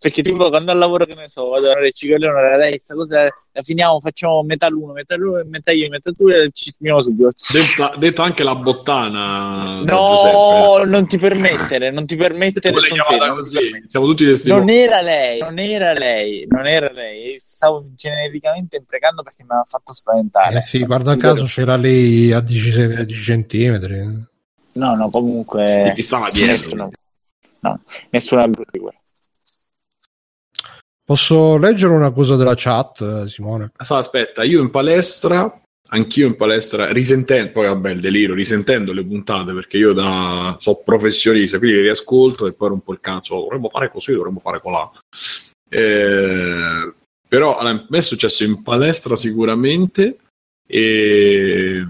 [0.01, 3.21] perché tipo quando al lavoro che ne so vado a fare ciclone dai questa cosa
[3.51, 7.29] la finiamo facciamo metà l'uno metà l'uno metà io metà tu e ci spiamo subito.
[7.51, 13.59] Detto, detto anche la bottana no non ti permettere non ti permettere serio, così.
[13.85, 17.37] siamo tutti destinati non era lei non era lei non era lei.
[17.39, 20.57] Stavo genericamente imprecando perché mi aveva fatto spaventare.
[20.57, 23.99] Eh sì guarda caso c'era lei a 10, 10 centimetri.
[24.71, 26.89] No no comunque e ti stava dietro.
[27.59, 28.95] no, nessuna brutta figura.
[31.11, 33.73] Posso leggere una cosa della chat, Simone?
[33.97, 39.51] aspetta, io in palestra, anch'io in palestra, risentendo, poi vabbè il delirio, risentendo le puntate,
[39.51, 43.89] perché io da, so professionista, quindi le riascolto e poi rompo il cazzo, dovremmo fare
[43.89, 44.89] così, dovremmo fare colà.
[45.67, 46.93] Eh,
[47.27, 50.15] però a me è successo in palestra sicuramente
[50.65, 51.85] e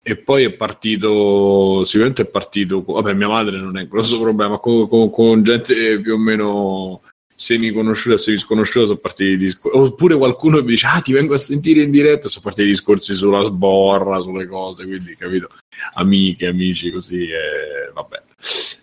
[0.00, 4.56] e poi è partito, sicuramente è partito, vabbè mia madre non è un grosso problema,
[4.56, 7.02] con, con, con gente più o meno
[7.40, 11.38] semi conosciuta, semi sconosciuta sono partiti discorsi, oppure qualcuno mi dice ah ti vengo a
[11.38, 15.48] sentire in diretta, sono partiti discorsi sulla sborra, sulle cose, quindi capito,
[15.94, 18.22] amiche, amici così, e vabbè.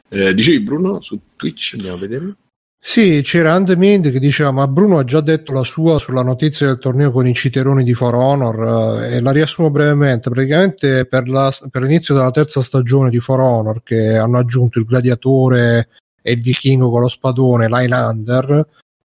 [0.07, 2.35] Eh, dicevi Bruno su Twitch, andiamo a vedere.
[2.79, 6.77] Sì, c'era Andemind che diceva ma Bruno ha già detto la sua sulla notizia del
[6.77, 10.29] torneo con i citeroni di For Honor eh, e la riassumo brevemente.
[10.29, 14.85] Praticamente per, la, per, l'inizio della terza stagione di For Honor che hanno aggiunto il
[14.85, 15.89] gladiatore
[16.27, 18.67] e il vichingo con lo spadone, l'Highlander,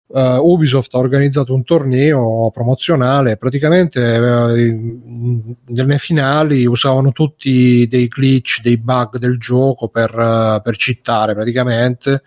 [0.07, 3.38] uh, Ubisoft ha organizzato un torneo promozionale.
[3.38, 10.76] Praticamente uh, nelle finali usavano tutti dei glitch, dei bug del gioco per, uh, per
[10.77, 12.23] cittare praticamente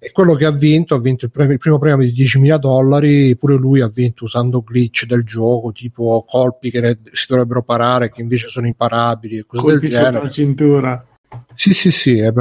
[0.00, 3.36] e quello che ha vinto ha vinto il, premio, il primo premio di 10.000 dollari
[3.36, 8.08] pure lui ha vinto usando glitch del gioco tipo colpi che re- si dovrebbero parare
[8.08, 11.08] che invece sono imparabili e cose colpi del genere la cintura
[11.54, 12.32] sì, sì, sì, eh,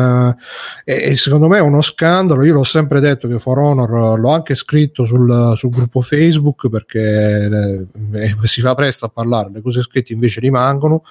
[0.83, 2.43] e, secondo me è uno scandalo.
[2.43, 7.87] Io l'ho sempre detto che For Honor l'ho anche scritto sul, sul gruppo Facebook perché
[8.13, 11.03] eh, si fa presto a parlare, le cose scritte invece rimangono.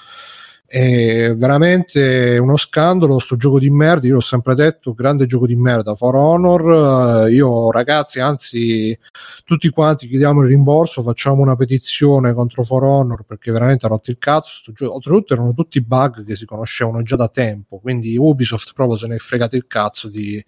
[0.69, 5.55] È veramente uno scandalo sto gioco di merda, io l'ho sempre detto, grande gioco di
[5.55, 8.99] merda, For Honor, io ragazzi, anzi
[9.45, 14.11] tutti quanti chiediamo il rimborso, facciamo una petizione contro For Honor perché veramente ha rotto
[14.11, 18.97] il cazzo, oltretutto erano tutti bug che si conoscevano già da tempo, quindi Ubisoft proprio
[18.97, 20.45] se ne è fregato il cazzo di,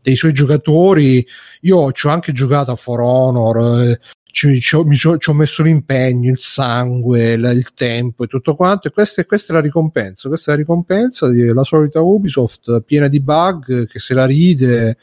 [0.00, 1.26] dei suoi giocatori.
[1.62, 4.00] Io ci ho anche giocato a For Honor, eh,
[4.38, 8.54] ci, ci, ho, mi ci, ho, messo l'impegno, il sangue, la, il tempo e tutto
[8.54, 8.86] quanto.
[8.86, 10.28] E questa, questa, è la ricompensa.
[10.28, 14.96] Questa è la ricompensa della solita Ubisoft piena di bug che se la ride.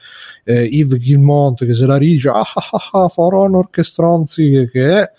[0.46, 4.50] Eh, Yves Gilmont che se la ride, ah, ah, ah, ah For Honor che stronzi
[4.52, 5.12] che, che è.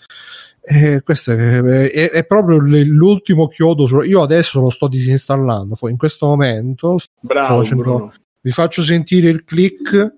[0.61, 3.85] Eh, questo è, è, è, proprio l'ultimo chiodo.
[3.85, 5.75] Su, io adesso lo sto disinstallando.
[5.89, 10.15] In questo momento, Bravo, facendo, vi faccio sentire il click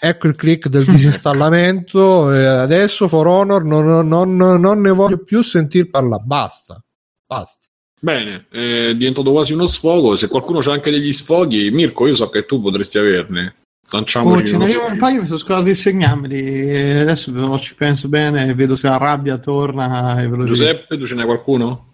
[0.00, 5.42] ecco il click del disinstallamento e adesso For Honor non, non, non, ne voglio più
[5.42, 6.22] sentire parlare.
[6.24, 6.82] Basta
[7.30, 7.58] basta.
[8.00, 10.16] Bene è diventato quasi uno sfogo.
[10.16, 13.56] Se qualcuno c'ha anche degli sfoghi Mirko io so che tu potresti averne.
[13.92, 18.54] Lanciamoci oh, ce un paio mi sono scordato di segnarmeli adesso ci penso bene e
[18.54, 20.14] vedo se la rabbia torna
[20.44, 21.88] Giuseppe tu ce n'hai qualcuno?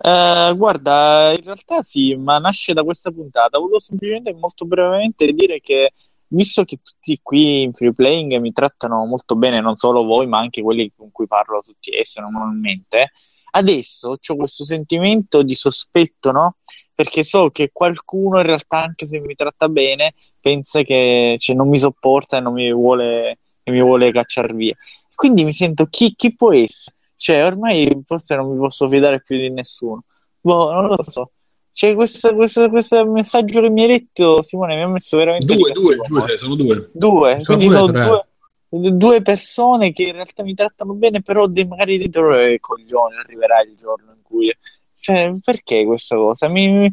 [0.00, 3.58] Uh, guarda, in realtà sì, ma nasce da questa puntata.
[3.58, 5.92] Volevo semplicemente molto brevemente dire che
[6.28, 10.38] visto che tutti qui in free playing mi trattano molto bene, non solo voi, ma
[10.38, 13.12] anche quelli con cui parlo tutti essi normalmente,
[13.52, 16.56] adesso ho questo sentimento di sospetto, no?
[16.98, 21.68] perché so che qualcuno in realtà, anche se mi tratta bene, pensa che cioè, non
[21.68, 24.74] mi sopporta e non mi vuole, mi vuole cacciare via.
[25.14, 26.96] Quindi mi sento chi, chi può essere?
[27.14, 30.02] Cioè, ormai forse non mi posso fidare più di nessuno.
[30.40, 31.30] Boh, non lo so.
[31.78, 35.54] Cioè, questo, questo, questo, messaggio che mi hai detto, Simone, mi ha messo veramente.
[35.54, 36.90] Due, due, due, sono due.
[36.92, 38.26] Due, sono quindi due, sono
[38.68, 43.62] due, due, persone che in realtà mi trattano bene, però magari dentro i coglioni arriverà
[43.62, 44.52] il giorno in cui.
[44.98, 46.48] Cioè, perché questa cosa?
[46.48, 46.92] Mi,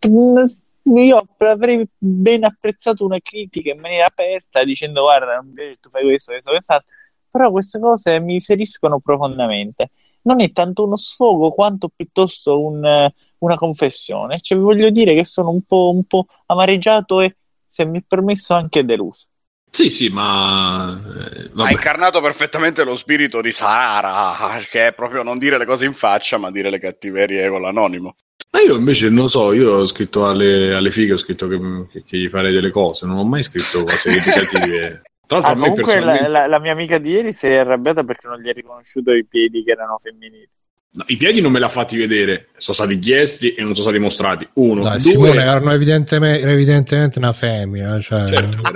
[0.00, 6.04] io avrei ben apprezzato una critica in maniera aperta dicendo guarda, non mi tu fai
[6.04, 6.88] questo, questo, quest'altro,
[7.30, 9.90] però queste cose mi feriscono profondamente.
[10.22, 13.10] Non è tanto uno sfogo quanto piuttosto un
[13.42, 14.40] una confessione.
[14.40, 17.36] Cioè, voglio dire che sono un po', un po' amareggiato e,
[17.66, 19.26] se mi è permesso, anche deluso.
[19.70, 21.00] Sì, sì, ma...
[21.32, 25.86] Eh, ha incarnato perfettamente lo spirito di Sara, che è proprio non dire le cose
[25.86, 28.14] in faccia, ma dire le cattiverie con l'anonimo.
[28.50, 31.58] Ma io invece non so, io ho scritto alle, alle fighe, ho scritto che,
[31.90, 35.02] che, che, gli farei delle cose, non ho mai scritto cose educative.
[35.26, 36.28] Tra l'altro, ah, comunque personalmente...
[36.28, 39.12] la, la, la, mia amica di ieri si è arrabbiata perché non gli ha riconosciuto
[39.12, 40.46] i piedi che erano femminili.
[40.94, 43.86] No, I piedi non me li ha fatti vedere, sono stati chiesti e non sono
[43.86, 44.46] stati mostrati.
[44.54, 45.12] Uno, Dai, due...
[45.12, 47.98] Simone erano evidentemente, evidentemente una femmina.
[47.98, 48.70] Cioè, certo, ma,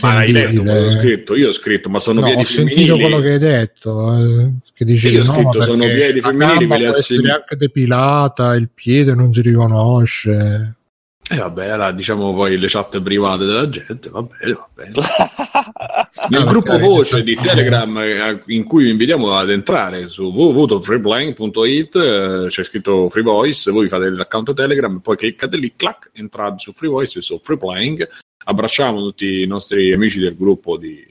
[0.00, 1.34] ma hai letto quello ho scritto?
[1.36, 2.74] Io ho scritto, ma sono no, piedi femminili.
[2.74, 4.18] Ho sentito quello che hai detto.
[4.18, 6.66] Eh, che dicevi, io ho scritto, no, sono piedi femminili.
[6.66, 10.74] Me li essere anche depilata, il piede non si riconosce.
[11.32, 14.92] E eh vabbè, allora, diciamo poi le chat private della gente, va bene, va bene.
[16.28, 22.46] Nel gruppo voce di Telegram eh, in cui vi invitiamo ad entrare su www.freeplaying.it eh,
[22.48, 26.90] c'è scritto Free Voice, voi fate l'account Telegram, poi cliccate lì, clac, entrate su Free
[26.90, 28.08] Voice e su Freeplaying.
[28.46, 31.09] Abbracciamo tutti i nostri amici del gruppo di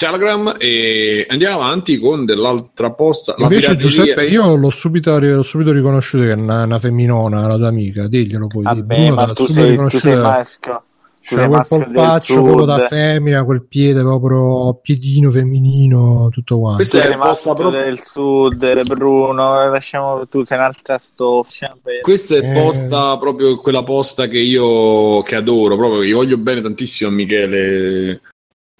[0.00, 3.34] Telegram e andiamo avanti con dell'altra posta.
[3.36, 7.68] Invece Giuseppe io l'ho subito, l'ho subito riconosciuto che è una, una, femminona, la tua
[7.68, 8.62] amica, diglielo poi.
[8.62, 10.84] Vabbè, ma tu sei, tu sei maschio.
[11.20, 16.76] C'era quel polpaccio proprio da femmina, quel piede proprio piedino femminino, tutto quanto.
[16.76, 21.76] Questa è la posta proprio del sud, Bruno, lasciamo tu sei un'altra stoffa.
[22.00, 22.52] Questa è eh.
[22.54, 28.22] posta proprio quella posta che io che adoro, proprio io voglio bene tantissimo a Michele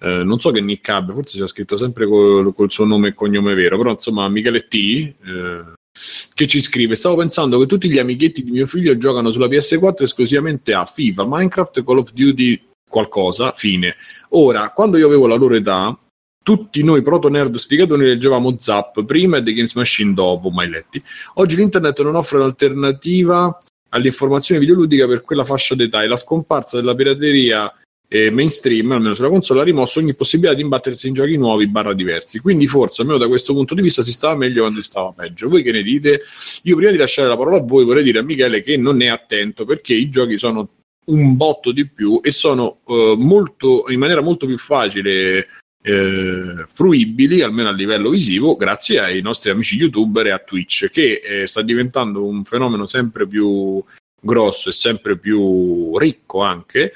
[0.03, 3.13] eh, non so che nick abbia, forse c'è scritto sempre col, col, suo nome e
[3.13, 4.75] cognome vero, però insomma Michele T.
[4.75, 5.63] Eh,
[6.33, 10.01] che ci scrive: Stavo pensando che tutti gli amichetti di mio figlio giocano sulla PS4
[10.01, 12.59] esclusivamente a FIFA, Minecraft, Call of Duty,
[12.89, 13.51] qualcosa.
[13.51, 13.95] Fine.
[14.29, 15.95] Ora, quando io avevo la loro età,
[16.43, 21.01] tutti noi proto nerd sfigatori leggevamo Zap prima e The Games Machine dopo, mai letti.
[21.35, 23.55] Oggi l'internet non offre un'alternativa
[23.89, 27.71] all'informazione videoludica per quella fascia d'età e la scomparsa della pirateria
[28.13, 31.93] eh, mainstream, almeno sulla console, ha rimosso ogni possibilità di imbattersi in giochi nuovi barra
[31.93, 32.39] diversi.
[32.39, 35.47] Quindi forse, almeno da questo punto di vista, si stava meglio quando si stava peggio.
[35.47, 36.23] Voi che ne dite?
[36.63, 39.07] Io prima di lasciare la parola a voi vorrei dire a Michele che non è
[39.07, 40.67] attento perché i giochi sono
[41.05, 45.47] un botto di più e sono eh, molto, in maniera molto più facile
[45.81, 51.21] eh, fruibili, almeno a livello visivo, grazie ai nostri amici youtuber e a Twitch, che
[51.23, 53.81] eh, sta diventando un fenomeno sempre più
[54.19, 56.91] grosso e sempre più ricco anche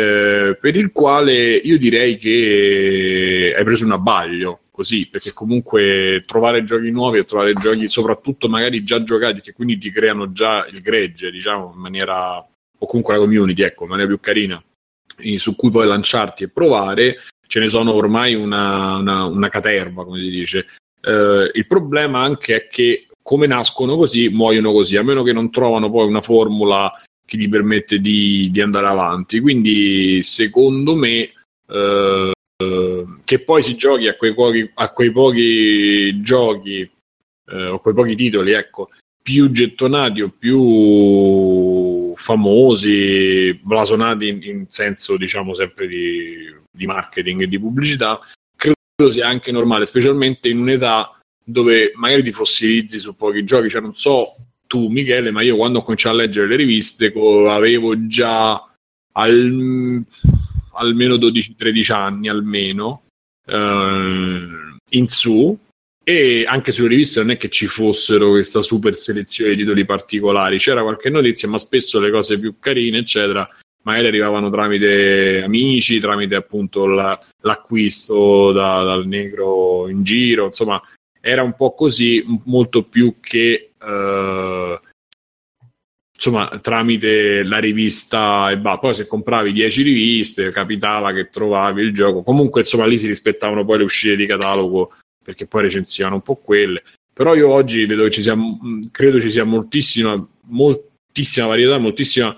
[0.00, 6.64] eh, per il quale io direi che hai preso un abbaglio così, perché comunque trovare
[6.64, 10.80] giochi nuovi e trovare giochi soprattutto magari già giocati che quindi ti creano già il
[10.80, 12.38] gregge, diciamo, in maniera
[12.82, 14.62] o comunque la community, ecco, in maniera più carina,
[15.36, 20.18] su cui puoi lanciarti e provare, ce ne sono ormai una, una, una caterva, come
[20.18, 20.66] si dice.
[21.02, 25.50] Eh, il problema anche è che come nascono così, muoiono così, a meno che non
[25.50, 26.90] trovano poi una formula
[27.30, 29.38] che gli permette di, di andare avanti.
[29.38, 31.30] Quindi, secondo me,
[31.68, 32.32] eh,
[33.24, 38.16] che poi si giochi a quei pochi, a quei pochi giochi eh, o quei pochi
[38.16, 38.88] titoli, ecco,
[39.22, 47.46] più gettonati o più famosi, blasonati in, in senso, diciamo, sempre di, di marketing e
[47.46, 48.18] di pubblicità,
[48.56, 53.80] credo sia anche normale, specialmente in un'età dove magari ti fossilizzi su pochi giochi, cioè
[53.80, 54.34] non so
[54.70, 57.12] tu Michele, ma io quando ho cominciato a leggere le riviste
[57.48, 58.52] avevo già
[59.14, 60.04] al,
[60.74, 63.02] almeno 12-13 anni almeno
[63.46, 64.46] eh,
[64.90, 65.58] in su.
[66.04, 70.58] E anche sulle riviste non è che ci fossero questa super selezione di titoli particolari,
[70.58, 73.48] c'era qualche notizia, ma spesso le cose più carine, eccetera,
[73.82, 80.80] magari arrivavano tramite amici, tramite appunto la, l'acquisto da, dal negro in giro, insomma,
[81.20, 84.80] era un po' così, molto più che eh,
[86.14, 91.94] insomma tramite la rivista e bah, poi se compravi 10 riviste capitava che trovavi il
[91.94, 92.22] gioco.
[92.22, 94.92] Comunque insomma lì si rispettavano poi le uscite di catalogo
[95.22, 96.82] perché poi recensivano un po' quelle.
[97.12, 98.36] Però io oggi vedo che ci sia
[98.90, 100.14] credo ci sia moltissima
[100.48, 102.36] molt, moltissima varietà, moltissima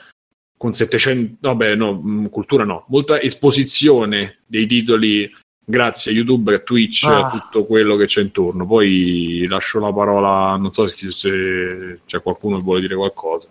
[0.57, 5.31] con 700, vabbè no, cultura no, molta esposizione dei titoli
[5.73, 7.31] grazie a YouTube e a Twitch ah.
[7.31, 8.67] tutto quello che c'è intorno.
[8.67, 13.49] Poi lascio la parola, non so se, se c'è qualcuno che vuole dire qualcosa.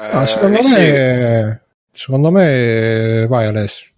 [0.00, 1.62] Ah, secondo, eh, me,
[1.92, 2.02] sì.
[2.02, 3.90] secondo me, vai Alessio.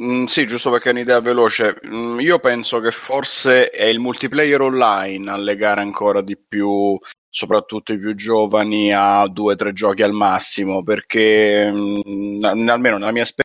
[0.00, 1.76] Mm, sì, giusto perché è un'idea veloce.
[1.86, 6.98] Mm, io penso che forse è il multiplayer online a legare ancora di più,
[7.28, 13.12] soprattutto i più giovani, a due o tre giochi al massimo, perché mm, almeno nella
[13.12, 13.43] mia esperienza,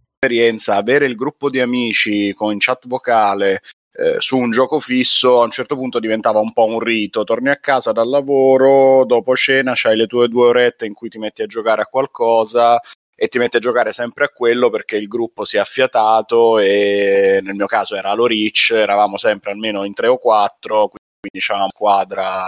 [0.67, 3.61] avere il gruppo di amici con chat vocale
[3.93, 7.23] eh, su un gioco fisso a un certo punto diventava un po' un rito.
[7.23, 11.17] Torni a casa dal lavoro, dopo cena, c'hai le tue due orette in cui ti
[11.17, 12.79] metti a giocare a qualcosa
[13.15, 17.39] e ti metti a giocare sempre a quello perché il gruppo si è affiatato e
[17.43, 21.59] nel mio caso era Halo Reach, eravamo sempre almeno in tre o quattro, quindi c'era
[21.59, 22.45] una squadra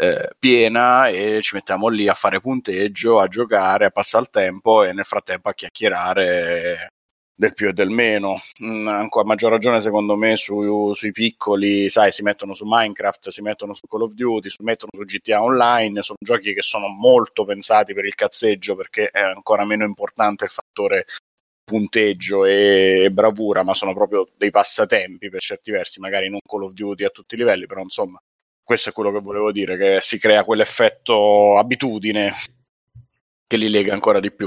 [0.00, 4.84] eh, piena e ci mettiamo lì a fare punteggio, a giocare, a passare il tempo
[4.84, 6.90] e nel frattempo a chiacchierare
[7.34, 8.38] del più e del meno.
[8.62, 13.42] Mm, ancora maggior ragione, secondo me, su, sui piccoli, sai, si mettono su Minecraft, si
[13.42, 16.02] mettono su Call of Duty, si mettono su GTA Online.
[16.02, 20.50] Sono giochi che sono molto pensati per il cazzeggio perché è ancora meno importante il
[20.50, 21.06] fattore
[21.64, 26.62] punteggio e, e bravura, ma sono proprio dei passatempi per certi versi, magari non Call
[26.62, 28.20] of Duty a tutti i livelli, però insomma,
[28.68, 32.34] questo è quello che volevo dire, che si crea quell'effetto abitudine
[33.46, 34.46] che li lega ancora di più.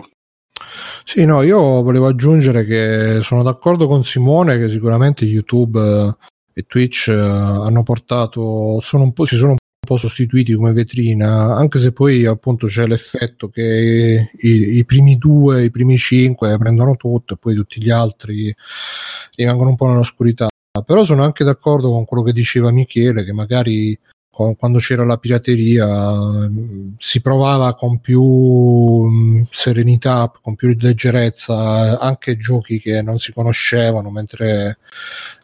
[1.03, 6.15] Sì, no, io volevo aggiungere che sono d'accordo con Simone che sicuramente YouTube eh,
[6.53, 9.57] e Twitch eh, hanno portato, sono si sono un
[9.87, 15.63] po' sostituiti come vetrina, anche se poi appunto c'è l'effetto che i, i primi due,
[15.63, 18.55] i primi cinque prendono tutto e poi tutti gli altri
[19.33, 20.50] rimangono un po' nell'oscurità.
[20.85, 23.97] Però sono anche d'accordo con quello che diceva Michele, che magari
[24.31, 26.49] quando c'era la pirateria
[26.97, 34.77] si provava con più serenità, con più leggerezza anche giochi che non si conoscevano, mentre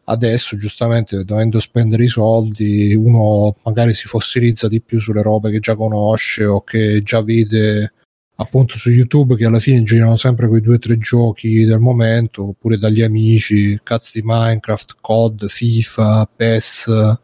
[0.06, 5.60] adesso giustamente dovendo spendere i soldi uno magari si fossilizza di più sulle robe che
[5.60, 7.92] già conosce o che già vede
[8.40, 12.50] appunto su YouTube che alla fine girano sempre quei due o tre giochi del momento
[12.50, 17.20] oppure dagli amici, cazzo di Minecraft, COD, FIFA, PES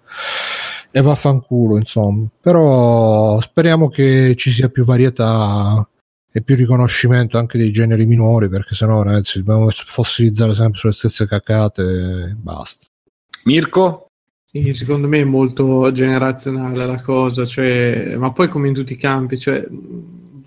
[0.92, 5.88] e vaffanculo insomma però speriamo che ci sia più varietà
[6.32, 11.28] e più riconoscimento anche dei generi minori perché sennò ragazzi dobbiamo fossilizzare sempre sulle stesse
[11.28, 12.86] cacate e basta
[13.46, 14.08] Mirko?
[14.46, 18.98] Sì, secondo me è molto generazionale la cosa, cioè, ma poi come in tutti i
[18.98, 19.68] campi, cioè,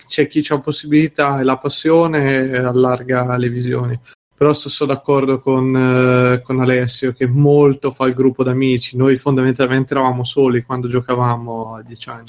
[0.07, 4.01] c'è chi ha possibilità e la passione allarga le visioni
[4.37, 8.97] però sono d'accordo con, eh, con, Alessio che molto fa il gruppo d'amici.
[8.97, 12.25] Noi fondamentalmente eravamo soli quando giocavamo a 10 anni.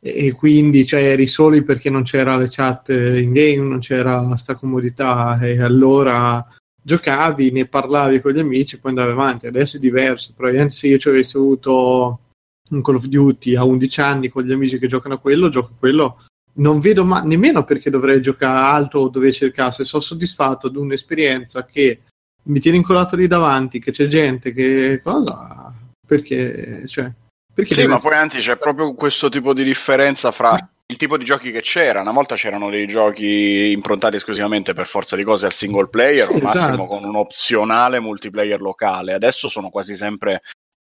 [0.00, 4.56] E, quindi cioè, eri soli perché non c'era le chat in game, non c'era sta
[4.56, 6.44] comodità e allora
[6.82, 9.46] giocavi, ne parlavi con gli amici e poi andavi avanti.
[9.46, 12.20] Adesso è diverso, probabilmente se io ci avessi avuto
[12.70, 15.70] un Call of Duty a 11 anni con gli amici che giocano a quello, gioco
[15.72, 16.22] a quello
[16.58, 19.84] non vedo ma- nemmeno perché dovrei giocare altro o dove cercasse.
[19.84, 22.02] Sono soddisfatto di un'esperienza che
[22.44, 25.72] mi tiene incollato lì davanti, che c'è gente che cosa.
[26.06, 27.10] Perché, cioè,
[27.52, 30.56] perché sì, ma poi anzi c'è proprio questo tipo di differenza fra
[30.90, 32.00] il tipo di giochi che c'era.
[32.00, 36.32] Una volta c'erano dei giochi improntati esclusivamente per forza di cose al single player, sì,
[36.32, 36.86] o massimo esatto.
[36.86, 39.12] con un opzionale multiplayer locale.
[39.12, 40.42] Adesso sono quasi sempre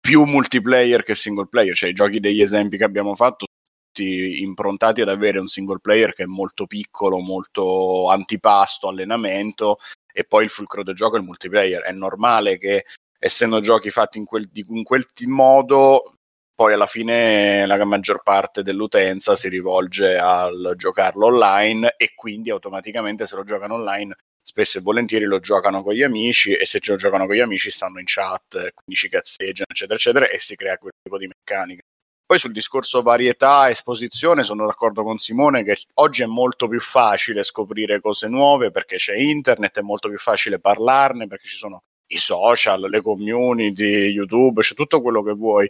[0.00, 3.46] più multiplayer che single player, cioè i giochi degli esempi che abbiamo fatto
[3.90, 9.78] tutti improntati ad avere un single player che è molto piccolo, molto antipasto, allenamento
[10.12, 11.82] e poi il fulcro del gioco è il multiplayer.
[11.82, 12.84] È normale che
[13.18, 16.14] essendo giochi fatti in quel, in quel modo,
[16.54, 23.26] poi alla fine la maggior parte dell'utenza si rivolge al giocarlo online e quindi automaticamente
[23.26, 26.96] se lo giocano online spesso e volentieri lo giocano con gli amici e se lo
[26.96, 30.76] giocano con gli amici stanno in chat, quindi ci cazzeggiano eccetera eccetera e si crea
[30.78, 31.82] quel tipo di meccanica.
[32.30, 37.42] Poi sul discorso varietà, esposizione, sono d'accordo con Simone che oggi è molto più facile
[37.42, 42.18] scoprire cose nuove perché c'è internet, è molto più facile parlarne perché ci sono i
[42.18, 45.68] social, le community, YouTube, c'è tutto quello che vuoi.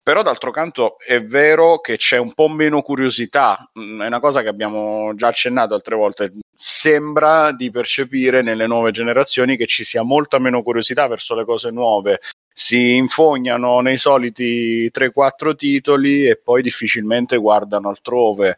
[0.00, 4.42] Però d'altro canto è vero che c'è un po' meno curiosità, mm, è una cosa
[4.42, 10.04] che abbiamo già accennato altre volte, sembra di percepire nelle nuove generazioni che ci sia
[10.04, 12.20] molta meno curiosità verso le cose nuove,
[12.58, 18.56] si infognano nei soliti 3-4 titoli e poi difficilmente guardano altrove.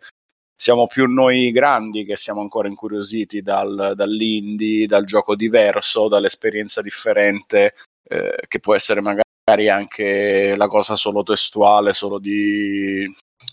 [0.55, 7.75] Siamo più noi grandi che siamo ancora incuriositi dal, dall'indie, dal gioco diverso, dall'esperienza differente,
[8.09, 13.03] eh, che può essere magari anche la cosa solo testuale, solo di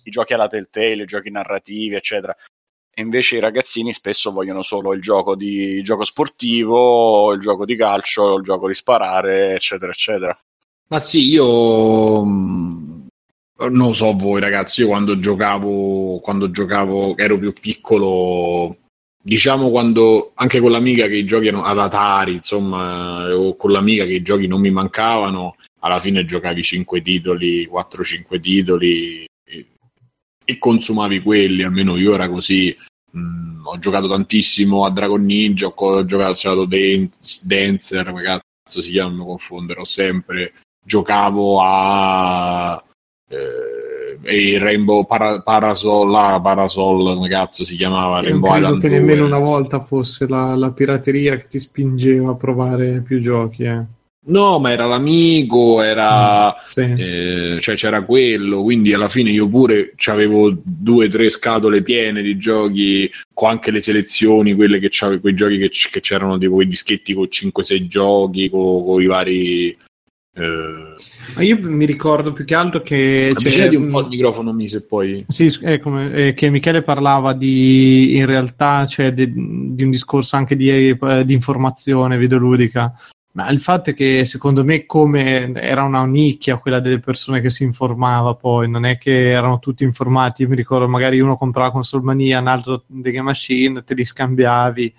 [0.03, 2.35] i giochi alla Telltale, i giochi narrativi, eccetera.
[2.95, 7.75] Invece i ragazzini spesso vogliono solo il gioco, di, il gioco sportivo, il gioco di
[7.75, 10.37] calcio, il gioco di sparare, eccetera, eccetera.
[10.87, 13.07] Ma sì, io mm,
[13.69, 18.77] non so voi ragazzi, io quando giocavo, quando giocavo, ero più piccolo,
[19.21, 24.05] diciamo quando anche con l'amica che i giochi erano ad Atari, insomma, o con l'amica
[24.05, 29.25] che i giochi non mi mancavano, alla fine giocavi 5 titoli, 4-5 titoli
[30.45, 32.75] e, consumavi quelli, almeno io era così.
[33.17, 39.09] Mm, ho giocato tantissimo a Dragon Ninja, ho, giocato al Serato Dancer, cazzo si chiama,
[39.09, 40.53] non mi confonderò sempre.
[40.83, 42.83] Giocavo a
[43.27, 48.17] eh, Rainbow Para, Parasol, là, Parasol, come cazzo si chiamava?
[48.19, 48.99] Io Rainbow Island che 2.
[48.99, 53.83] nemmeno una volta fosse la, la, pirateria che ti spingeva a provare più giochi, eh.
[54.27, 56.81] No, ma era l'amico, era, mm, sì.
[56.81, 62.23] eh, cioè c'era quello, quindi alla fine io pure avevo due o tre scatole piene
[62.23, 66.55] di giochi, con anche le selezioni, quelle che c'avevo, quei giochi che, che c'erano tipo
[66.55, 69.77] quei dischetti con 5-6 giochi, con, con i vari...
[70.37, 70.95] Eh...
[71.35, 73.31] Ma io mi ricordo più che altro che...
[73.31, 75.25] Avvicinati un po' il microfono, mi se poi...
[75.27, 80.35] Sì, è come, è che Michele parlava di, in realtà, cioè, di, di un discorso
[80.35, 82.91] anche di, eh, di informazione videoludica
[83.35, 87.49] ma il fatto è che secondo me come era una nicchia quella delle persone che
[87.49, 91.71] si informava poi, non è che erano tutti informati, io mi ricordo magari uno comprava
[91.71, 94.93] console mania, un altro The Game Machine, te li scambiavi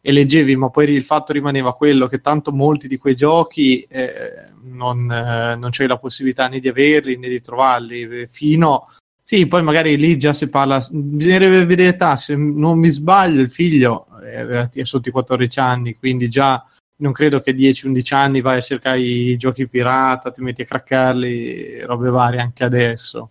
[0.00, 4.50] e leggevi, ma poi il fatto rimaneva quello che tanto molti di quei giochi eh,
[4.62, 8.88] non, eh, non c'è la possibilità né di averli né di trovarli, fino...
[9.22, 13.50] Sì, poi magari lì già si parla, bisognerebbe vedere età, se non mi sbaglio il
[13.50, 16.64] figlio è sotto i 14 anni, quindi già
[17.00, 21.82] non credo che 10-11 anni vai a cercare i giochi pirata, ti metti a craccarli,
[21.82, 23.30] robe varie anche adesso.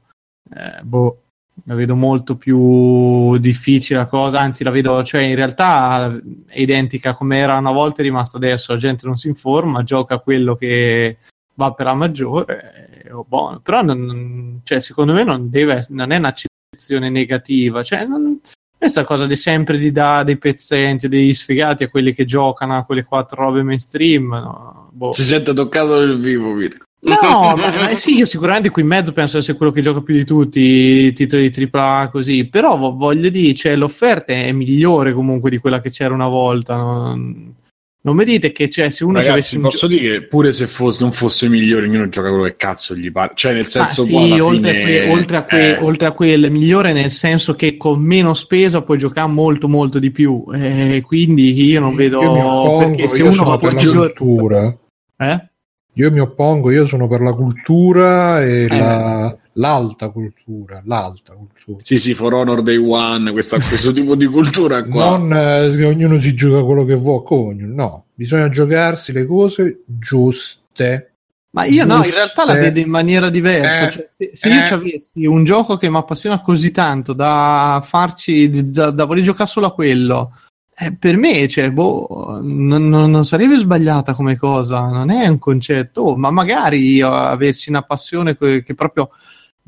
[0.54, 1.22] Eh, boh,
[1.66, 7.14] la vedo molto più difficile la cosa, anzi la vedo, cioè in realtà è identica
[7.14, 11.18] come era una volta è rimasta adesso, la gente non si informa, gioca quello che
[11.56, 16.12] va per la maggiore, eh, oh, boh, però non, cioè, secondo me non, deve, non
[16.12, 18.40] è un'accezione negativa, cioè non,
[18.80, 22.86] questa cosa di sempre di dare dei pezzenti, dei sfigati a quelli che giocano a
[22.86, 24.30] quelle quattro robe mainstream.
[24.30, 24.90] No?
[24.94, 25.12] Boh.
[25.12, 26.86] Si sente toccato nel vivo, Mirko.
[27.02, 30.16] No, ma, ma, sì, io sicuramente qui in mezzo penso essere quello che gioca più
[30.16, 35.50] di tutti i titoli di AAA così, però voglio dire, cioè, l'offerta è migliore comunque
[35.50, 36.78] di quella che c'era una volta.
[36.78, 37.54] No?
[38.02, 41.04] Non mi dite che cioè, se uno Ragazzi, posso gio- dire che pure se fosse,
[41.04, 43.34] non fosse migliore, ognuno gioca quello che cazzo gli pare.
[43.36, 45.78] Cioè, nel senso, ah, sì, oltre, fine, a que- oltre, a que- eh...
[45.82, 50.12] oltre, a quel migliore, nel senso che con meno spesa puoi giocare molto, molto di
[50.12, 50.46] più.
[50.54, 54.78] Eh, quindi io non vedo io oppongo, perché se uno va per la cultura.
[55.18, 55.50] Eh?
[55.96, 58.78] Io mi oppongo, io sono per la cultura e eh.
[58.78, 61.80] la l'alta cultura, l'alta cultura.
[61.84, 65.18] Sì, sì, For Honor Day One, questa, questo tipo di cultura qua.
[65.18, 69.84] Non eh, che ognuno si gioca quello che vuole, come no, bisogna giocarsi le cose
[69.86, 71.14] giuste.
[71.52, 71.88] Ma io giuste.
[71.88, 73.88] no, in realtà la vedo in maniera diversa.
[73.88, 74.53] Eh, cioè, se, se eh.
[74.53, 79.49] io avessi un gioco che mi appassiona così tanto da farci, da, da voler giocare
[79.49, 80.31] solo a quello,
[80.77, 86.02] eh, per me, cioè, boh, non, non, sarebbe sbagliata come cosa, non è un concetto,
[86.02, 89.10] oh, ma magari averci una passione che, che proprio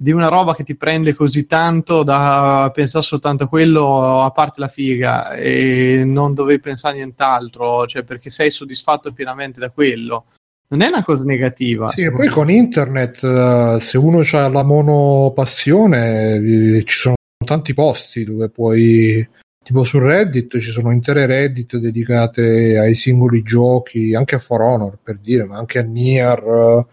[0.01, 4.59] di una roba che ti prende così tanto da pensare soltanto a quello, a parte
[4.59, 10.25] la figa, e non dovevi pensare a nient'altro, cioè perché sei soddisfatto pienamente da quello.
[10.69, 11.91] Non è una cosa negativa.
[11.91, 17.15] Sì, e poi con internet, eh, se uno ha la monopassione, eh, ci sono
[17.45, 19.27] tanti posti dove puoi
[19.63, 24.97] tipo su Reddit ci sono intere Reddit dedicate ai singoli giochi, anche a For Honor
[25.01, 26.85] per dire, ma anche a Nier,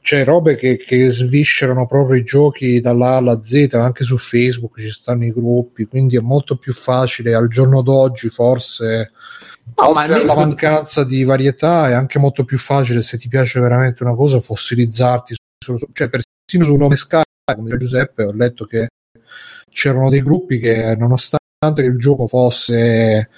[0.00, 4.78] cioè robe che, che sviscerano proprio i giochi dalla A alla Z, anche su Facebook
[4.78, 9.12] ci stanno i gruppi, quindi è molto più facile al giorno d'oggi forse.
[9.76, 14.02] No, ma la mancanza di varietà è anche molto più facile se ti piace veramente
[14.02, 15.34] una cosa fossilizzarti
[15.64, 17.22] su, cioè persino su un nome Sky
[17.54, 18.88] come Giuseppe ho letto che
[19.70, 23.30] c'erano dei gruppi che nonostante nonostante che il gioco fosse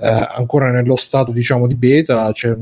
[0.00, 2.56] eh, ancora nello stato diciamo di beta, c'è,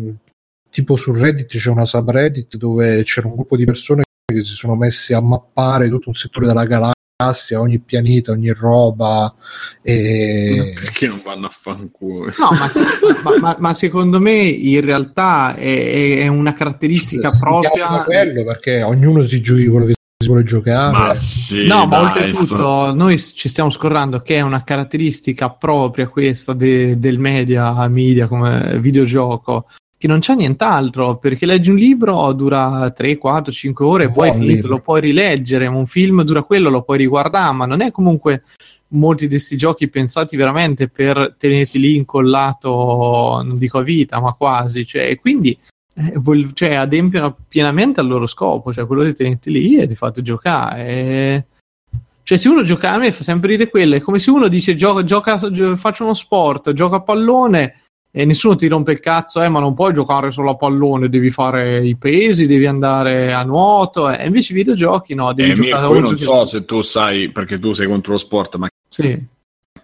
[0.68, 4.74] tipo su Reddit c'è una subreddit dove c'era un gruppo di persone che si sono
[4.74, 9.32] messi a mappare tutto un settore della galassia, ogni pianeta, ogni roba.
[9.80, 10.72] E...
[10.80, 12.24] Perché non vanno a fanculo?
[12.24, 18.02] No, ma, ma, ma, ma, secondo me in realtà è, è una caratteristica si propria.
[18.02, 20.96] quello perché ognuno si giochi quello che si vuole giocare.
[20.96, 26.54] Ma sì, no, ma oltretutto noi ci stiamo scordando che è una caratteristica propria questa
[26.54, 29.66] de, del media, media come videogioco,
[29.98, 34.32] che non c'è nient'altro, perché leggi un libro dura 3, 4, 5 ore e poi
[34.32, 38.44] finito, lo puoi rileggere, un film dura quello, lo puoi riguardare, ma non è comunque
[38.88, 44.32] molti di questi giochi pensati veramente per tenerti lì incollato, non dico a vita, ma
[44.32, 45.58] quasi, cioè, quindi
[45.98, 49.94] eh, vol- cioè, adempiono pienamente al loro scopo, cioè quello di tenerti lì e ti
[49.94, 50.86] fate giocare.
[50.86, 51.44] E...
[52.22, 54.74] Cioè, se uno gioca a me fa sempre dire quello, è come se uno dice
[54.74, 59.42] gioca, gioca, gio- faccio uno sport, gioca a pallone e nessuno ti rompe il cazzo,
[59.42, 63.44] eh, ma non puoi giocare solo a pallone, devi fare i pesi, devi andare a
[63.44, 64.26] nuoto, e eh.
[64.26, 66.22] invece i videogiochi no, devi eh, giocare Io non che...
[66.22, 69.34] so se tu sai, perché tu sei contro lo sport, ma sì.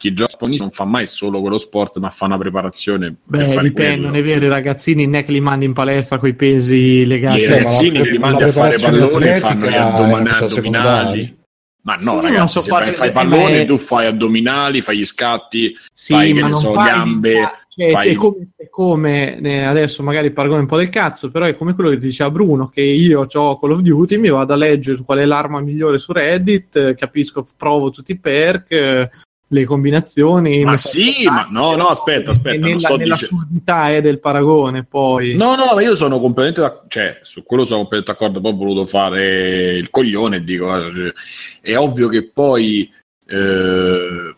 [0.02, 3.14] Chi gioca non fa mai solo quello sport, ma fa una preparazione.
[3.22, 6.34] Beh, dipende, non è vero, i ragazzini è che li mandi in palestra con i
[6.34, 7.42] pesi legati.
[7.42, 11.38] I ragazzini che li mandi a fare pallone fanno gli addominali.
[11.82, 13.64] Ma no, sì, ragazzi, so fai, fai pallone, me...
[13.64, 17.34] tu fai addominali, fai gli scatti, sì, fai, che ne so, fai gambe.
[17.68, 18.10] Cioè, fai...
[18.10, 21.74] È come, è come eh, adesso magari paragone un po' del cazzo, però è come
[21.74, 25.18] quello che diceva Bruno, che io ho Call of Duty, mi vado a leggere qual
[25.18, 29.10] è l'arma migliore su Reddit, eh, capisco, provo tutti i perk, eh,
[29.52, 30.64] le combinazioni.
[30.64, 32.66] Ma sì, ma no, no, aspetta, aspetta.
[32.66, 34.00] Nella, sto nell'assurdità dice...
[34.00, 35.34] del paragone, poi.
[35.34, 38.56] No, no, ma io sono completamente d'accordo, cioè, su quello sono completamente d'accordo, poi ho
[38.56, 41.12] voluto fare il coglione e dico, cioè,
[41.60, 42.90] è ovvio che poi
[43.26, 44.34] eh,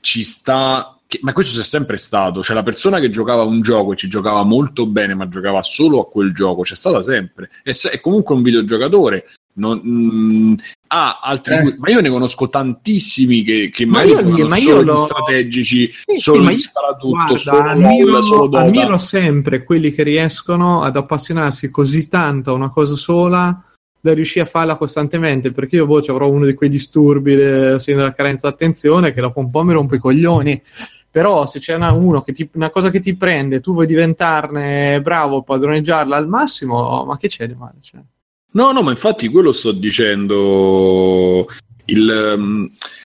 [0.00, 0.98] ci sta...
[1.06, 4.08] Che, ma questo c'è sempre stato, cioè la persona che giocava un gioco e ci
[4.08, 7.48] giocava molto bene, ma giocava solo a quel gioco, c'è stata sempre.
[7.62, 9.24] È, è comunque un videogiocatore,
[9.58, 10.54] non, mh, mm,
[10.88, 11.76] ha altri eh.
[11.78, 14.98] ma io ne conosco tantissimi che, che ma io, ma solo lo...
[14.98, 18.64] strategici sì, solo sì, sparatutto guarda, solo ammiro, solo Dota.
[18.64, 23.62] ammiro sempre quelli che riescono ad appassionarsi così tanto a una cosa sola
[24.00, 28.48] da riuscire a farla costantemente perché io boh, avrò uno di quei disturbi della carenza
[28.48, 30.62] d'attenzione che dopo un po' mi rompo i coglioni
[31.10, 35.02] però se c'è una, uno che ti, una cosa che ti prende tu vuoi diventarne
[35.02, 38.00] bravo padroneggiarla al massimo ma che c'è di male cioè?
[38.50, 41.46] No, no, ma infatti quello sto dicendo.
[41.86, 42.68] Il, um,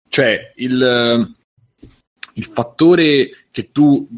[0.08, 1.34] cioè, il, um,
[2.34, 4.08] il fattore che tu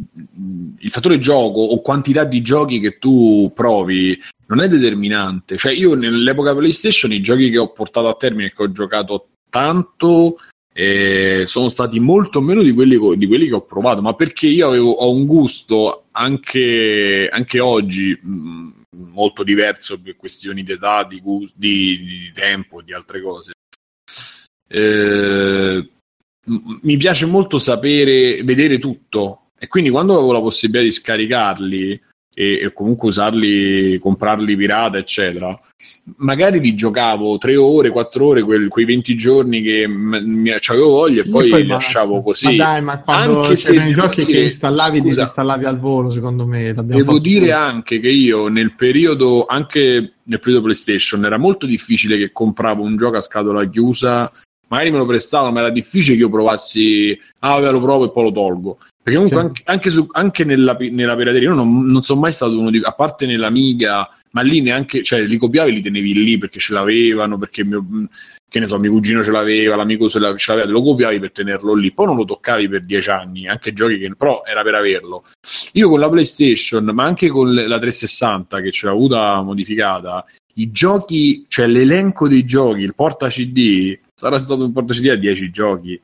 [0.79, 5.57] il fattore gioco o quantità di giochi che tu provi non è determinante.
[5.59, 9.29] Cioè, io nell'epoca PlayStation i giochi che ho portato a termine e che ho giocato
[9.51, 10.39] tanto
[10.73, 14.69] eh, sono stati molto meno di quelli, di quelli, che ho provato, ma perché io
[14.69, 18.19] avevo, ho un gusto anche, anche oggi.
[18.23, 21.23] Mh, molto diverso per questioni di età, di,
[21.55, 23.53] di, di tempo, di altre cose.
[24.69, 25.91] Eh,
[26.83, 32.03] mi piace molto sapere, vedere tutto e quindi quando avevo la possibilità di scaricarli
[32.39, 35.59] e, e comunque usarli, comprarli pirata, eccetera,
[36.17, 40.89] magari li giocavo tre ore, quattro ore, quel, quei 20 giorni che m- mi, avevo
[40.91, 42.45] voglia e poi, li lasciavo così.
[42.45, 46.11] Ma dai, ma quando anche se i giochi dire, che installavi, scusa, disinstallavi al volo,
[46.11, 46.75] secondo me.
[46.75, 47.57] Devo dire tutto.
[47.57, 52.99] anche che io nel periodo, anche nel periodo PlayStation, era molto difficile che compravo un
[52.99, 54.31] gioco a scatola chiusa
[54.69, 58.11] magari me lo prestavano, ma era difficile che io provassi, ah, vabbè, lo provo e
[58.11, 58.79] poi lo tolgo.
[59.03, 62.59] Perché comunque anche, anche, su, anche nella, nella, pirateria, io non, non sono mai stato
[62.59, 66.39] uno di, a parte nell'Amiga, ma lì neanche, cioè li copiavi e li tenevi lì
[66.39, 67.87] perché ce l'avevano, perché mio,
[68.49, 71.93] che ne so, mio cugino ce l'aveva, l'amico ce l'aveva, lo copiavi per tenerlo lì,
[71.93, 75.25] poi non lo toccavi per dieci anni, anche giochi che, però era per averlo.
[75.73, 80.25] Io con la PlayStation, ma anche con la 360 che ce l'ho avuta modificata,
[80.55, 85.17] i giochi, cioè l'elenco dei giochi, il porta CD, sarà stato un porta CD a
[85.17, 86.01] 10 giochi.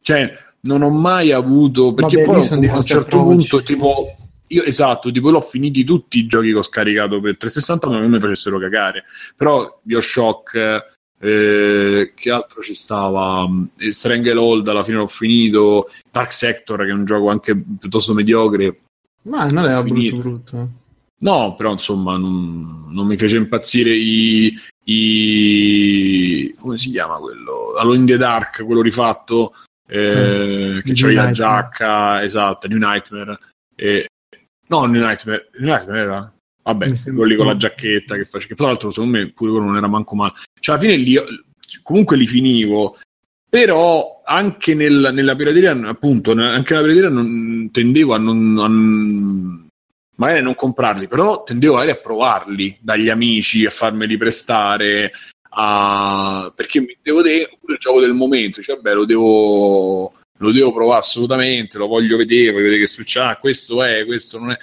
[0.00, 4.14] Cioè, non ho mai avuto perché Vabbè, poi a un certo punto tipo
[4.48, 8.10] io esatto, tipo l'ho finiti tutti i giochi che ho scaricato per 360 ma non
[8.10, 9.04] mi facessero cagare.
[9.36, 13.48] Però BioShock eh, che altro ci stava?
[13.78, 18.80] Eh, Stranglehold alla fine l'ho finito, Dark Sector che è un gioco anche piuttosto mediocre.
[19.22, 20.70] Ma non era brutto, brutto.
[21.18, 24.52] No, però insomma non, non mi fece impazzire i,
[24.84, 27.74] i, come si chiama quello?
[27.78, 29.54] Allo in the Dark, quello rifatto
[29.86, 33.38] eh, che c'è la giacca, esatto, New Nightmare.
[33.76, 34.06] Eh,
[34.68, 36.34] no, New Nightmare, New Nightmare era?
[36.64, 39.66] Vabbè, quello lì con la giacchetta che faccio, che tra l'altro secondo me pure quello
[39.66, 40.32] non era manco male.
[40.60, 41.18] Cioè alla fine li,
[41.82, 42.98] comunque li finivo,
[43.48, 49.61] però anche nel, nella pirateria, appunto, anche nella pirateria non, tendevo a non, a,
[50.22, 55.12] magari non comprarli, però tendevo magari a provarli dagli amici, a farmeli prestare,
[55.50, 56.52] a...
[56.54, 61.00] perché mi devo dire il gioco del momento, cioè beh, lo devo, lo devo provare
[61.00, 64.56] assolutamente, lo voglio vedere, voglio vedere che succede, ah, questo è, questo non è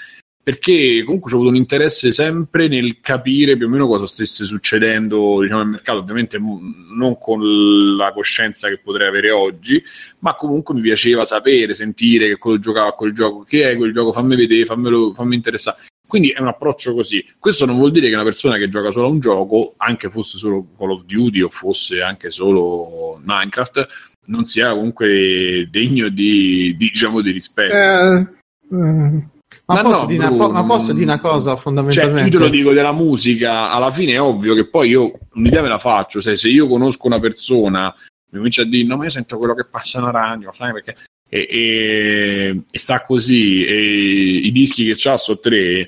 [0.50, 5.42] perché comunque ho avuto un interesse sempre nel capire più o meno cosa stesse succedendo
[5.42, 9.80] diciamo, nel mercato, ovviamente non con la coscienza che potrei avere oggi,
[10.20, 13.94] ma comunque mi piaceva sapere, sentire che quello giocava a quel gioco, che è quel
[13.94, 15.84] gioco, fammi vedere, fammelo, fammi interessare.
[16.08, 17.24] Quindi è un approccio così.
[17.38, 20.40] Questo non vuol dire che una persona che gioca solo a un gioco, anche fosse
[20.40, 23.88] solo Call of Duty o fosse anche solo Minecraft,
[24.26, 27.72] non sia comunque degno di, di diciamo, di rispetto.
[27.72, 28.28] Eh,
[28.76, 29.38] eh.
[29.70, 32.22] Ma, ma, posso no, una, ma, posso dire una cosa fondamentalmente?
[32.22, 35.62] Cioè, io te lo dico della musica, alla fine è ovvio che poi io un'idea
[35.62, 37.94] me la faccio, se, se io conosco una persona,
[38.32, 40.96] mi comincia a dire no ma io sento quello che passa in radio, sai perché...
[41.32, 45.88] E, e, e, sta così, e i dischi che c'ha sono tre,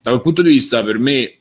[0.00, 1.40] da quel punto di vista per me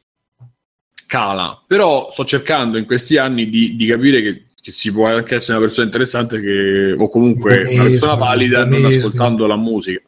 [1.06, 5.36] cala, però sto cercando in questi anni di, di capire che, che, si può anche
[5.36, 8.88] essere una persona interessante che, o comunque buonismo, una persona valida buonismo.
[8.88, 10.02] non ascoltando la musica.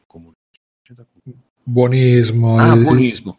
[1.69, 2.57] Buonismo.
[2.57, 3.37] Ah, buonismo.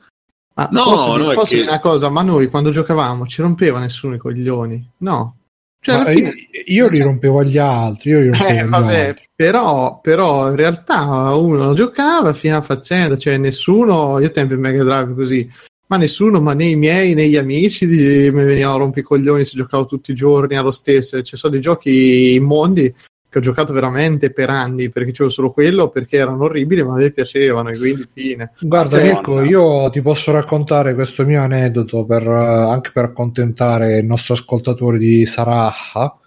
[0.55, 1.57] Ma no, posso, no, posso che...
[1.57, 4.91] dire una cosa, ma noi quando giocavamo ci rompeva nessuno i coglioni?
[4.99, 5.37] No.
[5.81, 6.35] Cioè, fine...
[6.67, 9.25] io li rompevo agli altri, io li rompevo eh, vabbè, altri.
[9.35, 14.85] Però, però in realtà uno giocava fino a faccenda, cioè nessuno, io tempo in Mega
[14.85, 15.51] Drive così,
[15.87, 19.05] ma nessuno, ma né i miei né gli amici di, mi venivano a rompere i
[19.05, 21.23] coglioni se giocavo tutti i giorni allo stesso.
[21.23, 22.95] Ci sono dei giochi immondi
[23.31, 26.97] che ho giocato veramente per anni perché c'avevo solo quello perché erano orribili ma a
[26.97, 28.53] me piacevano e quindi fine.
[28.61, 34.35] Guarda Mirko io ti posso raccontare questo mio aneddoto per, anche per accontentare il nostro
[34.35, 36.19] ascoltatore di Saraha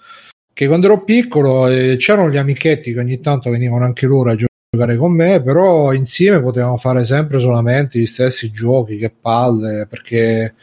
[0.53, 4.33] che quando ero piccolo eh, c'erano gli amichetti che ogni tanto venivano anche loro a
[4.33, 4.50] giocare
[4.97, 10.55] con me però insieme potevamo fare sempre solamente gli stessi giochi che palle perché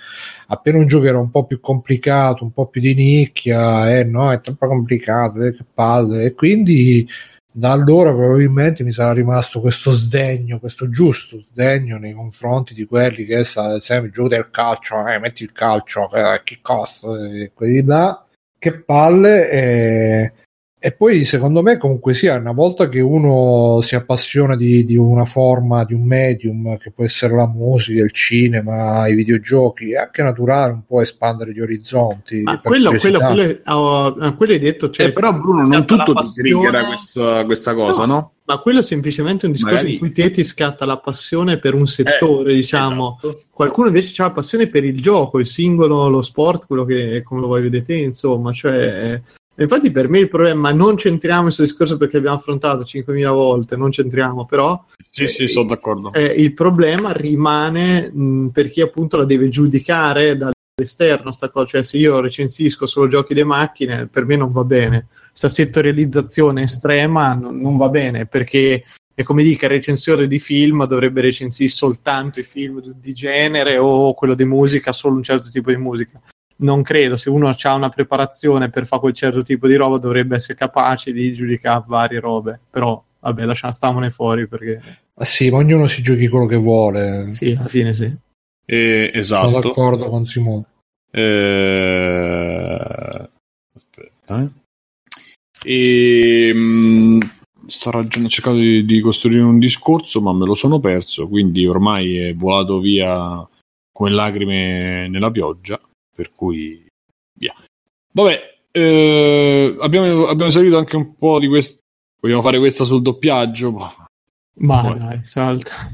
[0.46, 4.32] appena un gioco era un po' più complicato, un po' più di nicchia, eh no,
[4.32, 7.06] è troppo complicato, eh, che palle, e quindi
[7.52, 13.26] da allora probabilmente mi sarà rimasto questo sdegno, questo giusto sdegno nei confronti di quelli
[13.26, 17.84] che sta sempre giù del calcio, eh, metti il calcio, eh, che costa, eh, quelli
[17.84, 18.24] là,
[18.58, 20.32] che palle, eh,
[20.80, 25.24] e poi secondo me comunque sia una volta che uno si appassiona di, di, una
[25.24, 30.22] forma, di un medium che può essere la musica, il cinema, i videogiochi, è anche
[30.22, 32.42] naturale un po' espandere gli orizzonti.
[32.42, 36.32] Ma quello, quello, quello, oh, quello, hai detto, cioè, eh, però Bruno non tutto ti
[36.32, 38.14] triggera questa, questa cosa, no?
[38.14, 38.32] no?
[38.44, 39.94] Ma quello è semplicemente un discorso Magari...
[39.94, 43.18] in cui te ti scatta la passione per un settore, eh, diciamo.
[43.20, 43.42] Esatto.
[43.50, 47.40] Qualcuno invece ha la passione per il gioco, il singolo, lo sport, quello che come
[47.40, 49.20] lo vuoi vedere te, insomma, cioè
[49.60, 53.90] Infatti per me il problema, non centriamo questo discorso perché abbiamo affrontato 5.000 volte, non
[53.90, 54.84] centriamo però...
[55.10, 56.12] Sì, eh, sì, sono d'accordo.
[56.12, 61.66] Eh, il problema rimane mh, per chi appunto la deve giudicare dall'esterno, sta cosa.
[61.66, 65.08] cioè se io recensisco solo giochi di macchine, per me non va bene.
[65.32, 70.86] Sta settorializzazione estrema non, non va bene perché è come dica il recensore di film
[70.86, 75.70] dovrebbe recensire soltanto i film di genere o quello di musica, solo un certo tipo
[75.70, 76.20] di musica
[76.60, 80.36] non credo, se uno ha una preparazione per fare quel certo tipo di roba dovrebbe
[80.36, 84.80] essere capace di giudicare varie robe, però vabbè lasciamo stamone fuori perché...
[85.14, 87.30] Ah sì, ma ognuno si giochi quello che vuole.
[87.32, 88.12] Sì, alla fine sì.
[88.64, 89.50] Eh, esatto.
[89.50, 90.64] Sono d'accordo con Simone.
[91.10, 92.08] Eh...
[93.74, 94.48] Aspetta, eh.
[95.64, 97.18] E, mh,
[97.66, 102.16] sto ragionando, cercando di, di, costruire un discorso, ma me lo sono perso, quindi ormai
[102.18, 103.48] è volato via
[103.92, 105.80] come lacrime nella pioggia
[106.18, 106.84] per cui
[107.34, 107.54] via.
[108.10, 111.78] Vabbè, eh, abbiamo, abbiamo salito anche un po' di questo.
[112.18, 113.70] Vogliamo fare questa sul doppiaggio?
[114.54, 114.98] Ma Poi.
[114.98, 115.88] dai, salta.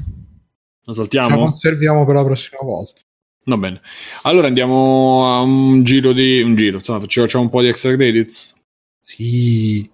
[0.85, 1.29] La saltiamo?
[1.29, 3.01] La conserviamo per la prossima volta.
[3.43, 3.81] Va bene.
[4.23, 6.41] Allora andiamo a un giro di.
[6.41, 8.55] un giro, insomma, facciamo un po' di extra credits.
[9.01, 9.87] Sì.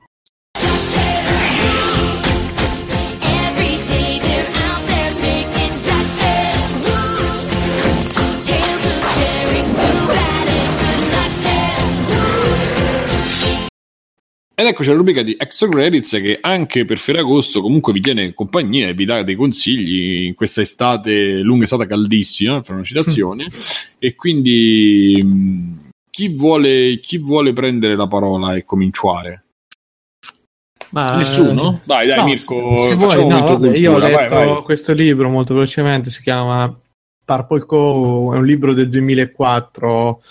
[14.61, 18.89] Ed eccoci alla rubrica di Extra Credits che anche per Ferragosto comunque vi tiene compagnia
[18.89, 23.47] e vi dà dei consigli in questa estate, lunga estate caldissima, per una citazione.
[23.97, 29.45] e quindi chi vuole, chi vuole prendere la parola e cominciare?
[30.89, 31.81] Ma, Nessuno?
[31.85, 32.83] Vai, dai, no, Mirko.
[32.83, 34.61] Se vuoi, no, vabbè, io ho letto vai, vai.
[34.61, 36.71] questo libro molto velocemente, si chiama
[37.25, 38.31] Purple Co.
[38.35, 40.21] È un libro del 2004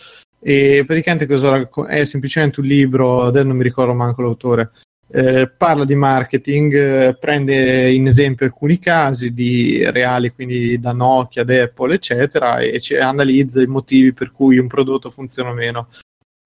[0.41, 4.71] e praticamente cosa è semplicemente un libro, adesso non mi ricordo manco l'autore,
[5.13, 11.45] eh, parla di marketing, eh, prende in esempio alcuni casi di reali, quindi da Nokia,
[11.45, 15.89] da Apple, eccetera, e analizza i motivi per cui un prodotto funziona o meno.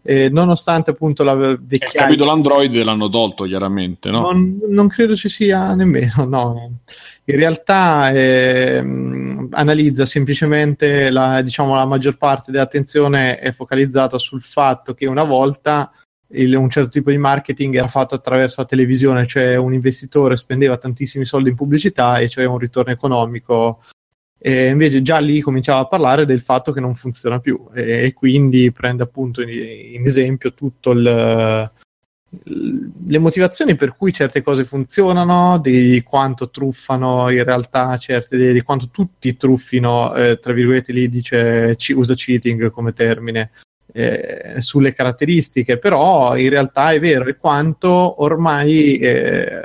[0.07, 1.87] E nonostante appunto la vecchiaia...
[1.87, 4.21] Il capitolo Android l'hanno tolto chiaramente, no?
[4.21, 6.71] Non, non credo ci sia nemmeno, no
[7.27, 8.79] in realtà eh,
[9.51, 15.91] analizza semplicemente la, diciamo, la maggior parte dell'attenzione è focalizzata sul fatto che una volta
[16.33, 20.77] il, un certo tipo di marketing era fatto attraverso la televisione, cioè un investitore spendeva
[20.77, 23.83] tantissimi soldi in pubblicità e c'era un ritorno economico
[24.47, 27.67] E invece già lì cominciava a parlare del fatto che non funziona più.
[27.73, 31.71] E, quindi prende appunto in, in esempio tutto il,
[33.07, 38.89] le motivazioni per cui certe cose funzionano, di quanto truffano in realtà certe, di quanto
[38.91, 43.51] tutti truffino, eh, tra virgolette lì dice, ci, usa cheating come termine,
[43.93, 49.65] eh, sulle caratteristiche, però in realtà è vero e quanto ormai, eh,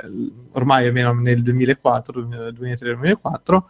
[0.52, 3.62] ormai almeno nel 2004, 2003-2004,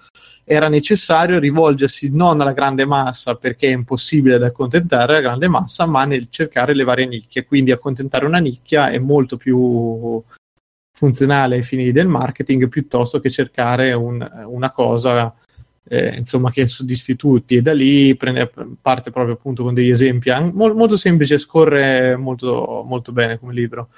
[0.45, 5.87] era necessario rivolgersi non alla grande massa perché è impossibile da accontentare la grande massa,
[5.87, 7.45] ma nel cercare le varie nicchie.
[7.45, 10.23] Quindi accontentare una nicchia è molto più
[10.93, 15.35] funzionale ai fini del marketing piuttosto che cercare un, una cosa
[15.89, 18.51] eh, insomma che soddisfi tutti e da lì prende,
[18.81, 23.89] parte proprio appunto con degli esempi molto, molto semplice scorre molto, molto bene come libro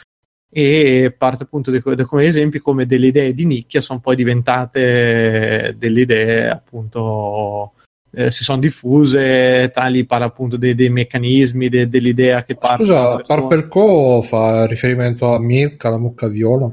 [0.55, 6.01] e parte appunto da come esempi come delle idee di nicchia sono poi diventate delle
[6.03, 7.73] idee appunto
[8.15, 12.85] eh, si sono diffuse, tali parla appunto dei, dei meccanismi, de, dell'idea che parte.
[12.85, 16.71] Scusa, Purple Co fa riferimento a Milka, la mucca viola?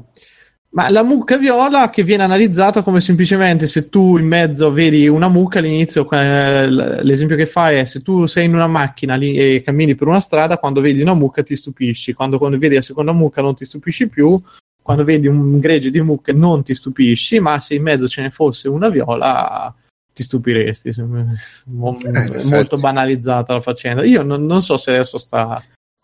[0.72, 5.28] Ma la mucca viola che viene analizzata come semplicemente se tu in mezzo vedi una
[5.28, 9.62] mucca all'inizio, eh, l'esempio che fai è se tu sei in una macchina lì, e
[9.64, 13.10] cammini per una strada, quando vedi una mucca ti stupisci, quando, quando vedi la seconda
[13.10, 14.40] mucca non ti stupisci più,
[14.80, 18.30] quando vedi un gregge di mucche non ti stupisci, ma se in mezzo ce ne
[18.30, 19.74] fosse una viola
[20.12, 20.88] ti stupiresti.
[20.90, 21.24] Eh,
[21.64, 24.04] molto banalizzata la faccenda.
[24.04, 25.60] Io non, non, so se adesso sta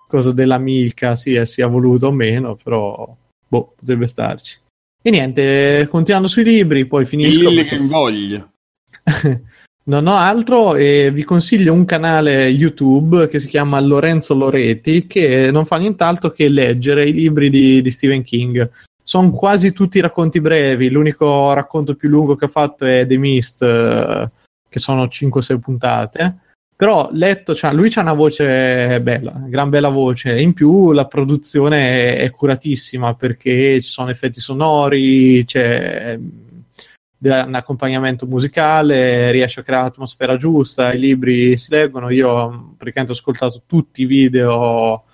[0.09, 3.17] cosa della Milka sia, sia voluto o meno, però
[3.57, 4.59] boh, potrebbe starci.
[5.03, 7.49] E niente, continuando sui libri, poi finisco.
[7.49, 8.51] Il che voglio.
[9.85, 15.51] non ho altro e vi consiglio un canale YouTube che si chiama Lorenzo Loreti che
[15.53, 18.69] non fa nient'altro che leggere i libri di, di Stephen King.
[19.05, 23.63] Sono quasi tutti racconti brevi, l'unico racconto più lungo che ha fatto è The Mist,
[23.63, 24.29] eh,
[24.69, 26.39] che sono 5-6 puntate
[26.77, 30.39] però letto, cioè, lui ha una voce bella, gran bella voce.
[30.39, 36.19] In più la produzione è, è curatissima perché ci sono effetti sonori, c'è
[37.19, 42.11] un accompagnamento musicale, riesce a creare l'atmosfera giusta, i libri si leggono.
[42.11, 45.05] Io praticamente ho ascoltato tutti i video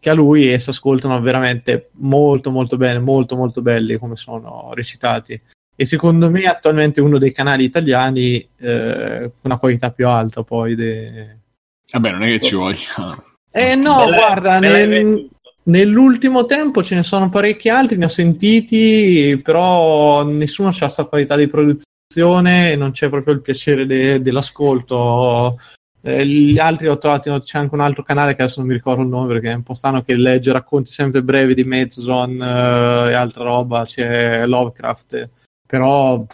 [0.00, 4.72] che ha lui e si ascoltano veramente molto molto bene, molto molto belli come sono
[4.74, 5.40] recitati
[5.76, 10.74] e secondo me attualmente uno dei canali italiani eh, con una qualità più alta poi
[10.74, 11.38] de...
[11.92, 13.22] vabbè non è che ci voglia.
[13.50, 15.28] Eh no beh, guarda beh, nel,
[15.64, 21.36] nell'ultimo tempo ce ne sono parecchi altri ne ho sentiti però nessuno ha questa qualità
[21.36, 25.58] di produzione e non c'è proprio il piacere de, dell'ascolto.
[26.06, 29.00] Eh, gli altri ho trovato c'è anche un altro canale che adesso non mi ricordo
[29.00, 33.10] il nome perché è un po' strano che legge racconti sempre brevi di Mezzon eh,
[33.10, 35.30] e altra roba c'è Lovecraft
[35.66, 36.24] però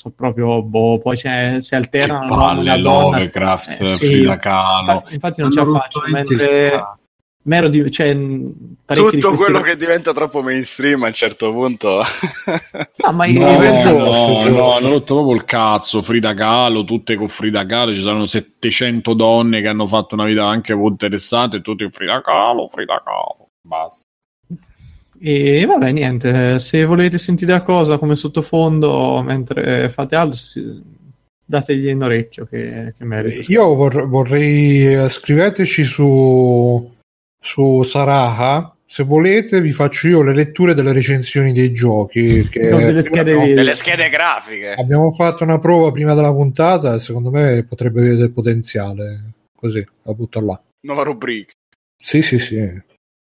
[0.00, 5.14] so proprio boh, poi c'è, si alternano che palle, Lovecraft, eh, sì, Frida Kahlo infatti,
[5.14, 6.98] infatti non ce la faccio mentre
[7.42, 8.14] mero di, cioè,
[8.86, 12.02] tutto quello ra- che diventa troppo mainstream a un certo punto.
[12.96, 17.28] No ma no, no, no, no, hanno rotto proprio il cazzo Frida Kahlo tutte con
[17.28, 21.60] Frida Kahlo ci sono 700 donne che hanno fatto una vita anche molto interessante e
[21.62, 24.04] tutte Frida Kahlo Frida Kahlo basta
[25.20, 30.38] e vabbè, niente, se volete sentire la cosa come sottofondo mentre fate altro,
[31.44, 33.42] dategli un orecchio che, che merita.
[33.52, 36.90] Io vor- vorrei, eh, scriveteci su,
[37.38, 42.48] su Saraha, se volete vi faccio io le letture delle recensioni dei giochi.
[42.48, 44.72] Che non delle schede, no, delle schede grafiche.
[44.72, 49.32] Abbiamo fatto una prova prima della puntata secondo me potrebbe avere del potenziale.
[49.54, 50.60] Così, la butto là.
[50.86, 51.52] Nuova rubrica.
[52.02, 52.56] Sì, sì, sì.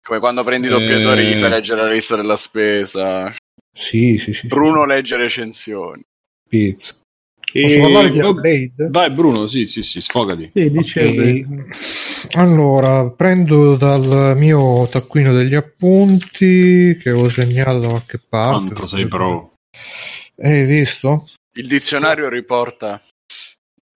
[0.06, 3.34] Come quando prendi i doppiatori e gli fai leggere la lista della spesa.
[3.72, 4.46] Sì, sì, sì.
[4.48, 6.02] Bruno sì, legge recensioni.
[6.46, 6.94] Pizza.
[7.50, 8.88] Posso parlare di Upgrade?
[8.90, 10.50] Vai Bruno, sì, sì, sì, sfogati.
[10.52, 11.46] Sì, okay.
[12.36, 18.58] Allora, prendo dal mio taccuino degli appunti che ho segnato da qualche parte.
[18.58, 19.54] Quanto sei pro?
[20.36, 21.26] Hai visto?
[21.54, 23.00] Il dizionario riporta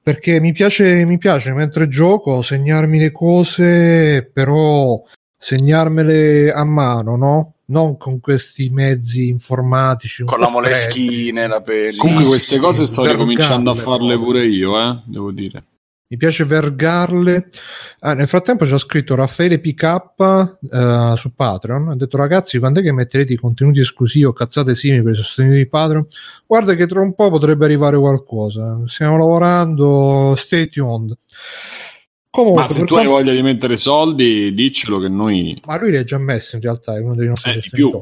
[0.02, 4.98] perché mi piace, mi piace mentre gioco segnarmi le cose, però
[5.38, 7.52] segnarmele a mano, no?
[7.66, 10.24] Non con questi mezzi informatici.
[10.24, 11.96] Con la moleschina la penna.
[11.98, 15.02] Comunque queste cose sto ricominciando a farle pure io, eh?
[15.04, 15.64] devo dire.
[16.10, 17.50] Mi piace vergarle.
[18.00, 20.24] Ah, nel frattempo c'è scritto Raffaele PK uh,
[20.70, 21.90] eh, su Patreon.
[21.90, 25.16] Ha detto ragazzi, quando è che metterete i contenuti esclusivi o cazzate simili per i
[25.16, 26.06] sostenitori di Patreon?
[26.46, 28.80] Guarda che tra un po' potrebbe arrivare qualcosa.
[28.86, 30.34] Stiamo lavorando.
[30.38, 31.14] Stay tuned.
[32.38, 35.60] Comunque, Ma se tu hai voglia di mettere soldi, diccelo che noi.
[35.66, 38.00] Ma lui li ha già messi in realtà, è uno dei nostri eh, più.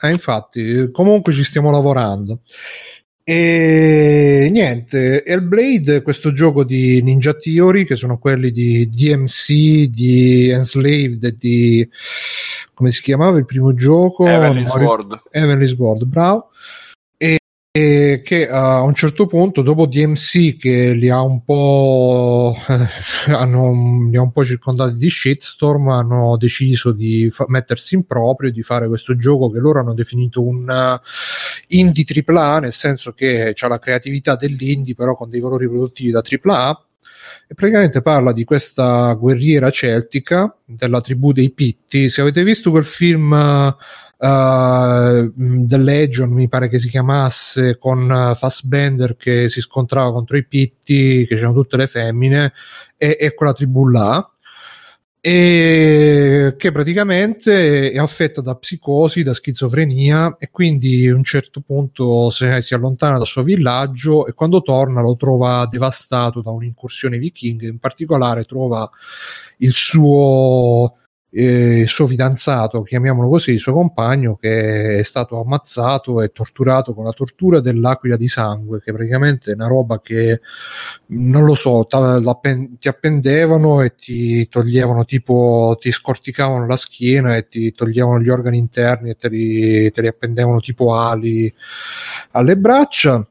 [0.00, 2.42] Eh, infatti, comunque ci stiamo lavorando.
[3.24, 10.48] E niente, Hellblade è questo gioco di Ninja Theory, che sono quelli di DMC, di
[10.50, 11.88] Enslaved e di
[12.72, 14.28] come si chiamava il primo gioco?
[14.28, 15.22] Heavenly Sword.
[15.32, 16.50] Heavenly Sword, bravo
[17.72, 22.56] e che a un certo punto dopo DMC che li ha un po'
[23.28, 28.50] hanno, li ha un po' circondati di shitstorm hanno deciso di fa- mettersi in proprio
[28.50, 31.00] di fare questo gioco che loro hanno definito un uh,
[31.68, 36.22] indie AAA nel senso che ha la creatività dell'indie però con dei valori produttivi da
[36.28, 36.86] AAA
[37.46, 42.08] e praticamente parla di questa guerriera celtica della tribù dei Pitti.
[42.08, 43.74] Se avete visto quel film uh,
[44.20, 50.36] uh, The Legion mi pare che si chiamasse con uh, Fassbender che si scontrava contro
[50.36, 52.52] i pitti che c'erano tutte le femmine
[52.96, 54.24] e, e quella tribù là.
[55.22, 62.30] E che praticamente è affetta da psicosi, da schizofrenia e quindi a un certo punto
[62.30, 67.66] se, si allontana dal suo villaggio e quando torna lo trova devastato da un'incursione vichinga,
[67.66, 68.90] in particolare trova
[69.58, 70.99] il suo
[71.30, 76.92] eh, il suo fidanzato, chiamiamolo così, il suo compagno, che è stato ammazzato e torturato
[76.92, 80.40] con la tortura dell'aquila di sangue, che praticamente è una roba che
[81.06, 81.86] non lo so,
[82.78, 88.58] ti appendevano e ti toglievano tipo, ti scorticavano la schiena e ti toglievano gli organi
[88.58, 91.52] interni e te li, te li appendevano tipo ali
[92.32, 93.24] alle braccia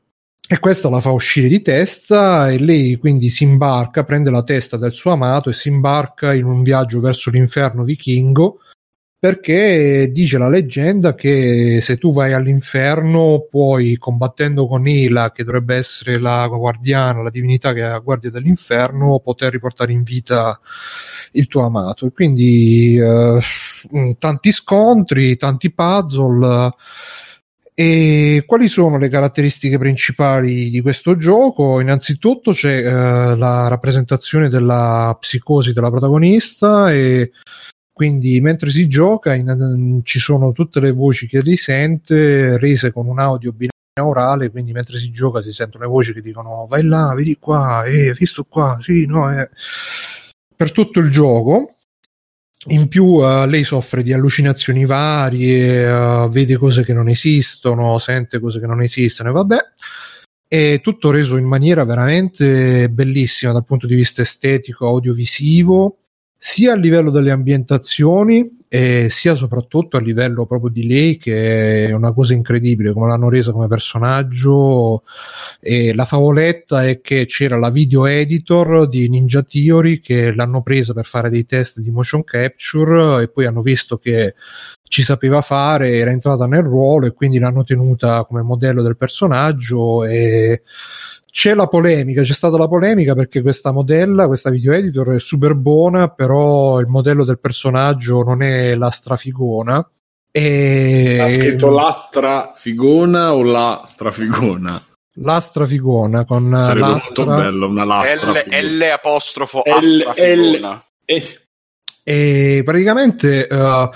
[0.51, 4.77] e questa la fa uscire di testa e lei quindi si imbarca, prende la testa
[4.77, 8.57] del suo amato e si imbarca in un viaggio verso l'inferno vichingo
[9.19, 15.75] perché dice la leggenda che se tu vai all'inferno puoi combattendo con Ila che dovrebbe
[15.75, 20.59] essere la guardiana, la divinità che è la guardia dell'inferno poter riportare in vita
[21.33, 22.07] il tuo amato.
[22.07, 23.39] E quindi eh,
[24.17, 26.73] tanti scontri, tanti puzzle
[27.81, 31.79] e quali sono le caratteristiche principali di questo gioco?
[31.79, 37.31] Innanzitutto c'è eh, la rappresentazione della psicosi della protagonista e
[37.89, 43.07] quindi mentre si gioca in, ci sono tutte le voci che lei sente rese con
[43.07, 47.13] un audio binaurale, quindi mentre si gioca si sentono le voci che dicono vai là,
[47.15, 49.49] vedi qua, eh, visto qua, sì, no, eh.
[50.53, 51.75] per tutto il gioco
[52.67, 58.39] in più uh, lei soffre di allucinazioni varie, uh, vede cose che non esistono, sente
[58.39, 59.57] cose che non esistono e vabbè.
[60.47, 65.99] È tutto reso in maniera veramente bellissima dal punto di vista estetico, audiovisivo,
[66.37, 71.91] sia a livello delle ambientazioni e sia soprattutto a livello proprio di lei che è
[71.91, 75.03] una cosa incredibile come l'hanno resa come personaggio.
[75.59, 80.93] E la favoletta è che c'era la video editor di Ninja Theory che l'hanno presa
[80.93, 84.35] per fare dei test di motion capture e poi hanno visto che
[84.83, 90.05] ci sapeva fare, era entrata nel ruolo e quindi l'hanno tenuta come modello del personaggio
[90.05, 90.61] e
[91.31, 95.53] c'è la polemica, c'è stata la polemica perché questa modella, questa video editor è super
[95.53, 99.87] buona, però il modello del personaggio non è la strafigona.
[100.31, 101.19] E...
[101.19, 104.81] Ha scritto la strafigona o la strafigona?
[105.21, 107.25] La strafigona con Sarebbe l'astra...
[107.25, 108.31] molto bello una lastra.
[108.31, 111.39] L, L apostrofo L, L, e...
[112.03, 113.89] e praticamente uh,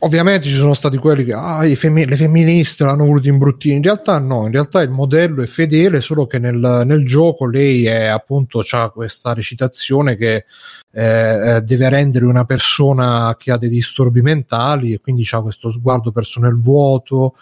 [0.00, 3.76] ovviamente ci sono stati quelli che ah, femmi- le femministe l'hanno voluto imbruttire.
[3.76, 7.86] In realtà, no, in realtà il modello è fedele, solo che nel, nel gioco lei
[7.86, 10.44] è appunto ha questa recitazione che
[10.90, 15.70] eh, eh, deve rendere una persona che ha dei disturbi mentali e quindi ha questo
[15.70, 17.34] sguardo perso nel vuoto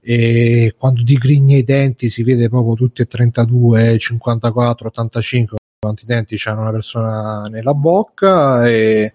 [0.00, 6.36] e quando digrigna i denti si vede proprio tutti e 32, 54, 85 quanti denti
[6.36, 9.12] c'è una persona nella bocca e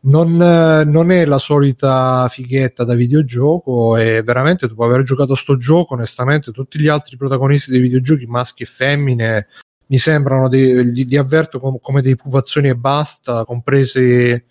[0.00, 5.94] non, non, è la solita fighetta da videogioco e veramente dopo aver giocato sto gioco
[5.94, 9.46] onestamente tutti gli altri protagonisti dei videogiochi maschi e femmine
[9.86, 14.42] mi sembrano dei, li, li avverto com, come dei pupazzoni e basta compresi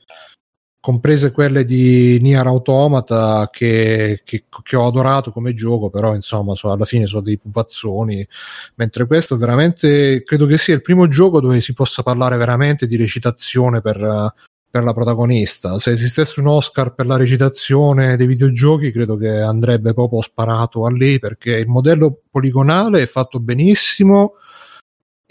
[0.84, 6.73] comprese quelle di Nier Automata che, che, che, ho adorato come gioco, però insomma so,
[6.73, 8.27] alla fine sono dei pupazzoni,
[8.76, 12.97] mentre questo veramente credo che sia il primo gioco dove si possa parlare veramente di
[12.97, 14.34] recitazione per,
[14.69, 15.80] per la protagonista.
[15.80, 20.91] Se esistesse un Oscar per la recitazione dei videogiochi, credo che andrebbe proprio sparato a
[20.91, 24.34] lei perché il modello poligonale è fatto benissimo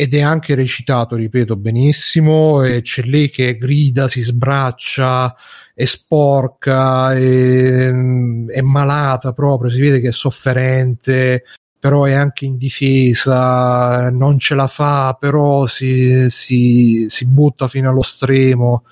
[0.03, 5.33] ed è anche recitato, ripeto, benissimo, e c'è lei che grida, si sbraccia,
[5.73, 11.45] è sporca, è, è malata proprio, si vede che è sofferente,
[11.79, 18.03] però è anche indifesa, non ce la fa, però si, si, si butta fino allo
[18.03, 18.83] stremo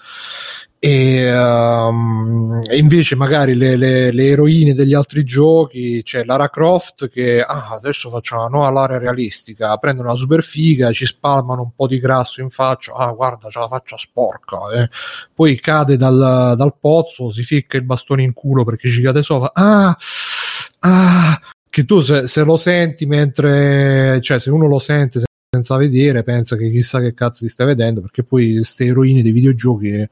[0.82, 7.10] e, um, e, invece magari le, le, le, eroine degli altri giochi c'è Lara Croft
[7.10, 11.74] che ah, adesso facciamo una nuova Lara realistica prendono una super figa ci spalmano un
[11.76, 14.88] po' di grasso in faccia ah guarda c'ha la faccia sporca eh.
[15.34, 19.50] poi cade dal, dal, pozzo si ficca il bastone in culo perché ci cade sopra
[19.52, 19.94] ah,
[20.78, 25.20] ah che tu se, se lo senti mentre cioè se uno lo sente
[25.60, 29.32] senza vedere pensa che chissà che cazzo ti stai vedendo perché poi queste eroine dei
[29.32, 30.08] videogiochi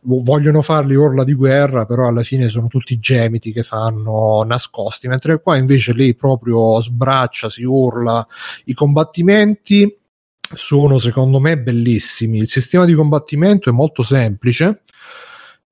[0.00, 5.42] vogliono farli orla di guerra, però alla fine sono tutti gemiti che fanno nascosti, mentre
[5.42, 8.26] qua invece lei proprio sbraccia, si urla.
[8.66, 9.98] I combattimenti
[10.54, 12.38] sono secondo me bellissimi.
[12.38, 14.82] Il sistema di combattimento è molto semplice.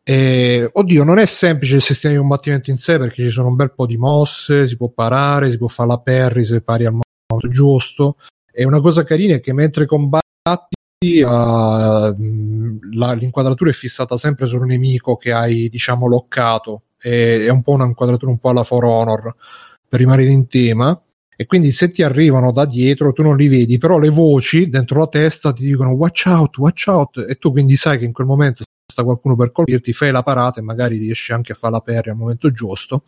[0.02, 3.56] E, oddio, non è semplice il sistema di combattimento in sé perché ci sono un
[3.56, 6.92] bel po' di mosse, si può parare, si può fare la parry se pari al
[6.92, 8.16] momento giusto.
[8.58, 10.22] E una cosa carina è che mentre combatti
[11.22, 16.84] uh, la, l'inquadratura è fissata sempre sul nemico che hai diciamo loccato.
[16.98, 19.34] E, è un po' un'inquadratura un po' alla For Honor
[19.86, 20.98] per rimanere in tema.
[21.36, 25.00] E quindi se ti arrivano da dietro tu non li vedi però le voci dentro
[25.00, 27.26] la testa ti dicono watch out watch out.
[27.28, 30.60] E tu quindi sai che in quel momento sta qualcuno per colpirti fai la parata
[30.60, 33.02] e magari riesci anche a fare la perri al momento giusto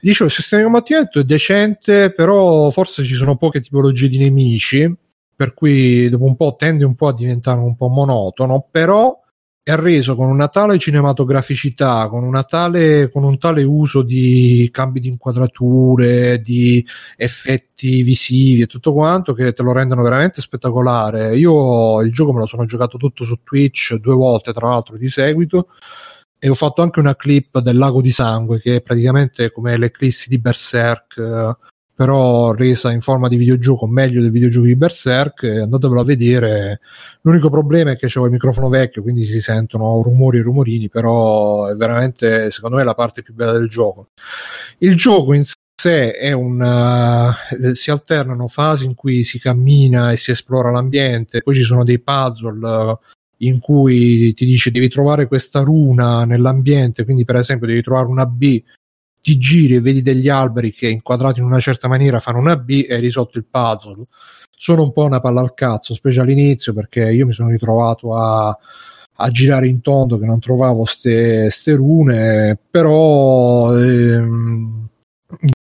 [0.00, 4.96] Dicevo, il sistema di combattimento è decente, però forse ci sono poche tipologie di nemici
[5.38, 9.16] per cui dopo un po' tende un po' a diventare un po' monotono, però
[9.62, 14.98] è reso con una tale cinematograficità, con, una tale, con un tale uso di cambi
[14.98, 16.84] di inquadrature, di
[17.16, 21.36] effetti visivi e tutto quanto che te lo rendono veramente spettacolare.
[21.36, 25.08] Io il gioco me lo sono giocato tutto su Twitch due volte, tra l'altro di
[25.08, 25.68] seguito.
[26.38, 30.28] E ho fatto anche una clip del lago di sangue che è praticamente come l'eclissi
[30.28, 31.56] di Berserk
[31.98, 36.80] però resa in forma di videogioco meglio del videogioco di Berserk andatevelo a vedere.
[37.22, 41.66] L'unico problema è che c'è il microfono vecchio quindi si sentono rumori e rumorini però
[41.66, 44.10] è veramente secondo me la parte più bella del gioco.
[44.78, 50.16] Il gioco in sé è un uh, si alternano fasi in cui si cammina e
[50.16, 52.96] si esplora l'ambiente poi ci sono dei puzzle
[53.38, 58.26] in cui ti dice devi trovare questa runa nell'ambiente, quindi per esempio devi trovare una
[58.26, 58.62] B
[59.20, 62.86] ti giri e vedi degli alberi che inquadrati in una certa maniera fanno una B
[62.88, 64.06] e hai risolto il puzzle.
[64.56, 68.48] Sono un po' una palla al cazzo, specie all'inizio, perché io mi sono ritrovato a,
[68.48, 74.88] a girare in tondo che non trovavo ste, ste rune, però ehm,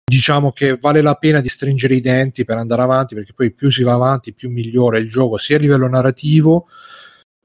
[0.03, 3.69] diciamo che vale la pena di stringere i denti per andare avanti, perché poi più
[3.69, 6.67] si va avanti, più migliora il gioco, sia a livello narrativo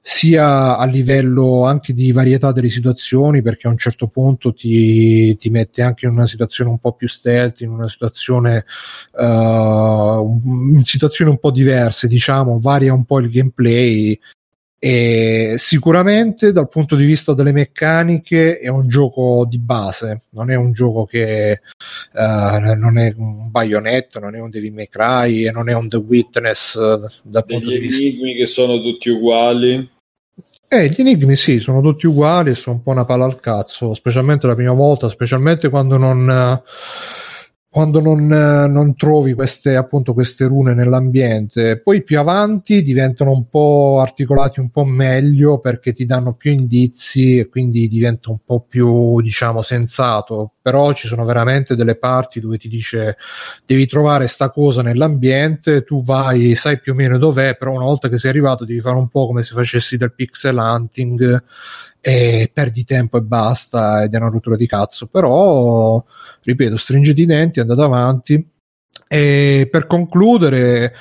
[0.09, 5.49] sia a livello anche di varietà delle situazioni, perché a un certo punto ti, ti
[5.49, 8.63] mette anche in una situazione un po' più stealth, in una situazione,
[9.11, 14.17] uh, in situazioni un po' diverse, diciamo, varia un po' il gameplay.
[14.79, 20.55] E sicuramente dal punto di vista delle meccaniche è un gioco di base, non è
[20.55, 21.59] un gioco che
[22.13, 25.97] uh, non è un Bayonetta, non è un Devil May Cry, non è un The
[25.97, 29.95] Witness uh, dal Degli punto di vista enigmi che sono tutti uguali
[30.69, 33.93] eh, gli enigmi sì, sono tutti uguali e sono un po' una palla al cazzo,
[33.93, 36.61] specialmente la prima volta, specialmente quando non,
[37.69, 41.79] quando non, non trovi queste, appunto, queste rune nell'ambiente.
[41.79, 47.37] Poi più avanti diventano un po' articolati un po' meglio perché ti danno più indizi
[47.37, 50.53] e quindi diventa un po' più, diciamo, sensato.
[50.61, 53.17] Però ci sono veramente delle parti dove ti dice
[53.65, 58.09] devi trovare sta cosa nell'ambiente, tu vai, sai più o meno dov'è, però una volta
[58.09, 61.43] che sei arrivato devi fare un po' come se facessi del pixel hunting
[62.07, 65.07] e perdi tempo e basta ed è una rottura di cazzo.
[65.07, 66.01] Però
[66.41, 68.49] ripeto stringete i denti andate avanti.
[69.09, 70.93] E per concludere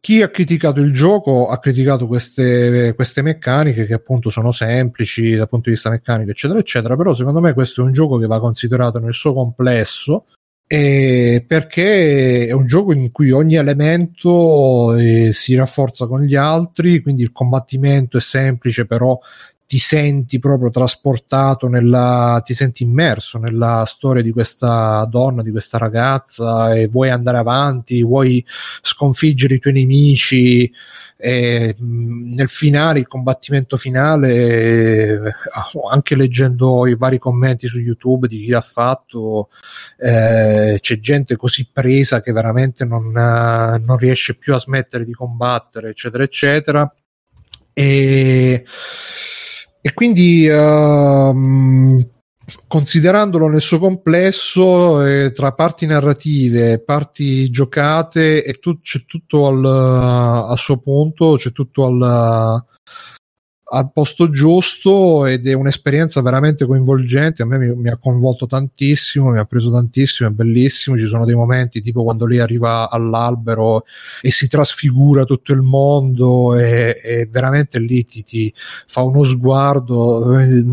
[0.00, 5.48] chi ha criticato il gioco ha criticato queste, queste, meccaniche che appunto sono semplici dal
[5.48, 6.96] punto di vista meccanico eccetera eccetera.
[6.96, 10.24] Però secondo me questo è un gioco che va considerato nel suo complesso
[10.66, 17.02] eh, perché è un gioco in cui ogni elemento eh, si rafforza con gli altri
[17.02, 19.18] quindi il combattimento è semplice però
[19.66, 25.78] ti senti proprio trasportato nella, ti senti immerso nella storia di questa donna, di questa
[25.78, 28.44] ragazza e vuoi andare avanti, vuoi
[28.82, 30.70] sconfiggere i tuoi nemici.
[31.16, 35.34] E, nel finale, il combattimento finale, eh,
[35.90, 39.48] anche leggendo i vari commenti su YouTube di chi l'ha fatto,
[39.98, 45.90] eh, c'è gente così presa che veramente non, non riesce più a smettere di combattere,
[45.90, 46.94] eccetera, eccetera.
[47.72, 48.64] E
[49.86, 52.02] e quindi uh,
[52.66, 59.62] considerandolo nel suo complesso eh, tra parti narrative parti giocate e tu, c'è tutto al,
[59.62, 62.64] al, suo punto c'è tutto al,
[63.66, 67.42] al posto giusto ed è un'esperienza veramente coinvolgente.
[67.42, 70.96] A me mi, mi, ha coinvolto tantissimo, mi ha preso tantissimo, è bellissimo.
[70.98, 73.84] Ci sono dei momenti tipo quando lei arriva all'albero
[74.20, 78.52] e si trasfigura tutto il mondo e, e veramente lì ti, ti,
[78.86, 80.64] fa uno sguardo eh,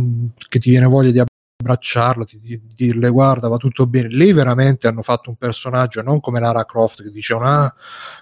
[0.50, 1.20] che ti viene voglia di
[1.62, 4.10] abbracciarlo, di, di, dirle guarda va tutto bene.
[4.10, 7.74] Lì veramente hanno fatto un personaggio non come Lara Croft che dicevano ah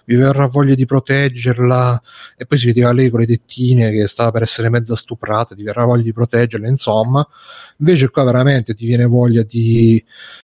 [0.05, 2.01] mi verrà voglia di proteggerla
[2.37, 5.63] e poi si vedeva lei con le tettine che stava per essere mezza stuprata, ti
[5.63, 7.27] verrà voglia di proteggerla insomma.
[7.77, 10.03] Invece qua veramente ti viene voglia di,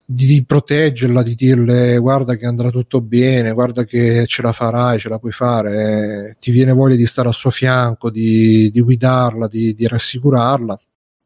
[0.06, 5.00] di, di, proteggerla, di dirle guarda che andrà tutto bene, guarda che ce la farai,
[5.00, 9.48] ce la puoi fare, ti viene voglia di stare al suo fianco, di, di guidarla,
[9.48, 10.80] di, di rassicurarla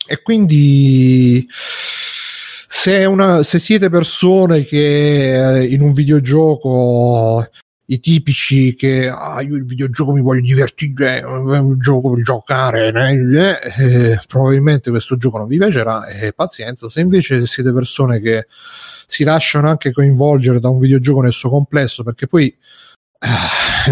[0.05, 7.47] e quindi se, una, se siete persone che eh, in un videogioco
[7.85, 12.91] i tipici che ah, io il videogioco mi voglio divertire, è un gioco per giocare,
[12.91, 16.87] eh, eh, probabilmente questo gioco non vi piacerà, eh, pazienza.
[16.89, 18.47] Se invece siete persone che
[19.05, 22.55] si lasciano anche coinvolgere da un videogioco nel suo complesso, perché poi
[23.19, 23.91] eh,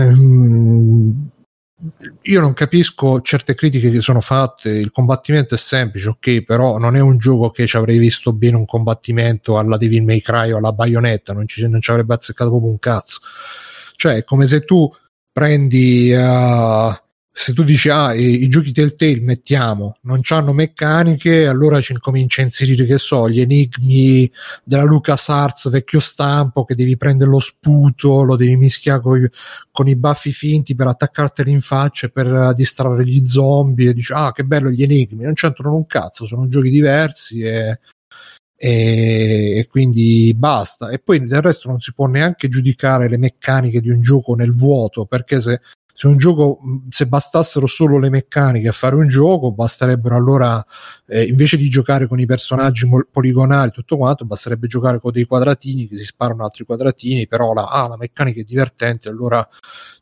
[2.23, 4.69] io non capisco certe critiche che sono fatte.
[4.69, 8.57] Il combattimento è semplice, ok, però non è un gioco che ci avrei visto bene
[8.57, 12.49] un combattimento alla Devil May Cry o alla baionetta, non ci, non ci avrebbe azzeccato
[12.49, 13.19] proprio un cazzo.
[13.95, 14.91] Cioè, è come se tu
[15.31, 16.93] prendi uh,
[17.33, 22.41] se tu dici ah i, i giochi Telltale mettiamo non hanno meccaniche allora ci incomincia
[22.41, 24.29] a inserire che so gli enigmi
[24.65, 29.29] della LucasArts vecchio stampo che devi prendere lo sputo lo devi mischiare con,
[29.71, 34.11] con i baffi finti per attaccarteli in faccia per uh, distrarre gli zombie e dici
[34.11, 37.79] ah che bello gli enigmi non c'entrano un cazzo sono giochi diversi e,
[38.63, 40.89] e, e, quindi basta.
[40.89, 44.53] E poi del resto non si può neanche giudicare le meccaniche di un gioco nel
[44.53, 45.61] vuoto perché se
[45.93, 50.65] se un gioco se bastassero solo le meccaniche a fare un gioco basterebbero allora
[51.07, 55.25] eh, invece di giocare con i personaggi mol- poligonali tutto quanto basterebbe giocare con dei
[55.25, 59.47] quadratini che si sparano altri quadratini però la, ah, la meccanica è divertente allora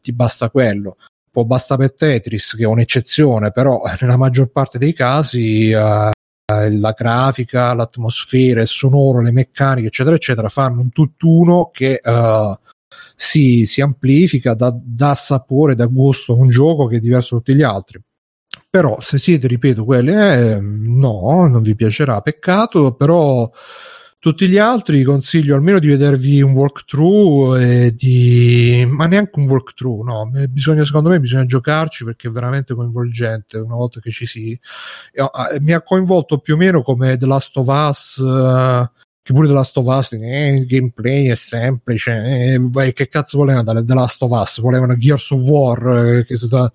[0.01, 0.97] ti basta quello.
[1.31, 6.09] Può basta per Tetris che è un'eccezione però nella maggior parte dei casi uh,
[6.51, 12.57] la grafica, l'atmosfera, il sonoro, le meccaniche, eccetera, eccetera, fanno un tutt'uno che uh,
[13.15, 17.41] si, si amplifica, dà, dà sapore, dà gusto a un gioco che è diverso da
[17.41, 18.01] tutti gli altri.
[18.69, 23.49] Però se siete ripeto quelli eh, no non vi piacerà peccato però
[24.19, 30.03] tutti gli altri consiglio almeno di vedervi un walkthrough e di ma neanche un walkthrough
[30.03, 34.59] no bisogna secondo me bisogna giocarci perché è veramente coinvolgente una volta che ci si
[35.13, 38.87] eh, mi ha coinvolto più o meno come The Last of Us uh,
[39.29, 43.73] che pure The Last of Us eh, il gameplay è semplice eh, che cazzo volevano
[43.73, 46.71] da The Last of Us volevano Gears of War eh, che si da,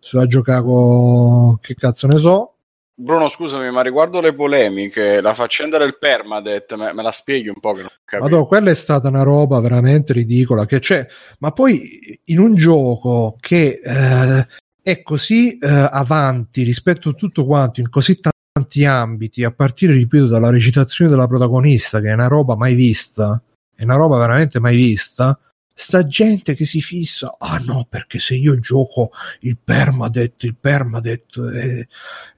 [0.00, 2.48] si da giocare con che cazzo ne so
[2.96, 7.58] Bruno, scusami, ma riguardo le polemiche, la faccenda del permadet, me, me la spieghi un
[7.58, 8.30] po' che non capisco.
[8.30, 11.04] Madonna, quella è stata una roba veramente ridicola che c'è,
[11.40, 14.46] ma poi in un gioco che eh,
[14.80, 19.94] è così eh, avanti rispetto a tutto quanto, in così tanti tanti ambiti, a partire,
[19.94, 23.42] ripeto, dalla recitazione della protagonista, che è una roba mai vista,
[23.74, 25.36] è una roba veramente mai vista.
[25.76, 31.36] Sta gente che si fissa, ah no, perché se io gioco il permadet, il permadet,
[31.52, 31.88] e,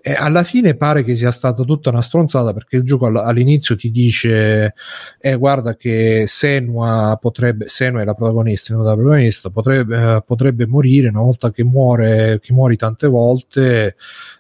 [0.01, 3.91] e alla fine pare che sia stata tutta una stronzata perché il gioco all'inizio ti
[3.91, 4.73] dice,
[5.21, 10.67] eh, guarda che Senua potrebbe, Senua è la protagonista, non la protagonista, potrebbe, eh, potrebbe
[10.67, 13.97] morire una volta che muore, che muori tante volte,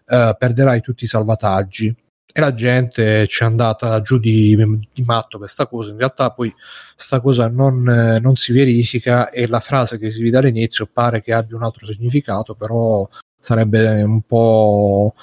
[0.07, 1.95] eh, perderai tutti i salvataggi
[2.37, 4.55] e la gente ci è andata giù di,
[4.93, 6.55] di matto per questa cosa in realtà poi
[6.95, 11.23] questa cosa non, eh, non, si verifica e la frase che si vede all'inizio pare
[11.23, 13.09] che abbia un altro significato però
[13.41, 15.15] sarebbe un po'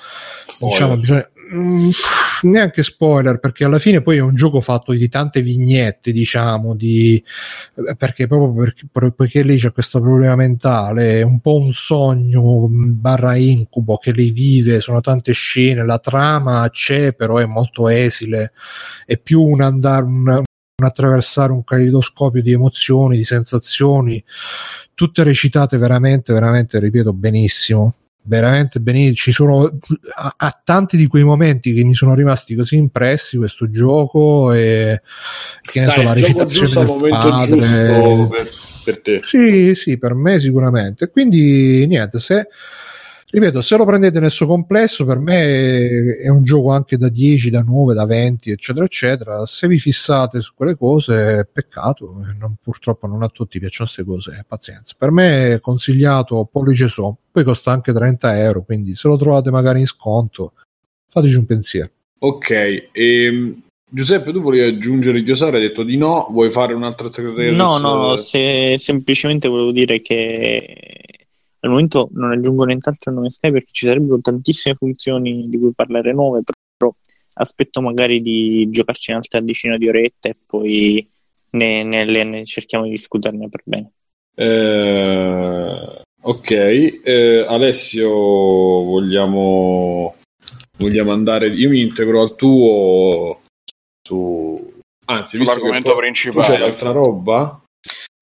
[0.48, 0.74] Spoiler.
[0.74, 1.90] diciamo bisogna, Mm,
[2.44, 7.22] neanche spoiler perché alla fine poi è un gioco fatto di tante vignette diciamo di,
[7.98, 12.92] perché proprio perché, perché lei c'è questo problema mentale è un po' un sogno mm,
[12.94, 18.54] barra incubo che lei vive sono tante scene la trama c'è però è molto esile
[19.06, 24.24] è più un andare un, un attraversare un caleidoscopio di emozioni di sensazioni
[24.94, 29.16] tutte recitate veramente veramente ripeto benissimo veramente benissimo.
[29.16, 29.80] Ci sono
[30.16, 35.02] a, a, tanti di quei momenti che mi sono rimasti così impressi questo gioco e
[35.62, 38.28] che ne Dai, so, la recitazione del padre.
[38.30, 38.50] Per,
[38.84, 39.22] per, te.
[39.24, 41.10] Sì, sì, per me sicuramente.
[41.10, 42.48] Quindi niente, se
[43.34, 47.50] ripeto, se lo prendete nel suo complesso, per me è un gioco anche da 10,
[47.50, 49.46] da 9, da 20, eccetera, eccetera.
[49.48, 54.46] Se vi fissate su quelle cose, peccato, non, purtroppo non a tutti piacciono queste cose,
[54.48, 54.94] pazienza.
[54.96, 59.50] Per me è consigliato pollice so, poi costa anche 30 euro, quindi se lo trovate
[59.50, 60.54] magari in sconto,
[61.10, 61.90] fateci un pensiero.
[62.20, 67.12] Ok, e ehm, Giuseppe, tu volevi aggiungere Diosare, hai detto di no, vuoi fare un'altra
[67.12, 67.52] segretaria?
[67.52, 71.13] No, no, se, semplicemente volevo dire che
[71.64, 75.72] al momento non aggiungo nient'altro al nome Sky perché ci sarebbero tantissime funzioni di cui
[75.74, 76.94] parlare nuove, però
[77.36, 81.10] aspetto magari di giocarci un'altra decina di orette e poi
[81.52, 83.92] ne, ne, ne cerchiamo di discuterne per bene.
[84.36, 90.16] Eh, ok, eh, Alessio, vogliamo,
[90.78, 91.48] vogliamo andare?
[91.48, 93.42] Io mi integro al tuo
[94.06, 94.74] su...
[95.06, 96.46] Anzi, sull'argomento principale.
[96.46, 97.63] C'è altra roba?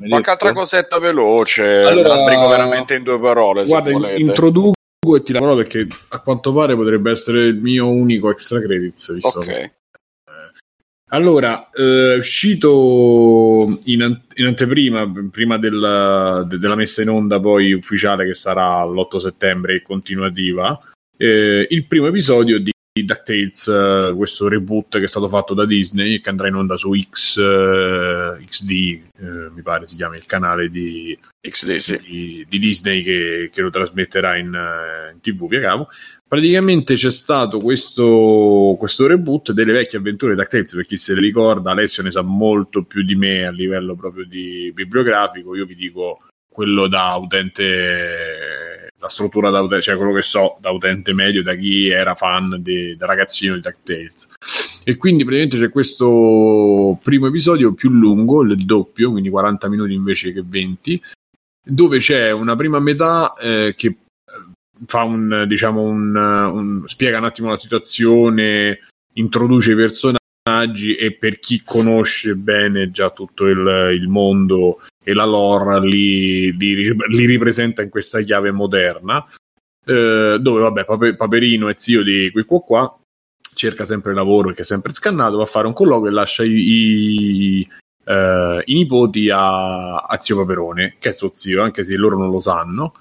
[0.10, 3.66] Qualche altra cosetta veloce, allora, la sbrigo veramente in due parole.
[3.66, 4.74] Guarda, introduco
[5.16, 9.14] e ti la parola perché a quanto pare potrebbe essere il mio unico extra credits.
[9.14, 9.46] Visto ok.
[9.46, 9.72] Che...
[11.14, 17.40] Allora, eh, è uscito in, an- in, anteprima, prima della, de- della messa in onda
[17.40, 20.80] poi ufficiale che sarà l'8 settembre e continuativa,
[21.18, 26.20] eh, il primo episodio di DuckTales, uh, questo reboot che è stato fatto da Disney
[26.20, 30.70] che andrà in onda su X, uh, XD, uh, mi pare si chiama il canale
[30.70, 31.98] di, XD, sì.
[32.00, 34.48] di, di Disney che, che, lo trasmetterà in,
[35.14, 35.88] in tv via cavo.
[36.28, 41.22] Praticamente c'è stato questo, questo, reboot delle vecchie avventure di DuckTales, per chi se le
[41.22, 45.76] ricorda, Alessio ne sa molto più di me a livello proprio di bibliografico, io vi
[45.76, 46.20] dico
[46.52, 51.56] quello da utente la struttura da utente, cioè quello che so da utente medio, da
[51.56, 54.28] chi era fan di, da ragazzino di DuckTales.
[54.84, 60.32] E quindi praticamente c'è questo primo episodio più lungo, il doppio, quindi 40 minuti invece
[60.34, 61.02] che 20,
[61.64, 63.98] dove c'è una prima metà eh, che
[64.86, 68.80] fa un, diciamo, un, un, spiega un attimo la situazione,
[69.14, 70.21] introduce i personaggi
[70.96, 76.96] e per chi conosce bene già tutto il, il mondo e la lore li, li,
[77.08, 79.26] li ripresenta in questa chiave moderna,
[79.86, 83.00] eh, dove vabbè Pape, Paperino è zio di qui qua qua,
[83.54, 86.52] cerca sempre lavoro perché è sempre scannato, va a fare un colloquio e lascia i,
[86.52, 87.68] i,
[88.06, 92.30] eh, i nipoti a, a, zio Paperone, che è suo zio, anche se loro non
[92.30, 92.94] lo sanno,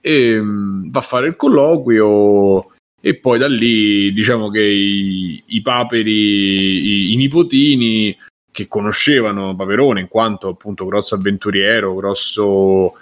[0.00, 5.62] e um, va a fare il colloquio e poi da lì diciamo che i, i
[5.62, 8.16] paperi, i, i nipotini
[8.50, 12.96] che conoscevano Paperone in quanto appunto grosso avventuriero, grosso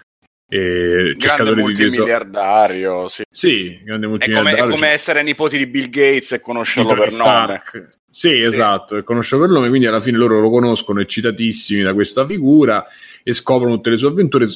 [0.48, 3.08] eh, grande multimiliardario.
[3.08, 4.58] Sì, sì grande multimiliardario.
[4.58, 7.74] È come, è come essere nipoti di Bill Gates e conoscerlo per Stark.
[7.74, 7.88] nome.
[8.10, 11.94] Sì, sì, esatto, e conoscerlo per nome, quindi alla fine loro lo conoscono eccitatissimi da
[11.94, 12.84] questa figura
[13.22, 14.46] e scoprono tutte le sue avventure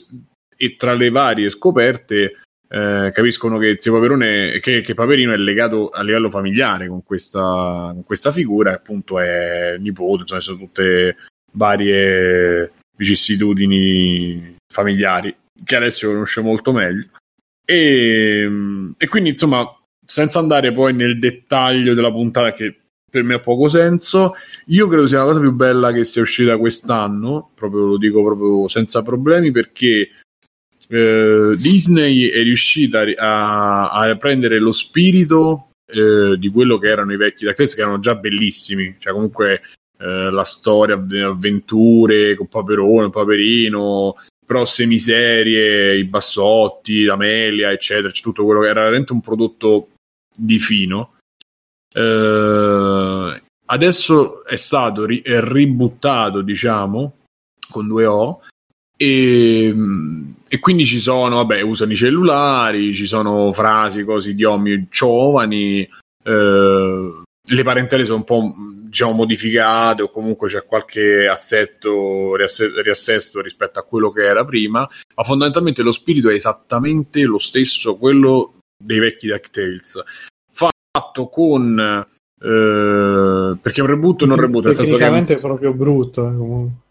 [0.56, 2.40] e tra le varie scoperte
[2.72, 8.04] eh, capiscono che Paperone, che, che, Paperino è legato a livello familiare con questa, con
[8.04, 11.16] questa figura, appunto è nipote, insomma, sono tutte
[11.52, 15.34] varie vicissitudini familiari
[15.64, 17.08] che Alessio conosce molto meglio.
[17.64, 18.48] E,
[18.96, 19.64] e quindi, insomma,
[20.04, 22.76] senza andare poi nel dettaglio della puntata, che
[23.10, 24.34] per me ha poco senso.
[24.66, 28.68] Io credo sia la cosa più bella che sia uscita quest'anno, proprio lo dico proprio
[28.68, 30.08] senza problemi, perché
[30.90, 37.16] eh, Disney è riuscita a, a prendere lo spirito eh, di quello che erano i
[37.16, 39.62] vecchi DuckTales, che erano già bellissimi, cioè comunque
[39.98, 48.44] eh, la storia, avventure con Paperone, Paperino, però semiserie, i bassotti, l'Amelia, eccetera, cioè tutto
[48.44, 49.90] quello che era veramente un prodotto
[50.36, 51.14] di fino.
[51.92, 57.18] Eh, adesso è stato ri- è ributtato, diciamo,
[57.70, 58.42] con due O,
[59.02, 59.74] e,
[60.46, 65.88] e, quindi ci sono, vabbè, usano i cellulari, ci sono frasi, cose, idiomi giovani,
[66.22, 68.54] eh, le parentele sono un po'
[68.84, 75.22] diciamo, modificate o comunque c'è qualche assetto, riassesto rispetto a quello che era prima, ma
[75.22, 80.02] fondamentalmente lo spirito è esattamente lo stesso, quello dei vecchi DuckTales,
[80.52, 82.06] fatto con...
[82.38, 86.88] Eh, perché un reboot non reboot, nel senso che è proprio brutto eh, comunque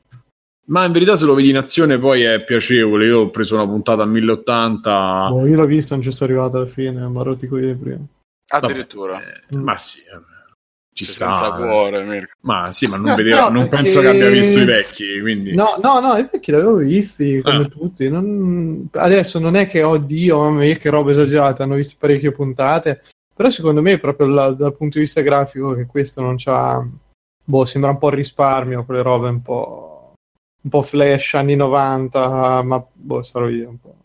[0.70, 3.06] ma in verità se lo vedi in azione poi è piacevole.
[3.06, 5.28] Io ho preso una puntata a 1080.
[5.30, 8.06] Boh, io l'ho visto, non ci sono arrivato alla fine, ma rotti quelli prima.
[8.52, 9.14] Addirittura.
[9.14, 10.20] Vabbè, eh, Ma sì, eh,
[10.94, 11.34] ci C'è sta.
[11.34, 12.34] Senza cuore, Mirko.
[12.42, 13.76] Ma sì, ma non, no, vedeva, no, non perché...
[13.84, 15.20] penso che abbia visto i vecchi.
[15.20, 15.56] Quindi...
[15.56, 17.66] No, no, no, i vecchi li avevo visti come ah.
[17.66, 18.08] tutti.
[18.08, 18.90] Non...
[18.92, 21.64] Adesso non è che oddio, mamma mia, che roba esagerata.
[21.64, 23.02] Hanno visto parecchie puntate.
[23.36, 26.86] Però secondo me, proprio la, dal punto di vista grafico, che questo non c'ha.
[27.44, 29.89] Boh, sembra un po' il risparmio, quelle robe un po'
[30.62, 33.96] un po' flash anni 90, ma boh, sarò io un po'.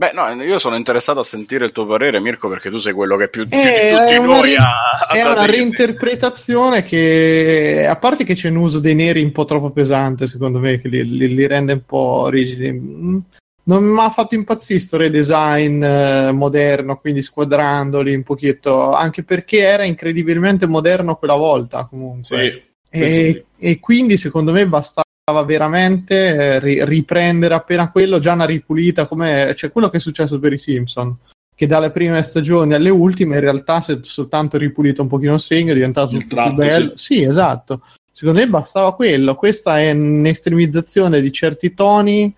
[0.00, 3.16] Beh, no, io sono interessato a sentire il tuo parere, Mirko, perché tu sei quello
[3.16, 8.34] che più, più di tutti noi ri- ha, È una reinterpretazione che, a parte che
[8.34, 11.46] c'è un uso dei neri un po' troppo pesante, secondo me, che li, li, li
[11.48, 12.70] rende un po' rigidi.
[12.70, 13.18] Mm,
[13.64, 19.58] non mi ha fatto impazzire sto redesign eh, moderno, quindi squadrandoli un pochetto, anche perché
[19.58, 22.22] era incredibilmente moderno quella volta, comunque.
[22.22, 22.62] Sì.
[22.88, 25.07] E, e quindi, secondo me, bastava
[25.44, 30.38] veramente eh, ri- riprendere appena quello, già una ripulita, come cioè quello che è successo
[30.38, 31.16] per i Simpson,
[31.54, 35.40] che dalle prime stagioni alle ultime in realtà si è soltanto ripulito un pochino il
[35.40, 36.92] segno, è diventato Il tratto, più bello.
[36.96, 37.14] sì.
[37.14, 37.22] Sì.
[37.22, 37.82] esatto.
[38.12, 39.36] Secondo me bastava quello.
[39.36, 42.34] Questa è un'estremizzazione di certi toni.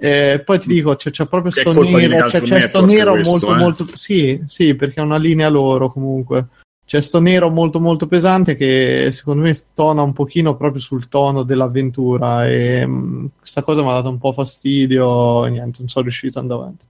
[0.00, 3.12] Eh, poi ti dico, c'è, c'è proprio Che sto nero, c'è, Cartoon c'è sto nero
[3.14, 3.58] questo, molto, eh.
[3.58, 3.86] molto.
[3.94, 6.46] Sì, sì, perché è una linea loro comunque.
[6.88, 11.42] C'è sto nero molto molto pesante che secondo me stona un pochino proprio sul tono
[11.42, 16.04] dell'avventura e mh, questa cosa mi ha dato un po' fastidio e niente, non sono
[16.04, 16.86] riuscito ad andare avanti.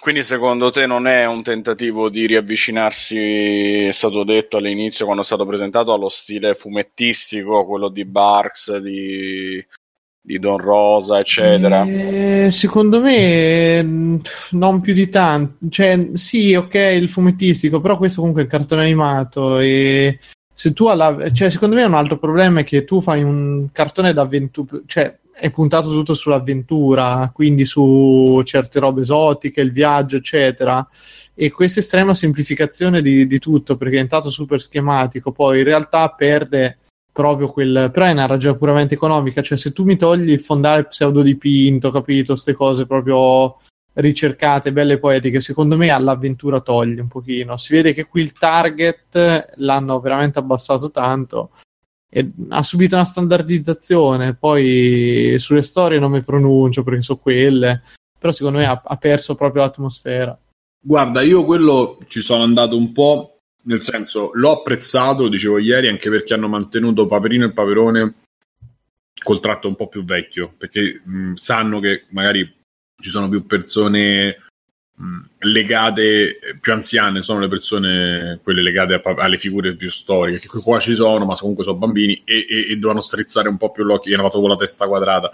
[0.00, 5.24] Quindi secondo te non è un tentativo di riavvicinarsi, è stato detto all'inizio quando è
[5.24, 9.64] stato presentato, allo stile fumettistico, quello di Barks, di,
[10.26, 11.84] di Don Rosa, eccetera?
[11.84, 18.18] Eh, secondo me mh, non più di tanto, cioè sì, ok, il fumettistico, però questo
[18.18, 20.18] comunque è il cartone animato e
[20.52, 21.30] se tu alla...
[21.32, 25.50] cioè secondo me un altro problema è che tu fai un cartone d'avventura, cioè è
[25.50, 30.86] puntato tutto sull'avventura, quindi su certe robe esotiche, il viaggio, eccetera.
[31.34, 36.08] E questa estrema semplificazione di, di tutto, perché è diventato super schematico, poi in realtà
[36.08, 36.78] perde
[37.16, 37.90] proprio quel.
[37.90, 39.40] Però è una ragione puramente economica.
[39.40, 42.34] Cioè, se tu mi togli il fondale pseudodipinto, capito?
[42.34, 43.56] Queste cose proprio
[43.94, 47.56] ricercate, belle poetiche, secondo me all'avventura toglie un pochino.
[47.56, 51.52] Si vede che qui il target l'hanno veramente abbassato tanto
[52.10, 54.34] e ha subito una standardizzazione.
[54.34, 57.82] Poi sulle storie non mi pronuncio perché so quelle,
[58.18, 60.38] però secondo me ha, ha perso proprio l'atmosfera.
[60.78, 63.35] Guarda, io quello ci sono andato un po',
[63.66, 68.14] nel senso, l'ho apprezzato, lo dicevo ieri, anche perché hanno mantenuto Paperino e Paperone
[69.22, 72.48] col tratto un po' più vecchio, perché mh, sanno che magari
[73.00, 74.36] ci sono più persone
[74.96, 80.38] mh, legate, eh, più anziane, sono le persone, quelle legate a alle figure più storiche,
[80.38, 83.72] che qua ci sono, ma comunque sono bambini e, e, e dovevano strizzare un po'
[83.72, 85.30] più l'occhio, gli hanno fatto con la testa quadrata.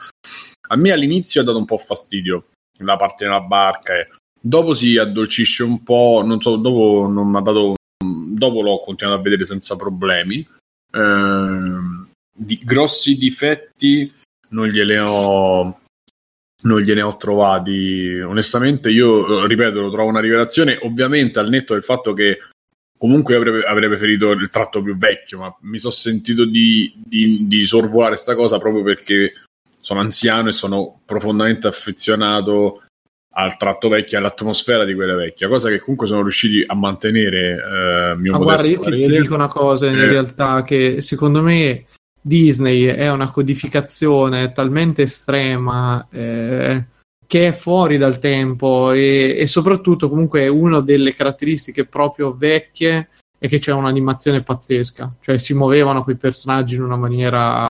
[0.68, 2.46] A me all'inizio ha dato un po' fastidio
[2.78, 4.08] la parte della barca e
[4.40, 9.18] dopo si addolcisce un po', non so, dopo non mi ha dato dopo l'ho continuato
[9.18, 10.46] a vedere senza problemi.
[10.92, 14.12] Ehm, di grossi difetti
[14.48, 15.80] non gliene ho
[16.64, 21.74] non gliene ho trovati onestamente io eh, ripeto lo trovo una rivelazione ovviamente al netto
[21.74, 22.38] del fatto che
[22.96, 27.66] comunque avrei, avrei preferito il tratto più vecchio ma mi sono sentito di, di, di
[27.66, 29.34] sorvolare sta cosa proprio perché
[29.80, 32.84] sono anziano e sono profondamente affezionato
[33.34, 38.12] al tratto vecchio all'atmosfera di quella vecchia, cosa che comunque sono riusciti a mantenere.
[38.12, 40.06] Eh, mio Ma guarda, io ti, ti dico una cosa in Eh.
[40.06, 41.86] realtà che secondo me
[42.20, 46.84] Disney è una codificazione talmente estrema eh,
[47.26, 53.48] che è fuori dal tempo e, e soprattutto comunque una delle caratteristiche proprio vecchie è
[53.48, 57.66] che c'è un'animazione pazzesca, cioè si muovevano quei personaggi in una maniera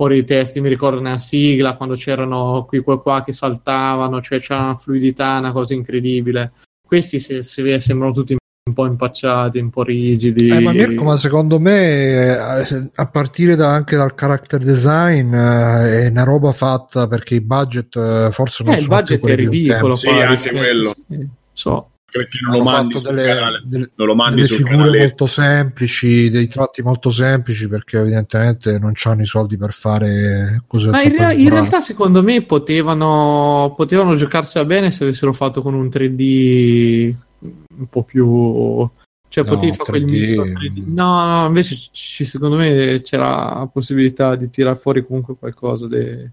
[0.00, 4.40] fuori di testi, mi ricordo nella sigla quando c'erano qui qua qua che saltavano, cioè
[4.40, 6.52] c'era una fluidità, una cosa incredibile.
[6.82, 10.48] Questi si, si sembrano tutti un po' impacciati, un po' rigidi.
[10.48, 16.06] Eh, ma Mirko, ma secondo me, eh, a partire da- anche dal character design, eh,
[16.06, 19.28] è una roba fatta perché i budget eh, forse non Eh, il sono più budget
[19.28, 19.94] è ridicolo.
[19.94, 20.94] Sì, anche quello.
[21.08, 21.90] sì, so.
[22.10, 24.76] Perché non lo mandi fatto sul delle, canale delle- non lo mandi delle sul figure
[24.76, 30.62] canale molto semplici, dei tratti molto semplici perché evidentemente non hanno i soldi per fare
[30.66, 35.62] cose Ma in, rea- in realtà, secondo me, potevano, potevano giocarsela bene se avessero fatto
[35.62, 38.88] con un 3D un po' più.
[39.28, 40.10] Cioè, No, potevi fare quel 3D.
[40.28, 40.82] micro 3D.
[40.86, 46.28] No, no, invece ci- secondo me c'era la possibilità di tirare fuori comunque qualcosa di.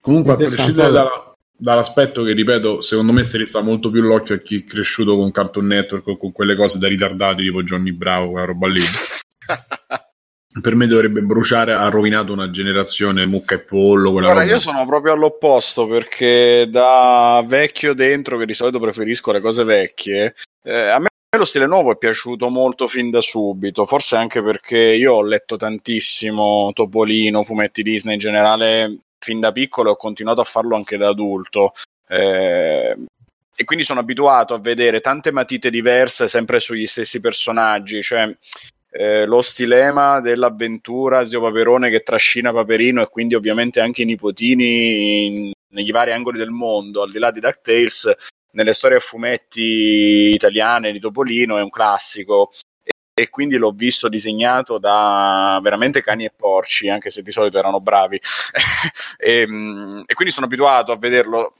[0.00, 4.38] Comunque, a prescindere dalla- dall'aspetto che, ripeto, secondo me si sta molto più l'occhio a
[4.38, 8.30] chi è cresciuto con Cartoon Network o con quelle cose da ritardati tipo Johnny Bravo,
[8.30, 8.80] quella roba lì.
[10.60, 14.12] per me dovrebbe bruciare, ha rovinato una generazione mucca e pollo.
[14.12, 14.52] Quella Guarda, roba.
[14.54, 20.34] io sono proprio all'opposto perché da vecchio dentro, che di solito preferisco le cose vecchie,
[20.62, 24.78] eh, a me lo stile nuovo è piaciuto molto fin da subito, forse anche perché
[24.78, 30.42] io ho letto tantissimo Topolino, fumetti Disney in generale fin da piccolo e ho continuato
[30.42, 31.72] a farlo anche da adulto.
[32.06, 32.96] Eh,
[33.56, 38.36] e quindi sono abituato a vedere tante matite diverse sempre sugli stessi personaggi, cioè
[38.90, 45.24] eh, lo stilema dell'avventura zio Paperone che trascina Paperino e quindi ovviamente anche i nipotini
[45.26, 48.12] in- negli vari angoli del mondo, al di là di DuckTales,
[48.52, 52.50] nelle storie a fumetti italiane di Topolino è un classico
[53.14, 57.80] e quindi l'ho visto disegnato da veramente cani e porci, anche se di solito erano
[57.80, 58.20] bravi.
[59.16, 59.42] e,
[60.06, 61.54] e, quindi sono abituato a vederlo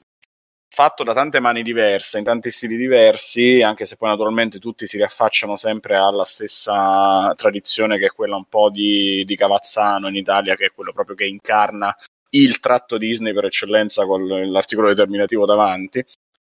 [0.69, 4.97] fatto da tante mani diverse, in tanti stili diversi, anche se poi naturalmente tutti si
[4.97, 10.57] riaffacciano sempre alla stessa tradizione che è quella un po' di, di Cavazzano in Italia,
[10.57, 11.97] che è quello proprio che incarna
[12.31, 16.05] il tratto Disney per eccellenza con l'articolo determinativo davanti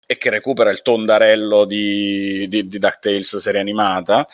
[0.07, 4.27] e che recupera il tondarello di, di, di DuckTales serie animata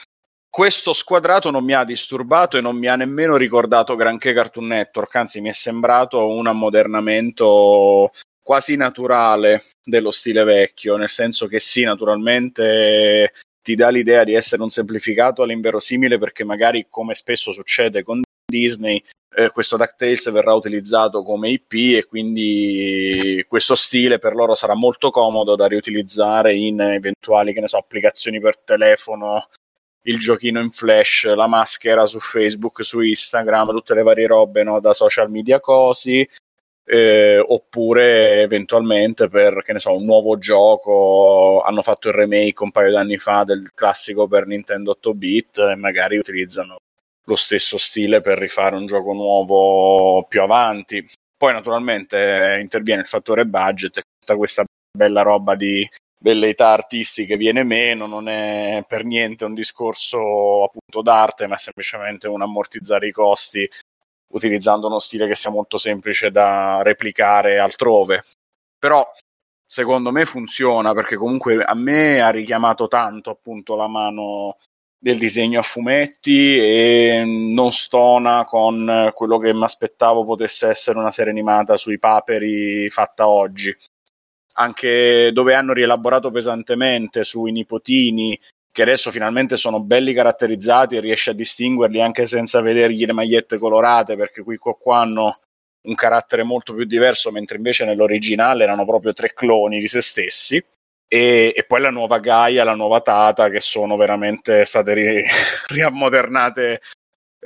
[0.48, 5.14] questo squadrato non mi ha disturbato e non mi ha nemmeno ricordato granché Cartoon Network,
[5.14, 8.10] anzi mi è sembrato un ammodernamento
[8.42, 14.62] quasi naturale dello stile vecchio, nel senso che sì, naturalmente ti dà l'idea di essere
[14.62, 19.02] un semplificato all'inverosimile perché magari come spesso succede con Disney
[19.38, 25.10] eh, questo DuckTales verrà utilizzato come IP e quindi questo stile per loro sarà molto
[25.10, 29.48] comodo da riutilizzare in eventuali che ne so, applicazioni per telefono
[30.06, 34.80] il giochino in flash, la maschera su Facebook, su Instagram, tutte le varie robe no,
[34.80, 36.26] da social media cosi,
[36.84, 41.62] eh, oppure eventualmente per che ne so, un nuovo gioco.
[41.64, 45.74] Hanno fatto il remake un paio d'anni fa del classico per Nintendo 8 bit e
[45.76, 46.76] magari utilizzano
[47.24, 51.04] lo stesso stile per rifare un gioco nuovo più avanti.
[51.36, 54.64] Poi naturalmente interviene il fattore budget e tutta questa
[54.96, 55.86] bella roba di
[56.26, 62.26] velleità artistiche viene meno, non è per niente un discorso appunto d'arte, ma è semplicemente
[62.26, 63.68] un ammortizzare i costi
[64.32, 68.24] utilizzando uno stile che sia molto semplice da replicare altrove.
[68.76, 69.08] Però
[69.64, 74.58] secondo me funziona perché comunque a me ha richiamato tanto appunto la mano
[74.98, 81.12] del disegno a fumetti e non stona con quello che mi aspettavo potesse essere una
[81.12, 83.76] serie animata sui paperi fatta oggi
[84.58, 88.38] anche dove hanno rielaborato pesantemente sui nipotini
[88.76, 93.56] che adesso finalmente sono belli caratterizzati e riesce a distinguerli anche senza vedergli le magliette
[93.56, 95.40] colorate perché qui qua, hanno
[95.86, 100.62] un carattere molto più diverso mentre invece nell'originale erano proprio tre cloni di se stessi.
[101.08, 105.24] E, e poi la nuova Gaia, la nuova Tata che sono veramente state ri-
[105.68, 106.80] riammodernate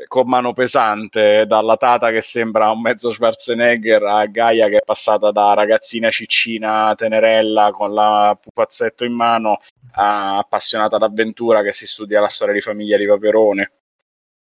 [0.06, 5.30] con mano pesante, dalla Tata che sembra un mezzo Schwarzenegger a Gaia che è passata
[5.30, 9.58] da ragazzina ciccina tenerella con la pupazzetto in mano
[9.92, 13.72] a appassionata d'avventura che si studia la storia di famiglia di Paperone.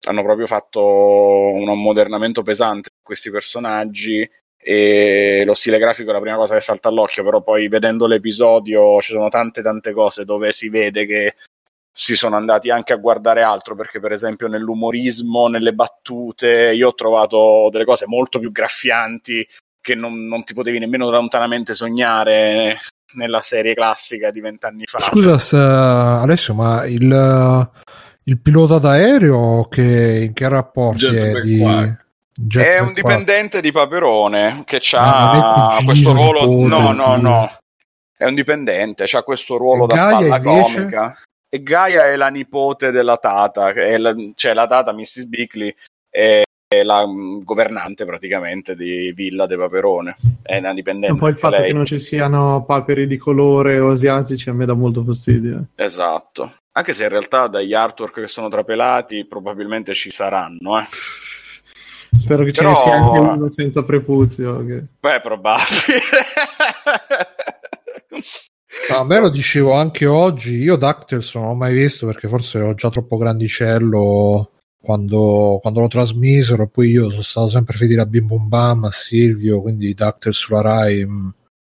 [0.05, 6.21] Hanno proprio fatto un ammodernamento pesante di questi personaggi e lo stile grafico è la
[6.21, 10.51] prima cosa che salta all'occhio, però poi vedendo l'episodio ci sono tante tante cose dove
[10.53, 11.35] si vede che
[11.95, 16.93] si sono andati anche a guardare altro perché per esempio nell'umorismo, nelle battute io ho
[16.95, 19.47] trovato delle cose molto più graffianti
[19.79, 22.77] che non, non ti potevi nemmeno lontanamente sognare
[23.13, 24.99] nella serie classica di vent'anni fa.
[25.01, 27.71] Scusa se, Alessio, ma il,
[28.23, 32.01] il pilota d'aereo che, in che rapporto è di...
[32.35, 36.65] Jet è un dipendente di Paperone che ha ah, questo ruolo.
[36.67, 37.51] No, no, no.
[38.11, 40.73] È un dipendente, ha questo ruolo e da Gaia spalla invece?
[40.73, 41.17] comica
[41.53, 45.25] e Gaia è la nipote della Tata, la, cioè la Tata, Mrs.
[45.25, 45.71] Bickley,
[46.09, 46.41] è
[46.81, 51.15] la mm, governante praticamente di Villa de Paperone, è una dipendente.
[51.15, 51.67] E poi il fatto lei.
[51.67, 55.67] che non ci siano paperi di colore o asiatici a me dà molto fastidio.
[55.75, 60.87] Esatto, anche se in realtà dagli artwork che sono trapelati probabilmente ci saranno, eh.
[62.17, 62.73] Spero che Però...
[62.73, 64.65] ce ne sia anche uno senza prepuzio.
[64.65, 64.83] Che...
[64.99, 66.01] Beh, probabile.
[68.93, 70.55] a me lo dicevo anche oggi.
[70.55, 75.87] Io DuckTales non l'ho mai visto perché forse ero già troppo grandicello quando, quando lo
[75.87, 76.67] trasmisero.
[76.67, 80.61] Poi io sono stato sempre fedele a Bim Bum Bam, a Silvio, quindi DuckTales sulla
[80.61, 81.05] Rai.
[81.05, 81.29] Mm.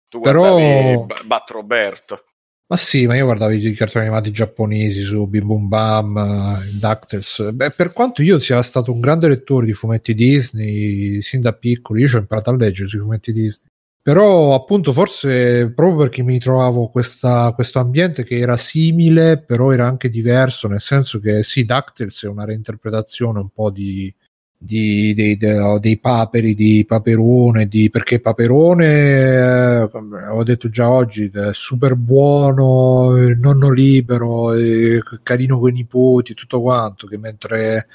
[0.09, 1.05] Tu Però...
[1.25, 2.23] Bat Roberto.
[2.65, 7.51] Ma sì, ma io guardavo i cartoni animati giapponesi su Bim Bum Bam, DuckTales.
[7.51, 11.99] Beh, per quanto io sia stato un grande lettore di fumetti Disney sin da piccolo,
[11.99, 13.71] io ci ho imparato a leggere sui fumetti Disney
[14.03, 19.87] però appunto forse proprio perché mi trovavo questa, questo ambiente che era simile però era
[19.87, 24.13] anche diverso nel senso che sì DuckTales è una reinterpretazione un po' di,
[24.63, 29.89] di, dei, dei, dei, paperi di Paperone di, perché Paperone eh,
[30.31, 34.51] ho detto già oggi è super buono nonno libero
[35.21, 37.87] carino con i nipoti tutto quanto che mentre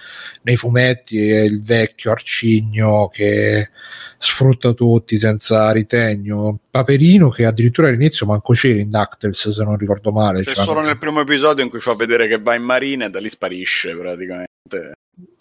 [0.42, 3.70] nei fumetti è il vecchio arcigno che
[4.18, 6.58] sfrutta tutti senza ritegno.
[6.70, 10.42] Paperino che addirittura all'inizio manco c'era in DuckTales se non ricordo male.
[10.42, 13.10] C'è cioè, solo nel primo episodio in cui fa vedere che va in marina e
[13.10, 14.96] da lì sparisce praticamente.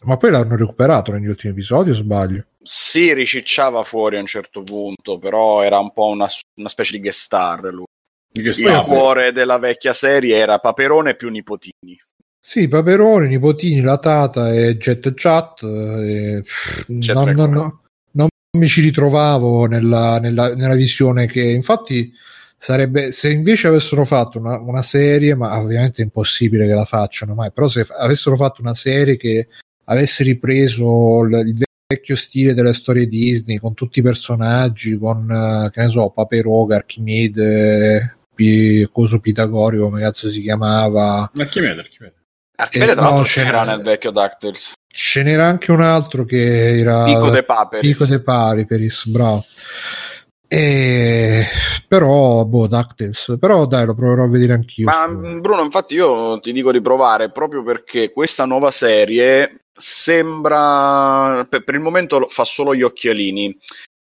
[0.07, 2.45] Ma poi l'hanno recuperato negli ultimi episodi o sbaglio?
[2.63, 7.01] Sì, ricicciava fuori a un certo punto, però era un po' una, una specie di
[7.01, 7.85] guest star lui.
[8.31, 11.99] Il cuore della vecchia serie era Paperone più nipotini.
[12.39, 15.63] Sì, Paperone, nipotini, la tata e Jet Chat.
[15.63, 16.43] E...
[16.87, 17.79] Non, non, non,
[18.11, 18.27] non,
[18.57, 22.13] mi ci ritrovavo nella, nella, nella visione che infatti
[22.57, 27.33] sarebbe se invece avessero fatto una, una, serie, ma ovviamente è impossibile che la facciano
[27.33, 29.47] mai, però se avessero fatto una serie che
[29.89, 35.69] avesse ripreso il, il vecchio stile delle storie Disney con tutti i personaggi, con uh,
[35.69, 41.31] che ne so, Paperoga, Archimede, P- Coso Pitagorico, come cazzo si chiamava?
[41.35, 42.15] Archimede, Archimede.
[42.57, 44.73] Archimede, tra l'altro, c'era nel vecchio DuckTales.
[44.87, 47.91] Ce n'era anche un altro che era Pico de Paperis.
[47.91, 49.45] Pico de Paperis, bravo.
[50.47, 51.45] E...
[51.87, 53.37] Però, boh, DuckTales.
[53.39, 54.85] Però dai, lo proverò a vedere anch'io.
[54.85, 61.63] Ma Bruno, infatti io ti dico di provare proprio perché questa nuova serie sembra, per,
[61.63, 63.55] per il momento fa solo gli occhialini,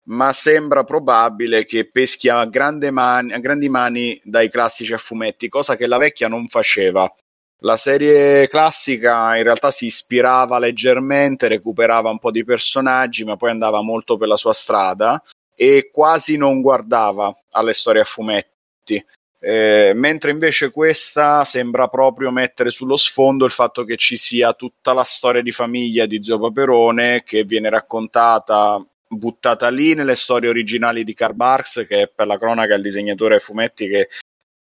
[0.08, 2.48] ma sembra probabile che peschi a,
[2.90, 7.12] mani, a grandi mani dai classici a fumetti, cosa che la vecchia non faceva.
[7.60, 13.50] La serie classica in realtà si ispirava leggermente, recuperava un po' di personaggi, ma poi
[13.50, 15.22] andava molto per la sua strada
[15.54, 19.04] e quasi non guardava alle storie a fumetti.
[19.48, 24.92] Eh, mentre invece questa sembra proprio mettere sullo sfondo il fatto che ci sia tutta
[24.92, 31.04] la storia di famiglia di Zio Paperone che viene raccontata buttata lì nelle storie originali
[31.04, 34.08] di Karl Barks che per la cronaca il disegnatore fumetti che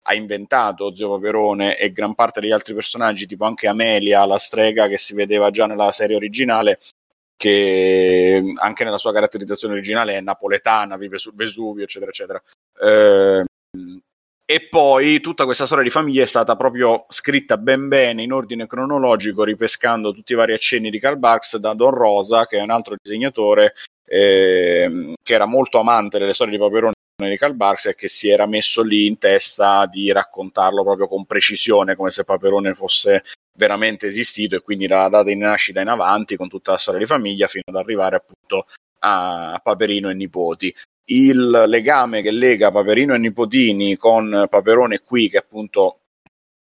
[0.01, 4.87] ha inventato Zio Paperone e gran parte degli altri personaggi tipo anche Amelia la strega
[4.87, 6.79] che si vedeva già nella serie originale
[7.37, 12.43] che anche nella sua caratterizzazione originale è napoletana, vive sul Vesuvio, eccetera, eccetera.
[12.79, 13.43] Eh,
[14.53, 18.67] e poi tutta questa storia di famiglia è stata proprio scritta ben bene in ordine
[18.67, 22.69] cronologico, ripescando tutti i vari accenni di Karl Barks da Don Rosa, che è un
[22.69, 27.95] altro disegnatore eh, che era molto amante delle storie di Paperone di Karl Barks e
[27.95, 32.73] che si era messo lì in testa di raccontarlo proprio con precisione, come se Paperone
[32.73, 33.23] fosse
[33.57, 37.05] veramente esistito e quindi dalla data di nascita in avanti con tutta la storia di
[37.05, 38.65] famiglia fino ad arrivare appunto
[38.99, 40.75] a Paperino e nipoti.
[41.05, 45.97] Il legame che lega Paperino e nipotini con Paperone qui che appunto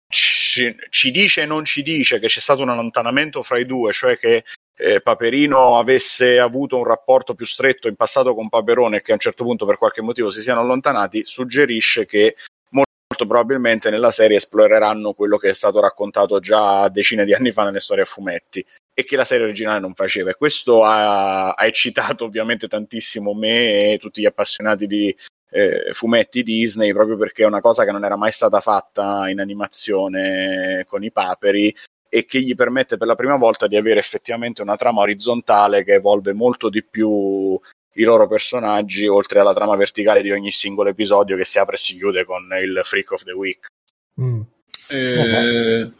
[0.07, 3.91] ci, ci dice e non ci dice che c'è stato un allontanamento fra i due,
[3.91, 4.43] cioè che
[4.77, 9.15] eh, Paperino avesse avuto un rapporto più stretto in passato con Paperone e che a
[9.15, 12.35] un certo punto per qualche motivo si siano allontanati, suggerisce che
[12.69, 17.63] molto probabilmente nella serie esploreranno quello che è stato raccontato già decine di anni fa
[17.63, 18.65] nelle storie a fumetti
[18.97, 20.31] e che la serie originale non faceva.
[20.31, 25.15] E questo ha, ha eccitato ovviamente tantissimo me e tutti gli appassionati di
[25.51, 29.39] eh, fumetti Disney proprio perché è una cosa che non era mai stata fatta in
[29.39, 31.75] animazione con i paperi
[32.09, 35.95] e che gli permette per la prima volta di avere effettivamente una trama orizzontale che
[35.95, 37.59] evolve molto di più
[37.97, 41.79] i loro personaggi, oltre alla trama verticale di ogni singolo episodio che si apre e
[41.79, 43.65] si chiude con il Freak of the Week.
[44.21, 44.41] Mm.
[44.89, 45.91] Eh,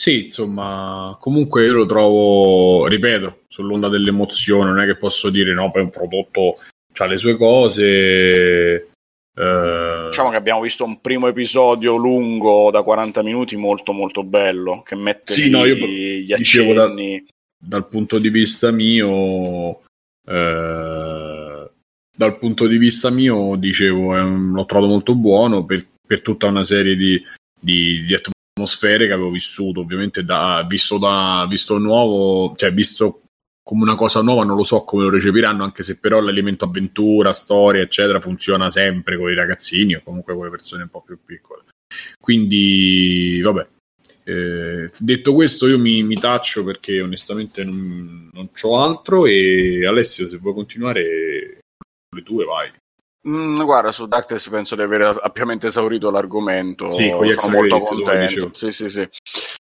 [0.00, 5.70] sì, insomma, comunque io lo trovo, ripeto, sull'onda dell'emozione, non è che posso dire no,
[5.70, 6.56] poi un prodotto
[6.96, 8.92] ha le sue cose.
[9.36, 10.06] Eh...
[10.06, 14.94] Diciamo che abbiamo visto un primo episodio lungo da 40 minuti molto molto bello che
[14.94, 17.22] mette sì, no, io gli accenni.
[17.58, 19.82] Da, dal punto di vista mio
[20.26, 21.70] eh,
[22.16, 26.64] dal punto di vista mio, dicevo, un, l'ho trovato molto buono per, per tutta una
[26.64, 27.22] serie di,
[27.60, 28.38] di, di, atmosfere
[29.06, 33.22] che avevo vissuto, ovviamente da, visto da visto nuovo, cioè visto
[33.62, 37.32] come una cosa nuova, non lo so come lo recepiranno, anche se però l'elemento avventura,
[37.32, 41.18] storia, eccetera, funziona sempre con i ragazzini o comunque con le persone un po' più
[41.24, 41.64] piccole.
[42.18, 43.66] Quindi, vabbè,
[44.24, 49.26] eh, detto questo, io mi, mi, taccio perché onestamente non, non ho altro.
[49.26, 51.60] E Alessio, se vuoi continuare,
[52.14, 52.70] le tue, vai.
[53.28, 56.88] Mm, guarda, su DuckTales penso di aver ampiamente esaurito l'argomento.
[56.88, 58.50] Sì, con gli sono molto contento.
[58.52, 59.06] Sì, sì, sì.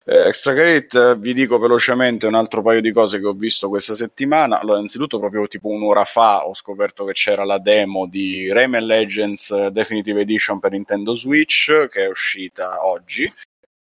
[0.04, 3.94] Eh, Extra Credit, vi dico velocemente un altro paio di cose che ho visto questa
[3.94, 4.60] settimana.
[4.60, 9.68] Allora, innanzitutto, proprio tipo un'ora fa ho scoperto che c'era la demo di Rayman Legends
[9.68, 13.32] Definitive Edition per Nintendo Switch, che è uscita oggi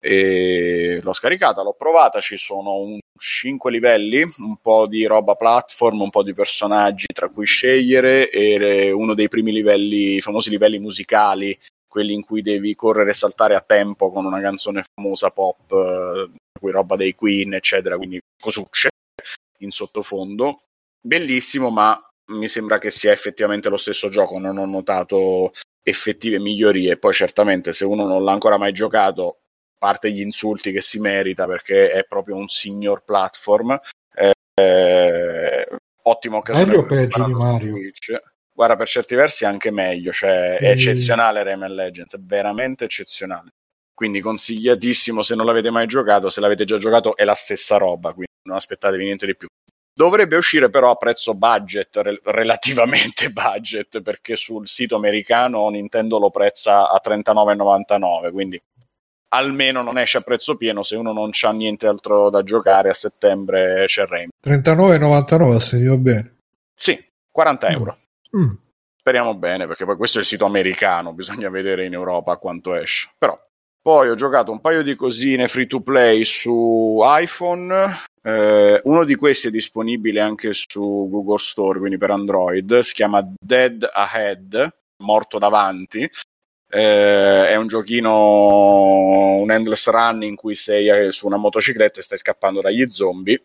[0.03, 6.01] e l'ho scaricata, l'ho provata, ci sono un 5 livelli, un po' di roba platform,
[6.01, 10.79] un po' di personaggi tra cui scegliere e uno dei primi livelli, i famosi livelli
[10.79, 11.57] musicali,
[11.87, 16.29] quelli in cui devi correre e saltare a tempo con una canzone famosa pop, eh,
[16.59, 18.89] cui roba dei Queen, eccetera, quindi cosucce
[19.59, 20.61] in sottofondo.
[20.99, 21.99] Bellissimo, ma
[22.31, 26.97] mi sembra che sia effettivamente lo stesso gioco, non ho notato effettive migliorie.
[26.97, 29.40] Poi certamente se uno non l'ha ancora mai giocato
[29.81, 33.79] parte gli insulti che si merita perché è proprio un signor platform.
[34.13, 35.67] Eh,
[36.03, 36.69] ottima occasione.
[36.69, 37.71] Meglio peggio di Mario?
[37.71, 38.19] Switch.
[38.53, 43.53] guarda, per certi versi è anche meglio, cioè è eccezionale Rayman Legends, è veramente eccezionale.
[43.91, 48.13] Quindi consigliatissimo se non l'avete mai giocato, se l'avete già giocato è la stessa roba,
[48.13, 49.47] quindi non aspettatevi niente di più.
[49.93, 56.29] Dovrebbe uscire però a prezzo budget, re- relativamente budget, perché sul sito americano Nintendo lo
[56.29, 58.61] prezza a 39,99, quindi
[59.33, 62.93] almeno non esce a prezzo pieno se uno non c'ha niente altro da giocare a
[62.93, 64.29] settembre c'è Rayman.
[64.43, 66.35] 39,99 se io bene.
[66.73, 66.97] Sì,
[67.31, 67.97] 40 euro.
[68.35, 68.53] Mm.
[68.99, 73.09] Speriamo bene, perché poi questo è il sito americano, bisogna vedere in Europa quanto esce.
[73.17, 73.37] Però
[73.81, 77.73] poi ho giocato un paio di cosine free to play su iPhone.
[78.21, 82.79] Eh, uno di questi è disponibile anche su Google Store, quindi per Android.
[82.79, 86.07] Si chiama Dead Ahead, morto davanti.
[86.73, 92.17] Eh, è un giochino, un endless run in cui sei su una motocicletta e stai
[92.17, 93.41] scappando dagli zombie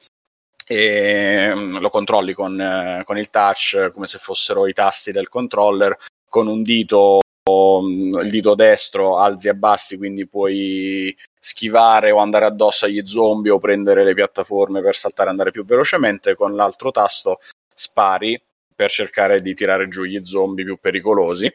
[0.65, 5.29] e mm, lo controlli con, eh, con, il touch come se fossero i tasti del
[5.29, 5.97] controller
[6.29, 7.19] con un dito
[7.51, 13.53] mm, il dito destro alzi e abbassi quindi puoi schivare o andare addosso agli zombie
[13.53, 16.35] o prendere le piattaforme per saltare e andare più velocemente.
[16.35, 17.39] Con l'altro tasto
[17.75, 18.41] spari
[18.75, 21.53] per cercare di tirare giù gli zombie più pericolosi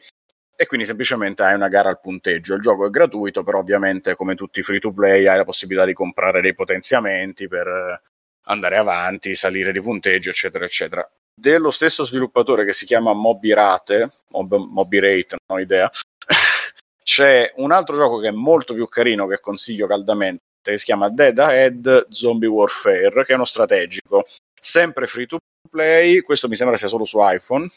[0.62, 2.54] e quindi semplicemente hai una gara al punteggio.
[2.54, 5.84] Il gioco è gratuito, però ovviamente come tutti i free to play hai la possibilità
[5.84, 8.00] di comprare dei potenziamenti per
[8.44, 11.10] andare avanti, salire di punteggio, eccetera, eccetera.
[11.34, 15.90] Dello stesso sviluppatore che si chiama Mobirate, Mob, Mobirate, non ho idea,
[17.02, 21.08] c'è un altro gioco che è molto più carino che consiglio caldamente, che si chiama
[21.08, 24.26] Dead Ahead Zombie Warfare, che è uno strategico,
[24.60, 27.68] sempre free to play, questo mi sembra sia solo su iPhone,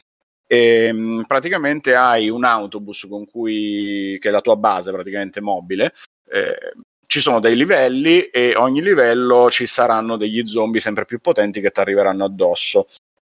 [0.48, 5.94] e ehm, praticamente hai un autobus con cui, che è la tua base praticamente mobile,
[6.30, 6.74] eh,
[7.08, 11.72] ci sono dei livelli e ogni livello ci saranno degli zombie sempre più potenti che
[11.72, 12.88] ti arriveranno addosso.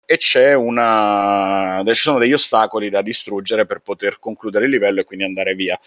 [0.06, 0.18] E
[0.54, 5.54] una ci sono degli ostacoli da distruggere per poter concludere il livello e quindi andare
[5.54, 5.78] via.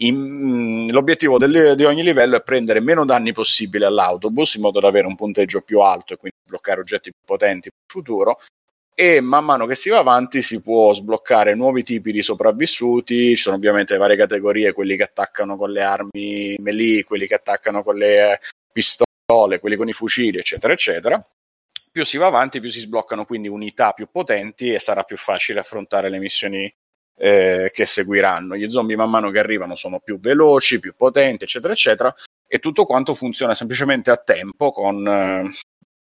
[0.00, 4.88] In, l'obiettivo del, di ogni livello è prendere meno danni possibile all'autobus in modo da
[4.88, 8.40] avere un punteggio più alto e quindi bloccare oggetti più potenti in futuro
[8.98, 13.36] e man mano che si va avanti si può sbloccare nuovi tipi di sopravvissuti, ci
[13.36, 17.96] sono ovviamente varie categorie, quelli che attaccano con le armi melee, quelli che attaccano con
[17.96, 18.40] le
[18.72, 21.28] pistole, quelli con i fucili, eccetera, eccetera.
[21.92, 25.60] Più si va avanti, più si sbloccano quindi unità più potenti e sarà più facile
[25.60, 26.74] affrontare le missioni
[27.18, 28.56] eh, che seguiranno.
[28.56, 32.14] Gli zombie man mano che arrivano sono più veloci, più potenti, eccetera, eccetera,
[32.48, 35.50] e tutto quanto funziona semplicemente a tempo con eh,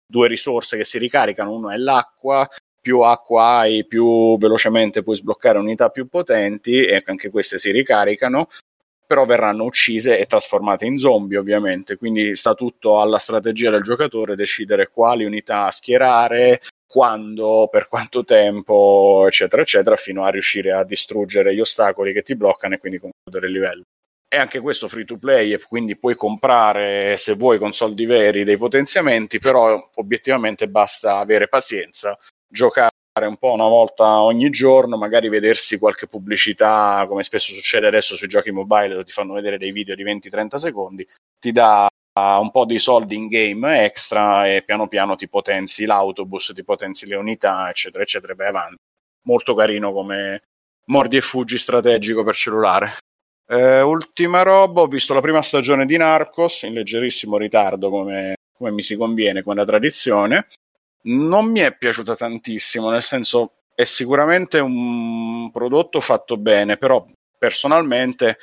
[0.07, 2.48] due risorse che si ricaricano, uno è l'acqua
[2.85, 8.47] più acqua hai, più velocemente puoi sbloccare unità più potenti e anche queste si ricaricano,
[9.07, 14.35] però verranno uccise e trasformate in zombie ovviamente, quindi sta tutto alla strategia del giocatore
[14.35, 21.55] decidere quali unità schierare, quando, per quanto tempo, eccetera, eccetera, fino a riuscire a distruggere
[21.55, 23.81] gli ostacoli che ti bloccano e quindi concludere il livello.
[24.27, 28.43] E anche questo free to play, e quindi puoi comprare se vuoi con soldi veri
[28.43, 32.15] dei potenziamenti, però obiettivamente basta avere pazienza
[32.48, 32.90] giocare
[33.24, 38.27] un po' una volta ogni giorno, magari vedersi qualche pubblicità, come spesso succede adesso sui
[38.27, 41.07] giochi mobile, dove ti fanno vedere dei video di 20-30 secondi,
[41.40, 46.51] ti dà un po' di soldi in game extra e piano piano ti potenzi l'autobus,
[46.53, 48.75] ti potenzi le unità, eccetera, eccetera, e vai avanti.
[49.24, 50.43] Molto carino come
[50.85, 52.98] mordi e fuggi strategico per cellulare.
[53.48, 58.72] Eh, ultima roba, ho visto la prima stagione di Narcos in leggerissimo ritardo come, come
[58.72, 60.48] mi si conviene, come da tradizione
[61.06, 67.06] non mi è piaciuta tantissimo, nel senso è sicuramente un prodotto fatto bene, però
[67.38, 68.38] personalmente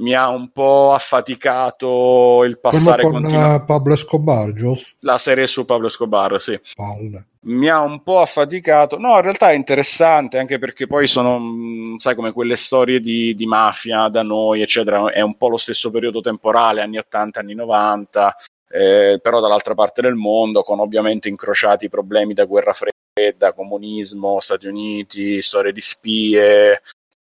[0.00, 4.96] mi ha un po' affaticato il passare con continu- Pablo Escobar, giusto?
[5.00, 6.58] La serie su Pablo Escobar, sì.
[6.74, 7.26] Palle.
[7.42, 8.98] Mi ha un po' affaticato.
[8.98, 13.34] No, in realtà è interessante anche perché poi sono, mm, sai, come quelle storie di,
[13.34, 15.10] di mafia da noi, eccetera.
[15.10, 18.36] È un po' lo stesso periodo temporale, anni 80, anni 90
[18.72, 24.68] eh, però dall'altra parte del mondo, con ovviamente incrociati problemi da guerra fredda, comunismo, Stati
[24.68, 26.82] Uniti, storie di spie.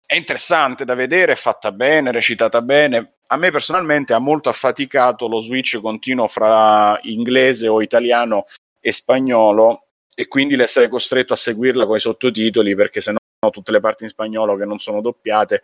[0.05, 3.19] È interessante da vedere, è fatta bene, recitata bene.
[3.29, 8.47] A me personalmente ha molto affaticato lo switch continuo fra inglese o italiano
[8.81, 9.85] e spagnolo
[10.15, 13.19] e quindi l'essere costretto a seguirla con i sottotitoli perché sennò
[13.51, 15.63] tutte le parti in spagnolo che non sono doppiate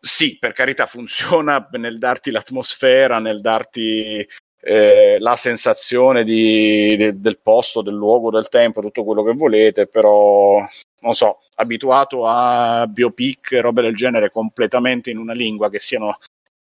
[0.00, 4.26] sì, per carità funziona nel darti l'atmosfera, nel darti
[4.60, 9.86] eh, la sensazione di, de, del posto, del luogo, del tempo, tutto quello che volete,
[9.86, 10.58] però
[11.00, 16.18] non so, abituato a biopic e robe del genere completamente in una lingua che siano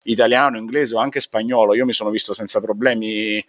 [0.04, 3.44] italiano, inglese o anche spagnolo, io mi sono visto senza problemi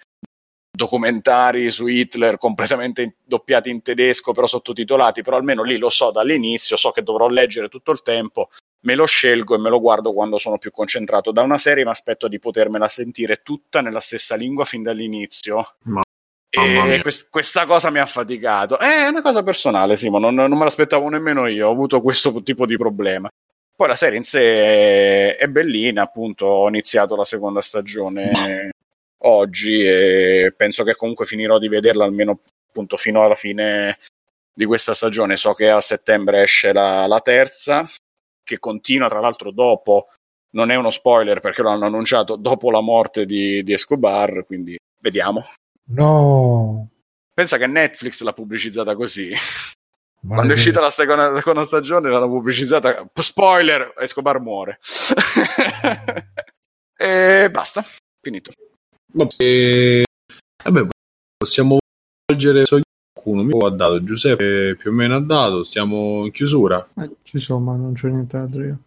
[0.71, 6.77] documentari su Hitler completamente doppiati in tedesco però sottotitolati, però almeno lì lo so dall'inizio,
[6.77, 8.49] so che dovrò leggere tutto il tempo,
[8.82, 11.32] me lo scelgo e me lo guardo quando sono più concentrato.
[11.32, 15.75] Da una serie mi aspetto di potermela sentire tutta nella stessa lingua fin dall'inizio.
[15.83, 16.01] Ma
[16.51, 18.80] e quest- questa cosa mi ha faticato.
[18.80, 22.66] È una cosa personale, Simo, non, non me l'aspettavo nemmeno io, ho avuto questo tipo
[22.66, 23.30] di problema.
[23.75, 28.72] Poi la serie in sé è bellina, appunto, ho iniziato la seconda stagione
[29.19, 33.98] oggi e penso che comunque finirò di vederla almeno appunto fino alla fine
[34.51, 35.38] di questa stagione.
[35.38, 37.88] So che a settembre esce la, la terza,
[38.49, 40.07] che continua tra l'altro dopo,
[40.51, 44.77] non è uno spoiler perché lo hanno annunciato dopo la morte di, di Escobar, quindi
[44.99, 45.47] vediamo.
[45.91, 46.89] No.
[47.33, 49.31] Pensa che Netflix l'ha pubblicizzata così.
[50.21, 53.09] Ma Quando è uscita la seconda, la seconda stagione l'hanno pubblicizzata.
[53.13, 54.79] Spoiler, Escobar muore.
[56.97, 57.85] e basta,
[58.21, 58.51] finito.
[59.13, 60.03] Vabbè,
[60.65, 60.87] vabbè
[61.37, 61.77] possiamo
[62.25, 62.65] volgere
[63.19, 63.43] qualcuno.
[63.43, 65.64] Mi ha dato Giuseppe più o meno ha dato.
[65.64, 66.88] Stiamo in chiusura.
[66.95, 68.80] Eh, ci sono, ma non c'è nient'altro io.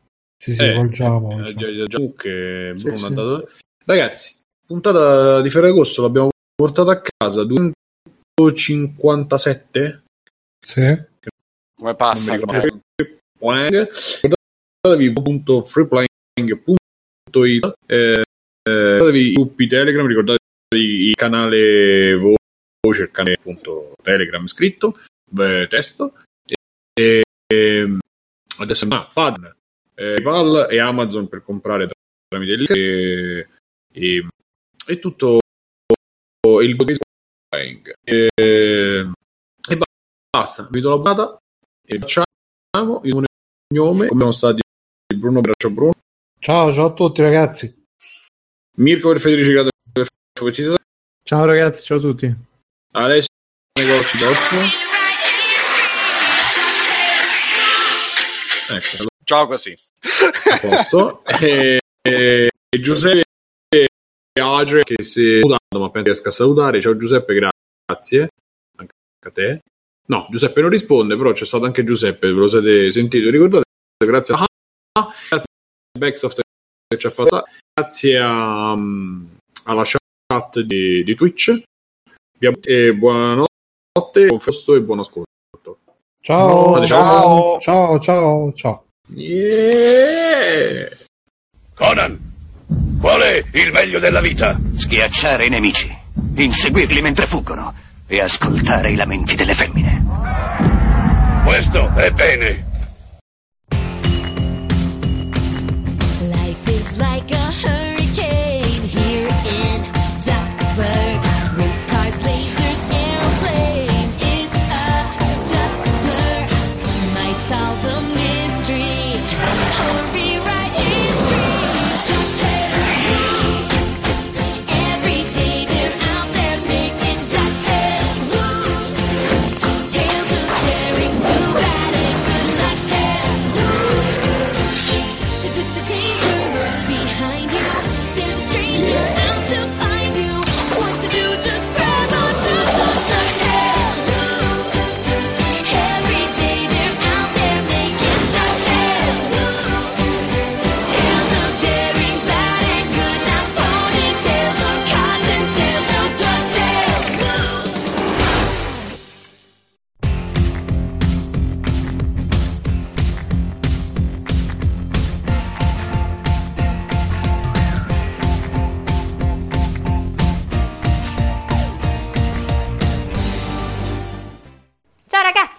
[0.43, 1.47] Sì, sì, eh, volgiamo.
[1.47, 3.51] Eh, già, già, che Bruno sì, ha dato.
[3.85, 4.35] Ragazzi,
[4.67, 10.02] puntata di Ferragosto l'abbiamo portato a casa 257
[10.65, 11.02] sì.
[11.75, 18.23] come passa ricordatevi appunto freeplaying.it eh,
[18.62, 22.15] ricordatevi i gruppi telegram ricordatevi il canale
[22.85, 24.99] voce il canale appunto telegram scritto
[25.31, 26.15] beh, testo
[26.94, 27.99] e, e
[28.59, 29.57] adesso ah, Padme
[29.94, 31.89] eh, PayPal e Amazon per comprare
[32.28, 33.49] tramite il e,
[33.93, 34.27] e,
[34.86, 35.39] e tutto
[36.61, 36.77] il
[38.05, 39.78] e, e
[40.31, 40.67] basta.
[40.70, 41.39] Vi do la puntata
[41.86, 43.25] e facciamo il
[43.75, 44.61] nome come sono stati
[45.15, 45.93] Bruno Braccio Bruno.
[46.41, 47.73] Ciao ciao a tutti ragazzi.
[48.78, 49.70] Mirko per Federici
[51.25, 52.51] ciao ragazzi ciao a tutti
[52.95, 53.29] Alessio
[53.81, 54.19] Negozi
[58.69, 59.79] ecco, ciao così
[60.61, 63.25] posto e, e, e Giuseppe
[64.39, 66.81] Agre che si è salutato, ma penso riesca a salutare.
[66.81, 68.29] Ciao Giuseppe, grazie.
[68.77, 68.93] Anche
[69.27, 69.61] a te.
[70.09, 73.31] No, Giuseppe non risponde, però c'è stato anche Giuseppe, ve lo siete sentito.
[73.31, 73.65] Ricordate,
[74.05, 74.47] grazie a
[75.29, 76.41] grazie a Backsoft
[76.89, 81.62] che ci ha fatto, grazie a, um, alla chat di, di Twitch.
[82.43, 85.79] E buonanotte, buon festo e buon ascolto.
[86.21, 88.85] Ciao, ciao, ciao, ciao, ciao.
[89.15, 90.89] Yeah.
[91.75, 92.19] Conan,
[92.99, 94.59] Qual è il meglio della vita?
[94.75, 95.97] Schiacciare i nemici,
[96.35, 97.75] inseguirli mentre fuggono
[98.09, 100.05] e ascoltare i lamenti delle femmine.
[101.45, 102.71] Questo è bene.